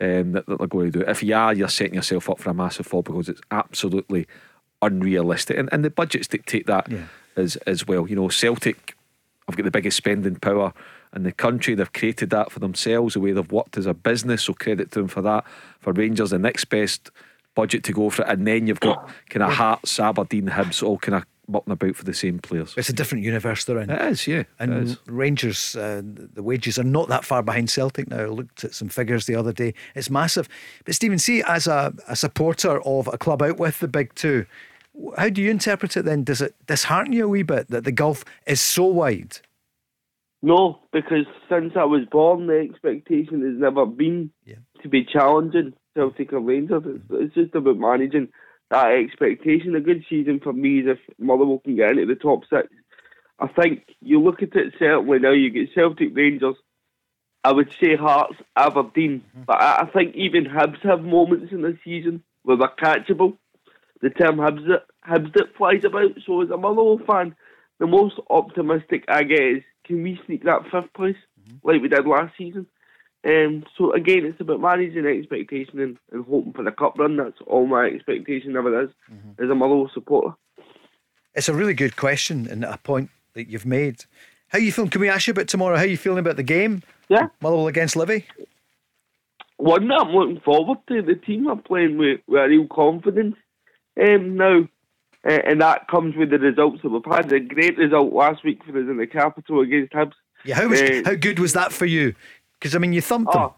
um, 0.02 0.34
that, 0.34 0.46
that, 0.48 0.58
they're 0.58 0.68
going 0.68 0.92
to 0.92 1.00
do 1.00 1.06
it. 1.06 1.10
If 1.10 1.24
you 1.24 1.36
are, 1.36 1.54
you're 1.54 1.70
setting 1.70 1.96
yourself 1.96 2.30
up 2.30 2.40
for 2.40 2.50
a 2.50 2.54
massive 2.54 2.86
fall 2.86 3.04
because 3.04 3.30
it's 3.30 3.42
absolutely 3.52 4.28
unrealistic. 4.82 5.58
And, 5.58 5.70
and 5.72 5.84
the 5.84 5.90
budgets 5.90 6.28
dictate 6.28 6.68
that 6.68 6.92
yeah. 6.92 7.06
as, 7.38 7.56
as 7.68 7.88
well. 7.88 8.08
You 8.08 8.18
know, 8.18 8.30
Celtic 8.30 8.96
have 9.48 9.56
got 9.56 9.64
the 9.64 9.72
biggest 9.72 9.98
spending 9.98 10.36
power 10.36 10.74
in 11.16 11.24
the 11.24 11.32
country. 11.32 11.76
They've 11.76 11.92
created 11.92 12.30
that 12.32 12.52
for 12.52 12.60
themselves, 12.60 13.14
the 13.14 13.20
way 13.20 13.32
they've 13.32 13.52
worked 13.52 13.78
as 13.78 13.86
a 13.86 13.94
business. 13.94 14.44
So 14.44 14.54
credit 14.54 14.92
to 14.92 15.00
them 15.00 15.08
for 15.08 15.22
that. 15.22 15.46
For 15.80 15.94
Rangers, 15.94 16.32
the 16.32 16.40
next 16.40 16.66
best 16.66 17.12
budget 17.56 17.84
to 17.86 17.94
go 17.94 18.10
for 18.10 18.24
it. 18.24 18.30
And 18.30 18.48
then 18.48 18.68
you've 18.68 18.80
got 18.80 19.10
kind 19.30 19.44
of 19.44 19.54
Hearts, 19.54 20.00
Aberdeen, 20.00 20.48
Hibs, 20.48 20.84
all 20.84 20.98
kind 20.98 21.16
of 21.16 21.26
mucking 21.48 21.74
about 21.74 21.96
for 21.96 22.04
the 22.04 22.14
same 22.14 22.40
players. 22.40 22.74
It's 22.78 22.90
a 22.90 22.94
different 22.94 23.24
universe 23.24 23.66
they're 23.66 23.80
in. 23.80 23.90
It 23.90 24.02
is, 24.12 24.28
yeah. 24.28 24.44
And 24.60 24.90
is. 24.90 24.98
Rangers, 25.08 25.76
uh, 25.76 26.02
the 26.04 26.44
wages 26.44 26.80
are 26.80 26.84
not 26.84 27.10
that 27.10 27.26
far 27.26 27.44
behind 27.44 27.70
Celtic 27.70 28.10
now. 28.10 28.22
I 28.22 28.26
looked 28.26 28.64
at 28.64 28.74
some 28.74 28.90
figures 28.90 29.26
the 29.26 29.36
other 29.36 29.54
day. 29.54 29.74
It's 29.96 30.10
massive. 30.10 30.48
But 30.86 30.96
Stephen, 30.96 31.20
see, 31.20 31.44
as 31.44 31.68
a, 31.68 31.94
a 32.08 32.16
supporter 32.16 32.82
of 32.84 33.08
a 33.08 33.18
club 33.18 33.42
out 33.42 33.58
with 33.58 33.80
the 33.80 33.88
big 33.88 34.14
two, 34.16 34.46
how 35.18 35.30
do 35.30 35.42
you 35.42 35.50
interpret 35.50 35.98
it 35.98 36.06
then? 36.06 36.24
Does 36.24 36.42
it 36.42 36.56
dishearten 36.68 37.14
you 37.14 37.26
a 37.26 37.28
wee 37.28 37.44
bit 37.44 37.70
that 37.70 37.84
the 37.84 37.92
gulf 37.92 38.24
is 38.46 38.62
so 38.62 38.86
wide? 38.86 39.40
No, 40.42 40.80
because 40.92 41.26
since 41.50 41.74
I 41.76 41.86
was 41.86 42.02
born, 42.12 42.48
the 42.48 42.60
expectation 42.60 43.42
has 43.42 43.60
never 43.60 43.86
been 43.86 44.30
yeah. 44.46 44.56
to 44.82 44.90
be 44.90 45.06
challenging 45.06 45.74
Celtic 45.96 46.34
or 46.34 46.42
Rangers. 46.42 46.84
It's, 46.86 47.04
it's 47.12 47.34
just 47.34 47.56
about 47.56 47.78
managing 47.78 48.28
that 48.74 48.92
expectation. 48.92 49.76
A 49.76 49.80
good 49.80 50.04
season 50.10 50.40
for 50.40 50.52
me 50.52 50.80
is 50.80 50.88
if 50.88 51.00
Motherwell 51.20 51.60
can 51.60 51.76
get 51.76 51.92
into 51.92 52.08
the 52.08 52.16
top 52.16 52.44
six. 52.50 52.68
I 53.40 53.48
think 53.48 53.84
you 54.02 54.22
look 54.22 54.42
at 54.42 54.56
it 54.56 54.74
certainly 54.80 55.20
now. 55.20 55.32
You 55.32 55.50
get 55.50 55.74
Celtic, 55.74 56.16
Rangers. 56.16 56.56
I 57.44 57.52
would 57.52 57.74
say 57.80 57.96
Hearts, 57.96 58.36
Aberdeen, 58.56 59.22
mm-hmm. 59.22 59.44
but 59.46 59.62
I, 59.62 59.86
think 59.94 60.16
even 60.16 60.46
Hibs 60.46 60.82
have 60.84 61.04
moments 61.04 61.52
in 61.52 61.62
the 61.62 61.78
season 61.84 62.24
where 62.44 62.56
they're 62.56 62.70
catchable. 62.82 63.38
The 64.02 64.12
term 64.12 64.38
Hibs 64.38 64.70
it, 64.70 64.84
Hibs 65.06 65.36
it 65.36 65.56
flies 65.58 65.84
about. 65.84 66.12
So 66.26 66.42
as 66.42 66.50
a 66.52 66.58
Motherwell 66.58 67.02
fan, 67.06 67.36
the 67.80 67.88
most 67.88 68.16
optimistic 68.30 69.04
I 69.10 69.24
get 69.24 69.42
is 69.42 69.64
can 69.86 70.02
we 70.02 70.20
sneak 70.26 70.46
that 70.46 70.64
fifth 70.72 70.94
place 70.96 71.18
mm-hmm. 71.42 71.68
like 71.68 71.82
we 71.82 71.90
did 71.90 72.08
last 72.08 72.34
season? 72.38 72.66
Um, 73.26 73.64
so 73.78 73.94
again, 73.94 74.26
it's 74.26 74.42
about 74.42 74.60
managing 74.60 75.06
expectation 75.06 75.80
and, 75.80 75.98
and, 76.12 76.26
hoping 76.26 76.54
for 76.54 76.64
the 76.64 76.72
cup 76.72 76.98
run. 76.98 77.16
That's 77.16 77.38
all 77.48 77.66
my 77.66 77.86
expectation 77.86 78.58
ever 78.58 78.84
is 78.84 78.90
mm-hmm. 79.12 79.42
as 79.42 79.50
a 79.50 79.56
Motherwell 79.56 79.90
supporter. 79.94 80.36
It's 81.34 81.48
a 81.48 81.54
really 81.54 81.74
good 81.74 81.96
question 81.96 82.48
and 82.48 82.66
a 82.66 82.78
point 82.78 83.10
that 83.34 83.50
you've 83.50 83.66
made. 83.66 84.06
How 84.50 84.60
you 84.60 84.72
feeling? 84.72 84.92
Can 84.92 85.02
we 85.02 85.10
ask 85.10 85.26
you 85.26 85.32
about 85.32 85.48
tomorrow? 85.48 85.78
How 85.78 85.84
you 85.84 85.98
feeling 85.98 86.20
about 86.20 86.36
the 86.36 86.44
game? 86.44 86.84
Yeah, 87.08 87.28
Motherwell 87.42 87.68
against 87.68 87.96
Livy. 87.96 88.26
One 89.58 89.88
that 89.88 90.02
I'm 90.02 90.12
looking 90.12 90.42
forward 90.42 90.80
to. 90.90 91.02
The 91.02 91.16
team 91.16 91.48
are 91.48 91.56
playing 91.56 91.98
with, 91.98 92.20
with 92.28 92.42
a 92.42 92.48
real 92.48 92.68
confidence 92.68 93.36
um, 94.00 94.36
now, 94.36 94.68
uh, 95.28 95.40
and 95.46 95.62
that 95.62 95.88
comes 95.88 96.16
with 96.16 96.30
the 96.30 96.40
results 96.40 96.82
that 96.84 96.90
we've 96.90 97.02
had. 97.10 97.32
A 97.32 97.40
great 97.40 97.78
result 97.78 98.14
last 98.14 98.44
week 98.44 98.64
for 98.64 98.72
us 98.72 98.90
in 98.90 98.98
the 98.98 99.08
capital 99.08 99.62
against 99.62 99.94
Hibs. 99.94 100.14
Yeah, 100.44 100.56
how 100.56 100.68
was, 100.68 100.82
uh, 100.82 101.02
how 101.06 101.16
good 101.16 101.40
was 101.40 101.54
that 101.54 101.72
for 101.72 101.86
you? 101.86 102.14
Because 102.64 102.76
I 102.76 102.80
mean, 102.80 102.94
you 102.94 103.02
thumped 103.02 103.34
them. 103.34 103.50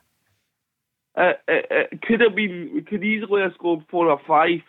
Uh, 1.16 1.34
it, 1.48 1.92
it, 1.92 2.02
could 2.02 2.22
have 2.22 2.34
been. 2.34 2.72
We 2.74 2.82
could 2.82 3.04
easily 3.04 3.44
have 3.44 3.54
scored 3.54 3.86
four 3.88 4.10
or 4.10 4.20
five, 4.28 4.62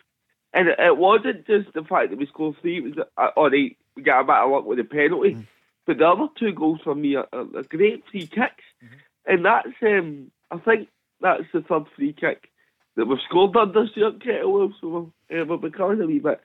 and 0.53 0.67
it, 0.67 0.77
it 0.77 0.95
wasn't 0.95 1.47
just 1.47 1.73
the 1.73 1.81
fact 1.81 2.11
that 2.11 2.19
we 2.19 2.27
scored 2.27 2.55
three. 2.61 2.77
It 2.77 2.83
was 2.83 2.93
uh, 3.17 3.29
all 3.35 3.49
right. 3.49 3.75
We 3.95 4.03
got 4.03 4.21
a 4.21 4.23
bit 4.25 4.35
of 4.35 4.51
luck 4.51 4.65
with 4.65 4.77
the 4.77 4.83
penalty, 4.83 5.33
mm. 5.33 5.47
but 5.87 5.97
the 5.97 6.07
other 6.07 6.27
two 6.37 6.53
goals 6.53 6.81
for 6.83 6.93
me 6.93 7.15
are, 7.15 7.27
are, 7.33 7.47
are 7.57 7.63
great 7.63 8.03
free 8.11 8.27
kicks, 8.27 8.63
mm-hmm. 8.83 8.95
and 9.25 9.43
that's. 9.43 9.69
Um, 9.81 10.31
I 10.51 10.57
think 10.59 10.87
that's 11.19 11.45
the 11.51 11.61
third 11.61 11.85
free 11.95 12.13
kick 12.13 12.51
that 12.95 13.07
we've 13.07 13.17
scored 13.27 13.57
under 13.57 13.87
Stuart 13.87 14.19
Kettlewell, 14.19 14.71
so 14.79 15.11
we're, 15.31 15.41
uh, 15.41 15.45
we're 15.45 15.57
becoming 15.57 15.99
a 15.99 16.05
wee 16.05 16.19
bit 16.19 16.41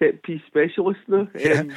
set 0.00 0.20
piece 0.24 0.42
specialists 0.48 1.04
now. 1.06 1.28
Um, 1.56 1.72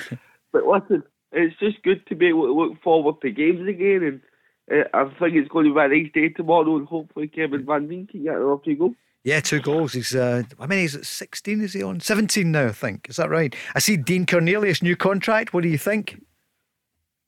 but 0.52 0.66
listen, 0.66 1.04
it's 1.32 1.56
just 1.60 1.84
good 1.84 2.06
to 2.08 2.16
be 2.16 2.30
able 2.30 2.48
to 2.48 2.54
look 2.54 2.82
forward 2.82 3.22
to 3.22 3.30
games 3.30 3.70
again 3.70 4.02
and 4.04 4.20
uh, 4.20 4.26
I 4.72 5.06
think 5.20 5.36
it's 5.36 5.50
going 5.50 5.66
to 5.66 5.74
be 5.74 5.80
a 5.80 5.88
nice 5.88 6.12
day 6.14 6.30
tomorrow, 6.30 6.78
and 6.78 6.88
hopefully 6.88 7.28
Kevin 7.28 7.66
Van 7.66 7.88
Veen 7.88 8.08
can 8.08 8.24
get 8.24 8.36
another 8.36 8.58
two 8.64 8.76
goals. 8.76 8.96
Yeah, 9.24 9.42
two 9.42 9.60
goals. 9.60 9.94
He's 9.94 10.16
uh, 10.16 10.44
how 10.58 10.68
many 10.68 10.84
is 10.84 10.96
it? 10.96 11.06
Sixteen 11.06 11.62
is 11.62 11.74
he 11.74 11.84
on? 11.84 12.00
Seventeen 12.00 12.52
now, 12.52 12.68
I 12.68 12.72
think. 12.72 13.10
Is 13.10 13.18
that 13.18 13.30
right? 13.30 13.56
I 13.76 13.80
see 13.80 13.98
Dean 13.98 14.26
Cornelius 14.26 14.82
new 14.82 14.96
contract. 14.96 15.54
What 15.54 15.64
do 15.64 15.70
you 15.70 15.78
think? 15.78 16.22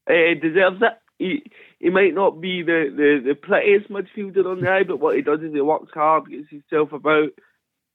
Uh, 0.09 0.33
deserves 0.41 0.81
it. 0.81 0.97
He 1.17 1.43
he 1.79 1.89
might 1.89 2.13
not 2.13 2.39
be 2.39 2.61
the, 2.61 2.93
the, 2.95 3.21
the 3.29 3.35
prettiest 3.35 3.89
midfielder 3.89 4.45
on 4.45 4.61
the 4.61 4.69
eye, 4.69 4.83
but 4.83 4.99
what 4.99 5.15
he 5.15 5.21
does 5.21 5.41
is 5.41 5.51
he 5.51 5.61
works 5.61 5.91
hard, 5.93 6.29
gets 6.29 6.49
himself 6.49 6.93
about. 6.93 7.29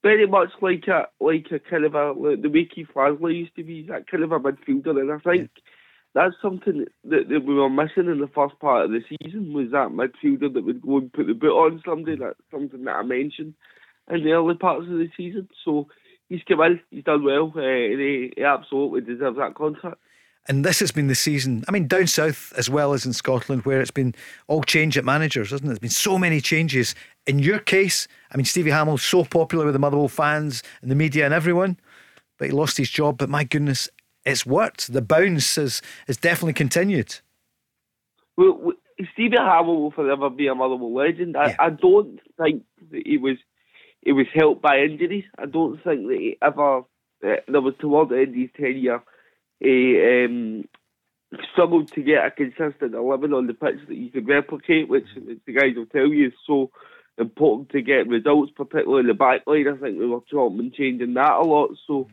Very 0.02 0.26
much 0.26 0.50
like 0.60 0.86
a 0.88 1.08
like 1.20 1.46
a 1.50 1.58
kind 1.58 1.84
of 1.84 1.94
a 1.94 2.12
like 2.12 2.42
the 2.42 2.50
way 2.50 2.64
Keith 2.66 2.88
Lasley 2.94 3.38
used 3.38 3.56
to 3.56 3.64
be, 3.64 3.82
that 3.88 4.08
kind 4.08 4.22
of 4.22 4.32
a 4.32 4.40
midfielder, 4.40 5.00
and 5.00 5.12
I 5.12 5.18
think. 5.18 5.50
Yeah 5.54 5.62
that's 6.16 6.34
something 6.40 6.86
that, 7.04 7.28
that 7.28 7.44
we 7.44 7.54
were 7.54 7.68
missing 7.68 8.10
in 8.10 8.20
the 8.20 8.30
first 8.34 8.58
part 8.58 8.86
of 8.86 8.90
the 8.90 9.02
season 9.20 9.52
was 9.52 9.70
that 9.70 9.90
midfielder 9.90 10.52
that 10.54 10.64
would 10.64 10.80
go 10.80 10.96
and 10.96 11.12
put 11.12 11.26
the 11.26 11.34
boot 11.34 11.52
on 11.52 11.82
somebody. 11.84 12.16
That's 12.16 12.40
something 12.50 12.84
that 12.84 12.96
I 12.96 13.02
mentioned 13.02 13.52
in 14.10 14.24
the 14.24 14.32
early 14.32 14.54
parts 14.54 14.86
of 14.86 14.96
the 14.96 15.10
season. 15.14 15.46
So 15.62 15.88
he's 16.30 16.40
come 16.48 16.62
in, 16.62 16.80
he's 16.90 17.04
done 17.04 17.22
well, 17.22 17.52
uh, 17.54 17.60
and 17.60 18.00
he, 18.00 18.32
he 18.34 18.42
absolutely 18.42 19.02
deserves 19.02 19.36
that 19.36 19.56
contract. 19.56 19.98
And 20.48 20.64
this 20.64 20.80
has 20.80 20.90
been 20.90 21.08
the 21.08 21.14
season, 21.14 21.64
I 21.68 21.72
mean, 21.72 21.86
down 21.86 22.06
south 22.06 22.50
as 22.56 22.70
well 22.70 22.94
as 22.94 23.04
in 23.04 23.12
Scotland, 23.12 23.66
where 23.66 23.82
it's 23.82 23.90
been 23.90 24.14
all 24.46 24.62
change 24.62 24.96
at 24.96 25.04
managers, 25.04 25.50
hasn't 25.50 25.66
it? 25.66 25.68
There's 25.68 25.78
been 25.80 25.90
so 25.90 26.18
many 26.18 26.40
changes. 26.40 26.94
In 27.26 27.40
your 27.40 27.58
case, 27.58 28.08
I 28.32 28.38
mean, 28.38 28.46
Stevie 28.46 28.70
Hammell's 28.70 29.02
so 29.02 29.24
popular 29.24 29.66
with 29.66 29.74
the 29.74 29.80
Motherwell 29.80 30.08
fans 30.08 30.62
and 30.80 30.90
the 30.90 30.94
media 30.94 31.26
and 31.26 31.34
everyone, 31.34 31.76
but 32.38 32.46
he 32.46 32.52
lost 32.52 32.78
his 32.78 32.88
job. 32.88 33.18
But 33.18 33.28
my 33.28 33.44
goodness, 33.44 33.90
it's 34.26 34.44
worked. 34.44 34.92
The 34.92 35.00
bounce 35.00 35.56
has, 35.56 35.80
has 36.06 36.18
definitely 36.18 36.52
continued. 36.52 37.20
Well, 38.36 38.72
Stevie 39.12 39.36
Hammell 39.36 39.80
will 39.80 39.90
forever 39.90 40.28
be 40.28 40.48
a 40.48 40.54
Motherwell 40.54 40.94
legend. 40.94 41.36
I, 41.36 41.48
yeah. 41.48 41.56
I 41.58 41.70
don't 41.70 42.20
think 42.38 42.64
that 42.90 43.02
he 43.06 43.16
was 43.16 43.36
he 44.02 44.12
was 44.12 44.26
helped 44.34 44.62
by 44.62 44.78
injuries. 44.80 45.24
I 45.38 45.46
don't 45.46 45.82
think 45.82 46.06
that 46.08 46.18
he 46.18 46.36
ever 46.42 46.78
uh, 46.78 46.82
there 47.48 47.60
was 47.60 47.74
towards 47.80 48.10
the 48.10 48.18
end 48.18 48.28
of 48.28 48.34
his 48.34 48.50
tenure 48.56 49.02
he 49.60 50.24
um, 50.24 50.64
struggled 51.52 51.90
to 51.92 52.02
get 52.02 52.26
a 52.26 52.30
consistent 52.30 52.94
eleven 52.94 53.32
on 53.32 53.46
the 53.46 53.54
pitch 53.54 53.80
that 53.88 53.96
you 53.96 54.10
could 54.10 54.28
replicate, 54.28 54.88
which 54.88 55.06
the 55.14 55.52
guys 55.52 55.74
will 55.76 55.86
tell 55.86 56.06
you 56.06 56.28
is 56.28 56.32
so 56.46 56.70
important 57.18 57.70
to 57.70 57.80
get 57.80 58.08
results, 58.08 58.52
particularly 58.54 59.00
in 59.00 59.06
the 59.06 59.14
back 59.14 59.42
line. 59.46 59.66
I 59.68 59.76
think 59.76 59.98
we 59.98 60.06
were 60.06 60.20
chopping 60.30 60.60
and 60.60 60.74
changing 60.74 61.14
that 61.14 61.32
a 61.32 61.42
lot. 61.42 61.70
So 61.86 62.08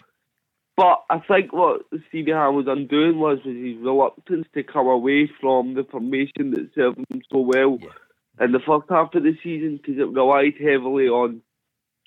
but 0.76 1.04
I 1.10 1.20
think 1.20 1.54
what 1.54 1.82
Stevie 2.10 2.32
Ham 2.32 2.56
was 2.56 2.66
undoing 2.68 3.20
was, 3.20 3.40
was 3.46 3.56
his 3.56 3.78
reluctance 3.78 4.48
to 4.54 4.64
come 4.64 4.88
away 4.88 5.30
from 5.40 5.76
the 5.76 5.84
formation 5.84 6.52
that 6.52 6.72
served 6.74 6.98
him 6.98 7.22
so 7.32 7.40
well 7.40 7.78
yeah. 7.80 8.46
in 8.46 8.54
the 8.54 8.60
first 8.60 8.86
half 8.90 9.14
of 9.14 9.24
the 9.24 9.38
season 9.44 9.78
because 9.78 10.00
it 10.00 10.12
relied 10.12 10.54
heavily 10.60 11.08
on 11.08 11.42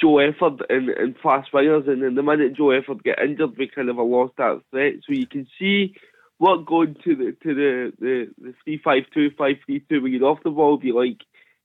Joe 0.00 0.16
Efford 0.16 0.60
and, 0.68 0.88
and 0.88 1.14
fast 1.22 1.52
wingers. 1.52 1.88
And 1.88 2.02
then 2.02 2.16
the 2.16 2.24
minute 2.24 2.56
Joe 2.56 2.72
Efford 2.72 3.04
get 3.04 3.20
injured, 3.20 3.56
we 3.56 3.68
kind 3.68 3.88
of 3.88 3.96
lost 3.98 4.34
that 4.38 4.60
threat. 4.70 4.94
So 5.06 5.12
you 5.12 5.28
can 5.28 5.46
see 5.58 5.94
what 6.38 6.66
going 6.66 6.96
to 7.04 7.14
the 7.14 7.36
to 7.42 7.54
the 7.54 7.92
the, 8.00 8.26
the 8.38 8.54
three 8.64 8.80
five 8.82 9.04
two 9.14 9.30
five 9.38 9.56
three 9.64 9.80
two 9.88 10.02
when 10.02 10.12
you're 10.12 10.24
off 10.24 10.42
the 10.42 10.50
ball, 10.50 10.76
be 10.76 10.92
like 10.92 11.20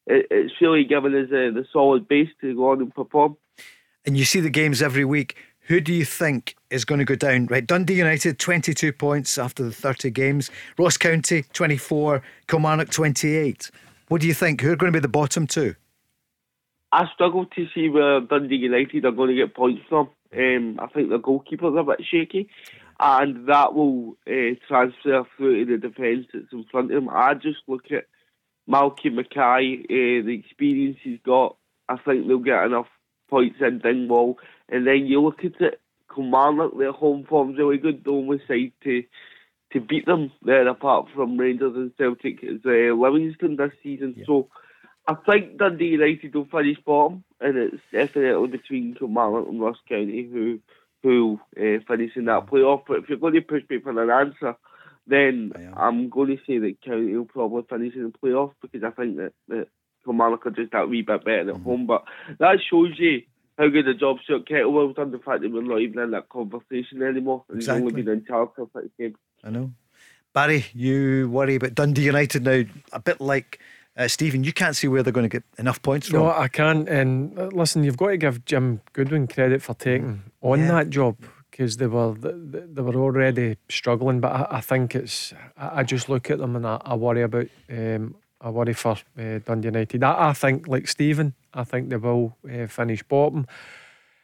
it, 0.06 0.28
it's 0.30 0.54
really 0.62 0.84
given 0.84 1.16
us 1.16 1.28
uh, 1.30 1.54
the 1.54 1.66
solid 1.74 2.08
base 2.08 2.30
to 2.41 2.56
go 2.56 2.72
on 2.72 2.82
and 2.82 2.93
perform. 2.93 3.38
And 4.06 4.18
you 4.18 4.26
see 4.26 4.39
the 4.39 4.49
games 4.49 4.82
every 4.82 5.06
week. 5.06 5.36
Who 5.64 5.80
do 5.80 5.93
you 5.93 6.05
think 6.05 6.55
is 6.70 6.86
going 6.86 6.99
to 6.99 7.05
go 7.05 7.16
down? 7.16 7.45
Right, 7.45 7.66
Dundee 7.66 7.95
United, 7.95 8.39
22 8.39 8.93
points 8.93 9.38
after 9.38 9.64
the 9.64 9.72
30 9.72 10.09
games. 10.09 10.49
Ross 10.78 10.97
County, 10.97 11.43
24. 11.53 12.22
Kilmarnock, 12.47 12.89
28. 12.89 13.72
What 14.07 14.22
do 14.22 14.28
you 14.28 14.34
think? 14.34 14.62
Who 14.62 14.72
are 14.72 14.76
going 14.76 14.91
to 14.91 14.97
be 14.97 15.01
the 15.01 15.07
bottom 15.07 15.47
two? 15.47 15.76
I 16.91 17.05
struggle 17.14 17.45
to 17.45 17.68
see 17.74 17.88
where 17.89 18.20
Dundee 18.20 18.57
United 18.57 19.05
are 19.05 19.12
going 19.12 19.30
to 19.30 19.36
get 19.36 19.55
points 19.55 19.84
from. 19.88 20.09
Um, 20.36 20.80
I 20.82 20.88
think 20.88 21.09
the 21.09 21.20
goalkeeper's 21.20 21.76
are 21.76 21.80
a 21.80 21.84
bit 21.84 22.05
shaky, 22.09 22.49
and 22.99 23.47
that 23.47 23.74
will 23.74 24.18
uh, 24.28 24.55
transfer 24.68 25.24
through 25.38 25.66
to 25.66 25.78
the 25.78 25.89
defence 25.89 26.28
that's 26.34 26.51
in 26.51 26.66
front 26.72 26.91
of 26.91 26.97
him. 26.97 27.09
I 27.09 27.34
just 27.34 27.59
look 27.68 27.91
at 27.91 28.05
Malky 28.70 29.12
Mackay, 29.12 29.84
uh, 29.84 30.26
the 30.26 30.43
experience 30.43 30.97
he's 31.01 31.20
got. 31.26 31.55
I 31.88 31.97
think 31.97 32.28
they'll 32.28 32.39
get 32.39 32.66
enough 32.66 32.88
points 33.30 33.57
in 33.62 33.80
Dingwall. 33.80 34.38
And 34.72 34.88
then 34.88 35.05
you 35.05 35.22
look 35.22 35.43
at 35.43 35.59
it, 35.61 35.82
Kilmarnock, 36.13 36.78
their 36.78 36.91
home 36.91 37.26
form's 37.28 37.57
really 37.57 37.78
good. 37.78 38.03
The 38.03 38.11
only 38.11 38.41
side 38.47 38.72
to 38.84 39.03
to 39.74 39.80
beat 39.80 40.05
them 40.05 40.32
there, 40.41 40.67
apart 40.67 41.07
from 41.15 41.38
Rangers 41.38 41.76
and 41.76 41.95
Celtic, 41.97 42.39
is 42.43 42.59
uh, 42.65 42.93
Livingston 42.93 43.55
this 43.55 43.72
season. 43.82 44.15
Yeah. 44.17 44.26
So 44.26 44.49
I 45.07 45.15
think 45.26 45.57
Dundee 45.57 45.86
United 45.86 46.36
will 46.36 46.45
finish 46.45 46.78
bottom, 46.86 47.24
and 47.39 47.57
it's 47.57 47.82
definitely 47.91 48.47
between 48.49 48.95
Kilmarnock 48.95 49.47
and 49.47 49.61
Ross 49.61 49.78
County 49.88 50.30
who 50.32 50.59
who 51.03 51.39
uh, 51.57 51.80
finish 51.88 52.11
in 52.15 52.26
that 52.26 52.47
playoff. 52.47 52.84
But 52.88 52.99
if 52.99 53.09
you're 53.09 53.17
going 53.17 53.34
to 53.34 53.41
push 53.41 53.63
me 53.69 53.80
for 53.80 53.89
an 53.89 54.09
answer, 54.09 54.55
then 55.07 55.51
I'm 55.76 56.09
going 56.09 56.30
to 56.30 56.43
say 56.45 56.59
that 56.59 56.82
County 56.86 57.15
will 57.15 57.26
probably 57.26 57.63
finish 57.69 57.95
in 57.95 58.03
the 58.03 58.17
playoff 58.17 58.53
because 58.61 58.84
I 58.84 58.91
think 58.91 59.17
that, 59.17 59.34
that 59.47 59.67
Kilmarnock 60.05 60.45
are 60.45 60.51
just 60.51 60.72
that 60.74 60.89
wee 60.89 61.01
bit 61.01 61.26
better 61.26 61.39
at 61.39 61.47
mm-hmm. 61.47 61.63
home. 61.63 61.88
But 61.88 62.03
that 62.39 62.59
shows 62.69 62.93
you 62.97 63.24
how 63.58 63.68
good 63.68 63.88
a 63.88 63.93
job 63.93 64.18
Stuart 64.24 64.47
Kettlewell's 64.47 64.95
done. 64.95 65.12
The 65.12 65.20
fact 65.20 65.41
that 65.41 65.52
we're 65.52 65.62
not 65.62 65.82
even 65.82 65.99
in 65.99 66.12
that 66.12 66.30
conversation 66.30 67.02
anymore. 67.02 67.43
And 67.49 67.58
exactly. 67.58 67.82
He's 67.82 67.91
only 67.91 68.04
been 68.04 68.14
in 68.14 68.26
charge 68.26 68.49
for 68.56 68.70
six 68.74 68.88
games. 68.97 69.16
I 69.43 69.49
know. 69.49 69.72
Barry, 70.34 70.66
you 70.74 71.30
worry 71.30 71.56
about 71.56 71.76
Dundee 71.76 72.06
United 72.06 72.43
now, 72.43 72.64
a 72.93 72.99
bit 72.99 73.20
like 73.20 73.60
uh, 73.97 74.08
Stephen. 74.08 74.43
You 74.43 74.54
can't 74.54 74.76
see 74.76 74.88
where 74.88 75.04
they're 75.04 75.14
going 75.14 75.30
to 75.30 75.39
get 75.39 75.43
enough 75.58 75.82
points 75.82 76.08
from. 76.08 76.20
No, 76.20 76.32
I 76.32 76.47
can't. 76.47 76.88
And 76.88 77.38
uh, 77.38 77.47
listen, 77.47 77.84
you've 77.84 77.97
got 77.97 78.08
to 78.08 78.18
give 78.18 78.45
Jim 78.45 78.82
Goodwin 78.93 79.28
credit 79.28 79.62
for 79.62 79.74
taking 79.74 80.24
on 80.41 80.60
yeah. 80.60 80.68
that 80.68 80.89
job 80.89 81.18
because 81.49 81.78
they 81.78 81.88
were 81.88 82.14
they, 82.14 82.32
they, 82.60 82.82
were 82.82 82.95
already 82.95 83.58
struggling. 83.70 84.22
But 84.22 84.32
I, 84.32 84.47
I 84.58 84.62
think 84.62 84.95
it's 84.95 85.34
I, 85.58 85.80
I, 85.80 85.84
just 85.84 86.08
look 86.08 86.32
at 86.32 86.38
them 86.38 86.56
and 86.56 86.66
I, 86.66 86.82
I 86.84 86.95
worry 86.95 87.24
about 87.24 87.47
um, 87.70 88.16
I 88.41 88.49
worry 88.49 88.73
for 88.73 88.97
uh, 89.17 89.39
Dundee 89.45 89.67
United. 89.67 90.03
I, 90.03 90.29
I, 90.29 90.33
think, 90.33 90.67
like 90.67 90.87
Stephen, 90.87 91.33
I 91.53 91.63
think 91.63 91.89
they 91.89 91.97
will 91.97 92.35
uh, 92.51 92.67
finish 92.67 93.03
bottom. 93.03 93.45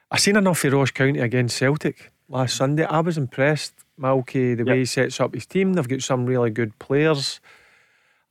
I 0.09 0.17
seen 0.17 0.35
enough 0.35 0.63
of 0.63 0.73
Ross 0.73 0.91
County 0.91 1.19
against 1.19 1.57
Celtic 1.57 2.11
last 2.27 2.55
Sunday. 2.55 2.85
I 2.85 2.99
was 3.01 3.17
impressed, 3.17 3.73
Malky, 3.99 4.55
the 4.55 4.63
yep. 4.63 4.67
way 4.67 4.79
he 4.79 4.85
sets 4.85 5.19
up 5.19 5.33
his 5.33 5.45
team. 5.45 5.73
They've 5.73 5.87
got 5.87 6.01
some 6.01 6.25
really 6.25 6.49
good 6.49 6.77
players. 6.79 7.39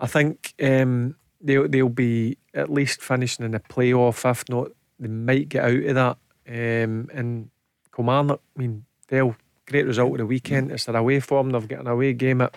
I 0.00 0.06
think 0.06 0.54
um, 0.62 1.16
they'll, 1.40 1.68
they'll 1.68 1.88
be 1.88 2.36
at 2.52 2.70
least 2.70 3.00
finishing 3.00 3.44
in 3.44 3.52
the 3.52 3.60
playoff, 3.60 4.28
if 4.28 4.48
not 4.48 4.68
they 4.98 5.08
might 5.08 5.48
get 5.48 5.64
out 5.64 5.84
of 5.84 5.94
that. 5.94 6.16
Um, 6.48 7.08
and 7.12 7.50
Kilmarnock, 7.94 8.40
I 8.56 8.60
mean, 8.60 8.84
Dale, 9.08 9.36
great 9.66 9.86
result 9.86 10.12
of 10.12 10.18
the 10.18 10.26
weekend. 10.26 10.70
It's 10.70 10.84
their 10.84 10.96
away 10.96 11.20
form. 11.20 11.50
They've 11.50 11.68
got 11.68 11.80
an 11.80 11.86
away 11.86 12.12
game 12.12 12.40
at 12.40 12.56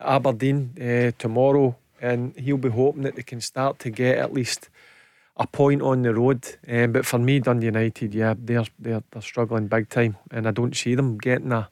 Aberdeen 0.00 0.74
uh, 0.80 1.12
tomorrow, 1.18 1.76
and 2.04 2.38
he'll 2.38 2.58
be 2.58 2.70
hoping 2.70 3.02
that 3.04 3.14
they 3.16 3.22
can 3.22 3.40
start 3.40 3.78
to 3.80 3.90
get 3.90 4.18
at 4.18 4.32
least 4.32 4.68
a 5.36 5.46
point 5.46 5.82
on 5.82 6.02
the 6.02 6.14
road. 6.14 6.42
Um, 6.68 6.92
but 6.92 7.04
for 7.06 7.18
me, 7.18 7.40
Dundee 7.40 7.66
United, 7.66 8.14
yeah, 8.14 8.34
they're 8.38 8.66
they're 8.78 9.02
they're 9.10 9.22
struggling 9.22 9.68
big 9.68 9.88
time, 9.88 10.16
and 10.30 10.46
I 10.46 10.52
don't 10.52 10.76
see 10.76 10.94
them 10.94 11.18
getting 11.18 11.52
a 11.52 11.68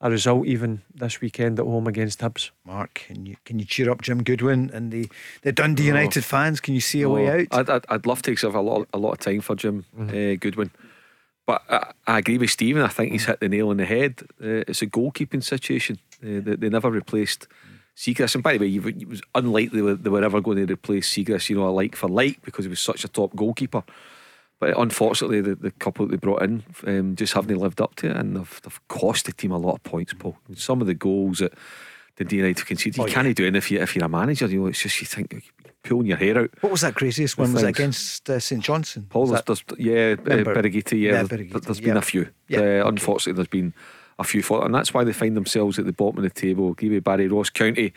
a 0.00 0.10
result 0.10 0.46
even 0.46 0.82
this 0.94 1.20
weekend 1.22 1.58
at 1.58 1.64
home 1.64 1.86
against 1.86 2.20
Hibs. 2.20 2.50
Mark, 2.64 2.94
can 3.06 3.26
you 3.26 3.36
can 3.46 3.58
you 3.58 3.64
cheer 3.64 3.90
up 3.90 4.02
Jim 4.02 4.22
Goodwin 4.22 4.70
and 4.74 4.92
the, 4.92 5.08
the 5.42 5.52
Dundee 5.52 5.84
No. 5.90 5.96
United 5.96 6.24
fans? 6.24 6.60
Can 6.60 6.74
you 6.74 6.80
see 6.80 7.02
a 7.02 7.08
No, 7.08 7.14
way 7.14 7.28
out? 7.28 7.46
I'd, 7.58 7.70
I'd, 7.70 7.86
I'd 7.88 8.06
love 8.06 8.20
to 8.22 8.34
have 8.34 8.54
a 8.54 8.60
lot, 8.60 8.86
a 8.92 8.98
lot 8.98 9.12
of 9.12 9.18
time 9.20 9.40
for 9.40 9.56
Jim 9.56 9.84
uh, 9.98 10.36
Goodwin. 10.38 10.70
But 11.46 11.62
I, 11.70 11.92
I 12.06 12.18
agree 12.18 12.38
with 12.38 12.50
Stephen. 12.50 12.82
I 12.82 12.88
think 12.88 13.12
he's 13.12 13.24
hit 13.26 13.40
the 13.40 13.48
nail 13.48 13.70
on 13.70 13.78
the 13.78 13.84
head. 13.86 14.20
Uh, 14.42 14.64
it's 14.68 14.82
a 14.82 14.86
goalkeeping 14.86 15.42
situation. 15.42 15.98
Uh, 16.22 16.40
they, 16.44 16.56
they 16.56 16.68
never 16.68 16.90
replaced 16.90 17.48
Siegrist. 17.96 18.34
And 18.34 18.42
by 18.42 18.56
the 18.56 18.58
way, 18.58 18.74
it 18.98 19.08
was 19.08 19.22
unlikely 19.34 19.80
they 19.94 20.10
were, 20.10 20.24
ever 20.24 20.40
going 20.40 20.66
to 20.66 20.72
replace 20.72 21.08
Siegrist, 21.12 21.48
you 21.48 21.56
know, 21.56 21.68
a 21.68 21.70
like 21.70 21.94
for 21.96 22.08
like, 22.08 22.42
because 22.42 22.64
he 22.64 22.68
was 22.68 22.80
such 22.80 23.04
a 23.04 23.08
top 23.08 23.34
goalkeeper. 23.36 23.82
But 24.60 24.78
unfortunately, 24.78 25.40
the, 25.40 25.54
the 25.56 25.70
couple 25.72 26.06
that 26.06 26.12
they 26.12 26.16
brought 26.16 26.42
in 26.42 26.62
um, 26.86 27.16
just 27.16 27.34
haven't 27.34 27.58
lived 27.58 27.80
up 27.80 27.96
to 27.96 28.10
it, 28.10 28.16
and 28.16 28.36
they've, 28.36 28.60
they've 28.62 28.88
cost 28.88 29.26
the 29.26 29.32
team 29.32 29.50
a 29.52 29.58
lot 29.58 29.74
of 29.74 29.82
points, 29.82 30.14
Paul. 30.14 30.36
Some 30.54 30.80
of 30.80 30.86
the 30.86 30.94
goals 30.94 31.38
that 31.38 31.52
the 32.16 32.24
D 32.24 32.36
United 32.36 32.64
conceded, 32.64 32.96
you 32.96 33.02
Oh, 33.02 33.06
yeah. 33.06 33.14
can't 33.14 33.36
do 33.36 33.44
it 33.44 33.56
if, 33.56 33.70
you, 33.70 33.80
if 33.80 33.94
you're 33.96 34.04
a 34.04 34.08
manager. 34.08 34.46
You 34.46 34.60
know, 34.60 34.66
it's 34.68 34.80
just 34.82 35.00
you 35.00 35.06
think 35.06 35.52
pulling 35.82 36.06
your 36.06 36.16
hair 36.16 36.38
out. 36.38 36.50
What 36.60 36.70
was 36.72 36.80
that 36.82 36.94
craziest 36.94 37.36
one? 37.36 37.52
Was 37.52 37.62
it 37.64 37.68
against 37.68 38.30
uh, 38.30 38.38
St 38.38 38.62
Johnstone? 38.62 39.06
Paul, 39.10 39.26
there's, 39.26 39.42
there's, 39.42 39.64
yeah, 39.76 40.12
uh, 40.12 40.16
Birighitti, 40.44 41.00
yeah, 41.00 41.10
yeah, 41.10 41.22
there's, 41.24 41.28
Birighitti, 41.28 41.60
there's 41.64 41.80
been 41.80 41.96
a 41.96 42.02
few. 42.02 42.28
Yeah, 42.48 42.58
Uh, 42.58 42.62
okay. 42.62 42.88
Unfortunately, 42.88 43.32
there's 43.36 43.48
been 43.48 43.74
a 44.18 44.24
few 44.24 44.42
for, 44.42 44.64
and 44.64 44.74
that's 44.74 44.94
why 44.94 45.04
they 45.04 45.12
find 45.12 45.36
themselves 45.36 45.78
at 45.78 45.86
the 45.86 45.92
bottom 45.92 46.18
of 46.18 46.24
the 46.24 46.30
table. 46.30 46.74
Give 46.74 46.92
you 46.92 47.00
Barry 47.00 47.28
Ross 47.28 47.50
County. 47.50 47.92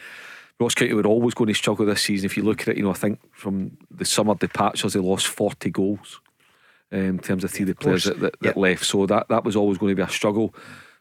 Ross 0.60 0.74
County 0.74 0.94
were 0.94 1.06
always 1.06 1.34
going 1.34 1.50
to 1.50 1.54
struggle 1.54 1.86
this 1.86 2.02
season. 2.02 2.26
If 2.26 2.36
you 2.36 2.44
look 2.44 2.62
at 2.62 2.70
it, 2.70 2.78
you 2.78 2.84
know, 2.84 2.92
I 2.92 2.96
think 2.96 3.20
from 3.32 3.78
the 3.92 4.06
summer 4.06 4.36
departures, 4.36 4.94
they 4.94 5.00
lost 5.00 5.28
40 5.28 5.70
goals 5.70 6.20
um, 6.92 7.00
in 7.00 7.20
terms 7.20 7.44
of 7.44 7.52
three 7.52 7.64
of 7.64 7.68
the 7.68 7.76
players 7.76 8.06
that, 8.06 8.20
that, 8.20 8.40
that 8.42 8.58
left. 8.58 8.84
So 8.86 9.06
that, 9.06 9.28
that 9.30 9.44
was 9.44 9.56
always 9.56 9.78
going 9.78 9.92
to 9.92 9.96
be 9.96 10.02
a 10.02 10.12
struggle. 10.12 10.56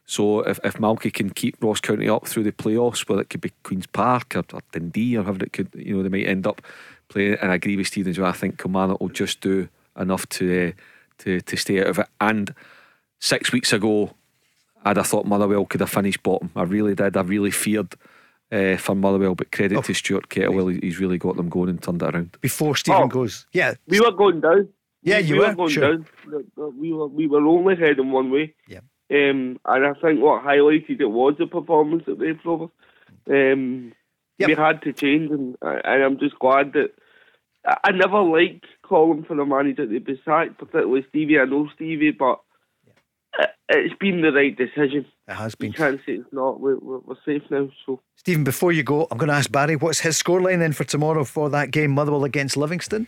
So 0.05 0.39
if, 0.41 0.59
if 0.63 0.75
Malky 0.75 1.11
can 1.11 1.31
keep 1.31 1.57
Ross 1.61 1.81
County 1.81 2.07
up 2.07 2.27
through 2.27 2.43
the 2.43 2.51
playoffs, 2.51 3.09
whether 3.09 3.21
it 3.21 3.29
could 3.29 3.41
be 3.41 3.51
Queen's 3.63 3.87
Park 3.87 4.35
or, 4.35 4.43
or 4.53 4.61
Dundee 4.71 5.17
or 5.17 5.23
however 5.23 5.43
it 5.43 5.53
could, 5.53 5.69
you 5.73 5.97
know, 5.97 6.03
they 6.03 6.09
might 6.09 6.29
end 6.29 6.45
up 6.47 6.61
playing. 7.09 7.37
And 7.41 7.51
I 7.51 7.55
agree 7.55 7.75
with 7.75 8.17
well. 8.17 8.29
I 8.29 8.31
think 8.31 8.57
Kilmarnock 8.57 9.01
will 9.01 9.09
just 9.09 9.41
do 9.41 9.67
enough 9.97 10.29
to 10.29 10.69
uh, 10.69 10.71
to 11.19 11.41
to 11.41 11.57
stay 11.57 11.81
out 11.81 11.87
of 11.87 11.99
it. 11.99 12.07
And 12.21 12.53
six 13.19 13.51
weeks 13.51 13.73
ago, 13.73 14.13
I'd 14.87 14.97
have 14.97 15.07
thought 15.07 15.25
Motherwell 15.25 15.65
could 15.65 15.81
have 15.81 15.89
finished 15.89 16.23
bottom. 16.23 16.49
I 16.55 16.63
really 16.63 16.95
did. 16.95 17.17
I 17.17 17.21
really 17.21 17.51
feared 17.51 17.93
uh, 18.51 18.77
for 18.77 18.95
Motherwell, 18.95 19.35
but 19.35 19.51
credit 19.51 19.83
to 19.83 19.93
Stuart 19.93 20.29
Kettlewell, 20.29 20.71
he- 20.73 20.79
he's 20.87 20.99
really 20.99 21.17
got 21.17 21.35
them 21.35 21.49
going 21.49 21.69
and 21.69 21.81
turned 21.81 22.01
it 22.01 22.13
around. 22.15 22.37
Before 22.41 22.75
Stephen 22.75 23.03
Oh. 23.03 23.07
goes, 23.07 23.45
yeah, 23.51 23.73
We 23.87 23.99
were 23.99 24.11
going 24.11 24.39
down. 24.41 24.69
Yeah, 25.03 25.19
we, 25.19 25.23
you 25.25 25.33
we 25.35 25.39
were, 25.41 25.47
were 25.49 25.55
going 25.55 25.69
sure. 25.69 25.91
down. 25.91 26.05
The- 26.25 26.45
the- 26.55 26.69
We 26.69 26.93
were 26.93 27.07
we 27.07 27.27
were 27.27 27.45
only 27.45 27.75
heading 27.75 28.11
one 28.11 28.31
way. 28.31 28.53
Yeah. 28.67 28.79
Um, 29.11 29.59
and 29.65 29.85
I 29.85 29.93
think 30.01 30.21
what 30.21 30.43
highlighted 30.43 30.99
it 31.01 31.05
was 31.19 31.35
the 31.37 31.47
performance 31.47 32.03
that 32.07 32.19
they 32.19 32.33
put 32.33 32.63
us. 32.65 32.69
Um, 33.29 33.93
we 34.39 34.53
had 34.53 34.81
to 34.83 34.93
change, 34.93 35.31
and, 35.31 35.55
and 35.61 36.03
I'm 36.03 36.19
just 36.19 36.37
glad 36.39 36.73
that 36.73 36.91
I, 37.65 37.77
I 37.85 37.91
never 37.91 38.21
liked 38.21 38.65
calling 38.83 39.23
for 39.23 39.35
the 39.35 39.45
manager 39.45 39.85
to 39.87 39.99
be 39.99 40.21
sacked, 40.23 40.57
particularly 40.57 41.05
Stevie. 41.09 41.39
I 41.39 41.45
know 41.45 41.67
Stevie, 41.75 42.11
but 42.11 42.35
it, 42.35 42.39
it's 43.69 43.93
been 43.99 44.21
the 44.21 44.31
right 44.31 44.55
decision. 44.55 45.05
It 45.27 45.33
has 45.33 45.55
been. 45.55 45.67
You 45.71 45.73
can't 45.77 45.99
say 46.05 46.13
it's 46.13 46.31
not. 46.31 46.59
We're, 46.59 46.77
we're, 46.77 46.99
we're 46.99 47.15
safe 47.25 47.43
now. 47.49 47.69
So 47.85 47.99
Stephen, 48.15 48.43
before 48.43 48.71
you 48.71 48.83
go, 48.83 49.07
I'm 49.11 49.17
going 49.17 49.29
to 49.29 49.35
ask 49.35 49.51
Barry, 49.51 49.75
what's 49.75 49.99
his 49.99 50.21
scoreline 50.21 50.59
then 50.59 50.73
for 50.73 50.83
tomorrow 50.83 51.23
for 51.23 51.49
that 51.49 51.71
game, 51.71 51.91
Motherwell 51.91 52.23
against 52.23 52.57
Livingston? 52.57 53.07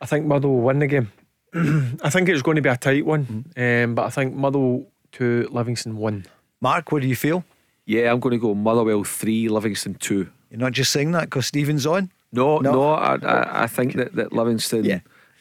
I 0.00 0.06
think 0.06 0.26
Motherwell 0.26 0.56
will 0.56 0.62
win 0.64 0.78
the 0.80 0.86
game. 0.86 1.12
I 2.02 2.10
think 2.10 2.28
it's 2.28 2.42
going 2.42 2.56
to 2.56 2.62
be 2.62 2.68
a 2.68 2.76
tight 2.76 3.04
one, 3.06 3.44
Mm. 3.56 3.84
um, 3.84 3.94
but 3.94 4.06
I 4.06 4.10
think 4.10 4.34
Motherwell 4.34 4.86
to 5.12 5.48
Livingston 5.50 5.96
one. 5.96 6.26
Mark, 6.60 6.92
what 6.92 7.02
do 7.02 7.08
you 7.08 7.16
feel? 7.16 7.44
Yeah, 7.86 8.12
I'm 8.12 8.20
going 8.20 8.32
to 8.32 8.38
go 8.38 8.54
Motherwell 8.54 9.02
3, 9.02 9.48
Livingston 9.48 9.94
2. 9.94 10.28
You're 10.50 10.60
not 10.60 10.72
just 10.72 10.92
saying 10.92 11.10
that 11.12 11.24
because 11.24 11.46
Stephen's 11.46 11.86
on? 11.86 12.10
No, 12.32 12.58
No. 12.58 12.72
no, 12.72 12.82
I, 12.92 13.16
I, 13.16 13.62
I 13.64 13.66
think 13.66 13.94
that, 13.94 14.14
that 14.14 14.32
Livingston 14.32 14.84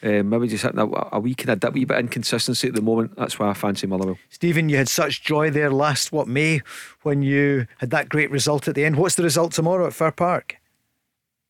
uh, 0.03 0.23
maybe 0.23 0.47
just 0.47 0.63
hitting 0.63 0.79
a, 0.79 0.87
a 1.11 1.19
wee 1.19 1.35
kind 1.35 1.49
of 1.49 1.59
dip, 1.59 1.73
wee 1.73 1.85
bit 1.85 1.99
inconsistency 1.99 2.67
at 2.67 2.75
the 2.75 2.81
moment. 2.81 3.15
That's 3.15 3.37
why 3.39 3.49
I 3.49 3.53
fancy 3.53 3.87
Motherwell. 3.87 4.17
Stephen, 4.29 4.69
you 4.69 4.77
had 4.77 4.89
such 4.89 5.23
joy 5.23 5.49
there 5.49 5.71
last, 5.71 6.11
what, 6.11 6.27
May, 6.27 6.61
when 7.03 7.21
you 7.21 7.67
had 7.79 7.89
that 7.91 8.09
great 8.09 8.31
result 8.31 8.67
at 8.67 8.75
the 8.75 8.85
end. 8.85 8.95
What's 8.97 9.15
the 9.15 9.23
result 9.23 9.53
tomorrow 9.53 9.87
at 9.87 9.93
Fir 9.93 10.11
Park? 10.11 10.59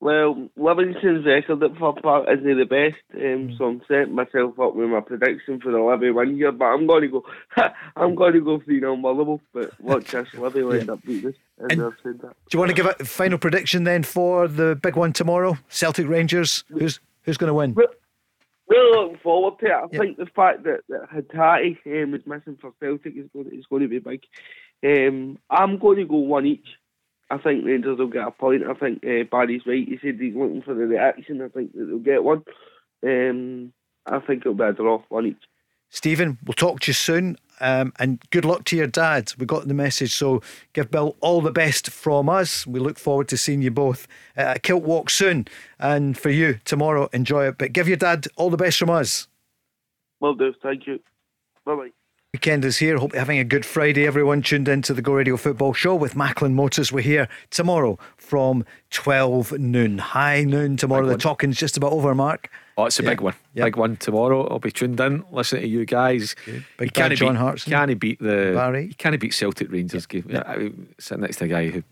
Well, 0.02 0.48
Livingston's 0.56 1.26
record 1.26 1.62
at 1.62 1.78
Fir 1.78 1.92
Park 2.02 2.28
isn't 2.32 2.58
the 2.58 2.64
best, 2.64 3.22
um, 3.22 3.54
so 3.58 3.66
I'm 3.66 3.82
setting 3.86 4.16
myself 4.16 4.58
up 4.58 4.74
with 4.74 4.90
my 4.90 5.02
prediction 5.02 5.60
for 5.60 5.74
the 5.74 5.80
Levy 5.80 6.10
win 6.10 6.36
here. 6.36 6.54
But 6.54 6.66
I'm 6.66 6.88
going 6.88 7.02
to 7.02 7.08
go, 7.10 7.24
I'm 7.98 8.16
going 8.16 8.34
to 8.34 8.40
go 8.40 8.62
three 8.62 8.80
0 8.80 8.96
Motherwell. 8.96 9.42
But 9.54 9.78
watch 9.82 10.12
this, 10.12 10.34
Levy 10.38 10.64
will 10.64 10.80
end 10.80 10.90
up 10.90 11.04
beating 11.04 11.32
us. 11.32 11.36
As 11.70 11.78
I've 11.78 11.94
said 12.02 12.22
that. 12.22 12.34
Do 12.50 12.56
you 12.56 12.60
want 12.60 12.70
to 12.70 12.76
give 12.76 12.86
a 12.86 12.94
final 13.04 13.38
prediction 13.38 13.84
then 13.84 14.04
for 14.04 14.48
the 14.48 14.80
big 14.82 14.96
one 14.96 15.12
tomorrow? 15.12 15.58
Celtic 15.68 16.08
Rangers. 16.08 16.64
Who's 16.70 17.02
who's 17.24 17.36
going 17.36 17.50
to 17.50 17.54
win? 17.54 17.76
Really 18.70 18.98
looking 18.98 19.20
forward 19.24 19.60
to 19.60 19.66
it. 19.66 19.72
I 19.72 19.88
think 19.98 20.18
the 20.18 20.28
fact 20.28 20.64
that, 20.64 20.82
that 20.90 21.10
Hatate 21.10 21.80
um, 21.88 22.14
is 22.14 22.26
missing 22.28 22.58
for 22.62 22.72
Celtic 22.80 23.18
is 23.18 23.28
going 23.34 23.50
to, 23.50 23.58
is 23.58 23.66
going 23.66 23.82
to 23.82 23.88
be 23.88 24.00
big. 24.00 24.24
Um, 24.86 25.40
I'm 25.50 25.80
going 25.80 25.98
to 25.98 26.06
go 26.06 26.18
one 26.18 26.46
each. 26.46 26.68
I 27.32 27.38
think 27.38 27.66
Rangers 27.66 27.98
will 27.98 28.08
get 28.08 28.28
a 28.28 28.32
point. 28.32 28.64
I 28.68 28.74
think 28.74 29.04
uh, 29.04 29.24
Barry's 29.30 29.66
right. 29.66 29.88
He 29.88 30.00
said 30.02 30.20
he's 30.20 30.36
looking 30.36 30.62
for 30.62 30.74
the 30.74 30.88
reaction. 30.88 31.42
I 31.42 31.48
think 31.50 31.74
that 31.74 31.86
they'll 31.86 32.00
get 32.00 32.24
one. 32.24 32.44
Um, 33.06 33.74
I 34.06 34.20
think 34.20 34.42
it'll 34.42 34.54
be 34.54 34.64
a 34.64 34.74
draw, 34.74 35.02
one 35.10 35.28
each. 35.28 35.44
Stephen, 35.90 36.38
we'll 36.46 36.54
talk 36.54 36.82
to 36.82 36.90
you 36.90 36.94
soon. 36.94 37.38
Um, 37.60 37.94
and 38.00 38.22
good 38.30 38.46
luck 38.46 38.64
to 38.66 38.78
your 38.78 38.88
dad. 38.88 39.34
We 39.38 39.46
got 39.46 39.68
the 39.68 39.74
message. 39.74 40.14
So 40.14 40.42
give 40.74 40.92
Bill 40.92 41.16
all 41.22 41.42
the 41.42 41.52
best 41.52 41.90
from 41.90 42.30
us. 42.30 42.66
We 42.66 42.80
look 42.80 43.00
forward 43.00 43.28
to 43.30 43.38
seeing 43.38 43.62
you 43.62 43.72
both 43.72 44.08
at 44.36 44.58
a 44.58 44.60
kilt 44.60 44.84
walk 44.84 45.10
soon. 45.10 45.48
And 45.80 46.18
for 46.18 46.30
you 46.30 46.60
tomorrow, 46.66 47.10
enjoy 47.14 47.48
it. 47.48 47.58
But 47.58 47.74
give 47.74 47.88
your 47.88 47.98
dad 47.98 48.28
all 48.36 48.50
the 48.50 48.58
best 48.58 48.78
from 48.78 48.90
us. 48.90 49.28
Well 50.20 50.36
do. 50.36 50.54
Thank 50.62 50.88
you. 50.88 51.00
Bye 51.66 51.76
bye. 51.76 51.90
Weekend 52.34 52.64
is 52.64 52.78
here. 52.78 53.00
Hope 53.00 53.14
you're 53.14 53.22
having 53.22 53.40
a 53.40 53.44
good 53.44 53.66
Friday. 53.66 54.06
Everyone 54.06 54.44
tuned 54.44 54.68
in 54.68 54.84
to 54.84 54.94
the 54.94 55.02
Go 55.02 55.14
Radio 55.14 55.36
Football 55.36 55.74
Show 55.74 55.96
with 55.96 56.16
Macklin 56.16 56.54
Motors. 56.54 56.92
We're 56.92 57.02
here 57.02 57.28
tomorrow 57.50 57.98
from 58.18 58.66
12 58.92 59.54
noon. 59.54 59.98
High 59.98 60.44
noon 60.44 60.78
tomorrow. 60.78 61.08
The 61.08 61.18
talking's 61.18 61.58
just 61.58 61.76
about 61.76 61.92
over, 61.92 62.14
Mark. 62.14 62.52
Oh, 62.80 62.86
it's 62.86 63.00
a 63.00 63.04
Yeah. 63.04 63.10
big 63.10 63.22
one. 63.22 63.34
Yeah. 63.54 63.66
Big 63.66 63.76
one 63.76 63.98
tomorrow. 63.98 64.48
I'll 64.48 64.60
be 64.60 64.72
tuned 64.72 65.00
in, 65.00 65.24
listening 65.32 65.64
to 65.64 65.68
you 65.68 65.86
guys. 65.86 66.36
Big 66.78 66.98
you 66.98 67.16
John 67.16 67.34
beat, 67.34 67.40
Hartson. 67.40 67.72
Can't 67.72 68.00
beat 68.00 68.20
the 68.20 68.54
Barry. 68.56 68.86
You 68.86 68.96
can't 68.96 69.20
beat 69.20 69.34
Celtic 69.34 69.72
Rangers 69.72 70.06
game. 70.06 70.26
I, 70.34 70.38
I, 70.38 70.72
sitting 70.98 71.22
next 71.22 71.38
to 71.38 71.46
a 71.46 71.48
guy 71.50 71.70
who 71.70 71.84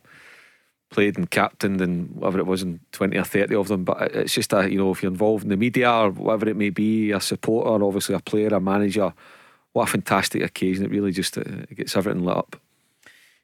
played 0.89 1.17
and 1.17 1.29
captained 1.29 1.81
and 1.81 2.09
whatever 2.15 2.39
it 2.39 2.45
was, 2.45 2.63
in 2.63 2.79
twenty 2.93 3.17
or 3.17 3.25
thirty 3.25 3.55
of 3.55 3.67
them. 3.67 3.83
But 3.83 4.15
it's 4.15 4.33
just 4.33 4.53
a 4.53 4.71
you 4.71 4.77
know 4.77 4.91
if 4.91 5.03
you're 5.03 5.11
involved 5.11 5.43
in 5.43 5.49
the 5.49 5.57
media 5.57 5.91
or 5.91 6.11
whatever 6.11 6.47
it 6.47 6.55
may 6.55 6.69
be, 6.69 7.11
a 7.11 7.19
supporter, 7.19 7.83
obviously 7.83 8.15
a 8.15 8.19
player, 8.19 8.47
a 8.49 8.61
manager. 8.61 9.13
What 9.73 9.89
a 9.89 9.91
fantastic 9.91 10.41
occasion! 10.41 10.85
It 10.85 10.91
really 10.91 11.11
just 11.11 11.37
uh, 11.37 11.41
it 11.69 11.75
gets 11.75 11.97
everything 11.97 12.23
lit 12.23 12.37
up. 12.37 12.55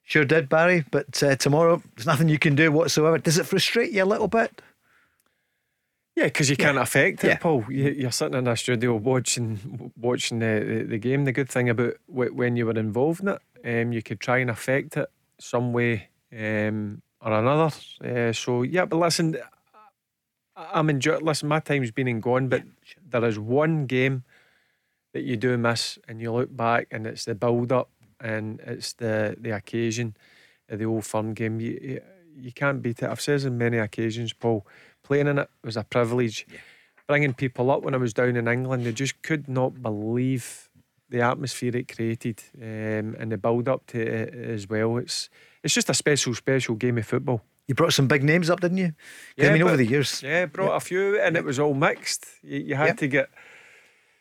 Sure 0.06 0.26
did, 0.26 0.50
Barry. 0.50 0.84
But 0.92 1.22
uh, 1.22 1.36
tomorrow, 1.36 1.82
there's 1.96 2.06
nothing 2.08 2.30
you 2.30 2.40
can 2.40 2.56
do 2.56 2.72
whatsoever. 2.72 3.18
Does 3.18 3.38
it 3.38 3.46
frustrate 3.46 3.92
you 3.92 4.04
a 4.04 4.06
little 4.06 4.28
bit? 4.28 4.62
Yeah, 6.16 6.26
because 6.26 6.50
you 6.50 6.58
can't 6.58 6.78
affect 6.78 7.24
it, 7.24 7.28
Yeah. 7.28 7.38
Paul. 7.38 7.66
You, 7.70 7.90
you're 7.90 8.12
sitting 8.12 8.38
in 8.38 8.48
a 8.48 8.56
studio 8.56 8.96
watching 8.96 9.92
watching 9.98 10.40
the, 10.40 10.64
the, 10.66 10.84
the 10.84 10.98
game. 11.00 11.26
The 11.26 11.32
good 11.32 11.50
thing 11.50 11.70
about 11.70 11.96
when 12.08 12.56
you 12.56 12.68
were 12.68 12.78
involved 12.78 13.22
in 13.22 13.30
it, 13.30 13.42
um, 13.66 13.92
you 13.94 14.04
could 14.04 14.20
try 14.20 14.38
and 14.38 14.50
affect 14.50 14.96
it 14.98 15.10
some 15.40 15.74
way 15.74 16.10
um, 16.32 17.02
or 17.20 17.34
another. 17.34 17.76
Uh, 18.04 18.32
so 18.32 18.62
yeah, 18.62 18.86
but 18.86 18.98
listen, 18.98 19.38
I'm 20.56 20.90
enjoying. 20.90 21.26
Listen, 21.26 21.50
my 21.50 21.60
time's 21.60 21.92
been 21.92 22.08
and 22.08 22.22
gone, 22.22 22.48
but 22.48 22.64
there 23.10 23.26
is 23.26 23.40
one 23.40 23.88
game 23.88 24.24
that 25.14 25.24
you 25.24 25.36
do 25.36 25.58
miss, 25.58 25.98
and 26.08 26.22
you 26.22 26.32
look 26.32 26.56
back, 26.56 26.88
and 26.92 27.08
it's 27.08 27.26
the 27.26 27.34
build 27.36 27.72
up, 27.72 27.90
and 28.20 28.60
it's 28.62 28.94
the 28.94 29.36
the 29.40 29.50
occasion 29.50 30.16
of 30.70 30.78
the 30.78 30.86
old 30.86 31.06
firm 31.06 31.34
game. 31.34 31.60
You, 31.60 31.80
you 31.82 32.02
you 32.36 32.52
can't 32.52 32.82
beat 32.84 33.02
it. 33.02 33.10
I've 33.10 33.22
said 33.22 33.44
on 33.46 33.58
many 33.58 33.78
occasions, 33.80 34.34
Paul. 34.34 34.66
Playing 35.04 35.28
in 35.28 35.38
it 35.40 35.50
was 35.64 35.78
a 35.78 35.84
privilege. 35.84 36.46
Bringing 37.08 37.34
people 37.34 37.70
up 37.70 37.84
when 37.84 37.94
I 37.94 37.98
was 37.98 38.14
down 38.14 38.36
in 38.36 38.48
England, 38.48 38.86
they 38.86 38.94
just 38.94 39.22
could 39.22 39.48
not 39.50 39.82
believe 39.82 40.70
the 41.10 41.22
atmosphere 41.22 41.76
it 41.76 41.94
created 41.94 42.42
um, 42.62 43.16
and 43.20 43.32
the 43.32 43.38
build 43.38 43.68
up 43.68 43.86
to 43.88 44.00
it 44.02 44.34
as 44.34 44.68
well. 44.70 44.98
It's 44.98 45.30
it's 45.64 45.74
just 45.74 45.90
a 45.90 45.94
special, 45.94 46.34
special 46.34 46.76
game 46.76 46.98
of 46.98 47.06
football. 47.06 47.42
You 47.68 47.76
brought 47.76 47.94
some 47.94 48.08
big 48.08 48.24
names 48.24 48.50
up, 48.50 48.60
didn't 48.62 48.78
you? 48.78 48.94
'Cause, 49.38 49.50
I 49.50 49.54
mean, 49.54 49.62
over 49.64 49.78
the 49.78 49.86
years. 49.86 50.22
Yeah, 50.24 50.46
brought 50.48 50.76
a 50.76 50.80
few, 50.80 51.20
and 51.20 51.38
it 51.38 51.44
was 51.46 51.60
all 51.60 51.74
mixed. 51.74 52.26
You, 52.42 52.60
you 52.60 52.76
had 52.76 52.88
Yeah. 52.88 52.94
to 52.94 53.08
get 53.08 53.30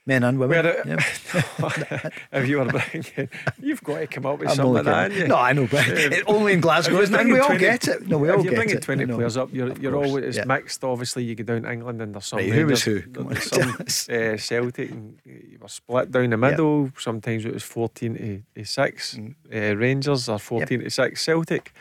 Men 0.05 0.25
and 0.25 0.37
women. 0.39 0.65
Where 0.65 0.79
it- 0.81 0.87
yeah. 0.87 2.11
if 2.33 2.49
you 2.49 2.59
were 2.59 2.65
bringing, 2.65 3.29
you've 3.61 3.85
got 3.85 3.99
to 4.01 4.07
come 4.09 4.27
up 4.27 4.41
with 4.41 4.49
I'm 4.49 4.57
something 4.57 4.75
like 4.75 4.85
that. 4.85 5.13
you? 5.13 5.29
No, 5.29 5.37
I 5.37 5.53
know, 5.53 5.69
but 5.71 5.87
it- 5.87 6.25
only 6.27 6.55
in 6.55 6.61
Glasgow, 6.61 7.01
isn't 7.01 7.15
it? 7.15 7.27
We 7.27 7.39
all 7.39 7.57
get 7.57 7.87
it. 7.87 8.09
No, 8.09 8.19
we 8.19 8.29
if 8.29 8.37
all 8.37 8.43
you're 8.45 8.51
get 8.51 8.57
bringing 8.59 8.77
it. 8.79 8.83
20 8.83 9.05
I 9.05 9.07
players 9.07 9.37
up, 9.37 9.51
you're, 9.53 9.73
you're 9.79 9.95
always 9.97 10.25
it's 10.25 10.37
yeah. 10.39 10.45
mixed. 10.45 10.83
Obviously, 10.83 11.23
you 11.23 11.37
go 11.37 11.45
down 11.45 11.63
to 11.63 11.71
England 11.73 12.03
and 12.03 12.15
there's 12.15 12.27
some 12.27 12.41
Right, 12.41 12.49
who 12.49 12.67
was 12.67 12.83
who? 12.83 13.01
There's 13.01 13.45
some 13.45 13.71
uh, 13.81 14.37
Celtic, 14.39 14.91
and 14.91 15.19
you 15.25 15.59
were 15.61 15.69
split 15.69 16.11
down 16.11 16.31
the 16.31 16.37
middle. 16.37 16.91
Sometimes 16.99 17.45
it 17.45 17.55
was 17.55 17.63
14 17.63 18.15
to, 18.17 18.43
to 18.61 18.65
6 18.65 19.15
Mm. 19.15 19.35
uh, 19.55 19.77
Rangers 19.77 20.29
are 20.29 20.39
14 20.41 20.81
to 20.81 20.91
6 20.91 21.23
Celtic. 21.23 21.73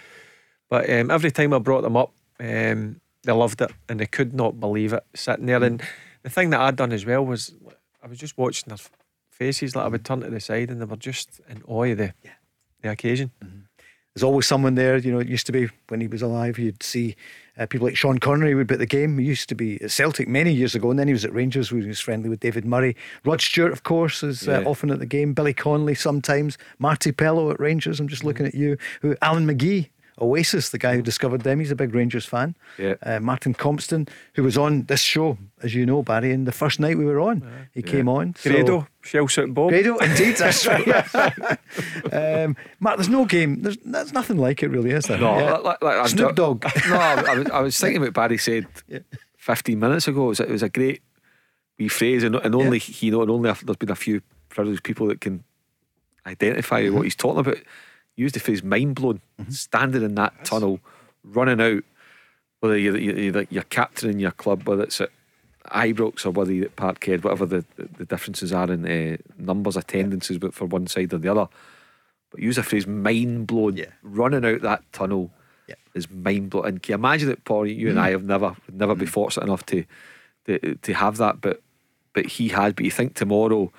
But 0.69 0.88
um, 0.91 1.10
every 1.10 1.31
time 1.31 1.53
I 1.53 1.60
brought 1.60 1.81
them 1.81 1.98
up, 1.98 2.11
um, 2.39 3.02
they 3.23 3.31
loved 3.31 3.61
it 3.61 3.72
and 3.89 3.99
they 3.99 4.06
could 4.06 4.34
not 4.34 4.60
believe 4.60 4.93
it 4.93 5.03
sitting 5.15 5.48
there. 5.48 5.64
And 5.64 5.81
the 6.23 6.30
thing 6.30 6.52
that 6.52 6.61
I'd 6.61 6.76
done 6.76 6.91
as 6.91 7.06
well 7.06 7.26
was 7.26 7.53
I 8.03 8.07
was 8.07 8.17
just 8.19 8.37
watching 8.37 8.69
their 8.69 8.77
faces. 9.31 9.75
Like 9.75 9.85
I 9.85 9.89
would 9.89 10.05
turn 10.05 10.21
to 10.21 10.29
the 10.29 10.39
side 10.39 10.69
and 10.69 10.81
they 10.81 10.85
were 10.85 10.95
just 10.97 11.39
in 11.49 11.61
awe 11.67 11.83
of 11.85 11.97
the, 11.97 12.13
the 12.81 12.91
occasion. 12.91 13.31
There's 14.13 14.23
always 14.23 14.45
someone 14.45 14.75
there. 14.75 14.97
You 14.97 15.11
know, 15.13 15.19
it 15.19 15.27
used 15.29 15.45
to 15.45 15.53
be 15.53 15.69
when 15.87 16.01
he 16.01 16.07
was 16.07 16.21
alive, 16.21 16.59
you'd 16.59 16.83
see 16.83 17.15
uh, 17.57 17.65
people 17.65 17.87
like 17.87 17.95
Sean 17.95 18.17
Connery 18.17 18.55
would 18.55 18.67
be 18.67 18.73
at 18.73 18.79
the 18.79 18.85
game. 18.85 19.17
He 19.17 19.25
used 19.25 19.47
to 19.49 19.55
be 19.55 19.81
at 19.81 19.89
Celtic 19.91 20.27
many 20.27 20.51
years 20.51 20.75
ago, 20.75 20.89
and 20.89 20.99
then 20.99 21.07
he 21.07 21.13
was 21.13 21.23
at 21.23 21.33
Rangers 21.33 21.71
where 21.71 21.81
he 21.81 21.87
was 21.87 22.01
friendly 22.01 22.27
with 22.27 22.41
David 22.41 22.65
Murray. 22.65 22.97
Rod 23.23 23.39
Stewart, 23.39 23.71
of 23.71 23.83
course, 23.83 24.21
is 24.21 24.49
uh, 24.49 24.59
Yeah. 24.61 24.67
often 24.67 24.89
at 24.91 24.99
the 24.99 25.05
game. 25.05 25.33
Billy 25.33 25.53
Connolly 25.53 25.95
sometimes. 25.95 26.57
Marti 26.77 27.13
Pellow 27.13 27.51
at 27.51 27.59
Rangers. 27.61 28.01
I'm 28.01 28.09
just 28.09 28.25
looking 28.25 28.45
at 28.45 28.53
you. 28.53 28.77
Who 29.01 29.15
Alan 29.21 29.47
McGee. 29.47 29.89
Oasis, 30.22 30.69
the 30.69 30.77
guy 30.77 30.95
who 30.95 31.02
discovered 31.02 31.41
them, 31.41 31.60
he's 31.60 31.72
a 31.72 31.76
big 31.76 31.95
Rangers 31.95 32.26
fan. 32.26 32.56
Yeah. 32.77 32.93
Uh, 33.02 33.19
Martin 33.19 33.53
Compston, 33.56 34.07
who 34.35 34.43
was 34.43 34.57
on 34.57 34.84
this 34.84 35.02
show, 35.02 35.38
as 35.64 35.73
you 35.73 35.85
know, 35.85 36.03
Barry, 36.03 36.31
and 36.31 36.45
the 36.48 36.52
first 36.52 36.80
night 36.80 36.98
we 36.98 37.06
were 37.06 37.19
on, 37.19 37.43
he 37.73 37.81
came 37.81 38.07
on. 38.07 38.35
so- 38.35 38.49
Grado, 38.52 38.88
Shell 39.02 39.27
Suit 39.30 39.53
Bob. 39.53 39.69
Grado, 39.69 39.98
indeed, 39.98 40.38
that's 40.38 40.65
right. 40.68 41.57
um, 42.14 42.56
Mark, 42.80 42.98
there's 42.98 43.10
no 43.10 43.26
game. 43.26 43.61
There's, 43.64 43.77
there's 43.84 44.14
nothing 44.14 44.38
like 44.38 44.61
it, 44.64 44.68
really, 44.69 44.91
is 44.91 45.06
there? 45.06 45.18
No, 45.18 45.38
Yeah. 45.39 45.57
like, 45.57 45.81
like, 45.81 45.98
I'm 45.98 46.07
Snoop 46.07 46.35
Dogg. 46.35 46.64
no, 46.88 46.95
I, 46.95 47.14
I 47.31 47.35
was, 47.35 47.49
I 47.49 47.60
was 47.61 47.77
thinking 47.80 48.02
what 48.02 48.14
Barry 48.14 48.38
said 48.38 48.68
15 49.38 49.80
minutes 49.80 50.07
ago. 50.07 50.26
It 50.26 50.27
was, 50.27 50.39
it 50.39 50.49
was 50.49 50.64
a 50.64 50.69
great 50.69 51.02
wee 51.80 51.88
phrase, 51.88 52.23
and, 52.23 52.35
and 52.35 52.53
only 52.53 52.77
he 52.80 53.10
know, 53.10 53.22
and 53.22 53.31
only 53.31 53.49
if 53.49 53.61
there's 53.61 53.77
been 53.77 53.89
a 53.91 53.95
few 53.95 54.22
privileged 54.49 54.84
people 54.84 55.07
that 55.07 55.22
can 55.22 55.43
identify 56.27 56.84
Mm-hmm. 56.84 56.95
what 56.95 57.03
he's 57.03 57.15
talking 57.15 57.39
about. 57.39 57.57
Used 58.22 58.35
the 58.35 58.39
phrase 58.39 58.64
mind 58.64 58.95
blown, 58.95 59.22
standing 59.49 60.03
in 60.03 60.15
that 60.15 60.45
tunnel, 60.45 60.80
running 61.23 61.60
out, 61.60 61.84
whether 62.60 62.77
you're, 62.77 62.98
you're, 62.98 63.45
you're, 63.49 63.64
captaining 63.64 64.19
your 64.19 64.31
club, 64.31 64.68
whether 64.68 64.84
it's 64.84 65.02
at 65.02 65.10
Ibrox 65.65 66.26
or 66.26 66.30
whether 66.31 66.53
you're 66.53 66.65
at 66.65 66.76
Parkhead, 66.76 67.23
whatever 67.23 67.45
the, 67.45 67.65
the 67.98 68.06
differences 68.06 68.53
are 68.53 68.72
in 68.72 68.85
uh, 68.85 69.18
numbers, 69.38 69.76
attendances, 69.76 70.38
but 70.38 70.53
for 70.53 70.65
one 70.65 70.88
side 70.88 71.14
or 71.14 71.18
the 71.18 71.31
other. 71.31 71.48
But 72.30 72.41
use 72.41 72.57
the 72.57 72.64
phrase 72.64 72.85
mind 72.85 73.48
blown, 73.48 73.84
running 74.03 74.45
out 74.45 74.61
that 74.61 74.84
tunnel 74.93 75.31
is 75.93 76.10
mind 76.10 76.49
blowing. 76.49 76.68
And 76.68 76.84
can 76.84 76.93
you 76.93 76.95
imagine 76.95 77.30
it, 77.31 77.43
Paul? 77.45 77.68
You 77.68 77.89
and 77.89 77.98
Mm. 77.98 78.02
I 78.02 78.10
have 78.11 78.23
never 78.23 78.56
never 78.72 78.95
been 78.95 79.07
fortunate 79.07 79.45
enough 79.45 79.65
to, 79.68 79.84
to 80.45 80.76
to 80.76 80.93
have 80.93 81.18
that, 81.18 81.41
but 81.41 81.61
but 82.14 82.26
he 82.26 82.49
had. 82.49 82.76
But 82.76 82.85
you 82.85 82.91
think 82.91 83.15
tomorrow, 83.15 83.72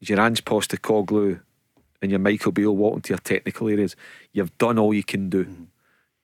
your 0.00 0.20
Ange 0.20 0.44
Postecoglou 0.44 1.40
and 2.02 2.10
your 2.10 2.20
Michael 2.20 2.52
Beale 2.52 2.76
walk 2.76 2.96
into 2.96 3.10
your 3.10 3.18
technical 3.18 3.68
areas. 3.68 3.96
You've 4.32 4.56
done 4.58 4.78
all 4.78 4.92
you 4.92 5.04
can 5.04 5.28
do. 5.28 5.44
Mm-hmm. 5.44 5.64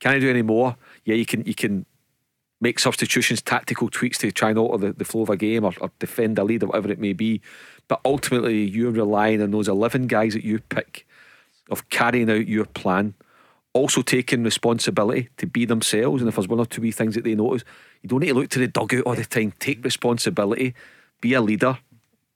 Can 0.01 0.15
I 0.15 0.19
do 0.19 0.31
any 0.31 0.43
more? 0.43 0.77
Yeah, 1.05 1.15
you 1.15 1.27
can. 1.27 1.44
You 1.44 1.55
can 1.55 1.86
make 2.62 2.78
substitutions, 2.78 3.43
tactical 3.43 3.90
tweaks 3.90 4.19
to 4.19 4.31
try 4.31 4.51
and 4.51 4.59
alter 4.59 4.86
the, 4.86 4.93
the 4.93 5.05
flow 5.05 5.23
of 5.23 5.28
a 5.28 5.36
game 5.36 5.65
or, 5.65 5.73
or 5.81 5.90
defend 5.99 6.39
a 6.39 6.44
lead 6.44 6.62
or 6.62 6.69
whatever 6.69 6.93
it 6.93 7.01
may 7.01 7.12
be. 7.12 7.43
But 7.89 8.01
ultimately, 8.05 8.62
you're 8.65 8.93
relying 8.93 9.43
on 9.43 9.51
those 9.51 9.69
11 9.69 10.07
guys 10.07 10.32
that 10.35 10.44
you 10.44 10.61
pick 10.61 11.05
of 11.70 11.89
carrying 11.89 12.31
out 12.31 12.47
your 12.47 12.66
plan, 12.66 13.15
also 13.73 14.01
taking 14.01 14.44
responsibility 14.44 15.28
to 15.39 15.47
be 15.47 15.65
themselves. 15.65 16.23
And 16.23 16.28
if 16.28 16.36
there's 16.36 16.47
one 16.47 16.61
or 16.61 16.66
two 16.66 16.82
wee 16.82 16.93
things 16.93 17.16
that 17.16 17.24
they 17.24 17.35
notice, 17.35 17.65
you 18.01 18.09
don't 18.09 18.20
need 18.20 18.28
to 18.28 18.35
look 18.35 18.51
to 18.51 18.61
the 18.61 18.69
dugout 18.69 19.03
all 19.03 19.16
the 19.16 19.24
time. 19.24 19.53
Take 19.59 19.85
responsibility, 19.85 20.74
be 21.20 21.35
a 21.35 21.40
leader, 21.40 21.78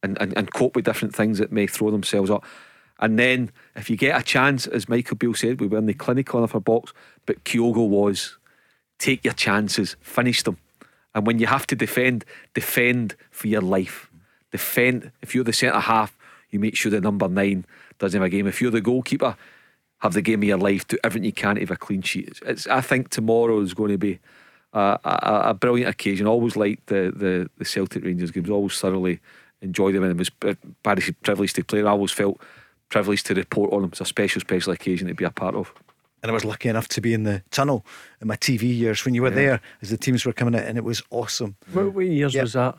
and, 0.02 0.20
and, 0.20 0.36
and 0.36 0.52
cope 0.52 0.74
with 0.74 0.84
different 0.84 1.14
things 1.14 1.38
that 1.38 1.52
may 1.52 1.68
throw 1.68 1.92
themselves 1.92 2.30
up. 2.30 2.44
And 2.98 3.18
then, 3.18 3.50
if 3.74 3.90
you 3.90 3.96
get 3.96 4.18
a 4.18 4.24
chance, 4.24 4.66
as 4.66 4.88
Michael 4.88 5.16
Beale 5.16 5.34
said, 5.34 5.60
we 5.60 5.66
were 5.66 5.78
in 5.78 5.86
the 5.86 5.94
clinical 5.94 6.42
of 6.42 6.54
our 6.54 6.60
box, 6.60 6.92
but 7.26 7.44
Kyogo 7.44 7.86
was 7.86 8.38
take 8.98 9.24
your 9.24 9.34
chances, 9.34 9.96
finish 10.00 10.42
them. 10.42 10.56
And 11.14 11.26
when 11.26 11.38
you 11.38 11.46
have 11.46 11.66
to 11.68 11.76
defend, 11.76 12.24
defend 12.54 13.16
for 13.30 13.48
your 13.48 13.60
life. 13.60 14.10
Defend. 14.52 15.12
If 15.22 15.34
you're 15.34 15.44
the 15.44 15.52
centre 15.52 15.78
half, 15.78 16.16
you 16.50 16.58
make 16.58 16.76
sure 16.76 16.90
the 16.90 17.00
number 17.00 17.28
nine 17.28 17.66
doesn't 17.98 18.20
have 18.20 18.26
a 18.26 18.30
game. 18.30 18.46
If 18.46 18.60
you're 18.60 18.70
the 18.70 18.80
goalkeeper, 18.80 19.36
have 19.98 20.12
the 20.12 20.22
game 20.22 20.42
of 20.42 20.48
your 20.48 20.58
life. 20.58 20.86
Do 20.86 20.98
everything 21.02 21.24
you 21.24 21.32
can 21.32 21.56
to 21.56 21.60
have 21.62 21.70
a 21.70 21.76
clean 21.76 22.02
sheet. 22.02 22.28
It's, 22.28 22.40
it's, 22.42 22.66
I 22.66 22.80
think 22.80 23.10
tomorrow 23.10 23.60
is 23.60 23.74
going 23.74 23.92
to 23.92 23.98
be 23.98 24.18
a, 24.72 24.98
a, 25.04 25.40
a 25.50 25.54
brilliant 25.54 25.90
occasion. 25.90 26.26
Always 26.26 26.56
liked 26.56 26.86
the, 26.86 27.12
the, 27.14 27.50
the 27.58 27.64
Celtic 27.64 28.04
Rangers 28.04 28.30
games. 28.30 28.50
Always 28.50 28.78
thoroughly 28.78 29.20
enjoy 29.62 29.92
them. 29.92 30.02
And 30.02 30.12
it 30.12 30.18
was 30.18 30.56
Barry's 30.82 31.12
privileged 31.22 31.56
to 31.56 31.64
play. 31.64 31.80
I 31.80 31.86
always 31.86 32.12
felt 32.12 32.40
privileged 32.88 33.26
to 33.26 33.34
report 33.34 33.72
on 33.72 33.82
them. 33.82 33.90
It's 33.92 34.00
a 34.00 34.04
special, 34.04 34.40
special 34.40 34.72
occasion 34.72 35.08
to 35.08 35.14
be 35.14 35.24
a 35.24 35.30
part 35.30 35.54
of. 35.54 35.72
And 36.22 36.30
I 36.30 36.34
was 36.34 36.44
lucky 36.44 36.68
enough 36.68 36.88
to 36.88 37.00
be 37.00 37.12
in 37.14 37.24
the 37.24 37.42
tunnel 37.50 37.84
in 38.20 38.28
my 38.28 38.36
TV 38.36 38.62
years 38.76 39.04
when 39.04 39.14
you 39.14 39.22
were 39.22 39.28
Yeah. 39.28 39.34
there 39.34 39.60
as 39.82 39.90
the 39.90 39.96
teams 39.96 40.24
were 40.24 40.32
coming 40.32 40.54
out, 40.54 40.64
and 40.66 40.78
it 40.78 40.84
was 40.84 41.02
awesome. 41.10 41.56
What, 41.72 41.92
what 41.92 42.06
years 42.06 42.34
Yep. 42.34 42.42
was 42.42 42.52
that? 42.54 42.76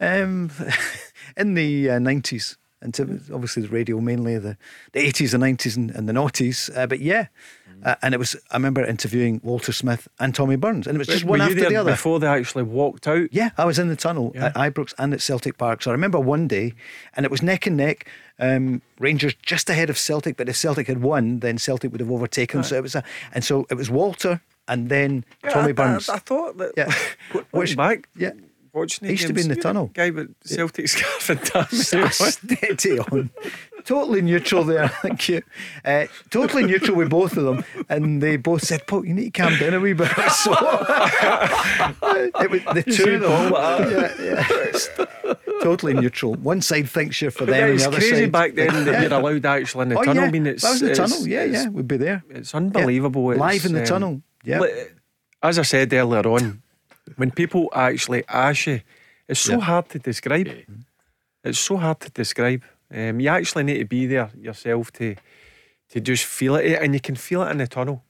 Um, 0.00 0.50
in 1.36 1.54
the 1.54 1.90
uh, 1.90 1.98
90s. 1.98 2.56
And 2.82 2.92
to, 2.94 3.02
obviously 3.32 3.62
the 3.62 3.68
radio 3.68 3.98
mainly 3.98 4.36
the, 4.38 4.58
the 4.92 5.00
80s, 5.00 5.30
the 5.30 5.38
90s, 5.38 5.74
and, 5.76 5.90
and 5.92 6.06
the 6.06 6.12
noughties. 6.12 6.70
Uh, 6.76 6.86
but 6.86 7.00
yeah, 7.00 7.26
Mm. 7.74 7.86
uh, 7.86 7.96
and 8.02 8.14
it 8.14 8.18
was. 8.18 8.36
I 8.52 8.56
remember 8.56 8.84
interviewing 8.84 9.40
Walter 9.42 9.72
Smith 9.72 10.06
and 10.20 10.32
Tommy 10.34 10.54
Burns, 10.56 10.86
and 10.86 10.94
it 10.94 10.98
was 10.98 11.08
just 11.08 11.24
Were 11.24 11.30
one 11.30 11.38
you 11.40 11.44
after 11.46 11.54
there 11.60 11.70
the 11.70 11.76
other. 11.76 11.90
before 11.92 12.20
they 12.20 12.26
actually 12.28 12.62
walked 12.62 13.08
out? 13.08 13.28
Yeah, 13.32 13.50
I 13.58 13.64
was 13.64 13.78
in 13.80 13.88
the 13.88 13.96
tunnel 13.96 14.30
Yeah. 14.34 14.46
at 14.46 14.54
Ibrox 14.54 14.92
and 14.98 15.12
at 15.14 15.20
Celtic 15.22 15.56
Park. 15.58 15.82
So 15.82 15.90
I 15.90 15.94
remember 15.94 16.20
one 16.20 16.46
day, 16.46 16.74
and 17.14 17.24
it 17.24 17.32
was 17.32 17.42
neck 17.42 17.66
and 17.66 17.76
neck. 17.76 18.06
Um, 18.38 18.82
Rangers 18.98 19.34
just 19.42 19.70
ahead 19.70 19.90
of 19.90 19.98
Celtic, 19.98 20.36
but 20.36 20.48
if 20.48 20.56
Celtic 20.56 20.86
had 20.88 21.02
won, 21.02 21.40
then 21.40 21.58
Celtic 21.58 21.92
would 21.92 22.00
have 22.00 22.10
overtaken. 22.10 22.58
them. 22.60 22.64
So 22.64 22.76
it 22.76 22.82
was 22.82 22.94
a, 22.94 23.04
and 23.32 23.44
so 23.44 23.66
it 23.70 23.74
was 23.74 23.90
Walter 23.90 24.40
and 24.66 24.88
then 24.88 25.24
Tommy 25.48 25.70
I, 25.70 25.72
Burns. 25.72 26.08
I, 26.08 26.14
I 26.14 26.18
thought 26.18 26.56
that. 26.58 26.72
Yeah. 26.76 26.92
Watching 27.52 27.76
back, 27.76 28.08
yeah. 28.16 28.32
Watching 28.74 29.06
He 29.06 29.12
used 29.14 29.26
to 29.28 29.32
be 29.32 29.40
in 29.42 29.48
the 29.48 29.56
tunnel. 29.56 29.90
Guy 29.94 30.10
with 30.10 30.34
Celtic 30.44 30.88
scarf 30.94 31.30
and 31.30 31.40
tan. 31.42 31.66
Steady 32.10 32.98
on. 32.98 33.30
Totally 33.84 34.22
neutral 34.22 34.64
there. 34.64 34.88
Thank 35.02 35.28
you. 35.28 35.42
Uh, 35.84 36.06
totally 36.30 36.64
neutral 36.64 36.96
with 36.96 37.10
both 37.10 37.36
of 37.36 37.44
them. 37.44 37.64
And 37.90 38.22
they 38.22 38.36
both 38.38 38.62
said, 38.62 38.86
Paul, 38.86 39.04
you 39.04 39.12
need 39.12 39.34
to 39.34 39.42
calm 39.42 39.58
down 39.58 39.74
a 39.74 39.80
wee 39.80 39.92
bit. 39.92 40.10
So 40.30 40.52
it 42.40 42.50
was 42.50 42.62
the 42.64 42.82
You 42.86 42.92
two 42.92 43.14
of 43.14 43.20
them. 43.20 43.52
Yeah, 43.90 44.14
yeah. 45.24 45.34
totally 45.62 45.94
neutral. 45.94 46.34
One 46.34 46.60
side 46.60 46.88
thinks 46.88 47.20
you're 47.20 47.30
for 47.30 47.46
But 47.46 47.52
them, 47.52 47.58
yeah, 47.60 47.64
and 47.66 47.74
it's 47.74 47.82
the 47.82 47.88
other 47.88 47.98
crazy 47.98 48.16
side. 48.24 48.32
back 48.32 48.54
then 48.54 48.84
that 48.86 49.02
you're 49.02 49.12
allowed 49.18 49.44
actually 49.46 49.82
in 49.82 49.88
the 49.90 49.98
Oh, 49.98 50.02
tunnel. 50.04 50.22
yeah. 50.22 50.28
I 50.28 50.32
mean, 50.32 50.46
it's 50.46 50.64
I 50.64 50.70
was 50.70 50.80
in 50.82 50.86
the 50.86 50.92
it's- 50.92 51.10
tunnel. 51.10 51.28
Yeah, 51.28 51.44
yeah, 51.44 51.68
we'd 51.68 51.88
be 51.88 51.96
there. 51.96 52.24
It's 52.30 52.54
unbelievable. 52.54 53.30
It's, 53.32 53.40
Live 53.40 53.64
in 53.66 53.72
the 53.74 53.80
um, 53.80 53.86
tunnel. 53.86 54.22
Yeah. 54.44 54.60
li- 54.60 54.84
As 55.42 55.58
I 55.58 55.62
said 55.62 55.92
earlier 55.92 56.26
on, 56.26 56.62
when 57.16 57.30
people 57.30 57.68
actually 57.74 58.24
ask 58.28 58.66
you, 58.66 58.80
it's 59.28 59.40
so 59.40 59.52
Yeah. 59.52 59.60
hard 59.64 59.88
to 59.90 59.98
describe. 59.98 60.48
It's 61.44 61.58
so 61.58 61.76
hard 61.76 62.00
to 62.00 62.10
describe. 62.10 62.62
Um, 62.90 63.20
you 63.20 63.28
actually 63.28 63.64
need 63.64 63.78
to 63.78 63.84
be 63.84 64.06
there 64.06 64.30
yourself 64.36 64.90
to 64.92 65.14
to 65.90 66.00
just 66.00 66.24
feel 66.24 66.56
it, 66.56 66.82
and 66.82 66.94
you 66.94 67.00
can 67.00 67.14
feel 67.16 67.42
it 67.42 67.50
in 67.50 67.58
the 67.58 67.66
tunnel. 67.66 68.02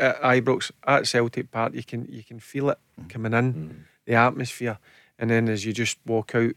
At 0.00 0.20
Ibrox, 0.22 0.70
at 0.86 1.06
Celtic 1.06 1.50
Park, 1.50 1.74
you 1.74 1.82
can 1.84 2.06
you 2.08 2.22
can 2.22 2.40
feel 2.40 2.70
it 2.70 2.78
coming 3.08 3.32
in, 3.34 3.84
the 4.06 4.14
atmosphere, 4.14 4.78
and 5.18 5.30
then 5.30 5.48
as 5.48 5.64
you 5.64 5.72
just 5.72 5.98
walk 6.06 6.34
out. 6.34 6.54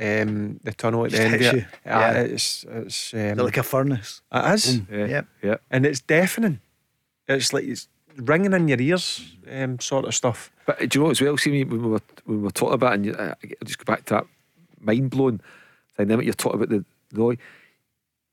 Um, 0.00 0.60
the 0.62 0.72
tunnel 0.72 1.04
at 1.06 1.10
the 1.10 1.20
end 1.20 1.34
of 1.34 1.40
it, 1.40 1.64
uh, 1.64 1.64
Yeah. 1.84 2.12
it's 2.20 2.64
it's 2.68 3.12
um, 3.14 3.18
They're 3.20 3.34
like 3.36 3.56
a 3.56 3.62
furnace. 3.62 4.20
it 4.32 4.54
is. 4.54 4.76
Boom. 4.80 5.10
Yep. 5.10 5.26
Yeah. 5.42 5.56
And 5.70 5.86
it's 5.86 6.00
deafening. 6.00 6.60
It's 7.26 7.52
like 7.52 7.64
it's 7.64 7.88
ringing 8.18 8.52
in 8.52 8.68
your 8.68 8.80
ears, 8.80 9.36
um, 9.50 9.78
sort 9.80 10.04
of 10.04 10.14
stuff. 10.14 10.50
But 10.66 10.78
do 10.88 10.98
you 10.98 11.04
know 11.04 11.10
as 11.10 11.20
well? 11.20 11.36
See 11.36 11.50
me 11.50 11.64
when 11.64 11.82
we 11.82 11.88
were 11.88 12.02
when 12.24 12.38
we 12.38 12.44
were 12.44 12.50
talking 12.50 12.74
about, 12.74 12.94
and 12.94 13.16
uh, 13.16 13.34
I'll 13.42 13.64
just 13.64 13.78
go 13.78 13.84
back 13.84 14.04
to 14.06 14.14
that 14.14 14.26
mind 14.80 15.10
blowing 15.10 15.40
dynamic 15.96 16.24
you're 16.24 16.34
talking 16.34 16.62
about 16.62 16.68
the 16.68 16.84
noise. 17.12 17.38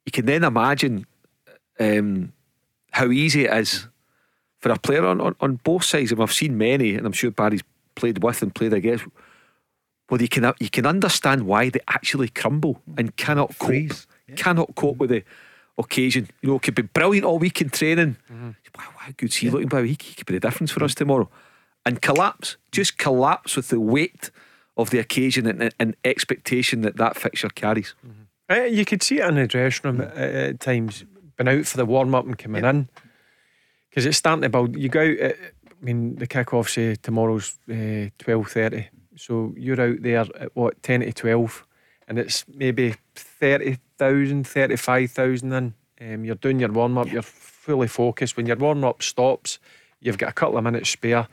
You 0.06 0.12
can 0.12 0.26
then 0.26 0.44
imagine 0.44 1.06
um, 1.80 2.34
how 2.92 3.12
easy 3.12 3.46
it 3.46 3.54
is 3.54 3.88
for 4.60 4.72
a 4.72 4.78
player 4.78 5.06
on, 5.06 5.20
on, 5.20 5.36
on 5.42 5.56
both 5.64 5.84
sides. 5.84 6.12
And 6.12 6.22
I've 6.22 6.34
seen 6.34 6.58
many, 6.58 6.96
and 6.96 7.06
I'm 7.06 7.12
sure 7.12 7.32
Barry's 7.32 7.64
played 7.96 8.24
with 8.24 8.42
and 8.42 8.54
played 8.54 8.74
against. 8.74 9.06
Where 10.08 10.22
you 10.22 10.28
can 10.28 10.54
you 10.60 10.70
can 10.70 10.86
understand 10.86 11.48
why 11.48 11.70
they 11.70 11.80
actually 11.88 12.30
crumble 12.30 12.80
and 12.96 13.16
cannot 13.16 13.58
cope, 13.58 13.68
Freeze. 13.68 14.06
cannot 14.36 14.76
cope 14.76 14.98
with 14.98 15.10
the 15.10 15.24
occasion. 15.78 16.30
You 16.42 16.50
know, 16.50 16.56
it 16.56 16.62
could 16.62 16.76
be 16.76 16.82
brilliant 16.84 17.26
all 17.26 17.40
week 17.40 17.62
in 17.62 17.70
training. 17.70 18.18
Wow, 18.78 18.92
how 18.98 19.12
good's 19.16 19.38
he 19.38 19.50
looking? 19.50 19.70
By 19.70 19.84
he, 19.84 19.90
he 19.90 20.14
could 20.16 20.26
be 20.26 20.34
the 20.34 20.40
difference 20.40 20.72
for 20.72 20.84
us 20.84 20.96
tomorrow. 20.96 21.30
And 21.86 22.02
collapse, 22.02 22.58
just 22.72 22.98
collapse 22.98 23.56
with 23.56 23.70
the 23.70 23.80
weight 23.80 24.32
of 24.76 24.90
the 24.90 25.00
occasion 25.00 25.48
and, 25.48 25.74
and 25.80 25.96
expectation 26.04 26.82
that 26.82 26.98
that 26.98 27.16
fixture 27.16 27.50
carries. 27.50 27.94
Uh, 28.50 28.64
you 28.64 28.86
could 28.86 29.02
see 29.02 29.20
it 29.20 29.28
in 29.28 29.36
the 29.36 29.48
dressing 29.48 29.92
room 29.92 30.02
at, 30.02 30.18
at 30.18 30.60
times, 30.60 31.06
been 31.38 31.48
out 31.48 31.66
for 31.66 31.78
the 31.78 31.86
warm 31.86 32.14
up 32.14 32.26
and 32.26 32.38
coming 32.38 32.66
in 32.66 32.90
because 33.90 34.06
it's 34.06 34.18
starting 34.18 34.42
to 34.42 34.50
build. 34.50 34.76
You 34.76 34.90
go 34.90 35.02
out. 35.02 35.20
At, 35.20 35.36
I 35.72 35.86
mean, 35.86 36.16
the 36.16 36.28
kick 36.28 36.54
off 36.54 36.70
say 36.70 36.96
tomorrow's 36.96 37.60
uh, 37.70 38.10
twelve 38.18 38.50
thirty, 38.50 38.88
so 39.16 39.54
you're 39.58 39.80
out 39.80 40.02
there 40.02 40.26
at 40.40 40.56
what 40.56 40.82
ten 40.82 41.02
to 41.02 41.14
twelve, 41.14 41.66
and 42.08 42.18
it's 42.18 42.46
maybe 42.48 42.96
30,000, 43.98 44.48
35,000 44.48 45.54
in. 45.54 45.74
Um, 46.02 46.26
you're 46.26 46.36
doing 46.36 46.60
your 46.60 46.72
warm 46.72 46.98
up. 46.98 47.12
You're 47.12 47.22
fully 47.22 47.88
focused. 47.88 48.38
When 48.38 48.46
your 48.46 48.58
warm 48.58 48.84
up 48.84 49.02
stops, 49.02 49.60
you've 50.02 50.18
got 50.18 50.30
a 50.30 50.34
couple 50.34 50.58
of 50.58 50.64
minutes 50.64 50.90
spare. 50.90 51.28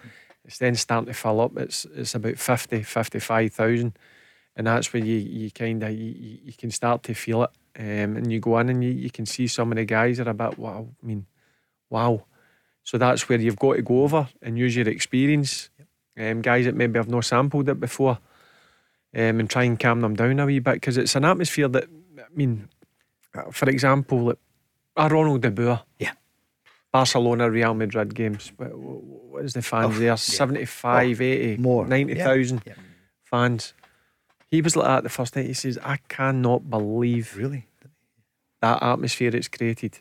It's 0.45 0.59
then 0.59 0.75
starting 0.75 1.07
to 1.07 1.15
fill 1.15 1.41
up. 1.41 1.57
It's 1.57 1.85
it's 1.85 2.15
about 2.15 2.39
50, 2.39 2.83
55,000 2.83 3.97
and 4.57 4.67
that's 4.67 4.93
when 4.93 5.07
you 5.07 5.17
you 5.17 5.51
kind 5.51 5.83
of 5.83 5.93
you, 5.93 6.39
you 6.45 6.53
can 6.53 6.71
start 6.71 7.03
to 7.05 7.15
feel 7.15 7.45
it. 7.45 7.51
Um, 7.79 8.17
and 8.17 8.31
you 8.31 8.39
go 8.39 8.59
in 8.59 8.69
and 8.69 8.85
you, 8.85 8.91
you 8.91 9.11
can 9.11 9.25
see 9.25 9.47
some 9.47 9.73
of 9.73 9.77
the 9.77 9.87
guys 9.87 10.21
are 10.21 10.29
a 10.29 10.35
bit 10.35 10.59
wow. 10.59 10.89
I 11.03 11.07
mean, 11.07 11.27
wow. 11.89 12.25
So 12.83 12.99
that's 12.99 13.29
where 13.29 13.41
you've 13.41 13.59
got 13.59 13.77
to 13.77 13.83
go 13.83 14.03
over 14.03 14.29
and 14.43 14.59
use 14.59 14.77
your 14.77 14.89
experience. 14.89 15.71
Um, 16.19 16.43
guys 16.43 16.67
that 16.67 16.75
maybe 16.75 16.99
have 16.99 17.09
not 17.09 17.25
sampled 17.25 17.71
it 17.71 17.81
before, 17.81 18.19
um, 19.15 19.41
and 19.41 19.49
try 19.49 19.65
and 19.65 19.81
calm 19.81 20.03
them 20.03 20.15
down 20.15 20.41
a 20.41 20.47
wee 20.47 20.59
bit 20.59 20.75
because 20.75 20.99
it's 20.99 21.17
an 21.17 21.25
atmosphere 21.25 21.69
that 21.69 21.89
mean, 22.35 22.69
for 23.51 23.69
example, 23.69 24.25
like, 24.27 24.39
a 24.97 25.09
Ronald 25.09 25.43
de 25.43 25.51
Boer. 25.51 25.83
Yeah. 25.99 26.13
Barcelona, 26.93 27.51
Real 27.51 27.73
Madrid 27.75 28.15
games. 28.15 28.53
What, 28.57 28.77
what 28.77 29.45
is 29.45 29.55
the 29.55 29.63
fans 29.63 29.97
Oh, 29.97 29.99
there? 29.99 30.09
yeah. 30.09 30.15
75, 30.17 31.21
Oh, 31.21 31.25
80, 31.25 31.57
more. 31.57 31.87
90,000 31.87 32.63
Yeah. 32.67 32.75
fans. 33.25 33.73
He 34.51 34.61
was 34.61 34.77
like 34.77 34.87
that 34.87 35.03
the 35.03 35.09
first 35.09 35.35
night. 35.35 35.47
He 35.47 35.55
says, 35.55 35.79
I 35.83 35.97
cannot 36.09 36.69
believe 36.69 37.35
really 37.37 37.67
that 38.61 38.83
atmosphere 38.83 39.35
it's 39.35 39.49
created. 39.49 40.01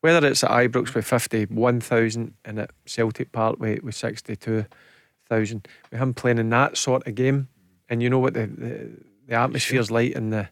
Whether 0.00 0.26
it's 0.26 0.42
at 0.42 0.50
Ibrox 0.50 0.94
with 0.94 1.04
51,000 1.04 2.32
and 2.46 2.58
at 2.58 2.70
Celtic 2.86 3.32
Park 3.32 3.60
with, 3.60 3.82
with 3.82 3.94
62,000, 3.94 5.68
with 5.90 6.00
him 6.00 6.14
playing 6.14 6.38
in 6.38 6.48
that 6.50 6.78
sort 6.78 7.06
of 7.06 7.14
game, 7.14 7.48
and 7.90 8.02
you 8.02 8.08
know 8.08 8.18
what 8.18 8.32
the, 8.32 8.46
the, 8.46 8.90
the 9.28 9.34
atmosphere's 9.34 9.90
like 9.90 10.12
in 10.12 10.30
the, 10.30 10.48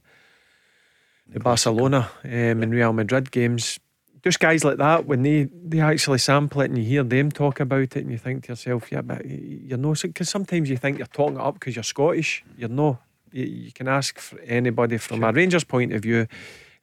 the 1.29 1.41
Barcelona 1.41 2.11
um, 2.25 2.63
and 2.63 2.73
Real 2.73 2.93
Madrid 2.93 3.31
games. 3.31 3.79
Just 4.23 4.41
guys 4.41 4.65
like 4.65 4.79
that, 4.79 5.07
when 5.07 5.23
they, 5.23 5.45
they 5.45 5.81
actually 5.81 6.19
sample 6.19 6.61
it 6.63 6.71
and 6.71 6.79
you 6.79 6.85
hear 6.85 7.05
them 7.05 7.31
talk 7.31 7.61
about 7.61 7.81
it, 7.81 7.97
and 7.97 8.11
you 8.11 8.19
think 8.19 8.45
to 8.45 8.53
yourself, 8.53 8.91
yeah, 8.91 9.01
but 9.01 9.25
you're 9.25 9.79
no, 9.79 9.95
because 9.95 10.29
sometimes 10.29 10.69
you 10.69 10.77
think 10.77 10.99
you're 10.99 11.07
talking 11.07 11.37
it 11.37 11.41
up 11.41 11.55
because 11.55 11.77
you're 11.77 11.83
Scottish. 11.85 12.45
You're 12.57 12.69
no. 12.69 12.99
You, 13.31 13.45
you 13.45 13.73
can 13.73 13.87
ask 13.87 14.21
anybody 14.45 14.99
from 14.99 15.23
a 15.23 15.33
Rangers 15.33 15.65
point 15.65 15.93
of 15.93 16.03
view 16.03 16.27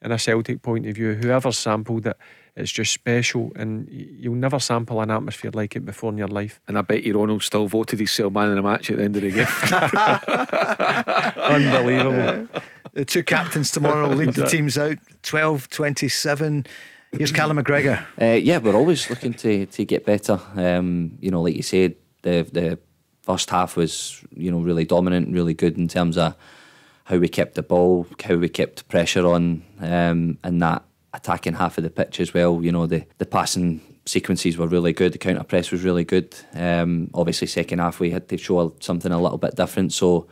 and 0.02 0.14
a 0.14 0.20
Celtic 0.20 0.62
point 0.62 0.86
of 0.86 0.96
view, 0.96 1.16
whoever 1.16 1.52
sampled 1.52 2.06
it, 2.06 2.16
it's 2.56 2.72
just 2.72 2.94
special, 2.94 3.52
and 3.56 3.90
you'll 3.90 4.36
never 4.36 4.60
sample 4.60 5.02
an 5.02 5.12
atmosphere 5.12 5.52
like 5.54 5.76
it 5.76 5.86
before 5.86 6.12
in 6.12 6.18
your 6.18 6.28
life. 6.28 6.62
And 6.68 6.78
I 6.78 6.82
bet 6.82 7.04
you 7.04 7.20
Ronald 7.20 7.44
still 7.44 7.68
voted 7.68 8.00
himself 8.00 8.32
man 8.32 8.50
in 8.50 8.56
the 8.56 8.62
match 8.62 8.90
at 8.92 8.98
the 8.98 9.04
end 9.04 9.16
of 9.18 9.24
the 9.24 9.32
game. 9.32 9.48
Unbelievable. 11.44 12.62
The 12.96 13.04
two 13.04 13.24
captains 13.24 13.72
tomorrow 13.72 14.08
will 14.08 14.16
lead 14.16 14.34
the 14.36 14.46
teams 14.48 14.78
out 14.78 14.98
12 15.22 15.70
27. 15.70 16.66
Here's 17.12 17.32
Callum 17.34 17.58
McGregor. 17.58 18.06
Uh, 18.20 18.38
yeah, 18.38 18.58
we're 18.58 18.74
always 18.76 19.10
looking 19.10 19.34
to 19.34 19.66
to 19.66 19.84
get 19.84 20.06
better. 20.06 20.40
Um, 20.56 21.18
you 21.20 21.30
know, 21.30 21.42
like 21.42 21.56
you 21.56 21.62
said, 21.62 21.96
the 22.22 22.48
the 22.50 22.80
first 23.22 23.50
half 23.50 23.76
was 23.76 24.24
you 24.34 24.50
know 24.50 24.60
really 24.60 24.86
dominant, 24.86 25.34
really 25.34 25.54
good 25.54 25.78
in 25.78 25.90
terms 25.90 26.18
of 26.18 26.36
how 27.04 27.18
we 27.18 27.28
kept 27.28 27.56
the 27.56 27.64
ball, 27.64 28.08
how 28.24 28.36
we 28.36 28.48
kept 28.48 28.88
pressure 28.88 29.28
on, 29.28 29.64
um, 29.82 30.38
and 30.42 30.62
that 30.62 30.84
attacking 31.14 31.54
half 31.54 31.78
of 31.78 31.84
the 31.84 31.90
pitch 31.90 32.22
as 32.22 32.34
well. 32.34 32.64
You 32.64 32.72
know, 32.72 32.88
the 32.88 33.06
the 33.18 33.26
passing 33.26 33.82
sequences 34.06 34.58
were 34.58 34.68
really 34.68 34.94
good. 34.94 35.12
The 35.12 35.18
counter 35.18 35.44
press 35.44 35.70
was 35.70 35.84
really 35.84 36.06
good. 36.06 36.34
Um, 36.54 37.10
obviously, 37.14 37.48
second 37.48 37.80
half 37.80 38.00
we 38.00 38.12
had 38.12 38.30
to 38.30 38.38
show 38.38 38.74
something 38.80 39.12
a 39.12 39.22
little 39.22 39.38
bit 39.38 39.58
different. 39.58 39.92
So 39.92 40.28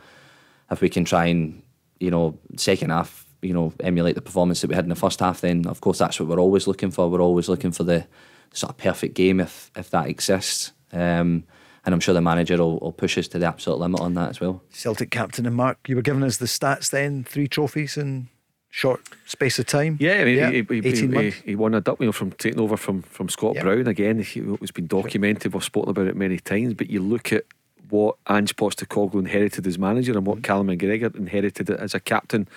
if 0.70 0.80
we 0.80 0.88
can 0.88 1.04
try 1.04 1.26
and 1.26 1.62
you 2.00 2.10
know 2.10 2.38
second 2.56 2.90
half 2.90 3.26
you 3.42 3.52
know 3.52 3.72
emulate 3.80 4.14
the 4.14 4.22
performance 4.22 4.60
that 4.60 4.68
we 4.68 4.74
had 4.74 4.84
in 4.84 4.88
the 4.88 4.94
first 4.96 5.20
half 5.20 5.40
then 5.40 5.66
of 5.66 5.80
course 5.80 5.98
that's 5.98 6.18
what 6.18 6.28
we're 6.28 6.40
always 6.40 6.66
looking 6.66 6.90
for 6.90 7.08
we're 7.08 7.20
always 7.20 7.48
looking 7.48 7.70
for 7.72 7.84
the 7.84 8.06
sort 8.52 8.70
of 8.70 8.76
perfect 8.78 9.14
game 9.14 9.40
if 9.40 9.70
if 9.76 9.90
that 9.90 10.08
exists 10.08 10.72
um, 10.92 11.44
and 11.86 11.92
I'm 11.92 12.00
sure 12.00 12.14
the 12.14 12.20
manager 12.22 12.56
will, 12.56 12.78
will 12.78 12.92
push 12.92 13.18
us 13.18 13.28
to 13.28 13.38
the 13.38 13.46
absolute 13.46 13.78
limit 13.78 14.00
on 14.00 14.14
that 14.14 14.30
as 14.30 14.40
well 14.40 14.62
Celtic 14.70 15.10
captain 15.10 15.44
and 15.46 15.54
Mark, 15.56 15.78
you 15.88 15.96
were 15.96 16.02
giving 16.02 16.22
us 16.22 16.38
the 16.38 16.46
stats 16.46 16.90
then 16.90 17.24
three 17.24 17.48
trophies 17.48 17.96
in 17.96 18.28
short 18.70 19.00
space 19.24 19.60
of 19.60 19.66
time. 19.66 19.96
Yeah, 20.00 20.14
I 20.14 20.24
mean, 20.24 20.36
Yeah, 20.36 20.50
he, 20.50 20.62
he, 20.68 20.78
18 20.78 20.94
he, 20.94 21.06
months. 21.06 21.36
he 21.44 21.54
won 21.54 21.74
a 21.74 21.80
duck 21.80 22.00
you 22.00 22.06
know, 22.06 22.12
from 22.12 22.32
taking 22.32 22.58
over 22.58 22.76
from 22.76 23.02
from 23.02 23.28
Scott 23.28 23.54
Yep. 23.54 23.62
Brown 23.64 23.86
again. 23.86 24.18
He, 24.20 24.40
it's 24.60 24.72
been 24.72 24.88
documented. 24.88 25.54
We've 25.54 25.62
spoken 25.62 25.90
about 25.90 26.08
it 26.08 26.16
many 26.16 26.38
times. 26.40 26.74
But 26.74 26.90
you 26.90 27.00
look 27.00 27.32
at 27.32 27.44
what 27.94 28.16
Ange 28.28 28.56
Postecoglou 28.56 29.20
inherited 29.20 29.66
as 29.66 29.78
manager 29.78 30.12
and 30.18 30.26
what 30.26 30.42
Callum 30.42 30.66
McGregor 30.66 31.14
inherited 31.14 31.70
as 31.70 31.94
a 31.94 32.00
captain. 32.00 32.48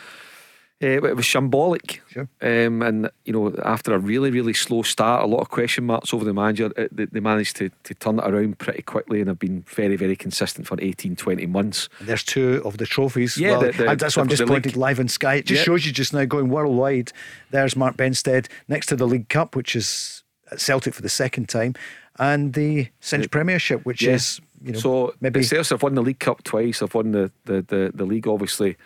Uh, 0.82 0.88
it 1.10 1.16
was 1.16 1.26
shambolic. 1.26 2.00
Sure. 2.12 2.28
Um, 2.42 2.84
and, 2.84 3.10
you 3.26 3.34
know, 3.34 3.52
after 3.66 3.94
a 3.96 3.98
really, 4.00 4.30
really 4.30 4.54
slow 4.54 4.84
start, 4.84 5.24
a 5.24 5.26
lot 5.28 5.40
of 5.42 5.50
question 5.50 5.86
marks 5.86 6.14
over 6.14 6.24
the 6.24 6.34
manager, 6.34 6.72
uh, 6.78 6.88
they, 6.92 7.06
they 7.06 7.20
managed 7.20 7.56
to, 7.58 7.70
to 7.84 7.96
turn 7.96 8.20
it 8.20 8.26
around 8.26 8.60
pretty 8.60 8.84
quickly 8.84 9.20
and 9.20 9.28
have 9.28 9.40
been 9.40 9.64
very, 9.64 9.96
very 9.96 10.16
consistent 10.16 10.68
for 10.68 10.78
18, 10.80 11.16
20 11.16 11.46
months. 11.48 11.90
And 12.00 12.08
there's 12.08 12.24
two 12.24 12.62
of 12.64 12.78
the 12.78 12.86
trophies. 12.86 13.38
Yeah, 13.40 13.52
Well, 13.58 13.62
the- 13.62 13.72
the- 13.72 13.96
that's 13.96 14.16
why 14.18 14.22
I'm 14.24 14.30
just 14.30 14.44
league. 14.46 14.76
live 14.76 15.00
on 15.00 15.08
Sky. 15.08 15.36
It 15.36 15.46
just 15.48 15.62
Yeah. 15.62 15.66
shows 15.66 15.86
you 15.86 15.92
just 15.92 16.14
now 16.14 16.26
going 16.26 16.50
worldwide. 16.50 17.12
There's 17.50 17.76
Mark 17.76 17.98
Benstead 17.98 18.48
next 18.68 18.86
to 18.88 18.96
the 18.96 19.08
League 19.08 19.30
Cup, 19.30 19.56
which 19.56 19.76
is 19.76 20.24
at 20.52 20.62
Celtic 20.62 20.94
for 20.94 21.02
the 21.02 21.10
second 21.10 21.50
time, 21.50 21.74
and 22.20 22.54
the 22.54 22.90
Cinch 23.00 23.30
Premiership, 23.32 23.84
which 23.84 24.04
Yeah. 24.04 24.14
is 24.14 24.40
you 24.64 24.74
know 24.74 24.80
so 24.80 25.14
maybe 25.22 25.42
Celtics 25.42 25.70
have 25.70 25.84
won 25.84 25.96
the 25.96 26.02
League 26.02 26.20
Cup 26.20 26.44
twice. 26.44 26.80
They've 26.80 26.94
won 26.94 27.12
the, 27.12 27.32
the, 27.46 27.62
the, 27.62 27.92
the 27.94 28.06
league. 28.06 28.28
Obviously, 28.28 28.78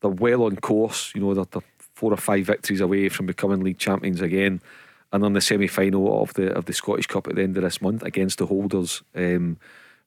they're 0.00 0.10
well 0.10 0.44
on 0.44 0.56
course. 0.56 1.12
You 1.14 1.20
know, 1.20 1.34
they're, 1.34 1.44
they're 1.44 1.62
four 1.94 2.12
or 2.12 2.16
five 2.16 2.46
victories 2.46 2.80
away 2.80 3.08
from 3.08 3.26
becoming 3.26 3.60
league 3.60 3.78
champions 3.78 4.20
again, 4.20 4.60
and 5.12 5.24
on 5.24 5.32
the 5.32 5.40
semi 5.40 5.66
final 5.66 6.22
of 6.22 6.34
the 6.34 6.52
of 6.52 6.66
the 6.66 6.72
Scottish 6.72 7.06
Cup 7.06 7.28
at 7.28 7.34
the 7.34 7.42
end 7.42 7.56
of 7.56 7.62
this 7.62 7.82
month 7.82 8.02
against 8.02 8.38
the 8.38 8.46
holders. 8.46 9.02
Um, 9.14 9.58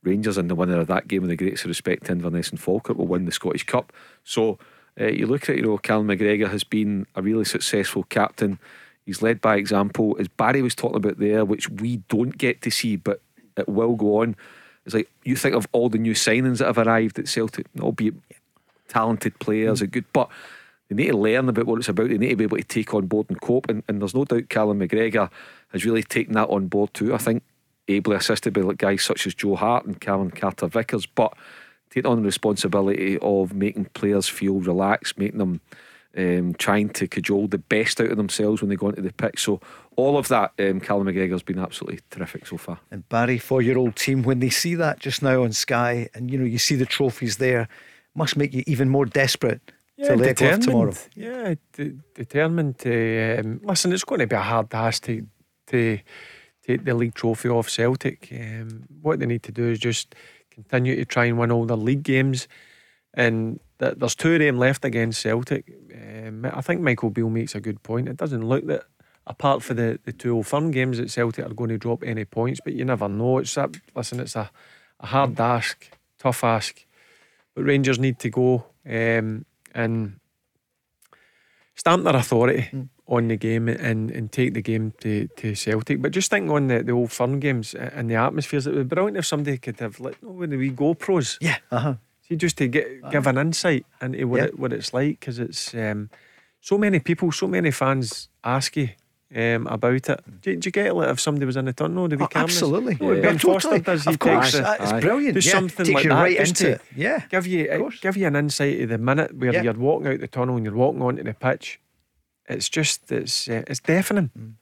Rangers 0.03 0.37
and 0.37 0.49
the 0.49 0.55
winner 0.55 0.79
of 0.79 0.87
that 0.87 1.07
game, 1.07 1.21
with 1.21 1.29
the 1.29 1.35
greatest 1.35 1.65
respect 1.65 2.05
to 2.05 2.11
Inverness 2.11 2.49
and 2.49 2.59
Falkirk, 2.59 2.97
will 2.97 3.05
win 3.05 3.25
the 3.25 3.31
Scottish 3.31 3.65
Cup. 3.65 3.93
So 4.23 4.57
uh, 4.99 5.05
you 5.07 5.27
look 5.27 5.47
at, 5.49 5.57
you 5.57 5.61
know, 5.61 5.77
Callum 5.77 6.07
McGregor 6.07 6.49
has 6.49 6.63
been 6.63 7.05
a 7.15 7.21
really 7.21 7.45
successful 7.45 8.03
captain. 8.03 8.59
He's 9.05 9.21
led 9.21 9.41
by 9.41 9.57
example, 9.57 10.15
as 10.19 10.27
Barry 10.27 10.61
was 10.61 10.75
talking 10.75 10.97
about 10.97 11.19
there, 11.19 11.45
which 11.45 11.69
we 11.69 11.97
don't 12.09 12.37
get 12.37 12.61
to 12.63 12.71
see, 12.71 12.95
but 12.95 13.21
it 13.57 13.69
will 13.69 13.95
go 13.95 14.21
on. 14.21 14.35
It's 14.85 14.95
like 14.95 15.09
you 15.23 15.35
think 15.35 15.55
of 15.55 15.67
all 15.71 15.89
the 15.89 15.97
new 15.97 16.13
signings 16.13 16.57
that 16.57 16.65
have 16.65 16.77
arrived 16.77 17.19
at 17.19 17.27
Celtic, 17.27 17.67
albeit 17.79 18.15
talented 18.87 19.37
players, 19.39 19.81
are 19.81 19.87
good, 19.87 20.05
but 20.11 20.29
they 20.89 20.95
need 20.95 21.11
to 21.11 21.17
learn 21.17 21.47
about 21.47 21.67
what 21.67 21.79
it's 21.79 21.89
about. 21.89 22.09
They 22.09 22.17
need 22.17 22.29
to 22.29 22.35
be 22.35 22.43
able 22.43 22.57
to 22.57 22.63
take 22.63 22.93
on 22.93 23.07
board 23.07 23.27
and 23.29 23.39
cope. 23.39 23.69
And, 23.69 23.83
and 23.87 24.01
there's 24.01 24.15
no 24.15 24.25
doubt 24.25 24.49
Callum 24.49 24.79
McGregor 24.79 25.29
has 25.69 25.85
really 25.85 26.03
taken 26.03 26.33
that 26.33 26.49
on 26.49 26.67
board 26.67 26.93
too. 26.93 27.13
I 27.13 27.17
think 27.17 27.43
ably 27.87 28.15
assisted 28.15 28.53
by 28.53 28.73
guys 28.73 29.03
such 29.03 29.27
as 29.27 29.33
Joe 29.33 29.55
Hart 29.55 29.85
and 29.85 29.99
Callum 29.99 30.31
Carter 30.31 30.67
Vickers, 30.67 31.05
but 31.05 31.33
taking 31.89 32.09
on 32.09 32.17
the 32.17 32.25
responsibility 32.25 33.17
of 33.21 33.53
making 33.53 33.85
players 33.93 34.27
feel 34.27 34.55
relaxed, 34.55 35.17
making 35.17 35.39
them 35.39 35.61
um, 36.17 36.53
trying 36.55 36.89
to 36.89 37.07
cajole 37.07 37.47
the 37.47 37.57
best 37.57 38.01
out 38.01 38.11
of 38.11 38.17
themselves 38.17 38.61
when 38.61 38.69
they 38.69 38.75
go 38.75 38.89
into 38.89 39.01
the 39.01 39.13
pitch. 39.13 39.43
So 39.43 39.61
all 39.95 40.17
of 40.17 40.27
that, 40.27 40.51
um, 40.59 40.79
Callum 40.79 41.07
McGregor's 41.07 41.43
been 41.43 41.59
absolutely 41.59 41.99
terrific 42.09 42.47
so 42.47 42.57
far. 42.57 42.79
And 42.89 43.07
Barry, 43.09 43.37
for 43.37 43.61
your 43.61 43.77
old 43.77 43.95
team, 43.95 44.23
when 44.23 44.39
they 44.39 44.49
see 44.49 44.75
that 44.75 44.99
just 44.99 45.21
now 45.21 45.43
on 45.43 45.53
Sky, 45.53 46.09
and 46.13 46.29
you 46.31 46.37
know 46.37 46.45
you 46.45 46.57
see 46.57 46.75
the 46.75 46.85
trophies 46.85 47.37
there, 47.37 47.67
must 48.15 48.35
make 48.35 48.53
you 48.53 48.63
even 48.67 48.89
more 48.89 49.05
desperate 49.05 49.61
to 50.03 50.15
lay 50.15 50.29
it 50.29 50.41
off 50.41 50.59
tomorrow. 50.59 50.93
Yeah, 51.15 51.55
de- 51.73 51.95
determined 52.15 52.79
to 52.79 53.39
um, 53.39 53.61
listen. 53.63 53.93
It's 53.93 54.03
going 54.03 54.19
to 54.19 54.27
be 54.27 54.35
a 54.35 54.41
hard 54.41 54.69
task 54.69 55.03
to 55.03 55.25
to 55.67 55.99
take 56.65 56.83
the 56.83 56.93
league 56.93 57.13
trophy 57.13 57.49
off 57.49 57.69
Celtic. 57.69 58.29
Um, 58.31 58.83
what 59.01 59.19
they 59.19 59.25
need 59.25 59.43
to 59.43 59.51
do 59.51 59.69
is 59.69 59.79
just 59.79 60.15
continue 60.49 60.95
to 60.95 61.05
try 61.05 61.25
and 61.25 61.37
win 61.37 61.51
all 61.51 61.65
their 61.65 61.77
league 61.77 62.03
games, 62.03 62.47
and 63.13 63.59
th- 63.81 63.95
there's 63.97 64.15
two 64.15 64.33
of 64.33 64.39
them 64.39 64.57
left 64.57 64.85
against 64.85 65.21
Celtic. 65.21 65.65
Um, 65.93 66.45
I 66.45 66.61
think 66.61 66.81
Michael 66.81 67.09
Beale 67.09 67.29
makes 67.29 67.55
a 67.55 67.59
good 67.59 67.83
point. 67.83 68.07
It 68.07 68.17
doesn't 68.17 68.47
look 68.47 68.65
that. 68.67 68.83
Apart 69.27 69.61
from 69.61 69.77
the, 69.77 69.99
the 70.03 70.11
two 70.11 70.35
old 70.35 70.47
firm 70.47 70.71
games 70.71 70.97
that 70.97 71.11
Celtic 71.11 71.45
are 71.45 71.53
going 71.53 71.69
to 71.69 71.77
drop 71.77 72.03
any 72.03 72.25
points, 72.25 72.59
but 72.63 72.73
you 72.73 72.83
never 72.83 73.07
know. 73.07 73.37
It's 73.37 73.55
a, 73.55 73.69
listen, 73.95 74.19
it's 74.19 74.35
a, 74.35 74.49
a 74.99 75.05
hard 75.05 75.39
ask, 75.39 75.89
tough 76.17 76.43
ask, 76.43 76.83
but 77.53 77.63
Rangers 77.63 77.99
need 77.99 78.17
to 78.19 78.29
go 78.29 78.65
um, 78.89 79.45
and 79.75 80.19
stamp 81.75 82.03
their 82.03 82.15
authority 82.15 82.69
on 83.07 83.27
the 83.27 83.35
game 83.35 83.67
and, 83.67 84.09
and 84.09 84.31
take 84.31 84.55
the 84.55 84.61
game 84.61 84.93
to, 85.01 85.27
to 85.37 85.53
Celtic. 85.53 86.01
But 86.01 86.13
just 86.13 86.31
think 86.31 86.49
on 86.49 86.67
the, 86.67 86.81
the 86.81 86.91
old 86.91 87.11
firm 87.11 87.39
games 87.39 87.75
and 87.75 88.09
the 88.09 88.15
atmospheres, 88.15 88.65
it 88.65 88.73
would 88.73 88.89
be 88.89 88.95
brilliant 88.95 89.17
if 89.17 89.25
somebody 89.27 89.59
could 89.59 89.79
have 89.79 89.99
like, 89.99 90.17
oh, 90.25 90.45
the 90.47 90.57
wee 90.57 90.71
GoPros. 90.71 91.37
Yeah, 91.39 91.57
uh 91.69 91.79
huh. 91.79 91.95
Just 92.37 92.57
to 92.59 92.67
get 92.67 92.87
give 93.11 93.27
an 93.27 93.37
insight 93.37 93.85
into 94.01 94.25
what 94.27 94.37
Yeah. 94.39 94.45
it, 94.45 94.59
what 94.59 94.71
it's 94.73 94.93
like, 94.93 95.19
because 95.19 95.37
it's 95.39 95.73
um, 95.73 96.09
so 96.61 96.77
many 96.77 96.99
people, 96.99 97.31
so 97.31 97.47
many 97.47 97.71
fans 97.71 98.29
ask 98.43 98.75
you. 98.77 98.89
Um, 99.33 99.65
about 99.67 100.09
it, 100.09 100.41
do, 100.41 100.57
do 100.57 100.67
you 100.67 100.71
get 100.73 100.87
it 100.87 100.93
like 100.93 101.07
if 101.07 101.21
somebody 101.21 101.45
was 101.45 101.55
in 101.55 101.63
the 101.63 101.71
tunnel? 101.71 102.05
Do 102.09 102.17
we 102.17 102.25
Oh, 102.25 102.27
cameras? 102.27 102.51
absolutely. 102.51 102.97
Yeah. 102.99 103.21
Ben 103.21 103.37
Totally. 103.37 103.53
Foster 103.53 103.79
does. 103.79 104.03
He 104.03 104.09
Of 104.11 104.19
course. 104.19 104.51
takes 104.51 104.67
a- 104.67 104.83
is 104.83 105.01
brilliant. 105.01 105.35
Do 105.35 105.39
Yeah. 105.47 105.51
something 105.53 105.93
like 105.93 106.03
you 106.03 106.09
that 106.09 106.21
right 106.21 106.37
into 106.37 106.71
it. 106.71 106.81
Yeah, 106.97 107.23
give 107.29 107.47
you 107.47 107.89
give 108.01 108.17
you 108.17 108.27
an 108.27 108.35
insight 108.35 108.81
of 108.81 108.89
the 108.89 108.97
minute 108.97 109.33
where 109.33 109.53
Yeah. 109.53 109.61
you're 109.61 109.73
walking 109.73 110.07
out 110.09 110.19
the 110.19 110.27
tunnel 110.27 110.57
and 110.57 110.65
you're 110.65 110.75
walking 110.75 111.01
onto 111.01 111.23
the 111.23 111.33
pitch. 111.33 111.79
It's 112.49 112.67
just 112.67 113.09
it's 113.09 113.47
uh, 113.47 113.63
it's 113.67 113.79
deafening, 113.79 114.31
Mm. 114.37 114.53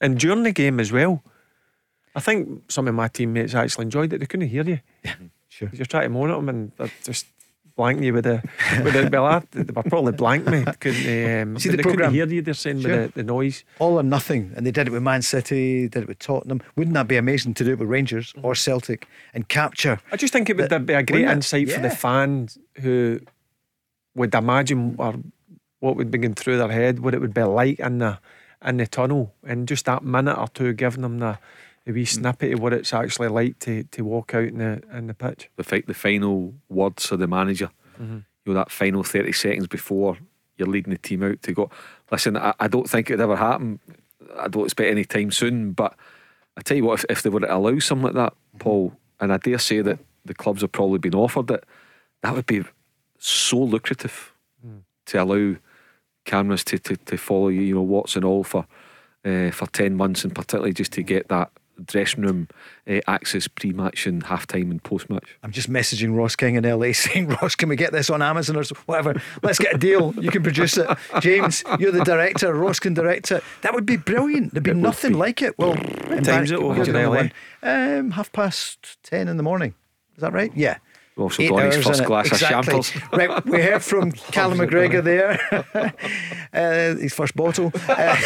and 0.00 0.18
during 0.18 0.42
the 0.44 0.52
game 0.52 0.80
as 0.80 0.90
well. 0.90 1.22
I 2.14 2.20
think 2.20 2.70
some 2.72 2.88
of 2.88 2.94
my 2.94 3.08
teammates 3.08 3.54
actually 3.54 3.82
enjoyed 3.84 4.10
it. 4.14 4.20
They 4.20 4.26
couldn't 4.26 4.48
hear 4.48 4.64
you. 4.64 4.80
Yeah, 5.04 5.16
sure. 5.48 5.70
You're 5.72 5.86
trying 5.86 6.04
to 6.04 6.08
moan 6.10 6.30
at 6.30 6.36
them 6.36 6.48
and 6.48 6.72
they're 6.76 6.90
just 7.04 7.26
blank 7.76 8.00
you 8.00 8.12
with 8.14 8.24
the 8.24 8.42
with 8.82 8.94
the 8.94 9.08
well, 9.12 9.26
I- 9.26 9.42
they 9.50 9.62
were 9.72 9.82
probably 9.82 10.12
blank 10.12 10.46
me. 10.46 10.64
Couldn't 10.80 11.04
they, 11.04 11.40
um, 11.42 11.58
See 11.58 11.68
the 11.68 11.76
they 11.76 11.82
programme? 11.82 12.10
couldn't 12.12 12.14
hear 12.14 12.26
you. 12.36 12.42
They're 12.42 12.54
saying 12.54 12.80
Sure. 12.80 12.90
with 13.02 13.14
the, 13.14 13.22
the 13.22 13.24
noise. 13.26 13.64
all 13.78 13.98
or 13.98 14.02
nothing, 14.02 14.52
and 14.56 14.66
they 14.66 14.70
did 14.70 14.86
it 14.88 14.92
with 14.92 15.02
Man 15.02 15.20
City, 15.22 15.88
did 15.88 16.02
it 16.04 16.08
with 16.08 16.18
Tottenham. 16.18 16.62
Wouldn't 16.76 16.94
that 16.94 17.06
be 17.08 17.16
amazing 17.18 17.52
to 17.54 17.64
do 17.64 17.72
it 17.72 17.78
with 17.78 17.88
Rangers 17.88 18.32
or 18.42 18.54
Celtic 18.54 19.06
and 19.34 19.46
capture? 19.48 20.00
I 20.10 20.16
just 20.16 20.32
think 20.32 20.48
it 20.48 20.56
would 20.56 20.70
the- 20.70 20.80
be 20.80 20.94
a 20.94 21.02
great 21.02 21.26
insight 21.28 21.70
for 21.70 21.80
the 21.80 21.90
fans 21.90 22.56
who 22.80 23.20
would 24.14 24.34
imagine 24.34 24.96
or 24.98 25.14
what 25.80 25.96
would 25.96 26.10
be 26.10 26.16
going 26.16 26.34
through 26.34 26.56
their 26.56 26.70
head, 26.70 27.00
what 27.00 27.12
it 27.14 27.20
would 27.20 27.34
be 27.34 27.42
like 27.42 27.78
in 27.80 27.98
the 27.98 28.18
in 28.64 28.78
the 28.78 28.86
tunnel, 28.86 29.34
and 29.46 29.68
just 29.68 29.84
that 29.84 30.02
minute 30.02 30.36
or 30.38 30.48
two 30.48 30.72
giving 30.72 31.02
them 31.02 31.18
the, 31.18 31.38
the 31.86 31.92
wee 31.92 32.04
snippet 32.04 32.52
of 32.52 32.60
what 32.60 32.72
it's 32.74 32.92
actually 32.92 33.28
like 33.28 33.58
to, 33.60 33.84
to 33.84 34.02
walk 34.02 34.34
out 34.34 34.44
in 34.44 34.58
the 34.58 34.82
in 34.92 35.06
the 35.06 35.14
pitch. 35.14 35.48
the 35.56 35.64
fi- 35.64 35.80
the 35.86 35.94
final 35.94 36.52
words 36.68 37.10
of 37.12 37.18
the 37.20 37.26
manager. 37.26 37.70
Mhm. 37.98 38.24
You 38.44 38.52
know 38.52 38.54
that 38.54 38.70
final 38.70 39.02
thirty 39.02 39.32
seconds 39.32 39.66
before 39.68 40.18
you're 40.58 40.68
leading 40.68 40.92
the 40.92 40.98
team 40.98 41.22
out 41.22 41.40
to 41.42 41.52
go. 41.52 41.70
Listen, 42.10 42.36
I, 42.36 42.52
I 42.60 42.68
don't 42.68 42.88
think 42.90 43.08
it'd 43.10 43.20
ever 43.20 43.36
happen. 43.36 43.78
I 44.38 44.48
don't 44.48 44.64
expect 44.64 44.90
any 44.90 45.04
time 45.04 45.30
soon. 45.30 45.72
But 45.72 45.96
I 46.56 46.60
tell 46.62 46.76
you 46.76 46.84
what, 46.84 47.00
if, 47.00 47.04
if 47.08 47.22
they 47.22 47.30
were 47.30 47.40
to 47.40 47.54
allow 47.56 47.78
something 47.78 48.04
like 48.06 48.14
that, 48.14 48.34
Paul, 48.58 48.92
and 49.20 49.32
I 49.32 49.36
dare 49.38 49.58
say 49.58 49.80
that 49.82 49.98
the 50.24 50.34
clubs 50.34 50.62
have 50.62 50.72
probably 50.72 50.98
been 50.98 51.14
offered 51.14 51.50
it, 51.50 51.64
that 52.22 52.34
would 52.34 52.46
be 52.46 52.64
so 53.18 53.58
lucrative 53.58 54.32
to 55.06 55.22
allow 55.22 55.54
cameras 56.24 56.64
to, 56.64 56.78
to, 56.80 56.96
to 56.96 57.16
follow 57.16 57.48
you. 57.48 57.60
You 57.60 57.74
know 57.76 57.82
what's 57.82 58.16
and 58.16 58.24
all 58.24 58.42
for 58.42 58.66
uh, 59.24 59.50
for 59.52 59.66
ten 59.68 59.94
months, 59.94 60.24
and 60.24 60.34
particularly 60.34 60.72
just 60.72 60.92
to 60.94 61.02
get 61.02 61.28
that 61.28 61.50
dressing 61.84 62.22
room 62.22 62.48
uh, 62.88 63.00
access 63.06 63.48
pre-match 63.48 64.06
and 64.06 64.24
half-time 64.24 64.70
and 64.70 64.82
post-match. 64.82 65.36
I'm 65.42 65.52
just 65.52 65.70
messaging 65.70 66.16
Ross 66.16 66.36
King 66.36 66.54
in 66.54 66.64
LA 66.64 66.92
saying, 66.92 67.28
Ross, 67.28 67.54
can 67.54 67.68
we 67.68 67.76
get 67.76 67.92
this 67.92 68.10
on 68.10 68.22
Amazon 68.22 68.56
or 68.56 68.64
whatever? 68.86 69.20
Let's 69.42 69.58
get 69.58 69.74
a 69.74 69.78
deal. 69.78 70.14
You 70.14 70.30
can 70.30 70.42
produce 70.42 70.76
it. 70.76 70.88
James, 71.20 71.62
you're 71.78 71.92
the 71.92 72.04
director. 72.04 72.52
Ross 72.54 72.80
can 72.80 72.94
direct 72.94 73.30
it. 73.30 73.42
That 73.62 73.74
would 73.74 73.86
be 73.86 73.96
brilliant. 73.96 74.52
There'd 74.52 74.64
be 74.64 74.74
nothing 74.74 75.14
like 75.14 75.42
it. 75.42 75.58
Well, 75.58 75.72
in 76.10 76.22
time's 76.22 76.50
it 76.50 76.58
over 76.58 76.82
in 76.82 76.92
LA? 76.92 77.28
Um, 77.62 78.12
half 78.12 78.32
past 78.32 79.02
10 79.04 79.28
in 79.28 79.36
the 79.36 79.42
morning. 79.42 79.74
Is 80.16 80.22
that 80.22 80.32
right? 80.32 80.50
Yeah. 80.54 80.78
Also 81.18 81.42
Eight 81.42 81.48
got 81.48 81.64
his 81.64 81.76
hours 81.76 81.86
first 81.86 82.04
glass 82.04 82.26
exactly. 82.26 82.78
of 82.78 82.84
champers. 82.84 83.02
Right, 83.12 83.46
we 83.46 83.62
heard 83.62 83.82
from 83.82 84.12
Callum 84.32 84.58
McGregor 84.58 85.02
there. 85.02 85.40
uh, 86.52 87.00
his 87.00 87.14
first 87.14 87.34
bottle. 87.34 87.72
Uh, 87.88 88.16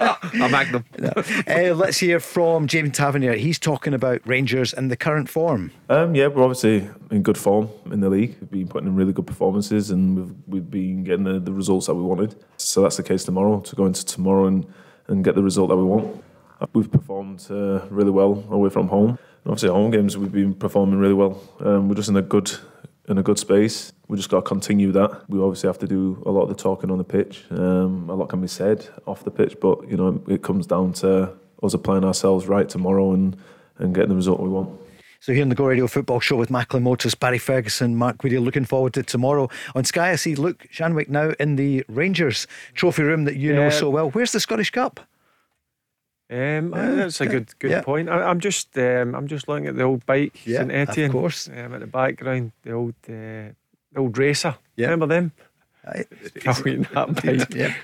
A 0.00 0.48
Magnum. 0.48 0.86
uh, 1.02 1.74
let's 1.74 1.98
hear 1.98 2.18
from 2.18 2.66
James 2.66 2.96
Tavernier. 2.96 3.34
He's 3.34 3.58
talking 3.58 3.92
about 3.92 4.26
Rangers 4.26 4.72
and 4.72 4.90
the 4.90 4.96
current 4.96 5.28
form. 5.28 5.70
Um, 5.90 6.14
yeah, 6.14 6.28
we're 6.28 6.42
obviously 6.44 6.88
in 7.10 7.22
good 7.22 7.36
form 7.36 7.68
in 7.90 8.00
the 8.00 8.08
league. 8.08 8.36
We've 8.40 8.50
been 8.50 8.68
putting 8.68 8.88
in 8.88 8.94
really 8.94 9.12
good 9.12 9.26
performances 9.26 9.90
and 9.90 10.16
we've, 10.16 10.34
we've 10.46 10.70
been 10.70 11.04
getting 11.04 11.24
the, 11.24 11.38
the 11.38 11.52
results 11.52 11.88
that 11.88 11.94
we 11.94 12.02
wanted. 12.02 12.36
So 12.56 12.80
that's 12.80 12.96
the 12.96 13.02
case 13.02 13.24
tomorrow, 13.24 13.60
to 13.60 13.76
go 13.76 13.84
into 13.84 14.02
tomorrow 14.06 14.46
and, 14.46 14.66
and 15.08 15.22
get 15.22 15.34
the 15.34 15.42
result 15.42 15.68
that 15.68 15.76
we 15.76 15.84
want. 15.84 16.24
We've 16.72 16.90
performed 16.90 17.46
uh, 17.50 17.86
really 17.90 18.10
well 18.10 18.44
away 18.50 18.70
from 18.70 18.88
home. 18.88 19.18
And 19.48 19.52
obviously, 19.54 19.70
at 19.70 19.80
home 19.80 19.90
games, 19.90 20.18
we've 20.18 20.30
been 20.30 20.52
performing 20.52 20.98
really 20.98 21.14
well. 21.14 21.42
Um, 21.60 21.88
we're 21.88 21.94
just 21.94 22.10
in 22.10 22.16
a 22.18 22.20
good 22.20 22.52
in 23.08 23.16
a 23.16 23.22
good 23.22 23.38
space. 23.38 23.94
We 24.06 24.18
just 24.18 24.28
got 24.28 24.40
to 24.40 24.42
continue 24.42 24.92
that. 24.92 25.22
We 25.30 25.40
obviously 25.40 25.68
have 25.70 25.78
to 25.78 25.86
do 25.86 26.22
a 26.26 26.30
lot 26.30 26.42
of 26.42 26.50
the 26.50 26.54
talking 26.54 26.90
on 26.90 26.98
the 26.98 27.04
pitch. 27.04 27.46
Um, 27.50 28.10
a 28.10 28.14
lot 28.14 28.28
can 28.28 28.42
be 28.42 28.46
said 28.46 28.86
off 29.06 29.24
the 29.24 29.30
pitch, 29.30 29.56
but 29.58 29.88
you 29.88 29.96
know 29.96 30.22
it 30.28 30.42
comes 30.42 30.66
down 30.66 30.92
to 31.04 31.32
us 31.62 31.72
applying 31.72 32.04
ourselves 32.04 32.46
right 32.46 32.68
tomorrow 32.68 33.14
and, 33.14 33.38
and 33.78 33.94
getting 33.94 34.10
the 34.10 34.16
result 34.16 34.38
we 34.38 34.50
want. 34.50 34.78
So 35.20 35.32
here 35.32 35.40
in 35.40 35.48
the 35.48 35.54
Go 35.54 35.64
Radio 35.64 35.86
Football 35.86 36.20
Show 36.20 36.36
with 36.36 36.50
Macklin 36.50 36.82
Motors, 36.82 37.14
Barry 37.14 37.38
Ferguson, 37.38 37.96
Mark 37.96 38.18
Guidi, 38.18 38.38
looking 38.38 38.66
forward 38.66 38.92
to 38.94 39.02
tomorrow. 39.02 39.48
On 39.74 39.82
Sky, 39.82 40.10
I 40.10 40.16
see 40.16 40.34
Luke 40.34 40.66
Shanwick 40.70 41.08
now 41.08 41.32
in 41.40 41.56
the 41.56 41.86
Rangers 41.88 42.46
trophy 42.74 43.02
room 43.02 43.24
that 43.24 43.36
you 43.36 43.54
know 43.54 43.70
so 43.70 43.88
well. 43.88 44.10
Where's 44.10 44.32
the 44.32 44.40
Scottish 44.40 44.72
Cup? 44.72 45.00
Um, 46.30 46.70
that's 46.70 47.20
a 47.20 47.26
good 47.26 47.48
good 47.58 47.70
yeah. 47.70 47.82
point. 47.82 48.08
I, 48.08 48.22
I'm 48.22 48.40
just 48.40 48.76
um, 48.78 49.14
I'm 49.14 49.26
just 49.28 49.48
looking 49.48 49.66
at 49.66 49.76
the 49.76 49.82
old 49.84 50.04
bike, 50.06 50.46
Yeah, 50.46 50.58
St 50.58 50.70
of 50.70 50.88
Etienne, 50.88 51.12
course. 51.12 51.48
um, 51.48 51.74
at 51.74 51.80
the 51.80 51.86
background, 51.86 52.52
the 52.62 52.72
old 52.72 52.94
uh, 53.08 53.52
the 53.92 53.96
old 53.98 54.18
racer. 54.18 54.54
Yeah. 54.76 54.86
Remember 54.90 55.06
them? 55.06 55.32
Brilliant, 56.62 56.90
that 56.92 57.14
bike. 57.22 57.54
yeah. 57.54 57.74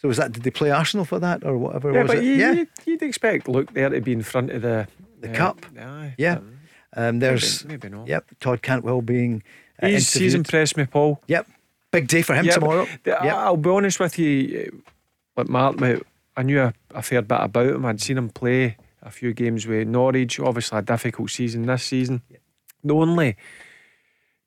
So 0.00 0.08
was 0.08 0.18
that? 0.18 0.32
Did 0.32 0.42
they 0.44 0.50
play 0.50 0.70
Arsenal 0.70 1.04
for 1.04 1.18
that 1.18 1.44
or 1.44 1.56
whatever? 1.56 1.92
Yeah, 1.92 2.02
was 2.02 2.08
but 2.10 2.18
it? 2.18 2.24
you, 2.24 2.32
yeah, 2.34 2.52
you'd, 2.52 2.68
you'd 2.86 3.02
expect 3.02 3.48
Luke 3.48 3.72
there 3.72 3.88
to 3.88 4.00
be 4.00 4.12
in 4.12 4.22
front 4.22 4.50
of 4.50 4.62
the 4.62 4.86
the 5.20 5.30
uh, 5.30 5.34
cup. 5.34 5.66
Aye, 5.78 6.14
Yeah. 6.18 6.38
Um, 6.96 7.18
there's 7.18 7.64
maybe, 7.64 7.88
maybe 7.88 7.96
not. 7.96 8.06
yep. 8.06 8.24
Todd 8.38 8.62
Cantwell 8.62 9.02
being 9.02 9.42
uh, 9.82 9.88
He's, 9.88 10.12
he's 10.14 10.34
impressed 10.34 10.76
me, 10.76 10.84
Paul. 10.86 11.20
Yep. 11.26 11.48
Big 11.90 12.06
day 12.06 12.22
for 12.22 12.34
him 12.34 12.44
Yeah, 12.44 12.52
tomorrow. 12.54 12.86
the- 13.02 13.10
Yep. 13.10 13.34
I'll 13.34 13.56
be 13.56 13.70
honest 13.70 13.98
with 13.98 14.16
you, 14.16 14.70
uh, 15.36 15.40
like 15.40 15.48
Mark, 15.48 15.76
I 16.36 16.42
knew 16.42 16.60
a, 16.60 16.72
a 16.94 17.02
fair 17.02 17.22
bit 17.22 17.40
about 17.40 17.66
him. 17.74 17.84
I'd 17.86 18.00
seen 18.00 18.18
him 18.18 18.30
play 18.30 18.76
a 19.02 19.10
few 19.10 19.32
games 19.32 19.66
with 19.66 19.86
Norwich. 19.88 20.40
Obviously, 20.40 20.78
a 20.78 20.82
difficult 20.82 21.30
season 21.30 21.66
this 21.66 21.84
season. 21.84 22.22
The 22.82 22.94
only 22.94 23.36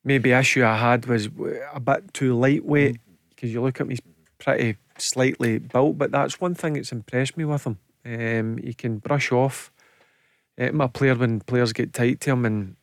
maybe 0.04 0.32
issue 0.32 0.64
I 0.64 0.76
had 0.76 1.06
was 1.06 1.28
a 1.72 1.80
bit 1.80 2.12
too 2.14 2.38
lightweight 2.38 2.96
Mm. 2.96 3.00
because 3.30 3.52
you 3.52 3.62
look 3.62 3.76
at 3.80 3.82
him, 3.82 3.90
he's 3.90 4.00
pretty 4.38 4.76
slightly 4.98 5.58
built. 5.58 5.98
But 5.98 6.10
that's 6.10 6.40
one 6.40 6.54
thing 6.54 6.74
that's 6.74 6.92
impressed 6.92 7.36
me 7.36 7.44
with 7.44 7.64
him. 7.64 7.78
Um, 8.04 8.58
he 8.58 8.74
can 8.74 8.98
brush 8.98 9.32
off. 9.32 9.72
Uh, 10.58 10.72
my 10.72 10.86
player 10.88 11.14
when 11.14 11.40
players 11.40 11.72
get 11.72 11.92
tight 11.92 12.20
to 12.22 12.30
him, 12.32 12.44
and 12.44 12.76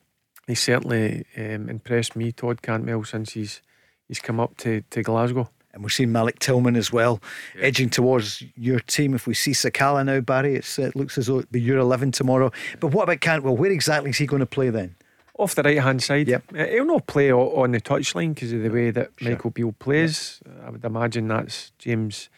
he 0.46 0.54
certainly 0.54 1.26
um, 1.36 1.68
impressed 1.68 2.16
me, 2.16 2.32
Todd 2.32 2.62
Cantwell, 2.62 3.04
since 3.04 3.32
he's 3.32 3.60
he's 4.08 4.20
come 4.20 4.40
up 4.40 4.56
to, 4.58 4.82
to 4.90 5.02
Glasgow. 5.02 5.50
And 5.76 5.84
we're 5.84 5.90
seeing 5.90 6.10
Malik 6.10 6.38
Tillman 6.38 6.74
as 6.74 6.90
well, 6.90 7.20
edging 7.60 7.90
towards 7.90 8.42
your 8.56 8.80
team. 8.80 9.12
If 9.12 9.26
we 9.26 9.34
see 9.34 9.50
Sakala 9.50 10.06
now, 10.06 10.20
Barry, 10.20 10.54
it's, 10.54 10.78
it 10.78 10.96
looks 10.96 11.18
as 11.18 11.26
though 11.26 11.40
it'll 11.40 11.50
be 11.52 11.60
your 11.60 11.76
11 11.76 12.12
tomorrow. 12.12 12.50
But 12.80 12.88
what 12.88 13.02
about 13.02 13.20
Cantwell? 13.20 13.58
Where 13.58 13.70
exactly 13.70 14.08
is 14.08 14.16
he 14.16 14.24
going 14.24 14.40
to 14.40 14.46
play 14.46 14.70
then? 14.70 14.94
Off 15.38 15.54
the 15.54 15.62
right 15.62 15.78
hand 15.78 16.02
side. 16.02 16.28
Yep. 16.28 16.44
Uh, 16.58 16.64
He'll 16.64 16.86
not 16.86 17.06
play 17.06 17.30
on 17.30 17.72
the 17.72 17.80
touchline 17.82 18.34
because 18.34 18.54
of 18.54 18.62
the 18.62 18.70
way 18.70 18.90
that 18.90 19.10
Michael 19.20 19.50
Beale 19.50 19.72
plays. 19.78 20.40
I 20.64 20.70
would 20.70 20.82
imagine 20.82 21.28
that's 21.28 21.72
James 21.78 22.30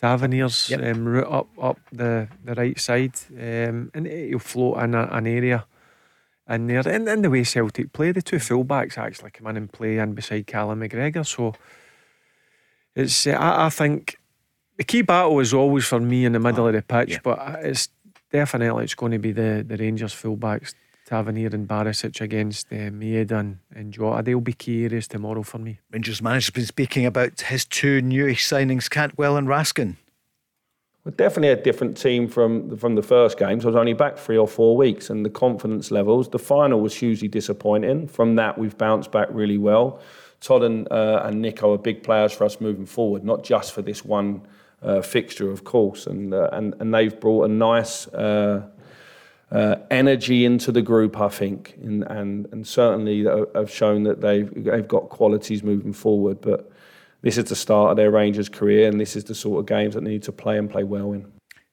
Tavernier's 0.00 0.70
Yep. 0.70 0.80
um, 0.96 1.04
route 1.06 1.30
up 1.30 1.48
up 1.60 1.78
the, 1.92 2.28
the 2.42 2.54
right 2.54 2.80
side. 2.80 3.12
Um, 3.38 3.90
and 3.92 4.06
he'll 4.06 4.38
float 4.38 4.78
in 4.82 4.94
a, 4.94 5.08
an 5.12 5.26
area 5.26 5.66
in 6.48 6.68
there. 6.68 6.88
And, 6.88 7.06
and 7.06 7.22
the 7.22 7.28
way 7.28 7.44
Celtic 7.44 7.92
play, 7.92 8.12
the 8.12 8.22
two 8.22 8.36
fullbacks 8.36 8.96
actually 8.96 9.30
come 9.30 9.46
in 9.48 9.58
and 9.58 9.70
play 9.70 9.98
in 9.98 10.14
beside 10.14 10.46
Callum 10.46 10.80
McGregor. 10.80 11.26
So 11.26 11.52
it's 12.94 13.26
uh, 13.26 13.32
I, 13.32 13.66
I 13.66 13.70
think 13.70 14.18
the 14.76 14.84
key 14.84 15.02
battle 15.02 15.38
is 15.40 15.54
always 15.54 15.84
for 15.84 16.00
me 16.00 16.24
in 16.24 16.32
the 16.32 16.40
middle 16.40 16.66
of 16.66 16.72
the 16.72 16.82
pitch, 16.82 17.20
but 17.22 17.38
it's 17.62 17.88
definitely 18.30 18.84
it's 18.84 18.94
going 18.94 19.12
to 19.12 19.18
be 19.18 19.32
the, 19.32 19.64
the 19.66 19.76
Rangers 19.76 20.14
fullbacks, 20.14 20.74
Tavernier 21.06 21.50
and 21.52 21.68
Barisic 21.68 22.20
against 22.20 22.72
uh, 22.72 22.90
Maeda 22.90 23.32
and, 23.32 23.58
and 23.74 23.92
Jota. 23.92 24.22
They'll 24.22 24.40
be 24.40 24.54
key 24.54 24.84
areas 24.84 25.08
tomorrow 25.08 25.42
for 25.42 25.58
me. 25.58 25.78
Rangers 25.90 26.22
manager's 26.22 26.50
been 26.50 26.66
speaking 26.66 27.06
about 27.06 27.40
his 27.42 27.64
two 27.64 28.00
newish 28.00 28.46
signings, 28.46 28.88
Cantwell 28.88 29.36
and 29.36 29.48
Raskin. 29.48 29.96
We're 31.04 31.10
definitely 31.10 31.48
a 31.48 31.56
different 31.56 31.96
team 31.96 32.28
from 32.28 32.76
from 32.76 32.94
the 32.94 33.02
first 33.02 33.36
games. 33.36 33.64
I 33.64 33.68
was 33.68 33.76
only 33.76 33.92
back 33.92 34.16
three 34.16 34.38
or 34.38 34.46
four 34.46 34.76
weeks, 34.76 35.10
and 35.10 35.26
the 35.26 35.30
confidence 35.30 35.90
levels. 35.90 36.28
The 36.28 36.38
final 36.38 36.80
was 36.80 36.94
hugely 36.94 37.26
disappointing. 37.26 38.06
From 38.06 38.36
that, 38.36 38.56
we've 38.56 38.78
bounced 38.78 39.10
back 39.10 39.26
really 39.32 39.58
well. 39.58 40.00
Todd 40.42 40.64
and, 40.64 40.90
uh, 40.90 41.22
and 41.24 41.40
Nico 41.40 41.72
are 41.72 41.78
big 41.78 42.02
players 42.02 42.32
for 42.32 42.44
us 42.44 42.60
moving 42.60 42.84
forward, 42.84 43.24
not 43.24 43.44
just 43.44 43.72
for 43.72 43.80
this 43.80 44.04
one 44.04 44.42
uh, 44.82 45.00
fixture, 45.00 45.50
of 45.50 45.62
course. 45.62 46.06
And 46.06 46.34
uh, 46.34 46.50
and 46.52 46.74
and 46.80 46.92
they've 46.92 47.18
brought 47.18 47.44
a 47.44 47.48
nice. 47.48 48.06
Uh, 48.08 48.68
uh, 49.52 49.76
energy 49.90 50.46
into 50.46 50.72
the 50.72 50.80
group, 50.80 51.20
I 51.20 51.28
think, 51.28 51.76
and 51.82 52.04
and, 52.04 52.48
and 52.52 52.66
certainly 52.66 53.24
have 53.54 53.70
shown 53.70 54.02
that 54.04 54.22
they've 54.22 54.50
they've 54.64 54.88
got 54.88 55.10
qualities 55.10 55.62
moving 55.62 55.92
forward. 55.92 56.40
But 56.40 56.72
this 57.20 57.36
is 57.36 57.44
the 57.44 57.54
start 57.54 57.90
of 57.90 57.96
their 57.98 58.10
Rangers 58.10 58.48
career, 58.48 58.88
and 58.88 58.98
this 58.98 59.14
is 59.14 59.24
the 59.24 59.34
sort 59.34 59.60
of 59.60 59.66
games 59.66 59.92
that 59.92 60.04
they 60.04 60.10
need 60.12 60.22
to 60.22 60.32
play 60.32 60.56
and 60.56 60.70
play 60.70 60.84
well 60.84 61.12
in. 61.12 61.30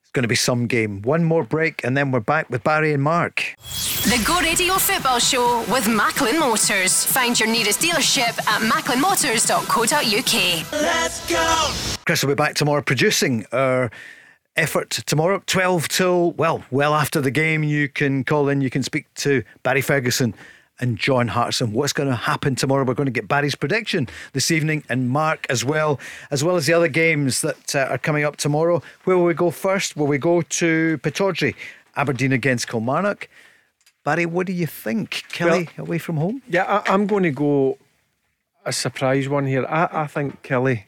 It's 0.10 0.16
going 0.16 0.24
to 0.24 0.28
be 0.28 0.34
some 0.34 0.66
game. 0.66 1.04
One 1.04 1.24
more 1.24 1.44
break, 1.44 1.84
and 1.84 1.96
then 1.96 2.10
we're 2.10 2.20
back 2.20 2.50
with 2.50 2.64
Barry 2.64 2.94
and 2.94 3.04
Mark. 3.04 3.54
The 4.06 4.20
Go 4.26 4.42
Radio 4.42 4.74
Football 4.80 5.20
Show 5.20 5.64
with 5.72 5.88
Macklin 5.88 6.40
Motors. 6.40 7.06
Find 7.06 7.40
your 7.40 7.48
nearest 7.48 7.80
dealership 7.80 8.40
at 8.48 8.60
macklinmotors.co.uk. 8.64 10.72
Let's 10.72 11.30
go. 11.30 11.72
Chris 12.08 12.24
will 12.24 12.30
be 12.30 12.36
back 12.36 12.56
tomorrow 12.56 12.82
producing 12.82 13.46
our 13.52 13.92
effort 14.56 14.90
tomorrow, 15.06 15.44
12 15.46 15.88
till, 15.90 16.32
well, 16.32 16.64
well 16.72 16.96
after 16.96 17.22
the 17.22 17.30
game. 17.30 17.64
You 17.64 17.88
can 17.88 18.24
call 18.24 18.50
in, 18.50 18.62
you 18.62 18.72
can 18.72 18.82
speak 18.82 19.14
to 19.18 19.44
Barry 19.62 19.82
Ferguson 19.82 20.34
and 20.80 20.98
John 20.98 21.28
Hartson. 21.28 21.74
What's 21.74 21.94
going 21.94 22.10
to 22.10 22.16
happen 22.16 22.56
tomorrow? 22.56 22.84
We're 22.84 22.94
going 22.94 23.06
to 23.06 23.12
get 23.12 23.28
Barry's 23.28 23.56
prediction 23.56 24.08
this 24.34 24.52
evening 24.52 24.84
and 24.90 25.10
Mark 25.10 25.46
as 25.50 25.66
well, 25.66 26.00
as 26.32 26.44
well 26.44 26.56
as 26.56 26.66
the 26.66 26.74
other 26.74 26.88
games 26.88 27.42
that 27.42 27.76
uh, 27.76 27.88
are 27.90 27.98
coming 27.98 28.24
up 28.24 28.38
tomorrow. 28.38 28.82
Where 29.04 29.18
will 29.18 29.26
we 29.26 29.34
go 29.34 29.52
first? 29.52 29.98
Will 29.98 30.08
we 30.08 30.18
go 30.18 30.42
to 30.42 30.98
Pittodrie, 31.00 31.56
Aberdeen 31.96 32.32
against 32.32 32.68
Kilmarnock? 32.68 33.28
Barry, 34.04 34.26
what 34.26 34.48
do 34.48 34.54
you 34.54 34.68
think? 34.68 35.26
Kelly 35.30 35.70
well, 35.78 35.88
away 35.88 35.98
from 35.98 36.18
home? 36.18 36.42
Yeah, 36.48 36.64
I, 36.64 36.94
am 36.94 37.06
going 37.06 37.24
to 37.24 37.32
go 37.32 37.78
a 38.66 38.72
surprise 38.72 39.28
one 39.28 39.46
here. 39.46 39.66
I, 39.66 40.04
I 40.04 40.08
think 40.08 40.42
Kelly. 40.42 40.86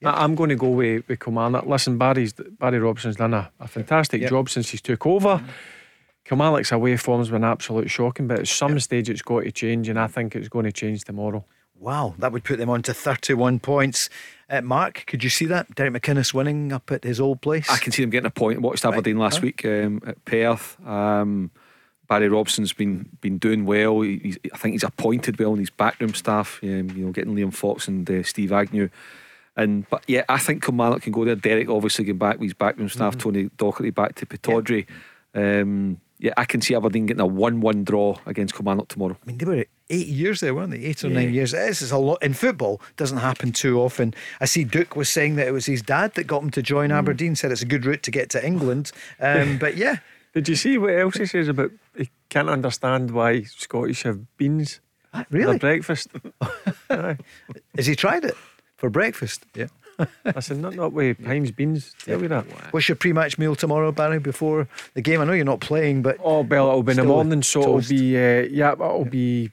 Yep. 0.00 0.14
I, 0.14 0.24
am 0.24 0.34
going 0.34 0.50
to 0.50 0.56
go 0.56 0.68
with, 0.68 1.08
with 1.08 1.20
Kilmarnock. 1.20 1.64
Listen, 1.64 1.96
Barry's 1.96 2.34
Barry 2.34 2.78
Robson's 2.78 3.16
done 3.16 3.32
a, 3.32 3.50
a 3.58 3.66
fantastic 3.66 4.20
yep. 4.20 4.30
job 4.30 4.50
since 4.50 4.68
he's 4.68 4.82
took 4.82 5.06
over. 5.06 5.36
Mm-hmm 5.36 5.50
Kilmarnock's 6.28 6.72
away 6.72 6.96
form's 6.96 7.30
been 7.30 7.44
absolute 7.44 7.88
shocking, 7.88 8.26
but 8.26 8.40
at 8.40 8.48
some 8.48 8.72
yep. 8.72 8.82
stage 8.82 9.10
it's 9.10 9.22
got 9.22 9.44
to 9.44 9.52
change, 9.52 9.88
and 9.88 9.98
I 9.98 10.08
think 10.08 10.34
it's 10.34 10.48
going 10.48 10.64
to 10.64 10.72
change 10.72 11.04
tomorrow. 11.04 11.44
Wow, 11.78 12.14
that 12.18 12.32
would 12.32 12.42
put 12.42 12.58
them 12.58 12.70
on 12.70 12.82
to 12.82 12.94
31 12.94 13.60
points. 13.60 14.08
Uh, 14.48 14.62
Mark, 14.62 15.04
could 15.06 15.22
you 15.22 15.30
see 15.30 15.44
that? 15.46 15.74
Derek 15.74 15.92
McInnes 15.92 16.32
winning 16.32 16.72
up 16.72 16.90
at 16.90 17.04
his 17.04 17.20
old 17.20 17.42
place? 17.42 17.68
I 17.70 17.76
can 17.76 17.92
see 17.92 18.02
them 18.02 18.10
getting 18.10 18.26
a 18.26 18.30
point. 18.30 18.60
Watched 18.60 18.84
Aberdeen 18.84 19.18
right. 19.18 19.24
last 19.24 19.42
week 19.42 19.64
um, 19.64 20.00
at 20.06 20.24
Perth. 20.24 20.78
Um, 20.86 21.50
Barry 22.08 22.28
Robson's 22.28 22.72
been 22.72 23.08
been 23.20 23.38
doing 23.38 23.64
well. 23.66 24.00
He's, 24.00 24.38
I 24.52 24.56
think 24.56 24.72
he's 24.72 24.84
appointed 24.84 25.38
well 25.38 25.52
in 25.52 25.60
his 25.60 25.70
backroom 25.70 26.14
staff. 26.14 26.60
Um, 26.62 26.90
you 26.90 27.04
know, 27.04 27.12
getting 27.12 27.34
Liam 27.34 27.52
Fox 27.52 27.88
and 27.88 28.08
uh, 28.10 28.22
Steve 28.22 28.52
Agnew. 28.52 28.88
And 29.56 29.88
but 29.90 30.02
yeah, 30.06 30.24
I 30.28 30.38
think 30.38 30.64
Kilmarnock 30.64 31.02
can 31.02 31.12
go 31.12 31.24
there. 31.24 31.34
Derek 31.34 31.68
obviously 31.68 32.04
getting 32.04 32.18
back 32.18 32.38
with 32.38 32.46
his 32.46 32.54
backroom 32.54 32.88
staff. 32.88 33.16
Mm-hmm. 33.16 33.20
Tony 33.20 33.48
Docherty 33.50 33.94
back 33.94 34.14
to 34.16 34.26
Pittodrie. 34.26 34.86
Yeah. 35.34 35.60
Um, 35.60 36.00
yeah, 36.18 36.32
I 36.36 36.44
can 36.44 36.60
see 36.60 36.74
Aberdeen 36.74 37.06
getting 37.06 37.20
a 37.20 37.26
1 37.26 37.60
1 37.60 37.84
draw 37.84 38.16
against 38.26 38.54
Kilmarnock 38.54 38.88
tomorrow. 38.88 39.16
I 39.22 39.26
mean, 39.26 39.38
they 39.38 39.44
were 39.44 39.64
eight 39.90 40.06
years 40.06 40.40
there, 40.40 40.54
weren't 40.54 40.70
they? 40.70 40.78
Eight 40.78 41.04
or 41.04 41.08
yeah. 41.08 41.20
nine 41.20 41.34
years. 41.34 41.52
This 41.52 41.82
is 41.82 41.92
a 41.92 41.98
lot. 41.98 42.22
In 42.22 42.32
football, 42.32 42.80
doesn't 42.96 43.18
happen 43.18 43.52
too 43.52 43.80
often. 43.80 44.14
I 44.40 44.46
see 44.46 44.64
Duk 44.64 44.96
was 44.96 45.08
saying 45.08 45.36
that 45.36 45.46
it 45.46 45.52
was 45.52 45.66
his 45.66 45.82
dad 45.82 46.14
that 46.14 46.24
got 46.26 46.42
him 46.42 46.50
to 46.50 46.62
join 46.62 46.90
mm. 46.90 46.94
Aberdeen, 46.94 47.36
said 47.36 47.52
it's 47.52 47.62
a 47.62 47.66
good 47.66 47.84
route 47.84 48.02
to 48.04 48.10
get 48.10 48.30
to 48.30 48.44
England. 48.44 48.92
Um, 49.20 49.58
but 49.60 49.76
yeah. 49.76 49.98
Did 50.32 50.48
you 50.48 50.56
see 50.56 50.76
what 50.76 50.90
else 50.90 51.16
he 51.16 51.24
says 51.24 51.48
about 51.48 51.70
he 51.96 52.10
can't 52.28 52.50
understand 52.50 53.10
why 53.10 53.42
Scottish 53.42 54.02
have 54.02 54.36
beans? 54.36 54.80
Ah, 55.14 55.24
really? 55.30 55.54
For 55.54 55.60
breakfast. 55.60 56.08
Has 56.90 57.86
he 57.86 57.96
tried 57.96 58.24
it 58.24 58.34
for 58.76 58.90
breakfast? 58.90 59.46
Yeah. 59.54 59.68
I 60.24 60.40
said, 60.40 60.58
not, 60.58 60.74
not 60.74 60.92
with 60.92 61.24
Heinz 61.24 61.50
beans. 61.50 61.94
Tell 62.04 62.18
me 62.18 62.26
that. 62.28 62.44
What's 62.72 62.88
your 62.88 62.96
pre 62.96 63.12
match 63.12 63.38
meal 63.38 63.54
tomorrow, 63.54 63.92
Barry, 63.92 64.18
before 64.18 64.68
the 64.94 65.02
game? 65.02 65.20
I 65.20 65.24
know 65.24 65.32
you're 65.32 65.44
not 65.44 65.60
playing, 65.60 66.02
but. 66.02 66.16
Oh, 66.22 66.42
Bill, 66.42 66.68
it'll 66.68 66.82
be 66.82 66.92
in 66.92 66.96
the 66.98 67.04
morning, 67.04 67.42
so 67.42 67.62
toast. 67.62 67.90
it'll 67.90 68.00
be, 68.00 68.16
uh, 68.16 68.42
yeah, 68.50 68.72
it'll 68.72 69.04
be, 69.04 69.50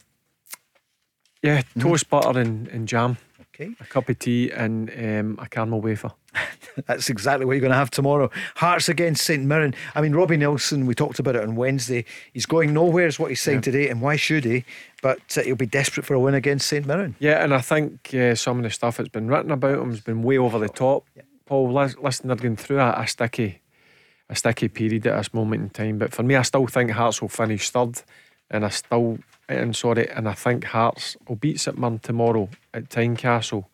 yeah, 1.42 1.62
mm-hmm. 1.62 1.80
toast, 1.82 2.08
mm. 2.08 2.10
butter, 2.10 2.40
and, 2.40 2.68
and 2.68 2.88
jam. 2.88 3.18
Okay. 3.54 3.76
A 3.80 3.86
cup 3.86 4.10
of 4.10 4.18
tea 4.18 4.50
and 4.50 4.90
um, 4.90 5.38
a 5.40 5.48
caramel 5.48 5.80
wafer. 5.80 6.12
That's 6.88 7.10
exactly 7.10 7.46
what 7.46 7.54
you're 7.54 7.62
going 7.62 7.72
to 7.72 7.78
have 7.78 7.92
tomorrow. 7.92 8.32
Hearts 8.56 8.90
against 8.90 9.24
St 9.24 9.44
Mirren. 9.44 9.76
I 9.94 10.02
mean, 10.02 10.16
Robbie 10.16 10.38
Neilson, 10.38 10.88
we 10.88 10.96
talked 10.96 11.20
about 11.20 11.36
it 11.36 11.44
on 11.44 11.56
Wednesday. 11.56 12.06
He's 12.34 12.48
going 12.48 12.74
nowhere, 12.74 13.06
is 13.06 13.20
what 13.20 13.30
he's 13.30 13.42
saying 13.42 13.60
yeah. 13.60 13.62
today, 13.62 13.90
and 13.90 14.02
why 14.02 14.16
should 14.16 14.44
he? 14.44 14.66
But 15.04 15.38
uh, 15.38 15.42
he'll 15.42 15.56
be 15.56 15.68
desperate 15.68 16.04
for 16.04 16.16
a 16.16 16.20
win 16.20 16.34
against 16.34 16.68
St 16.68 16.88
Mirren. 16.88 17.16
Yeah, 17.20 17.44
and 17.44 17.54
I 17.54 17.62
think 17.62 18.12
uh, 18.16 18.34
some 18.34 18.58
of 18.58 18.64
the 18.64 18.72
stuff 18.72 18.98
that's 18.98 19.10
been 19.10 19.28
written 19.28 19.52
about 19.52 19.78
him 19.78 19.92
has 19.92 20.02
been 20.02 20.24
way 20.24 20.40
over 20.40 20.58
the 20.58 20.70
top. 20.70 21.06
Yeah. 21.16 21.22
Paul, 21.46 21.72
listen, 21.72 22.28
they're 22.28 22.38
going 22.38 22.56
through 22.56 22.80
a, 22.80 22.94
a 22.94 23.08
sticky, 23.08 23.62
a 24.30 24.36
sticky 24.36 24.70
period 24.70 25.06
at 25.06 25.18
this 25.18 25.34
moment 25.34 25.62
in 25.62 25.70
time. 25.70 26.00
But 26.00 26.12
for 26.12 26.24
me, 26.24 26.36
I 26.36 26.42
still 26.42 26.66
think 26.66 26.90
Hearts 26.90 27.22
will 27.22 27.30
finish 27.30 27.70
third, 27.70 28.02
and 28.50 28.66
I 28.66 28.70
still, 28.70 29.20
and 29.50 29.76
sorry, 29.76 30.10
and 30.10 30.28
I 30.28 30.34
think 30.34 30.66
Hearts 30.66 31.18
will 31.28 31.36
beat 31.36 31.60
St 31.60 31.78
Mirren 31.78 32.00
tomorrow 32.00 32.50
at 32.74 32.90
Tynecastle 32.90 33.66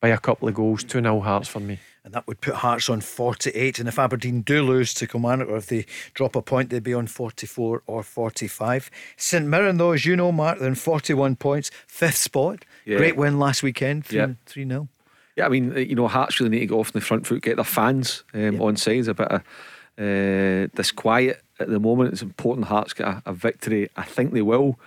by 0.00 0.08
a 0.08 0.18
couple 0.18 0.48
of 0.48 0.54
goals. 0.54 0.84
2 0.84 1.00
0 1.00 1.20
Hearts 1.20 1.48
for 1.48 1.60
me 1.60 1.78
and 2.04 2.14
that 2.14 2.26
would 2.26 2.40
put 2.40 2.54
Hearts 2.54 2.88
on 2.88 3.00
48. 3.00 3.78
And 3.78 3.88
if 3.88 3.98
Aberdeen 3.98 4.42
do 4.42 4.62
lose 4.62 4.92
to 4.94 5.06
Kilmarnock, 5.06 5.48
or 5.48 5.56
if 5.56 5.66
they 5.66 5.86
drop 6.14 6.34
a 6.34 6.42
point, 6.42 6.70
they'd 6.70 6.82
be 6.82 6.94
on 6.94 7.06
44 7.06 7.82
or 7.86 8.02
45. 8.02 8.90
St 9.16 9.46
Mirren, 9.46 9.76
though, 9.76 9.92
as 9.92 10.04
you 10.04 10.16
know, 10.16 10.32
Mark, 10.32 10.58
they're 10.58 10.68
in 10.68 10.74
41 10.74 11.36
points, 11.36 11.70
fifth 11.86 12.16
spot. 12.16 12.64
Yeah. 12.84 12.96
Great 12.96 13.16
win 13.16 13.38
last 13.38 13.62
weekend, 13.62 14.06
3 14.06 14.18
yeah. 14.18 14.28
0. 14.52 14.88
Yeah, 15.36 15.46
I 15.46 15.48
mean, 15.48 15.74
you 15.76 15.94
know, 15.94 16.08
Hearts 16.08 16.40
really 16.40 16.50
need 16.50 16.60
to 16.60 16.66
go 16.66 16.80
off 16.80 16.88
in 16.88 16.92
the 16.94 17.00
front 17.00 17.26
foot, 17.26 17.42
get 17.42 17.56
their 17.56 17.64
fans 17.64 18.24
um, 18.34 18.60
on 18.60 18.76
side. 18.76 18.96
It's 18.96 19.08
a 19.08 19.14
bit 19.14 19.28
of 19.28 19.40
uh, 19.98 20.66
disquiet 20.74 21.40
at 21.60 21.68
the 21.68 21.78
moment. 21.78 22.12
It's 22.12 22.22
important 22.22 22.66
Hearts 22.66 22.92
get 22.92 23.06
a, 23.06 23.22
a 23.26 23.32
victory. 23.32 23.88
I 23.96 24.02
think 24.02 24.32
they 24.32 24.42
will 24.42 24.78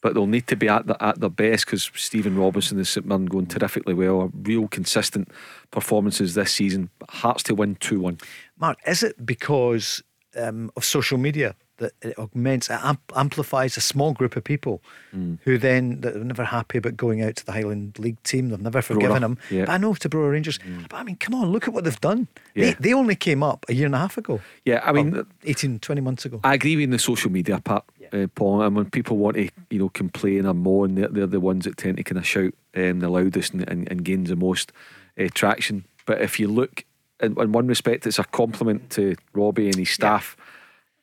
but 0.00 0.14
they'll 0.14 0.26
need 0.26 0.46
to 0.46 0.56
be 0.56 0.68
at, 0.68 0.86
the, 0.86 1.02
at 1.02 1.20
their 1.20 1.30
best 1.30 1.66
because 1.66 1.90
Stephen 1.94 2.36
Robinson 2.36 2.78
and 2.78 2.86
St 2.86 3.06
Mirren 3.06 3.26
going 3.26 3.46
terrifically 3.46 3.94
well. 3.94 4.30
Real 4.42 4.68
consistent 4.68 5.28
performances 5.70 6.34
this 6.34 6.52
season. 6.52 6.90
Hearts 7.08 7.42
to 7.44 7.54
win 7.54 7.76
2 7.76 8.00
1. 8.00 8.18
Mark, 8.58 8.78
is 8.86 9.02
it 9.02 9.24
because 9.24 10.02
um, 10.36 10.70
of 10.76 10.84
social 10.84 11.18
media 11.18 11.54
that 11.78 11.92
it 12.02 12.18
augments, 12.18 12.68
it 12.68 12.78
amp- 12.84 13.12
amplifies 13.16 13.76
a 13.76 13.80
small 13.80 14.12
group 14.12 14.36
of 14.36 14.44
people 14.44 14.82
mm. 15.14 15.38
who 15.44 15.58
then 15.58 16.00
that 16.00 16.16
are 16.16 16.24
never 16.24 16.44
happy 16.44 16.78
about 16.78 16.96
going 16.96 17.22
out 17.22 17.36
to 17.36 17.46
the 17.46 17.52
Highland 17.52 17.98
League 17.98 18.22
team. 18.24 18.50
They've 18.50 18.60
never 18.60 18.82
forgiven 18.82 19.22
them. 19.22 19.38
Yeah. 19.50 19.64
But 19.64 19.72
I 19.72 19.76
know 19.78 19.94
to 19.94 20.08
Brora 20.08 20.32
Rangers. 20.32 20.58
Mm. 20.58 20.88
But 20.88 20.96
I 20.96 21.02
mean, 21.04 21.16
come 21.16 21.34
on, 21.34 21.50
look 21.50 21.66
at 21.66 21.74
what 21.74 21.84
they've 21.84 22.00
done. 22.00 22.28
Yeah. 22.54 22.66
They, 22.66 22.72
they 22.80 22.92
only 22.92 23.14
came 23.14 23.42
up 23.42 23.64
a 23.68 23.74
year 23.74 23.86
and 23.86 23.94
a 23.94 23.98
half 23.98 24.18
ago. 24.18 24.40
Yeah, 24.64 24.80
I 24.84 24.92
mean, 24.92 25.24
18, 25.44 25.78
20 25.78 26.00
months 26.00 26.24
ago. 26.24 26.40
I 26.44 26.54
agree 26.54 26.76
with 26.76 26.90
the 26.90 26.98
social 26.98 27.30
media 27.30 27.60
part 27.60 27.84
uh, 28.12 28.26
Paul. 28.34 28.62
And 28.62 28.76
when 28.76 28.90
people 28.90 29.16
want 29.16 29.36
to, 29.36 29.48
you 29.70 29.78
know, 29.78 29.88
complain 29.88 30.46
or 30.46 30.54
moan, 30.54 30.94
they're, 30.94 31.08
they're 31.08 31.26
the 31.26 31.40
ones 31.40 31.64
that 31.64 31.76
tend 31.76 31.96
to 31.96 32.02
kind 32.02 32.18
of 32.18 32.26
shout 32.26 32.54
um, 32.76 33.00
the 33.00 33.08
loudest 33.08 33.52
and, 33.52 33.68
and, 33.68 33.90
and 33.90 34.04
gains 34.04 34.28
the 34.28 34.36
most 34.36 34.72
uh, 35.18 35.28
traction. 35.34 35.84
But 36.06 36.20
if 36.20 36.40
you 36.40 36.48
look, 36.48 36.84
in, 37.20 37.38
in, 37.40 37.52
one 37.52 37.66
respect, 37.66 38.06
it's 38.06 38.18
a 38.18 38.24
compliment 38.24 38.90
to 38.90 39.16
Robbie 39.32 39.66
and 39.66 39.76
his 39.76 39.90
staff. 39.90 40.36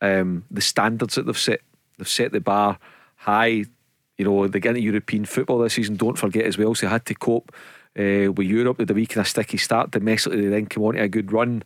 Yeah. 0.01 0.19
Um, 0.19 0.45
the 0.51 0.61
standards 0.61 1.15
that 1.15 1.25
they've 1.25 1.37
set, 1.37 1.61
they've 1.97 2.07
set 2.07 2.31
the 2.31 2.41
bar 2.41 2.77
high. 3.17 3.65
You 4.17 4.25
know, 4.25 4.47
they 4.47 4.59
get 4.59 4.69
into 4.69 4.81
European 4.81 5.25
football 5.25 5.59
this 5.59 5.73
season. 5.73 5.97
Don't 5.97 6.17
forget 6.17 6.45
as 6.45 6.57
well, 6.57 6.73
so 6.75 6.85
they 6.85 6.91
had 6.91 7.05
to 7.07 7.15
cope 7.15 7.53
uh, 7.97 8.31
with 8.31 8.47
Europe 8.47 8.77
with 8.77 8.87
the 8.87 8.93
week 8.93 9.15
and 9.15 9.25
a 9.25 9.29
sticky 9.29 9.57
start 9.57 9.91
domestically. 9.91 10.41
They 10.41 10.49
then 10.49 10.67
come 10.67 10.83
on 10.83 10.95
to 10.95 11.01
a 11.01 11.07
good 11.07 11.31
run 11.31 11.63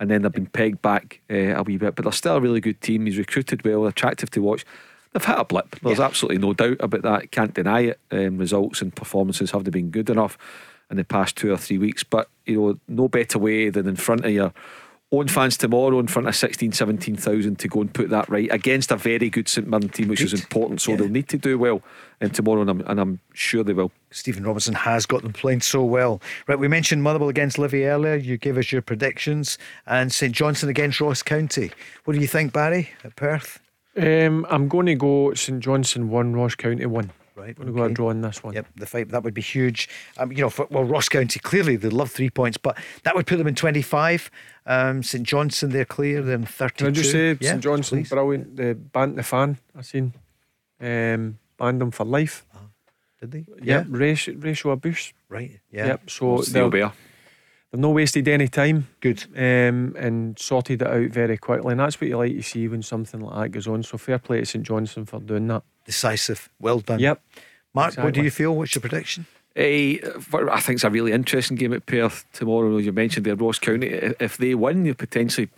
and 0.00 0.10
then 0.10 0.22
they've 0.22 0.32
been 0.32 0.46
pegged 0.46 0.82
back 0.82 1.20
uh, 1.30 1.54
a 1.54 1.62
wee 1.62 1.76
bit. 1.76 1.94
But 1.94 2.04
they're 2.04 2.12
still 2.12 2.36
a 2.36 2.40
really 2.40 2.60
good 2.60 2.80
team. 2.80 3.06
He's 3.06 3.18
recruited 3.18 3.64
well, 3.64 3.86
attractive 3.86 4.30
to 4.32 4.40
watch. 4.40 4.64
They've 5.12 5.24
had 5.24 5.38
a 5.38 5.44
blip. 5.44 5.78
There's 5.80 5.98
yeah. 5.98 6.06
absolutely 6.06 6.38
no 6.38 6.54
doubt 6.54 6.78
about 6.80 7.02
that. 7.02 7.30
Can't 7.30 7.54
deny 7.54 7.80
it. 7.80 8.00
Um, 8.10 8.38
results 8.38 8.80
and 8.80 8.94
performances 8.94 9.50
haven't 9.50 9.70
been 9.70 9.90
good 9.90 10.08
enough 10.08 10.38
in 10.90 10.96
the 10.96 11.04
past 11.04 11.36
two 11.36 11.52
or 11.52 11.58
three 11.58 11.78
weeks. 11.78 12.02
But 12.02 12.28
you 12.46 12.60
know, 12.60 12.78
no 12.88 13.08
better 13.08 13.38
way 13.38 13.68
than 13.68 13.86
in 13.86 13.96
front 13.96 14.24
of 14.24 14.30
your 14.30 14.52
own 15.12 15.26
fans 15.26 15.56
tomorrow 15.56 15.98
in 15.98 16.06
front 16.06 16.28
of 16.28 16.36
16, 16.36 16.72
17,000 16.72 17.58
to 17.58 17.68
go 17.68 17.80
and 17.80 17.92
put 17.92 18.10
that 18.10 18.28
right 18.28 18.48
against 18.52 18.92
a 18.92 18.96
very 18.96 19.28
good 19.28 19.48
St 19.48 19.66
Mirren 19.66 19.88
team, 19.88 20.08
which 20.08 20.20
is 20.20 20.32
important. 20.32 20.80
So 20.80 20.92
yeah. 20.92 20.98
they'll 20.98 21.08
need 21.08 21.28
to 21.30 21.38
do 21.38 21.58
well 21.58 21.82
um, 22.20 22.30
tomorrow, 22.30 22.60
and 22.60 22.70
I'm, 22.70 22.80
and 22.82 23.00
I'm 23.00 23.20
sure 23.32 23.64
they 23.64 23.72
will. 23.72 23.90
Stephen 24.12 24.44
Robinson 24.44 24.74
has 24.74 25.06
got 25.06 25.22
them 25.22 25.32
playing 25.32 25.62
so 25.62 25.82
well. 25.82 26.20
Right, 26.46 26.58
we 26.58 26.68
mentioned 26.68 27.02
Motherwell 27.02 27.28
against 27.28 27.58
Livy 27.58 27.84
earlier. 27.84 28.14
You 28.14 28.36
gave 28.36 28.56
us 28.56 28.70
your 28.70 28.82
predictions, 28.82 29.58
and 29.86 30.12
St 30.12 30.32
Johnstone 30.32 30.70
against 30.70 31.00
Ross 31.00 31.22
County. 31.22 31.72
What 32.04 32.14
do 32.14 32.20
you 32.20 32.28
think, 32.28 32.52
Barry, 32.52 32.90
at 33.02 33.16
Perth? 33.16 33.58
Um, 33.96 34.46
I'm 34.48 34.68
going 34.68 34.86
to 34.86 34.94
go 34.94 35.34
St 35.34 35.60
Johnstone 35.60 36.08
1, 36.08 36.34
Ross 36.34 36.54
County 36.54 36.86
1. 36.86 37.10
Right, 37.40 37.58
we're 37.58 37.64
okay. 37.64 37.76
going 37.76 37.88
to 37.88 37.94
draw 37.94 38.10
in 38.10 38.20
this 38.20 38.44
one. 38.44 38.52
Yep, 38.52 38.66
the 38.76 38.86
fight 38.86 39.08
that 39.08 39.22
would 39.22 39.32
be 39.32 39.40
huge. 39.40 39.88
Um, 40.18 40.30
you 40.30 40.42
know, 40.42 40.50
for, 40.50 40.66
well, 40.70 40.84
Ross 40.84 41.08
County 41.08 41.40
clearly 41.40 41.76
they 41.76 41.88
love 41.88 42.10
three 42.10 42.28
points, 42.28 42.58
but 42.58 42.76
that 43.04 43.14
would 43.16 43.26
put 43.26 43.38
them 43.38 43.46
in 43.46 43.54
twenty 43.54 43.82
five. 43.82 44.30
Um, 44.66 45.02
St 45.02 45.24
Johnstone 45.26 45.70
they're 45.70 45.86
clear. 45.86 46.20
They're 46.20 46.34
in 46.34 46.44
thirty. 46.44 46.76
Can 46.76 46.88
I 46.88 46.90
just 46.90 47.12
say 47.12 47.38
yeah, 47.40 47.52
St 47.52 47.62
Johnstone 47.62 48.00
please. 48.00 48.10
brilliant. 48.10 48.56
The 48.56 48.74
band 48.74 49.16
the 49.16 49.22
fan 49.22 49.58
I 49.74 49.82
seen, 49.82 50.12
um, 50.80 51.38
banned 51.56 51.80
them 51.80 51.90
for 51.90 52.04
life. 52.04 52.44
Uh, 52.54 52.58
did 53.20 53.30
they? 53.30 53.46
Yep, 53.62 53.64
yeah, 53.64 53.84
ratio, 53.88 54.34
ratio 54.38 54.72
abuse. 54.72 55.14
Right. 55.30 55.60
Yeah. 55.70 55.86
Yep. 55.86 56.10
So 56.10 56.42
they'll 56.42 56.68
be. 56.68 56.84
They've 57.70 57.80
no 57.80 57.90
wasted 57.90 58.26
any 58.26 58.48
time. 58.48 58.88
Good. 59.00 59.24
Um, 59.36 59.94
and 59.96 60.38
sorted 60.38 60.82
it 60.82 60.88
out 60.88 61.10
very 61.10 61.38
quickly. 61.38 61.70
And 61.72 61.80
that's 61.80 62.00
what 62.00 62.08
you 62.08 62.16
like 62.16 62.32
to 62.32 62.42
see 62.42 62.66
when 62.66 62.82
something 62.82 63.20
like 63.20 63.34
that 63.34 63.48
goes 63.50 63.68
on. 63.68 63.82
So 63.82 63.96
fair 63.96 64.18
play 64.18 64.40
to 64.40 64.46
St 64.46 64.66
Johnstone 64.66 65.06
for 65.06 65.20
doing 65.20 65.46
that. 65.48 65.62
Decisive. 65.84 66.48
Well 66.60 66.80
done. 66.80 66.98
Yep. 66.98 67.22
Mark, 67.72 67.88
exactly. 67.90 68.04
what 68.04 68.14
do 68.14 68.22
you 68.22 68.30
feel? 68.30 68.56
What's 68.56 68.74
your 68.74 68.80
prediction? 68.80 69.26
For- 69.54 70.50
I 70.50 70.60
think 70.60 70.76
it's 70.76 70.84
a 70.84 70.90
really 70.90 71.12
interesting 71.12 71.56
game 71.56 71.72
at 71.72 71.86
Perth 71.86 72.24
tomorrow. 72.32 72.76
You 72.78 72.92
mentioned 72.92 73.26
there, 73.26 73.36
Ross 73.36 73.58
County. 73.58 73.88
If 73.88 74.36
they 74.38 74.54
win, 74.54 74.84
you're 74.84 74.94
potentially 74.94 75.48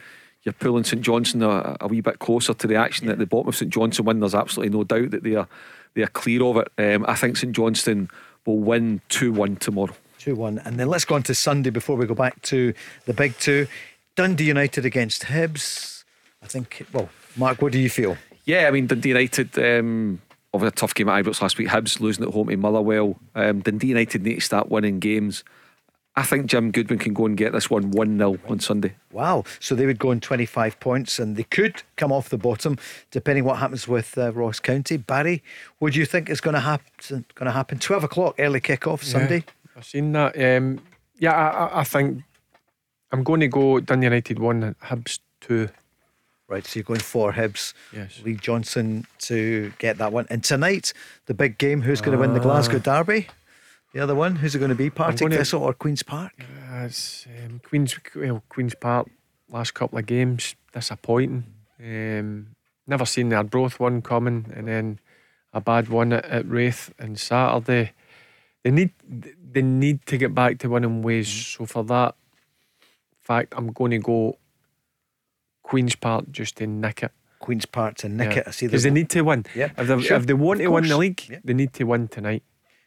you're 0.42 0.52
pulling 0.52 0.84
St 0.84 1.02
Johnstone 1.02 1.42
a, 1.42 1.76
a 1.80 1.88
wee 1.88 2.00
bit 2.00 2.18
closer 2.18 2.52
to 2.52 2.66
the 2.66 2.74
action 2.74 3.08
at 3.08 3.18
the 3.18 3.26
bottom. 3.26 3.48
of 3.48 3.56
St 3.56 3.72
Johnstone 3.72 4.06
win, 4.06 4.20
there's 4.20 4.34
absolutely 4.34 4.76
no 4.76 4.84
doubt 4.84 5.12
that 5.12 5.22
they 5.22 5.36
are 5.36 5.48
they 5.94 6.02
are 6.02 6.08
clear 6.08 6.42
of 6.44 6.56
it. 6.56 6.94
Um, 6.94 7.04
I 7.06 7.14
think 7.14 7.36
St 7.36 7.54
Johnstone 7.54 8.08
will 8.44 8.58
win 8.58 9.00
two 9.08 9.32
one 9.32 9.56
tomorrow. 9.56 9.94
2 10.22 10.36
1. 10.36 10.58
And 10.64 10.78
then 10.78 10.88
let's 10.88 11.04
go 11.04 11.16
on 11.16 11.24
to 11.24 11.34
Sunday 11.34 11.70
before 11.70 11.96
we 11.96 12.06
go 12.06 12.14
back 12.14 12.40
to 12.42 12.72
the 13.06 13.12
big 13.12 13.36
two. 13.38 13.66
Dundee 14.14 14.44
United 14.44 14.84
against 14.84 15.24
Hibs. 15.24 16.04
I 16.42 16.46
think, 16.46 16.86
well, 16.92 17.08
Mark, 17.36 17.60
what 17.60 17.72
do 17.72 17.80
you 17.80 17.90
feel? 17.90 18.16
Yeah, 18.44 18.68
I 18.68 18.70
mean 18.70 18.86
Dundee 18.86 19.08
United. 19.08 19.58
Um, 19.58 20.20
over 20.54 20.66
a 20.66 20.70
tough 20.70 20.94
game 20.94 21.08
at 21.08 21.24
Ibrox 21.24 21.40
last 21.40 21.58
week. 21.58 21.68
Hibs 21.68 21.98
losing 21.98 22.24
at 22.24 22.32
home 22.32 22.48
to 22.48 22.56
Motherwell. 22.56 23.16
Um, 23.34 23.60
Dundee 23.60 23.88
United 23.88 24.22
need 24.22 24.36
to 24.36 24.40
start 24.40 24.70
winning 24.70 25.00
games. 25.00 25.42
I 26.14 26.24
think 26.24 26.46
Jim 26.46 26.70
Goodwin 26.70 26.98
can 26.98 27.14
go 27.14 27.24
and 27.24 27.36
get 27.36 27.52
this 27.52 27.70
one 27.70 27.90
1 27.90 28.18
0 28.18 28.38
on 28.46 28.60
Sunday. 28.60 28.94
Wow. 29.10 29.44
So 29.60 29.74
they 29.74 29.86
would 29.86 29.98
go 29.98 30.10
on 30.10 30.20
25 30.20 30.78
points 30.78 31.18
and 31.18 31.36
they 31.36 31.44
could 31.44 31.82
come 31.96 32.12
off 32.12 32.28
the 32.28 32.36
bottom 32.36 32.78
depending 33.10 33.44
what 33.44 33.58
happens 33.58 33.88
with 33.88 34.16
uh, 34.18 34.30
Ross 34.32 34.60
County. 34.60 34.98
Barry, 34.98 35.42
what 35.78 35.94
do 35.94 35.98
you 35.98 36.06
think 36.06 36.28
is 36.28 36.42
going 36.42 36.54
to 36.54 36.60
happen? 36.60 37.24
Going 37.34 37.46
to 37.46 37.52
happen 37.52 37.78
12 37.78 38.04
o'clock 38.04 38.34
early 38.38 38.60
kick-off 38.60 39.02
Sunday. 39.02 39.36
Yeah, 39.36 39.52
I've 39.76 39.84
seen 39.84 40.12
that. 40.12 40.36
Um, 40.40 40.80
yeah, 41.18 41.32
I, 41.32 41.80
I- 41.80 41.84
think 41.84 42.22
I'm 43.12 43.22
going 43.22 43.40
to 43.40 43.48
go 43.48 43.80
Dundee 43.80 44.06
United 44.06 44.38
one, 44.38 44.74
Hibs 44.84 45.18
two. 45.40 45.68
Right, 46.48 46.66
so 46.66 46.78
you're 46.78 46.84
going 46.84 47.00
for 47.00 47.32
Hibs. 47.32 47.72
Yes. 47.94 48.20
Lee 48.24 48.34
Johnson 48.34 49.06
to 49.20 49.72
get 49.78 49.96
that 49.98 50.12
one. 50.12 50.26
And 50.28 50.44
tonight, 50.44 50.92
the 51.26 51.34
big 51.34 51.56
game. 51.56 51.80
Who's 51.82 52.00
going 52.02 52.12
to 52.12 52.20
win 52.20 52.34
the 52.34 52.40
Glasgow 52.40 52.78
Derby? 52.78 53.28
The 53.94 54.00
other 54.00 54.14
one. 54.14 54.36
Who's 54.36 54.54
it 54.54 54.58
going 54.58 54.68
to 54.68 54.74
be? 54.74 54.90
Partick 54.90 55.30
Thistle 55.30 55.62
or 55.62 55.72
Queens 55.72 56.02
Park? 56.02 56.32
Uh, 56.40 56.84
it's, 56.84 57.26
um, 57.44 57.60
Queens 57.64 57.98
well, 58.14 58.42
Queens 58.50 58.74
Park 58.74 59.08
last 59.50 59.72
couple 59.74 59.98
of 59.98 60.06
games 60.06 60.54
disappointing. 60.72 61.44
Um, 61.80 62.48
never 62.86 63.04
seen 63.06 63.28
the 63.30 63.36
Arbroath 63.36 63.78
one 63.78 64.02
coming, 64.02 64.52
and 64.54 64.68
then 64.68 64.98
a 65.52 65.60
bad 65.60 65.88
one 65.88 66.12
at, 66.12 66.24
at 66.24 66.48
Raith 66.48 66.92
on 67.00 67.16
Saturday. 67.16 67.92
They 68.62 68.70
need 68.70 68.92
they 69.52 69.62
need 69.62 70.04
to 70.06 70.16
get 70.18 70.34
back 70.34 70.58
to 70.60 70.68
winning 70.68 71.02
ways. 71.02 71.28
So 71.28 71.66
for 71.66 71.84
that 71.84 72.14
fact, 73.20 73.54
I'm 73.56 73.72
going 73.72 73.90
to 73.92 73.98
go 73.98 74.38
Queens 75.62 75.94
Park 75.94 76.26
just 76.30 76.56
to 76.56 76.66
nick 76.66 77.02
it. 77.02 77.12
Queens 77.38 77.66
Park 77.66 77.96
to 77.98 78.08
nick 78.08 78.36
it. 78.36 78.44
I 78.46 78.50
see 78.52 78.66
because 78.66 78.82
the- 78.84 78.90
they 78.90 78.94
need 78.94 79.10
to 79.10 79.22
win. 79.22 79.44
Yeah, 79.54 79.70
if 79.76 79.86
they, 79.88 80.00
sure, 80.00 80.16
if 80.16 80.26
they 80.26 80.34
want 80.34 80.60
of 80.60 80.64
to 80.66 80.70
win 80.70 80.88
the 80.88 80.96
league, 80.96 81.22
Yeah. 81.28 81.38
they 81.44 81.54
need 81.54 81.72
to 81.74 81.84
win 81.84 82.08
tonight. 82.08 82.42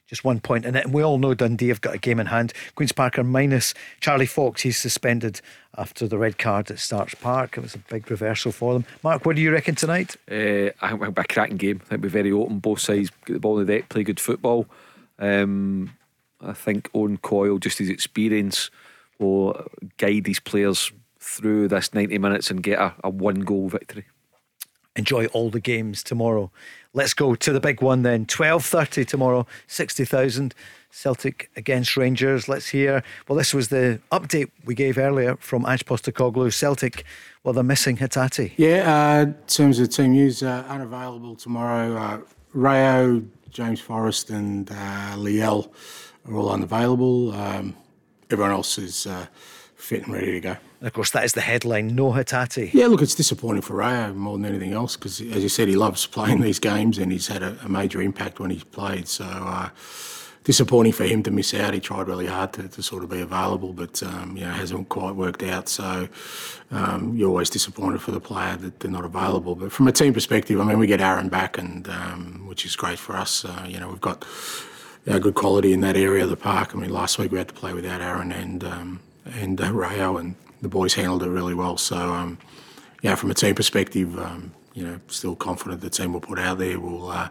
Just 0.07 0.23
one 0.23 0.39
point 0.39 0.65
in 0.65 0.75
it. 0.75 0.85
And 0.85 0.93
we 0.93 1.01
all 1.01 1.17
know 1.17 1.33
Dundee 1.33 1.69
have 1.69 1.81
got 1.81 1.95
a 1.95 1.97
game 1.97 2.19
in 2.19 2.27
hand. 2.27 2.53
Queen's 2.75 2.91
Park 2.91 3.17
are 3.17 3.23
minus 3.23 3.73
Charlie 3.99 4.27
Fox. 4.27 4.61
He's 4.61 4.77
suspended 4.77 5.41
after 5.75 6.07
the 6.07 6.19
red 6.19 6.37
card 6.37 6.69
at 6.69 6.77
Starks 6.77 7.15
Park. 7.15 7.57
It 7.57 7.61
was 7.61 7.73
a 7.73 7.79
big 7.79 8.09
reversal 8.11 8.51
for 8.51 8.73
them. 8.73 8.85
Mark, 9.01 9.25
what 9.25 9.35
do 9.35 9.41
you 9.41 9.51
reckon 9.51 9.73
tonight? 9.73 10.15
Uh, 10.29 10.69
I 10.79 10.89
think 10.89 11.01
we'll 11.01 11.09
be 11.11 11.21
a 11.21 11.25
cracking 11.25 11.57
game. 11.57 11.77
I 11.77 11.79
think 11.85 11.91
it'll 11.93 12.03
be 12.03 12.09
very 12.09 12.31
open. 12.31 12.59
Both 12.59 12.81
sides 12.81 13.09
get 13.25 13.33
the 13.33 13.39
ball 13.39 13.59
in 13.59 13.65
the 13.65 13.73
deck, 13.73 13.89
play 13.89 14.03
good 14.03 14.19
football. 14.19 14.67
Um, 15.17 15.93
I 16.45 16.53
think 16.53 16.89
Owen 16.93 17.17
Coyle, 17.17 17.57
just 17.57 17.77
his 17.77 17.89
experience, 17.89 18.69
will 19.19 19.67
guide 19.97 20.25
these 20.25 20.39
players 20.39 20.91
through 21.19 21.67
this 21.67 21.93
90 21.93 22.17
minutes 22.19 22.51
and 22.51 22.61
get 22.61 22.79
a, 22.79 22.93
a 23.03 23.09
one 23.09 23.41
goal 23.41 23.69
victory. 23.69 24.05
Enjoy 24.95 25.25
all 25.27 25.49
the 25.49 25.59
games 25.59 26.03
tomorrow. 26.03 26.51
Let's 26.93 27.13
go 27.13 27.35
to 27.35 27.51
the 27.51 27.59
big 27.59 27.81
one 27.81 28.03
then. 28.03 28.25
12.30 28.25 29.05
tomorrow, 29.05 29.45
60,000. 29.67 30.53
Celtic 30.95 31.49
against 31.57 31.97
Rangers. 31.97 32.47
Let's 32.47 32.69
hear. 32.69 33.03
Well, 33.27 33.37
this 33.37 33.53
was 33.53 33.67
the 33.67 33.99
update 34.13 34.49
we 34.63 34.75
gave 34.75 34.97
earlier 34.97 35.35
from 35.41 35.65
Ange 35.65 35.85
Postecoglou. 35.85 36.53
Celtic, 36.53 37.03
well, 37.43 37.53
they're 37.53 37.65
missing 37.65 37.97
Hatate. 37.97 38.53
Yeah, 38.55 39.17
uh, 39.17 39.21
in 39.23 39.33
terms 39.47 39.79
of 39.79 39.89
team 39.89 40.13
news, 40.13 40.41
uh, 40.41 40.63
unavailable 40.69 41.35
tomorrow. 41.35 41.97
Uh, 41.97 42.19
Reo, 42.53 43.23
James 43.49 43.81
Forrest, 43.81 44.29
and 44.29 44.71
uh, 44.71 45.15
Liel 45.17 45.69
are 46.27 46.35
all 46.35 46.49
unavailable. 46.49 47.33
Um, 47.33 47.75
everyone 48.29 48.51
else 48.51 48.77
is 48.77 49.07
uh, 49.07 49.27
fit 49.75 50.03
and 50.03 50.13
ready 50.13 50.31
to 50.31 50.39
go. 50.39 50.57
And 50.79 50.87
of 50.87 50.93
course, 50.93 51.11
that 51.11 51.23
is 51.23 51.33
the 51.33 51.41
headline 51.41 51.95
no 51.95 52.11
Hatate. 52.11 52.73
Yeah, 52.73 52.87
look, 52.87 53.01
it's 53.01 53.15
disappointing 53.15 53.61
for 53.61 53.75
Reo 53.75 54.13
more 54.13 54.37
than 54.37 54.45
anything 54.45 54.73
else 54.73 54.95
because, 54.95 55.21
as 55.21 55.43
you 55.43 55.49
said, 55.49 55.67
he 55.67 55.75
loves 55.75 56.05
playing 56.05 56.41
these 56.41 56.59
games 56.59 56.97
and 56.97 57.11
he's 57.11 57.27
had 57.27 57.43
a, 57.43 57.57
a 57.63 57.69
major 57.69 58.01
impact 58.01 58.39
when 58.39 58.51
he's 58.51 58.63
played. 58.63 59.07
So, 59.07 59.25
uh, 59.25 59.69
disappointing 60.43 60.93
for 60.93 61.05
him 61.05 61.23
to 61.23 61.31
miss 61.31 61.55
out. 61.55 61.73
He 61.73 61.79
tried 61.79 62.07
really 62.07 62.27
hard 62.27 62.53
to, 62.53 62.67
to 62.67 62.83
sort 62.83 63.03
of 63.03 63.09
be 63.09 63.19
available, 63.19 63.73
but 63.73 64.01
um, 64.03 64.37
you 64.37 64.43
know, 64.43 64.51
hasn't 64.51 64.89
quite 64.89 65.15
worked 65.15 65.43
out. 65.43 65.67
So, 65.69 66.07
um, 66.71 67.15
you're 67.15 67.29
always 67.29 67.49
disappointed 67.49 68.01
for 68.01 68.11
the 68.11 68.19
player 68.19 68.55
that 68.57 68.79
they're 68.79 68.91
not 68.91 69.05
available. 69.05 69.55
But 69.55 69.71
from 69.71 69.87
a 69.87 69.91
team 69.91 70.13
perspective, 70.13 70.59
I 70.59 70.63
mean, 70.63 70.77
we 70.77 70.87
get 70.87 71.01
Aaron 71.01 71.29
back, 71.29 71.57
and 71.57 71.87
um, 71.89 72.45
which 72.47 72.65
is 72.65 72.75
great 72.75 72.99
for 72.99 73.15
us. 73.15 73.43
Uh, 73.43 73.65
you 73.67 73.79
know, 73.79 73.89
we've 73.89 74.01
got 74.01 74.23
uh, 75.07 75.19
good 75.19 75.35
quality 75.35 75.73
in 75.73 75.81
that 75.81 75.95
area 75.95 76.23
of 76.23 76.29
the 76.29 76.37
park. 76.37 76.73
I 76.73 76.77
mean, 76.77 76.91
last 76.91 77.17
week 77.17 77.31
we 77.31 77.37
had 77.37 77.47
to 77.47 77.53
play 77.53 77.73
without 77.73 78.01
Aaron 78.01 78.31
and 78.31 78.63
um, 78.63 78.99
and 79.25 79.59
uh, 79.59 79.71
Reo, 79.71 80.17
and 80.17 80.35
the 80.61 80.67
boys 80.67 80.93
handled 80.93 81.23
it 81.23 81.29
really 81.29 81.53
well. 81.53 81.77
So, 81.77 81.95
um, 81.95 82.37
yeah, 83.01 83.15
from 83.15 83.31
a 83.31 83.33
team 83.33 83.55
perspective, 83.55 84.17
um, 84.19 84.53
you 84.73 84.85
know, 84.85 84.99
still 85.07 85.35
confident 85.35 85.81
the 85.81 85.89
team 85.89 86.13
will 86.13 86.21
put 86.21 86.39
out 86.39 86.57
there 86.57 86.79
will 86.79 87.09
uh, 87.09 87.29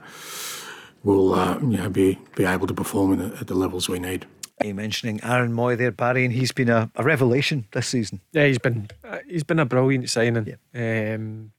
will 1.03 1.35
uh, 1.35 1.59
you 1.61 1.77
know 1.77 1.89
be 1.89 2.19
be 2.37 2.45
able 2.45 2.67
to 2.67 2.75
perform 2.75 3.13
in 3.15 3.19
the, 3.19 3.37
at 3.37 3.47
the 3.47 3.55
levels 3.55 3.89
we 3.89 3.99
need. 3.99 4.27
You 4.63 4.75
mentioning 4.75 5.21
Aaron 5.25 5.53
Mooy 5.53 5.77
there, 5.77 5.91
Barry, 5.91 6.25
and 6.25 6.33
he's 6.33 6.53
been 6.53 6.71
a, 6.71 6.91
a 6.95 7.03
revelation 7.03 7.67
this 7.73 7.89
season. 7.89 8.21
Yeah, 8.33 8.47
he's 8.47 8.59
been 8.59 8.89
uh, 9.05 9.19
he's 9.29 9.45
been 9.45 9.59
a 9.59 9.67
brilliant 9.67 10.09
signing. 10.09 10.57
Um, 10.75 11.53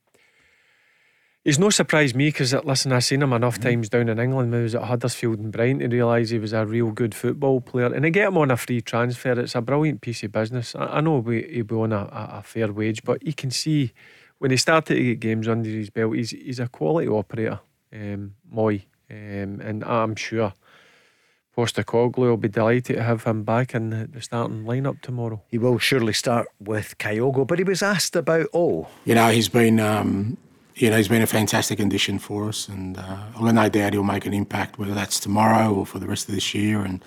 he's 1.45 1.59
no 1.59 1.69
surprised 1.69 2.15
me 2.15 2.27
because 2.27 2.53
listen, 2.65 2.91
I've 2.91 3.05
seen 3.05 3.22
him 3.22 3.31
enough 3.31 3.59
times 3.59 3.88
down 3.88 4.09
in 4.09 4.19
England 4.19 4.51
when 4.51 4.59
he 4.59 4.63
was 4.63 4.76
at 4.76 4.84
Huddersfield 4.84 5.39
and 5.39 5.51
Brighton 5.51 5.80
to 5.80 5.88
realise 5.88 6.31
he 6.31 6.39
was 6.39 6.51
a 6.51 6.65
real 6.65 6.91
good 6.91 7.15
football 7.15 7.61
player. 7.61 7.93
And 7.93 8.03
to 8.03 8.09
get 8.09 8.27
him 8.27 8.38
on 8.38 8.51
a 8.51 8.57
free 8.57 8.81
transfer, 8.81 9.39
it's 9.39 9.55
a 9.55 9.61
brilliant 9.61 10.01
piece 10.01 10.23
of 10.23 10.34
business. 10.34 10.76
I, 10.76 10.97
I 10.97 11.01
know 11.01 11.19
we, 11.19 11.43
he'll 11.43 11.63
be 11.63 11.76
on 11.76 11.93
a, 11.93 12.09
a, 12.11 12.30
a 12.39 12.43
fair 12.43 12.73
wage, 12.73 13.03
but 13.03 13.26
you 13.26 13.34
can 13.34 13.51
see 13.51 13.93
when 14.39 14.51
he 14.51 14.57
started 14.57 14.95
to 14.95 15.01
get 15.01 15.19
games 15.22 15.47
under 15.47 15.69
his 15.69 15.89
belt, 15.89 16.15
he's 16.15 16.31
he's 16.31 16.59
a 16.59 16.67
quality 16.67 17.07
operator, 17.07 17.61
um, 17.93 18.35
Mooy, 18.53 18.84
um, 19.09 19.61
and 19.61 19.84
I'm 19.85 20.15
sure. 20.15 20.53
Postecoglou 21.57 22.17
will 22.17 22.35
be 22.35 22.49
delighted 22.49 22.97
to 22.97 23.01
have 23.01 23.23
him 23.23 23.43
back 23.45 23.73
in 23.73 23.89
the, 23.89 24.07
the 24.11 24.22
starting 24.22 24.65
lineup 24.65 24.99
tomorrow. 24.99 25.41
He 25.47 25.57
will 25.57 25.80
surely 25.80 26.11
start 26.11 26.49
with 26.59 26.97
Kyogo, 26.97 27.47
but 27.47 27.59
he 27.59 27.63
was 27.63 27.81
asked 27.81 28.17
about 28.17 28.47
oh, 28.53 28.89
You 29.05 29.15
know, 29.15 29.30
he's 29.30 29.47
been 29.47 29.80
um, 29.80 30.35
you 30.76 30.89
know 30.89 30.97
he's 30.97 31.07
been 31.07 31.22
a 31.22 31.27
fantastic 31.27 31.80
addition 31.80 32.19
for 32.19 32.49
us, 32.49 32.68
and 32.68 32.97
uh, 32.97 33.18
I've 33.39 33.53
no 33.53 33.69
doubt 33.69 33.93
he'll 33.93 34.03
make 34.03 34.26
an 34.26 34.34
impact 34.34 34.77
whether 34.77 34.93
that's 34.93 35.19
tomorrow 35.19 35.73
or 35.73 35.85
for 35.85 35.99
the 35.99 36.07
rest 36.07 36.27
of 36.27 36.35
this 36.35 36.53
year 36.53 36.81
and 36.84 37.03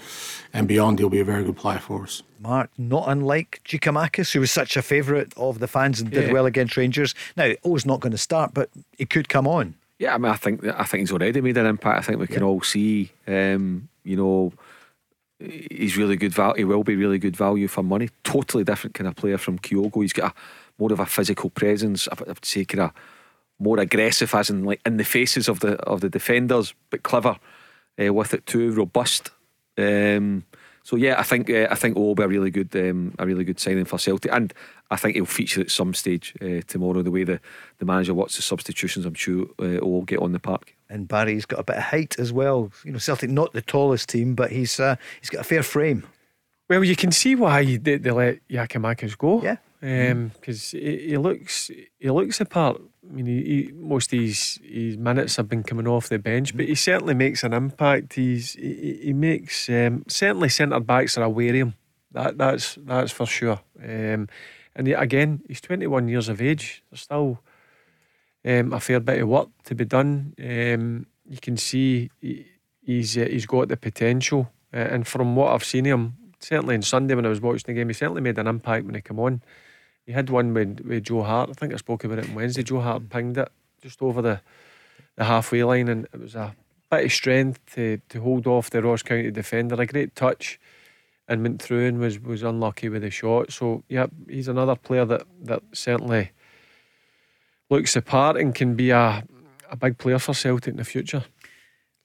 and 0.52 0.66
beyond. 0.66 0.98
He'll 0.98 1.10
be 1.10 1.20
a 1.20 1.24
very 1.24 1.44
good 1.44 1.56
player 1.56 1.78
for 1.78 2.02
us. 2.02 2.22
Mark, 2.40 2.70
not 2.78 3.04
unlike 3.08 3.60
Giakoumakis, 3.64 4.32
who 4.32 4.40
was 4.40 4.50
such 4.50 4.76
a 4.76 4.82
favourite 4.82 5.32
of 5.36 5.58
the 5.58 5.66
fans 5.68 6.00
and 6.00 6.10
did 6.10 6.26
Yeah. 6.28 6.32
well 6.32 6.46
against 6.46 6.76
Rangers. 6.76 7.14
Now, 7.36 7.52
Oh's 7.64 7.84
not 7.84 8.00
going 8.00 8.12
to 8.12 8.18
start, 8.18 8.54
but 8.54 8.70
he 8.96 9.04
could 9.06 9.28
come 9.28 9.46
on. 9.46 9.74
Yeah, 9.98 10.14
I 10.14 10.18
mean, 10.18 10.30
I 10.32 10.36
think 10.36 10.64
I 10.64 10.84
think 10.84 11.00
he's 11.00 11.12
already 11.12 11.40
made 11.40 11.56
an 11.58 11.66
impact. 11.66 11.98
I 11.98 12.02
think 12.02 12.20
we 12.20 12.26
can 12.28 12.42
all 12.42 12.62
see, 12.62 13.10
um, 13.26 13.88
you 14.04 14.16
know, 14.16 14.52
he's 15.40 15.96
really 15.96 16.16
good 16.16 16.32
value. 16.32 16.56
He 16.58 16.64
will 16.64 16.84
be 16.84 16.96
really 16.96 17.18
good 17.18 17.36
value 17.36 17.68
for 17.68 17.82
money. 17.82 18.08
Totally 18.24 18.64
different 18.64 18.94
kind 18.94 19.08
of 19.08 19.16
player 19.16 19.38
from 19.38 19.58
Kyogo. 19.58 20.00
He's 20.02 20.12
got 20.12 20.32
a 20.32 20.34
more 20.78 20.92
of 20.92 21.00
a 21.00 21.06
physical 21.06 21.50
presence. 21.50 22.08
I 22.08 22.14
would 22.26 22.44
say 22.44 22.64
kind 22.64 22.82
of 22.84 22.92
more 23.58 23.78
aggressive, 23.78 24.34
as 24.34 24.50
in 24.50 24.64
like 24.64 24.80
in 24.86 24.96
the 24.96 25.04
faces 25.04 25.48
of 25.48 25.60
the 25.60 25.76
of 25.80 26.00
the 26.00 26.08
defenders, 26.08 26.74
but 26.90 27.02
clever 27.02 27.36
uh, 28.00 28.12
with 28.12 28.34
it 28.34 28.46
too, 28.46 28.72
robust. 28.72 29.30
Um, 29.76 30.44
so 30.82 30.96
yeah, 30.96 31.20
I 31.20 31.22
think 31.22 31.50
uh, 31.50 31.68
I 31.70 31.74
think 31.74 31.96
will 31.96 32.14
be 32.14 32.22
a 32.22 32.28
really 32.28 32.50
good 32.50 32.74
um, 32.74 33.14
a 33.18 33.26
really 33.26 33.44
good 33.44 33.60
signing 33.60 33.84
for 33.84 33.98
Celtic, 33.98 34.32
and 34.32 34.54
I 34.90 34.96
think 34.96 35.16
he'll 35.16 35.26
feature 35.26 35.60
at 35.60 35.70
some 35.70 35.92
stage 35.92 36.34
uh, 36.40 36.62
tomorrow. 36.66 37.02
The 37.02 37.10
way 37.10 37.24
the, 37.24 37.40
the 37.78 37.84
manager 37.84 38.14
watches 38.14 38.36
the 38.36 38.42
substitutions, 38.42 39.04
I'm 39.04 39.14
sure 39.14 39.46
uh, 39.58 39.84
will 39.86 40.02
get 40.02 40.20
on 40.20 40.32
the 40.32 40.38
park. 40.38 40.74
And 40.88 41.06
Barry's 41.06 41.44
got 41.44 41.60
a 41.60 41.64
bit 41.64 41.76
of 41.76 41.82
height 41.82 42.18
as 42.18 42.32
well. 42.32 42.72
You 42.84 42.92
know, 42.92 42.98
Celtic 42.98 43.28
not 43.28 43.52
the 43.52 43.60
tallest 43.60 44.08
team, 44.08 44.34
but 44.34 44.50
he's 44.50 44.80
uh, 44.80 44.96
he's 45.20 45.30
got 45.30 45.42
a 45.42 45.44
fair 45.44 45.62
frame. 45.62 46.06
Well, 46.70 46.84
you 46.84 46.96
can 46.96 47.12
see 47.12 47.34
why 47.34 47.76
they, 47.76 47.96
they 47.96 48.10
let 48.10 48.48
Giakoumakis 48.48 49.16
go. 49.18 49.42
Yeah. 49.42 49.56
Because 49.80 50.70
he, 50.70 51.10
he 51.10 51.16
looks 51.16 51.70
he 51.98 52.10
looks 52.10 52.38
the 52.38 52.44
part. 52.44 52.80
I 53.08 53.12
mean, 53.12 53.26
he, 53.26 53.42
he, 53.42 53.72
most 53.72 54.12
of 54.12 54.18
his, 54.18 54.60
his 54.62 54.98
minutes 54.98 55.36
have 55.36 55.48
been 55.48 55.62
coming 55.62 55.88
off 55.88 56.08
the 56.08 56.18
bench, 56.18 56.54
but 56.56 56.66
he 56.66 56.74
certainly 56.74 57.14
makes 57.14 57.42
an 57.42 57.54
impact. 57.54 58.14
He's 58.14 58.52
he, 58.52 59.00
he 59.04 59.12
makes 59.12 59.68
um, 59.70 60.04
certainly 60.08 60.50
centre 60.50 60.80
backs 60.80 61.16
are 61.16 61.24
aware 61.24 61.50
of 61.50 61.54
him. 61.54 61.74
That 62.12 62.36
that's 62.36 62.76
that's 62.82 63.12
for 63.12 63.26
sure. 63.26 63.60
Um, 63.82 64.28
and 64.76 64.88
again, 64.88 65.40
he's 65.48 65.60
twenty 65.60 65.86
one 65.86 66.08
years 66.08 66.28
of 66.28 66.42
age. 66.42 66.82
There's 66.90 67.02
still 67.02 67.40
um, 68.44 68.72
a 68.72 68.80
fair 68.80 69.00
bit 69.00 69.22
of 69.22 69.28
work 69.28 69.48
to 69.64 69.74
be 69.74 69.84
done. 69.84 70.34
Um, 70.38 71.06
you 71.28 71.38
can 71.40 71.56
see 71.56 72.10
he, 72.20 72.46
he's 72.82 73.16
uh, 73.16 73.24
he's 73.24 73.46
got 73.46 73.68
the 73.68 73.76
potential. 73.76 74.50
Uh, 74.72 74.76
and 74.76 75.06
from 75.06 75.34
what 75.34 75.52
I've 75.54 75.64
seen 75.64 75.86
him, 75.86 76.14
certainly 76.40 76.74
on 76.74 76.82
Sunday 76.82 77.14
when 77.14 77.24
I 77.24 77.30
was 77.30 77.40
watching 77.40 77.64
the 77.66 77.72
game, 77.72 77.88
he 77.88 77.94
certainly 77.94 78.20
made 78.20 78.38
an 78.38 78.46
impact 78.46 78.84
when 78.84 78.94
he 78.94 79.00
came 79.00 79.18
on. 79.18 79.42
He 80.08 80.14
had 80.14 80.30
one 80.30 80.54
with, 80.54 80.80
with 80.86 81.04
Joe 81.04 81.22
Hart. 81.22 81.50
I 81.50 81.52
think 81.52 81.74
I 81.74 81.76
spoke 81.76 82.02
about 82.02 82.20
it 82.20 82.30
on 82.30 82.34
Wednesday. 82.34 82.62
Joe 82.62 82.80
Hart 82.80 83.10
pinged 83.10 83.36
it 83.36 83.52
just 83.82 84.00
over 84.00 84.22
the, 84.22 84.40
the 85.16 85.24
halfway 85.24 85.62
line, 85.62 85.86
and 85.86 86.06
it 86.14 86.18
was 86.18 86.34
a 86.34 86.56
bit 86.90 87.04
of 87.04 87.12
strength 87.12 87.60
to, 87.74 88.00
to 88.08 88.22
hold 88.22 88.46
off 88.46 88.70
the 88.70 88.80
Ross 88.80 89.02
County 89.02 89.30
defender. 89.30 89.78
A 89.78 89.84
great 89.84 90.16
touch, 90.16 90.58
and 91.28 91.42
went 91.42 91.60
through 91.60 91.88
and 91.88 91.98
was, 92.00 92.18
was 92.20 92.42
unlucky 92.42 92.88
with 92.88 93.02
the 93.02 93.10
shot. 93.10 93.52
So, 93.52 93.84
yeah, 93.90 94.06
he's 94.26 94.48
another 94.48 94.76
player 94.76 95.04
that, 95.04 95.24
that 95.42 95.62
certainly 95.74 96.30
looks 97.68 97.92
the 97.92 98.00
part 98.00 98.38
and 98.38 98.54
can 98.54 98.76
be 98.76 98.88
a, 98.88 99.22
a 99.70 99.76
big 99.76 99.98
player 99.98 100.18
for 100.18 100.32
Celtic 100.32 100.70
in 100.70 100.78
the 100.78 100.84
future. 100.84 101.24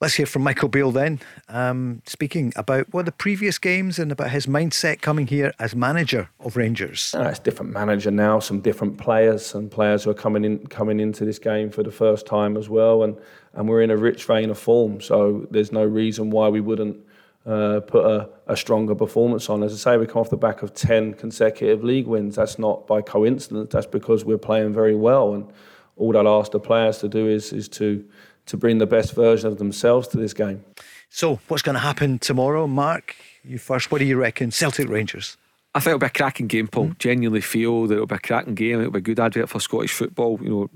Let's 0.04 0.16
hear 0.16 0.26
from 0.26 0.42
Michael 0.42 0.68
Beale 0.68 0.92
then, 0.92 1.22
um, 1.48 2.02
speaking 2.06 2.52
about 2.58 2.94
what 2.94 3.06
the 3.06 3.14
previous 3.14 3.58
games 3.58 3.98
and 3.98 4.12
about 4.12 4.32
his 4.32 4.48
mindset 4.48 5.00
coming 5.00 5.28
here 5.28 5.54
as 5.60 5.78
manager 5.78 6.30
of 6.42 6.58
Rangers. 6.58 7.16
Uh, 7.18 7.30
it's 7.30 7.40
different 7.40 7.72
manager 7.72 8.12
now, 8.12 8.40
some 8.40 8.60
different 8.60 8.98
players, 8.98 9.46
some 9.46 9.70
players 9.70 10.04
who 10.04 10.10
are 10.10 10.14
coming 10.14 10.44
in 10.44 10.68
coming 10.68 11.00
into 11.00 11.24
this 11.24 11.40
game 11.40 11.70
for 11.70 11.84
the 11.84 11.92
first 11.92 12.26
time 12.26 12.58
as 12.58 12.68
well, 12.68 13.04
and 13.04 13.18
and 13.54 13.70
we're 13.70 13.82
in 13.82 13.92
a 13.92 13.96
rich 13.96 14.26
vein 14.26 14.50
of 14.50 14.60
form. 14.60 15.00
So 15.00 15.48
there's 15.52 15.72
no 15.72 15.86
reason 15.86 16.32
why 16.32 16.50
we 16.50 16.60
wouldn't 16.60 16.98
uh, 17.46 17.80
put 17.88 18.04
a, 18.04 18.28
a, 18.48 18.58
stronger 18.58 18.96
performance 18.96 19.50
on. 19.50 19.64
As 19.64 19.72
I 19.72 19.78
say, 19.78 19.98
we 19.98 20.06
come 20.06 20.20
off 20.20 20.30
the 20.30 20.36
back 20.36 20.64
of 20.64 20.74
ten 20.74 21.14
consecutive 21.14 21.82
league 21.82 22.08
wins. 22.08 22.36
That's 22.36 22.60
not 22.60 22.88
by 22.88 23.02
coincidence. 23.02 23.72
That's 23.72 23.86
because 23.86 24.26
we're 24.26 24.38
playing 24.38 24.74
very 24.74 24.96
well, 24.96 25.34
and 25.34 25.50
all 25.96 26.18
I'd 26.18 26.28
ask 26.28 26.52
the 26.52 26.60
players 26.60 26.98
to 26.98 27.08
do 27.08 27.26
is 27.26 27.54
is 27.54 27.70
to 27.70 28.04
to 28.45 28.57
bring 28.57 28.78
the 28.78 28.86
best 28.86 29.15
version 29.15 29.48
of 29.48 29.57
themselves 29.57 30.07
to 30.10 30.18
this 30.18 30.34
game. 30.34 30.64
So, 31.10 31.40
what's 31.48 31.64
going 31.64 31.76
to 31.76 31.80
happen 31.80 32.20
tomorrow, 32.20 32.68
Mark? 32.68 33.15
You 33.44 33.57
first. 33.57 33.91
What 33.91 33.99
do 33.99 34.06
you 34.06 34.18
reckon, 34.18 34.52
Celtic 34.52 34.90
Rangers? 34.90 35.38
I 35.76 35.80
think 35.80 35.88
it'll 35.88 35.99
be 35.99 36.07
a 36.07 36.10
cracking 36.10 36.48
game, 36.48 36.68
Paul. 36.68 36.90
Mm. 36.90 36.98
Genuinely 36.99 37.41
feel 37.41 37.88
that 37.88 37.95
it'll 37.95 38.06
be 38.06 38.15
a 38.15 38.20
cracking 38.20 38.56
game. 38.56 38.80
It'll 38.80 38.91
be 38.91 38.99
a 38.99 39.02
good 39.02 39.20
advert 39.20 39.49
for 39.49 39.60
Scottish 39.60 39.91
football. 39.91 40.40
You 40.41 40.49
know, 40.49 40.70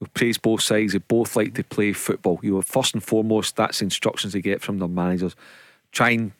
we 0.00 0.06
praise 0.08 0.38
both 0.38 0.62
sides. 0.62 0.92
They 0.92 0.98
both 0.98 1.36
like 1.36 1.54
to 1.54 1.64
play 1.64 1.92
football. 1.92 2.40
You 2.42 2.54
know, 2.54 2.62
first 2.62 2.94
and 2.94 3.02
foremost, 3.02 3.56
that's 3.56 3.82
instructions 3.82 4.32
they 4.32 4.40
get 4.40 4.60
from 4.60 4.78
their 4.78 4.88
managers. 4.88 5.36
Try 5.92 6.10
and 6.10 6.32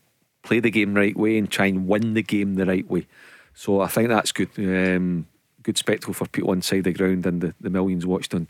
play 0.43 0.61
the 0.61 0.71
game 0.71 0.95
the 0.95 1.01
right 1.01 1.17
way 1.17 1.39
and 1.39 1.51
try 1.51 1.67
and 1.67 1.87
win 1.87 2.15
the 2.15 2.23
game 2.23 2.55
the 2.55 2.67
right 2.67 2.89
way. 2.89 3.07
So 3.55 3.81
I 3.81 3.87
think 3.87 4.09
that's 4.09 4.33
good. 4.33 4.51
Um, 4.59 5.27
good 5.63 5.79
spectacle 5.79 6.15
for 6.15 6.29
people 6.29 6.53
inside 6.53 6.85
the 6.85 6.93
ground 6.93 7.27
and 7.27 7.41
the, 7.41 7.55
the 7.61 7.71
millions 7.71 8.05
watched 8.05 8.35
on 8.35 8.49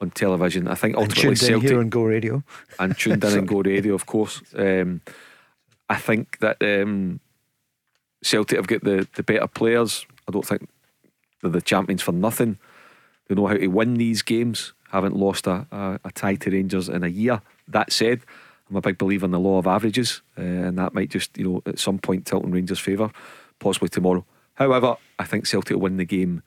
on 0.00 0.10
television. 0.10 0.68
I 0.68 0.74
think 0.74 0.96
ultimately 0.96 1.28
and 1.28 1.38
tuned 1.38 1.50
Celtic 1.50 1.64
in 1.64 1.68
here 1.70 1.80
on 1.80 1.88
Go 1.88 2.02
Radio 2.02 2.42
and 2.78 2.96
tuned 2.96 3.24
in 3.24 3.38
on 3.38 3.46
Go 3.46 3.60
Radio, 3.60 3.94
of 3.94 4.06
course. 4.06 4.42
Um, 4.54 5.00
I 5.88 5.96
think 5.96 6.38
that 6.40 6.56
um, 6.62 7.20
Celtic 8.22 8.56
have 8.56 8.66
got 8.66 8.84
the 8.84 9.08
the 9.14 9.22
better 9.22 9.46
players. 9.46 10.06
I 10.28 10.32
don't 10.32 10.46
think 10.46 10.68
they're 11.40 11.50
the 11.50 11.62
champions 11.62 12.02
for 12.02 12.12
nothing. 12.12 12.58
They 13.28 13.34
know 13.34 13.46
how 13.46 13.54
to 13.54 13.66
win 13.68 13.94
these 13.94 14.22
games. 14.22 14.72
Haven't 14.90 15.16
lost 15.16 15.46
a, 15.46 15.66
a, 15.72 16.00
a 16.04 16.12
tie 16.12 16.36
to 16.36 16.50
Rangers 16.50 16.88
in 16.88 17.02
a 17.02 17.08
year. 17.08 17.42
That 17.68 17.92
said, 17.92 18.20
I'm 18.70 18.76
a 18.76 18.80
big 18.80 18.98
believer 18.98 19.24
in 19.24 19.32
the 19.32 19.40
law 19.40 19.58
of 19.58 19.66
averages, 19.66 20.22
uh, 20.38 20.42
and 20.42 20.78
that 20.78 20.94
might 20.94 21.10
just 21.10 21.36
you 21.36 21.44
know 21.44 21.62
at 21.66 21.78
some 21.78 21.98
point 21.98 22.26
tilt 22.26 22.44
in 22.44 22.52
Rangers' 22.52 22.78
favour, 22.78 23.10
possibly 23.58 23.88
tomorrow. 23.88 24.24
However, 24.54 24.96
I 25.18 25.24
think 25.24 25.46
Celtic 25.46 25.74
will 25.74 25.82
win 25.82 25.96
the 25.96 26.04
game 26.04 26.42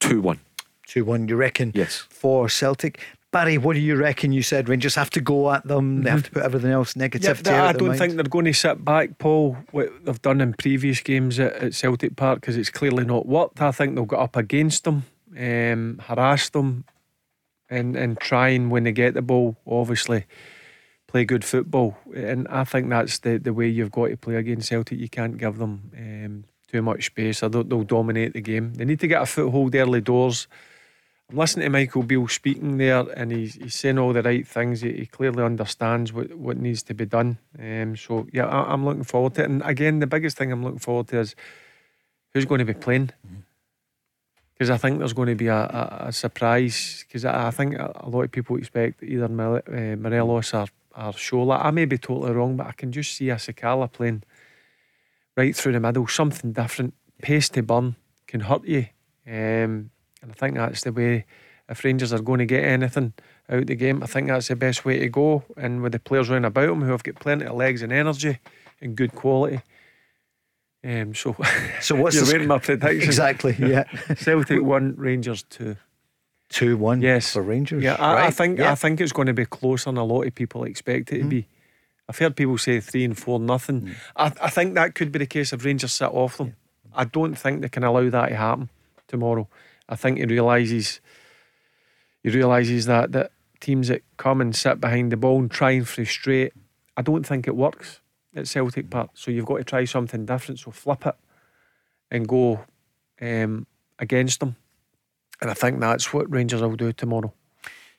two 0.00 0.20
one. 0.20 0.40
2 0.86 1.04
1, 1.04 1.28
you 1.28 1.36
reckon? 1.36 1.72
Yes. 1.74 1.98
For 2.08 2.48
Celtic. 2.48 3.00
Barry, 3.32 3.56
what 3.56 3.72
do 3.72 3.80
you 3.80 3.96
reckon? 3.96 4.32
You 4.32 4.42
said 4.42 4.68
Rangers 4.68 4.94
have 4.94 5.08
to 5.10 5.20
go 5.20 5.50
at 5.52 5.66
them. 5.66 5.94
Mm-hmm. 5.96 6.02
They 6.02 6.10
have 6.10 6.22
to 6.24 6.30
put 6.30 6.42
everything 6.42 6.70
else 6.70 6.92
negativity 6.92 7.46
yeah, 7.46 7.64
I 7.64 7.72
don't 7.72 7.88
mind. 7.88 7.98
think 7.98 8.14
they're 8.14 8.24
going 8.24 8.44
to 8.44 8.52
sit 8.52 8.84
back, 8.84 9.16
Paul, 9.16 9.56
what 9.70 9.90
they've 10.04 10.20
done 10.20 10.42
in 10.42 10.52
previous 10.52 11.00
games 11.00 11.40
at, 11.40 11.54
at 11.54 11.74
Celtic 11.74 12.14
Park 12.14 12.42
because 12.42 12.58
it's 12.58 12.68
clearly 12.68 13.06
not 13.06 13.26
worked. 13.26 13.62
I 13.62 13.72
think 13.72 13.94
they'll 13.94 14.04
get 14.04 14.18
up 14.18 14.36
against 14.36 14.84
them, 14.84 15.06
um, 15.38 15.98
harass 16.06 16.50
them, 16.50 16.84
and, 17.70 17.96
and 17.96 18.20
try 18.20 18.50
and 18.50 18.70
when 18.70 18.84
they 18.84 18.92
get 18.92 19.14
the 19.14 19.22
ball, 19.22 19.56
obviously 19.66 20.26
play 21.06 21.24
good 21.24 21.42
football. 21.42 21.96
And 22.14 22.46
I 22.48 22.64
think 22.64 22.90
that's 22.90 23.20
the, 23.20 23.38
the 23.38 23.54
way 23.54 23.66
you've 23.66 23.92
got 23.92 24.08
to 24.08 24.16
play 24.18 24.34
against 24.34 24.68
Celtic. 24.68 24.98
You 24.98 25.08
can't 25.08 25.38
give 25.38 25.56
them 25.56 25.90
um, 25.96 26.44
too 26.70 26.82
much 26.82 27.06
space. 27.06 27.42
I 27.42 27.48
don't, 27.48 27.70
they'll 27.70 27.82
dominate 27.82 28.34
the 28.34 28.42
game. 28.42 28.74
They 28.74 28.84
need 28.84 29.00
to 29.00 29.08
get 29.08 29.22
a 29.22 29.26
foothold 29.26 29.74
early 29.74 30.02
doors 30.02 30.48
listening 31.32 31.64
to 31.64 31.70
Michael 31.70 32.02
Beale 32.02 32.28
speaking 32.28 32.76
there, 32.76 33.00
and 33.16 33.32
he's, 33.32 33.54
he's 33.54 33.74
saying 33.74 33.98
all 33.98 34.12
the 34.12 34.22
right 34.22 34.46
things. 34.46 34.80
He, 34.80 34.92
he 34.92 35.06
clearly 35.06 35.42
understands 35.42 36.12
what, 36.12 36.34
what 36.34 36.56
needs 36.56 36.82
to 36.84 36.94
be 36.94 37.06
done. 37.06 37.38
Um, 37.58 37.96
so 37.96 38.26
yeah, 38.32 38.46
I, 38.46 38.72
am 38.72 38.84
looking 38.84 39.04
forward 39.04 39.34
to 39.34 39.42
it. 39.42 39.50
And 39.50 39.62
again, 39.64 39.98
the 39.98 40.06
biggest 40.06 40.36
thing 40.36 40.52
I'm 40.52 40.62
looking 40.62 40.78
forward 40.78 41.08
to 41.08 41.20
is 41.20 41.34
who's 42.32 42.44
going 42.44 42.60
to 42.60 42.64
be 42.64 42.74
playing. 42.74 43.10
Because 44.52 44.70
I 44.70 44.76
think 44.76 44.98
there's 44.98 45.12
going 45.12 45.28
to 45.28 45.34
be 45.34 45.48
a, 45.48 45.56
a, 45.56 46.04
a 46.08 46.12
surprise. 46.12 47.04
Because 47.06 47.24
I, 47.24 47.48
I, 47.48 47.50
think 47.50 47.76
a, 47.78 48.08
lot 48.08 48.22
of 48.22 48.32
people 48.32 48.56
expect 48.56 49.02
either 49.02 49.24
uh, 49.24 49.96
Morelos 49.96 50.54
or, 50.54 50.66
or 50.96 51.12
Shola. 51.12 51.64
I 51.64 51.70
may 51.70 51.84
be 51.84 51.98
totally 51.98 52.32
wrong, 52.32 52.56
but 52.56 52.66
I 52.66 52.72
can 52.72 52.92
just 52.92 53.16
see 53.16 53.30
a 53.30 53.36
Sakala 53.36 53.90
playing 53.90 54.22
right 55.36 55.54
through 55.54 55.72
the 55.72 55.80
middle, 55.80 56.06
something 56.06 56.52
different. 56.52 56.94
Pace 57.20 57.48
to 57.50 57.62
burn 57.62 57.96
can 58.26 58.40
hurt 58.40 58.64
you. 58.64 58.86
Um, 59.26 59.90
and 60.22 60.30
I 60.30 60.34
think 60.34 60.54
that's 60.54 60.82
the 60.82 60.92
way, 60.92 61.26
if 61.68 61.84
Rangers 61.84 62.12
are 62.12 62.20
going 62.20 62.38
to 62.38 62.46
get 62.46 62.64
anything 62.64 63.12
out 63.48 63.58
of 63.58 63.66
the 63.66 63.74
game, 63.74 64.02
I 64.02 64.06
think 64.06 64.28
that's 64.28 64.48
the 64.48 64.56
best 64.56 64.84
way 64.84 64.98
to 65.00 65.08
go. 65.08 65.44
And 65.56 65.82
with 65.82 65.92
the 65.92 65.98
players 65.98 66.28
running 66.28 66.44
about 66.44 66.68
them 66.68 66.82
who 66.82 66.92
have 66.92 67.02
got 67.02 67.16
plenty 67.16 67.46
of 67.46 67.56
legs 67.56 67.82
and 67.82 67.92
energy 67.92 68.38
and 68.80 68.96
good 68.96 69.14
quality. 69.14 69.60
Um, 70.84 71.14
so, 71.14 71.36
so 71.80 71.94
what's 71.94 72.16
you're 72.16 72.24
reading 72.26 72.48
my 72.48 72.58
prediction? 72.58 73.02
Exactly, 73.02 73.56
yeah. 73.58 73.84
Celtic 74.16 74.62
one, 74.62 74.94
Rangers 74.96 75.44
two. 75.44 75.76
Two 76.48 76.76
one, 76.76 77.00
yes, 77.00 77.32
for 77.32 77.40
Rangers. 77.40 77.82
Yeah, 77.82 77.96
I, 77.98 78.14
right. 78.14 78.24
I 78.26 78.30
think 78.30 78.58
yeah. 78.58 78.72
I 78.72 78.74
think 78.74 79.00
it's 79.00 79.12
going 79.12 79.26
to 79.26 79.32
be 79.32 79.46
closer 79.46 79.86
than 79.86 79.96
a 79.96 80.04
lot 80.04 80.26
of 80.26 80.34
people 80.34 80.64
expect 80.64 81.10
it 81.10 81.20
to 81.20 81.24
mm. 81.24 81.28
be. 81.30 81.46
I've 82.08 82.18
heard 82.18 82.36
people 82.36 82.58
say 82.58 82.78
three 82.80 83.04
and 83.04 83.16
four 83.18 83.40
nothing. 83.40 83.82
Mm. 83.82 83.94
I, 84.16 84.32
I 84.42 84.50
think 84.50 84.74
that 84.74 84.94
could 84.94 85.10
be 85.12 85.20
the 85.20 85.26
case 85.26 85.54
if 85.54 85.64
Rangers 85.64 85.94
sit 85.94 86.10
off 86.10 86.36
them. 86.36 86.48
Yeah. 86.48 86.52
I 86.94 87.04
don't 87.04 87.36
think 87.36 87.62
they 87.62 87.70
can 87.70 87.84
allow 87.84 88.10
that 88.10 88.28
to 88.28 88.36
happen 88.36 88.68
tomorrow. 89.08 89.48
I 89.88 89.96
think 89.96 90.18
he 90.18 90.24
realises 90.24 91.00
he 92.22 92.30
realises 92.30 92.86
that 92.86 93.12
that 93.12 93.32
teams 93.60 93.88
that 93.88 94.02
come 94.16 94.40
and 94.40 94.54
sit 94.54 94.80
behind 94.80 95.12
the 95.12 95.16
ball 95.16 95.38
and 95.38 95.50
try 95.50 95.70
and 95.72 95.88
frustrate, 95.88 96.52
I 96.96 97.02
don't 97.02 97.24
think 97.24 97.46
it 97.46 97.56
works 97.56 98.00
at 98.34 98.48
Celtic 98.48 98.90
Park. 98.90 99.10
So 99.14 99.30
you've 99.30 99.46
got 99.46 99.58
to 99.58 99.64
try 99.64 99.84
something 99.84 100.26
different. 100.26 100.60
So 100.60 100.70
flip 100.70 101.06
it 101.06 101.14
and 102.10 102.28
go 102.28 102.64
um, 103.20 103.66
against 103.98 104.40
them. 104.40 104.56
And 105.40 105.50
I 105.50 105.54
think 105.54 105.80
that's 105.80 106.12
what 106.12 106.30
Rangers 106.30 106.60
will 106.60 106.76
do 106.76 106.92
tomorrow. 106.92 107.32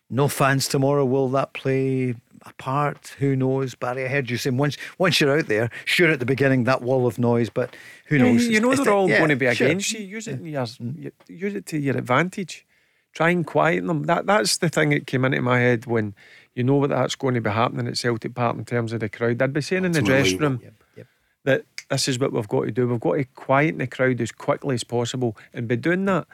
No 0.09 0.27
fans 0.27 0.67
tomorrow. 0.67 1.05
Will 1.05 1.29
that 1.29 1.53
play 1.53 2.15
a 2.45 2.53
part? 2.53 3.15
Who 3.19 3.35
knows, 3.35 3.75
Barry? 3.75 4.05
I 4.05 4.07
heard 4.07 4.29
you 4.29 4.37
saying 4.37 4.57
once 4.57 4.77
once 4.97 5.19
you're 5.19 5.37
out 5.37 5.47
there, 5.47 5.69
sure 5.85 6.09
at 6.09 6.19
the 6.19 6.25
beginning 6.25 6.65
that 6.65 6.81
wall 6.81 7.07
of 7.07 7.19
noise, 7.19 7.49
but 7.49 7.75
who 8.07 8.17
knows? 8.17 8.45
Yeah, 8.45 8.53
you 8.53 8.59
know 8.59 8.71
it's, 8.71 8.79
they're 8.79 8.89
it's 8.89 8.95
all 8.95 9.07
the, 9.07 9.13
yeah, 9.13 9.17
going 9.19 9.29
to 9.29 9.35
be 9.35 9.53
sure. 9.53 9.67
against 9.67 9.91
you. 9.93 9.99
Use 9.99 10.27
it, 10.27 10.41
your, 10.41 10.63
mm. 10.63 11.11
use 11.27 11.55
it 11.55 11.65
to 11.67 11.77
your 11.77 11.97
advantage. 11.97 12.65
Try 13.13 13.29
and 13.29 13.45
quieten 13.45 13.87
them. 13.87 14.03
That 14.03 14.25
that's 14.25 14.57
the 14.57 14.69
thing 14.69 14.89
that 14.89 15.07
came 15.07 15.25
into 15.25 15.41
my 15.41 15.59
head 15.59 15.85
when 15.85 16.15
you 16.55 16.63
know 16.63 16.75
what 16.75 16.89
that's 16.89 17.15
going 17.15 17.35
to 17.35 17.41
be 17.41 17.49
happening 17.49 17.87
at 17.87 17.97
Celtic 17.97 18.35
Park 18.35 18.57
in 18.57 18.65
terms 18.65 18.93
of 18.93 18.99
the 18.99 19.09
crowd. 19.09 19.41
I'd 19.41 19.53
be 19.53 19.61
saying 19.61 19.85
in 19.85 19.91
the 19.91 20.01
dressing 20.01 20.39
room 20.39 20.59
yep, 20.63 20.83
yep. 20.95 21.07
that 21.43 21.65
this 21.89 22.07
is 22.07 22.19
what 22.19 22.33
we've 22.33 22.47
got 22.47 22.65
to 22.65 22.71
do. 22.71 22.87
We've 22.87 22.99
got 22.99 23.13
to 23.13 23.25
quieten 23.25 23.77
the 23.77 23.87
crowd 23.87 24.19
as 24.21 24.31
quickly 24.31 24.75
as 24.75 24.83
possible, 24.83 25.37
and 25.53 25.67
by 25.67 25.75
doing 25.75 26.05
that 26.05 26.27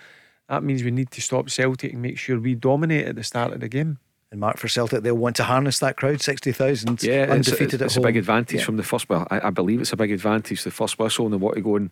that 0.50 0.64
means 0.64 0.84
we 0.84 0.92
need 0.92 1.12
to 1.12 1.22
stop 1.22 1.50
Celtic 1.50 1.94
and 1.94 2.02
make 2.02 2.18
sure 2.18 2.40
we 2.40 2.56
dominate 2.56 3.06
at 3.06 3.16
the 3.16 3.24
start 3.24 3.54
of 3.54 3.60
the 3.60 3.70
game. 3.70 4.00
And 4.32 4.40
Mark 4.40 4.58
for 4.58 4.68
Celtic, 4.68 5.02
they'll 5.02 5.16
want 5.16 5.36
to 5.38 5.44
harness 5.44 5.80
that 5.80 5.98
crowd, 5.98 6.22
sixty 6.22 6.52
thousand, 6.52 7.02
yeah, 7.02 7.28
undefeated 7.30 7.82
it's, 7.82 7.82
it's, 7.82 7.98
at 7.98 8.00
home. 8.00 8.06
a 8.06 8.08
big 8.10 8.18
advantage 8.18 8.60
yeah. 8.60 8.66
from 8.66 8.78
the 8.78 8.84
first. 8.84 9.10
whistle. 9.10 9.28
I, 9.32 9.48
I, 9.48 9.50
believe 9.50 9.82
it's 9.82 9.94
a 9.94 9.98
big 9.98 10.12
advantage 10.12 10.64
the 10.64 10.70
first 10.70 11.00
whistle, 11.00 11.26
and 11.26 11.34
they 11.34 11.38
want 11.38 11.56
to 11.56 11.62
go 11.62 11.78
and 11.78 11.90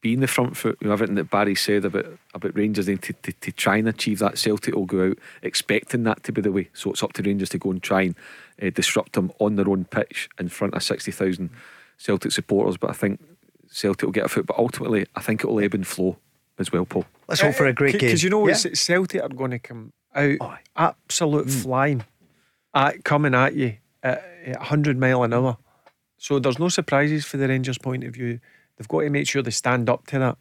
be 0.00 0.12
in 0.12 0.20
the 0.20 0.28
front 0.28 0.56
foot. 0.56 0.78
You 0.80 0.86
know, 0.86 0.92
everything 0.92 1.16
that 1.16 1.30
Barry 1.30 1.56
said 1.56 1.84
about 1.84 2.06
about 2.34 2.56
Rangers, 2.56 2.86
to, 2.86 2.96
to, 2.96 3.12
to 3.12 3.52
try 3.52 3.78
and 3.78 3.88
achieve 3.88 4.20
that, 4.20 4.38
Celtic 4.38 4.76
will 4.76 4.86
go 4.86 5.10
out 5.10 5.18
expecting 5.42 6.04
that 6.04 6.22
to 6.22 6.32
be 6.32 6.40
the 6.40 6.52
way. 6.52 6.68
So 6.72 6.92
it's 6.92 7.02
up 7.02 7.14
to 7.14 7.22
Rangers 7.22 7.48
to 7.50 7.58
go 7.58 7.72
and 7.72 7.82
try 7.82 8.02
and 8.02 8.14
uh, 8.62 8.70
disrupt 8.70 9.14
them 9.14 9.32
on 9.40 9.56
their 9.56 9.68
own 9.68 9.84
pitch 9.84 10.28
in 10.38 10.50
front 10.50 10.74
of 10.74 10.84
sixty 10.84 11.10
thousand 11.10 11.50
Celtic 11.98 12.30
supporters. 12.30 12.76
But 12.76 12.90
I 12.90 12.94
think 12.94 13.20
Celtic 13.68 14.06
will 14.06 14.12
get 14.12 14.26
a 14.26 14.28
foot. 14.28 14.46
But 14.46 14.58
ultimately, 14.58 15.06
I 15.16 15.20
think 15.20 15.42
it 15.42 15.48
will 15.48 15.58
ebb 15.58 15.74
and 15.74 15.86
flow 15.86 16.16
as 16.58 16.70
well, 16.70 16.84
Paul. 16.84 17.06
Let's 17.26 17.40
hope 17.40 17.54
for 17.54 17.66
a 17.66 17.72
great 17.72 17.98
game. 17.98 18.08
Because 18.08 18.22
you 18.22 18.30
know, 18.30 18.46
yeah. 18.46 18.54
Celtic 18.54 19.20
are 19.20 19.28
going 19.28 19.50
to 19.50 19.58
come 19.58 19.92
out 20.14 20.36
oh. 20.40 20.56
absolute 20.76 21.46
mm. 21.46 21.62
flying, 21.62 22.04
at, 22.74 23.04
coming 23.04 23.34
at 23.34 23.54
you 23.54 23.76
at 24.02 24.22
100 24.46 24.98
mile 24.98 25.22
an 25.22 25.32
hour. 25.32 25.56
So 26.18 26.38
there's 26.38 26.58
no 26.58 26.68
surprises 26.68 27.24
for 27.24 27.36
the 27.36 27.48
Rangers' 27.48 27.78
point 27.78 28.04
of 28.04 28.14
view. 28.14 28.40
They've 28.76 28.88
got 28.88 29.00
to 29.00 29.10
make 29.10 29.28
sure 29.28 29.42
they 29.42 29.50
stand 29.50 29.88
up 29.88 30.06
to 30.08 30.18
that 30.18 30.38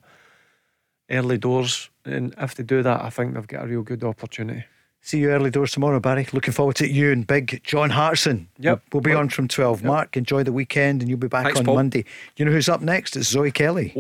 early 1.10 1.38
doors. 1.38 1.90
And 2.06 2.34
if 2.38 2.56
they 2.56 2.64
do 2.64 2.84
that, 2.84 3.02
I 3.02 3.10
think 3.10 3.34
they've 3.34 3.48
got 3.48 3.64
a 3.64 3.68
real 3.68 3.84
good 3.84 4.04
opportunity. 4.04 4.64
See 5.04 5.20
you 5.20 5.32
early 5.32 5.50
doors 5.50 5.72
tomorrow, 5.72 6.00
Barry. 6.00 6.28
Looking 6.32 6.54
forward 6.54 6.76
to 6.76 6.88
you 6.88 7.12
and 7.12 7.26
big 7.26 7.62
John 7.64 7.90
Hartson. 7.90 8.48
Yep. 8.60 8.84
We'll 8.94 9.02
be 9.02 9.14
on 9.14 9.30
from 9.30 9.48
12. 9.48 9.84
Mark, 9.84 10.16
enjoy 10.16 10.44
the 10.44 10.54
weekend 10.54 11.02
and 11.02 11.10
you'll 11.10 11.18
be 11.18 11.28
back 11.28 11.46
Thanks, 11.46 11.60
on 11.60 11.66
Paul. 11.66 11.76
Monday. 11.76 12.06
You 12.38 12.46
know 12.46 12.52
who's 12.52 12.70
up 12.70 12.82
next? 12.82 13.18
It's 13.18 13.28
Zoe 13.28 13.52
Kelly. 13.52 13.96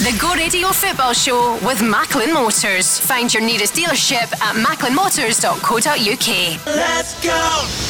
The 0.00 0.16
Go 0.18 0.32
Radio 0.32 0.68
Football 0.68 1.12
Show 1.12 1.58
with 1.62 1.82
Macklin 1.82 2.32
Motors. 2.32 2.98
Find 2.98 3.30
your 3.34 3.42
nearest 3.42 3.74
dealership 3.74 4.32
at 4.40 4.56
macklinmotors.co.uk. 4.56 6.66
Let's 6.66 7.22
go! 7.22 7.89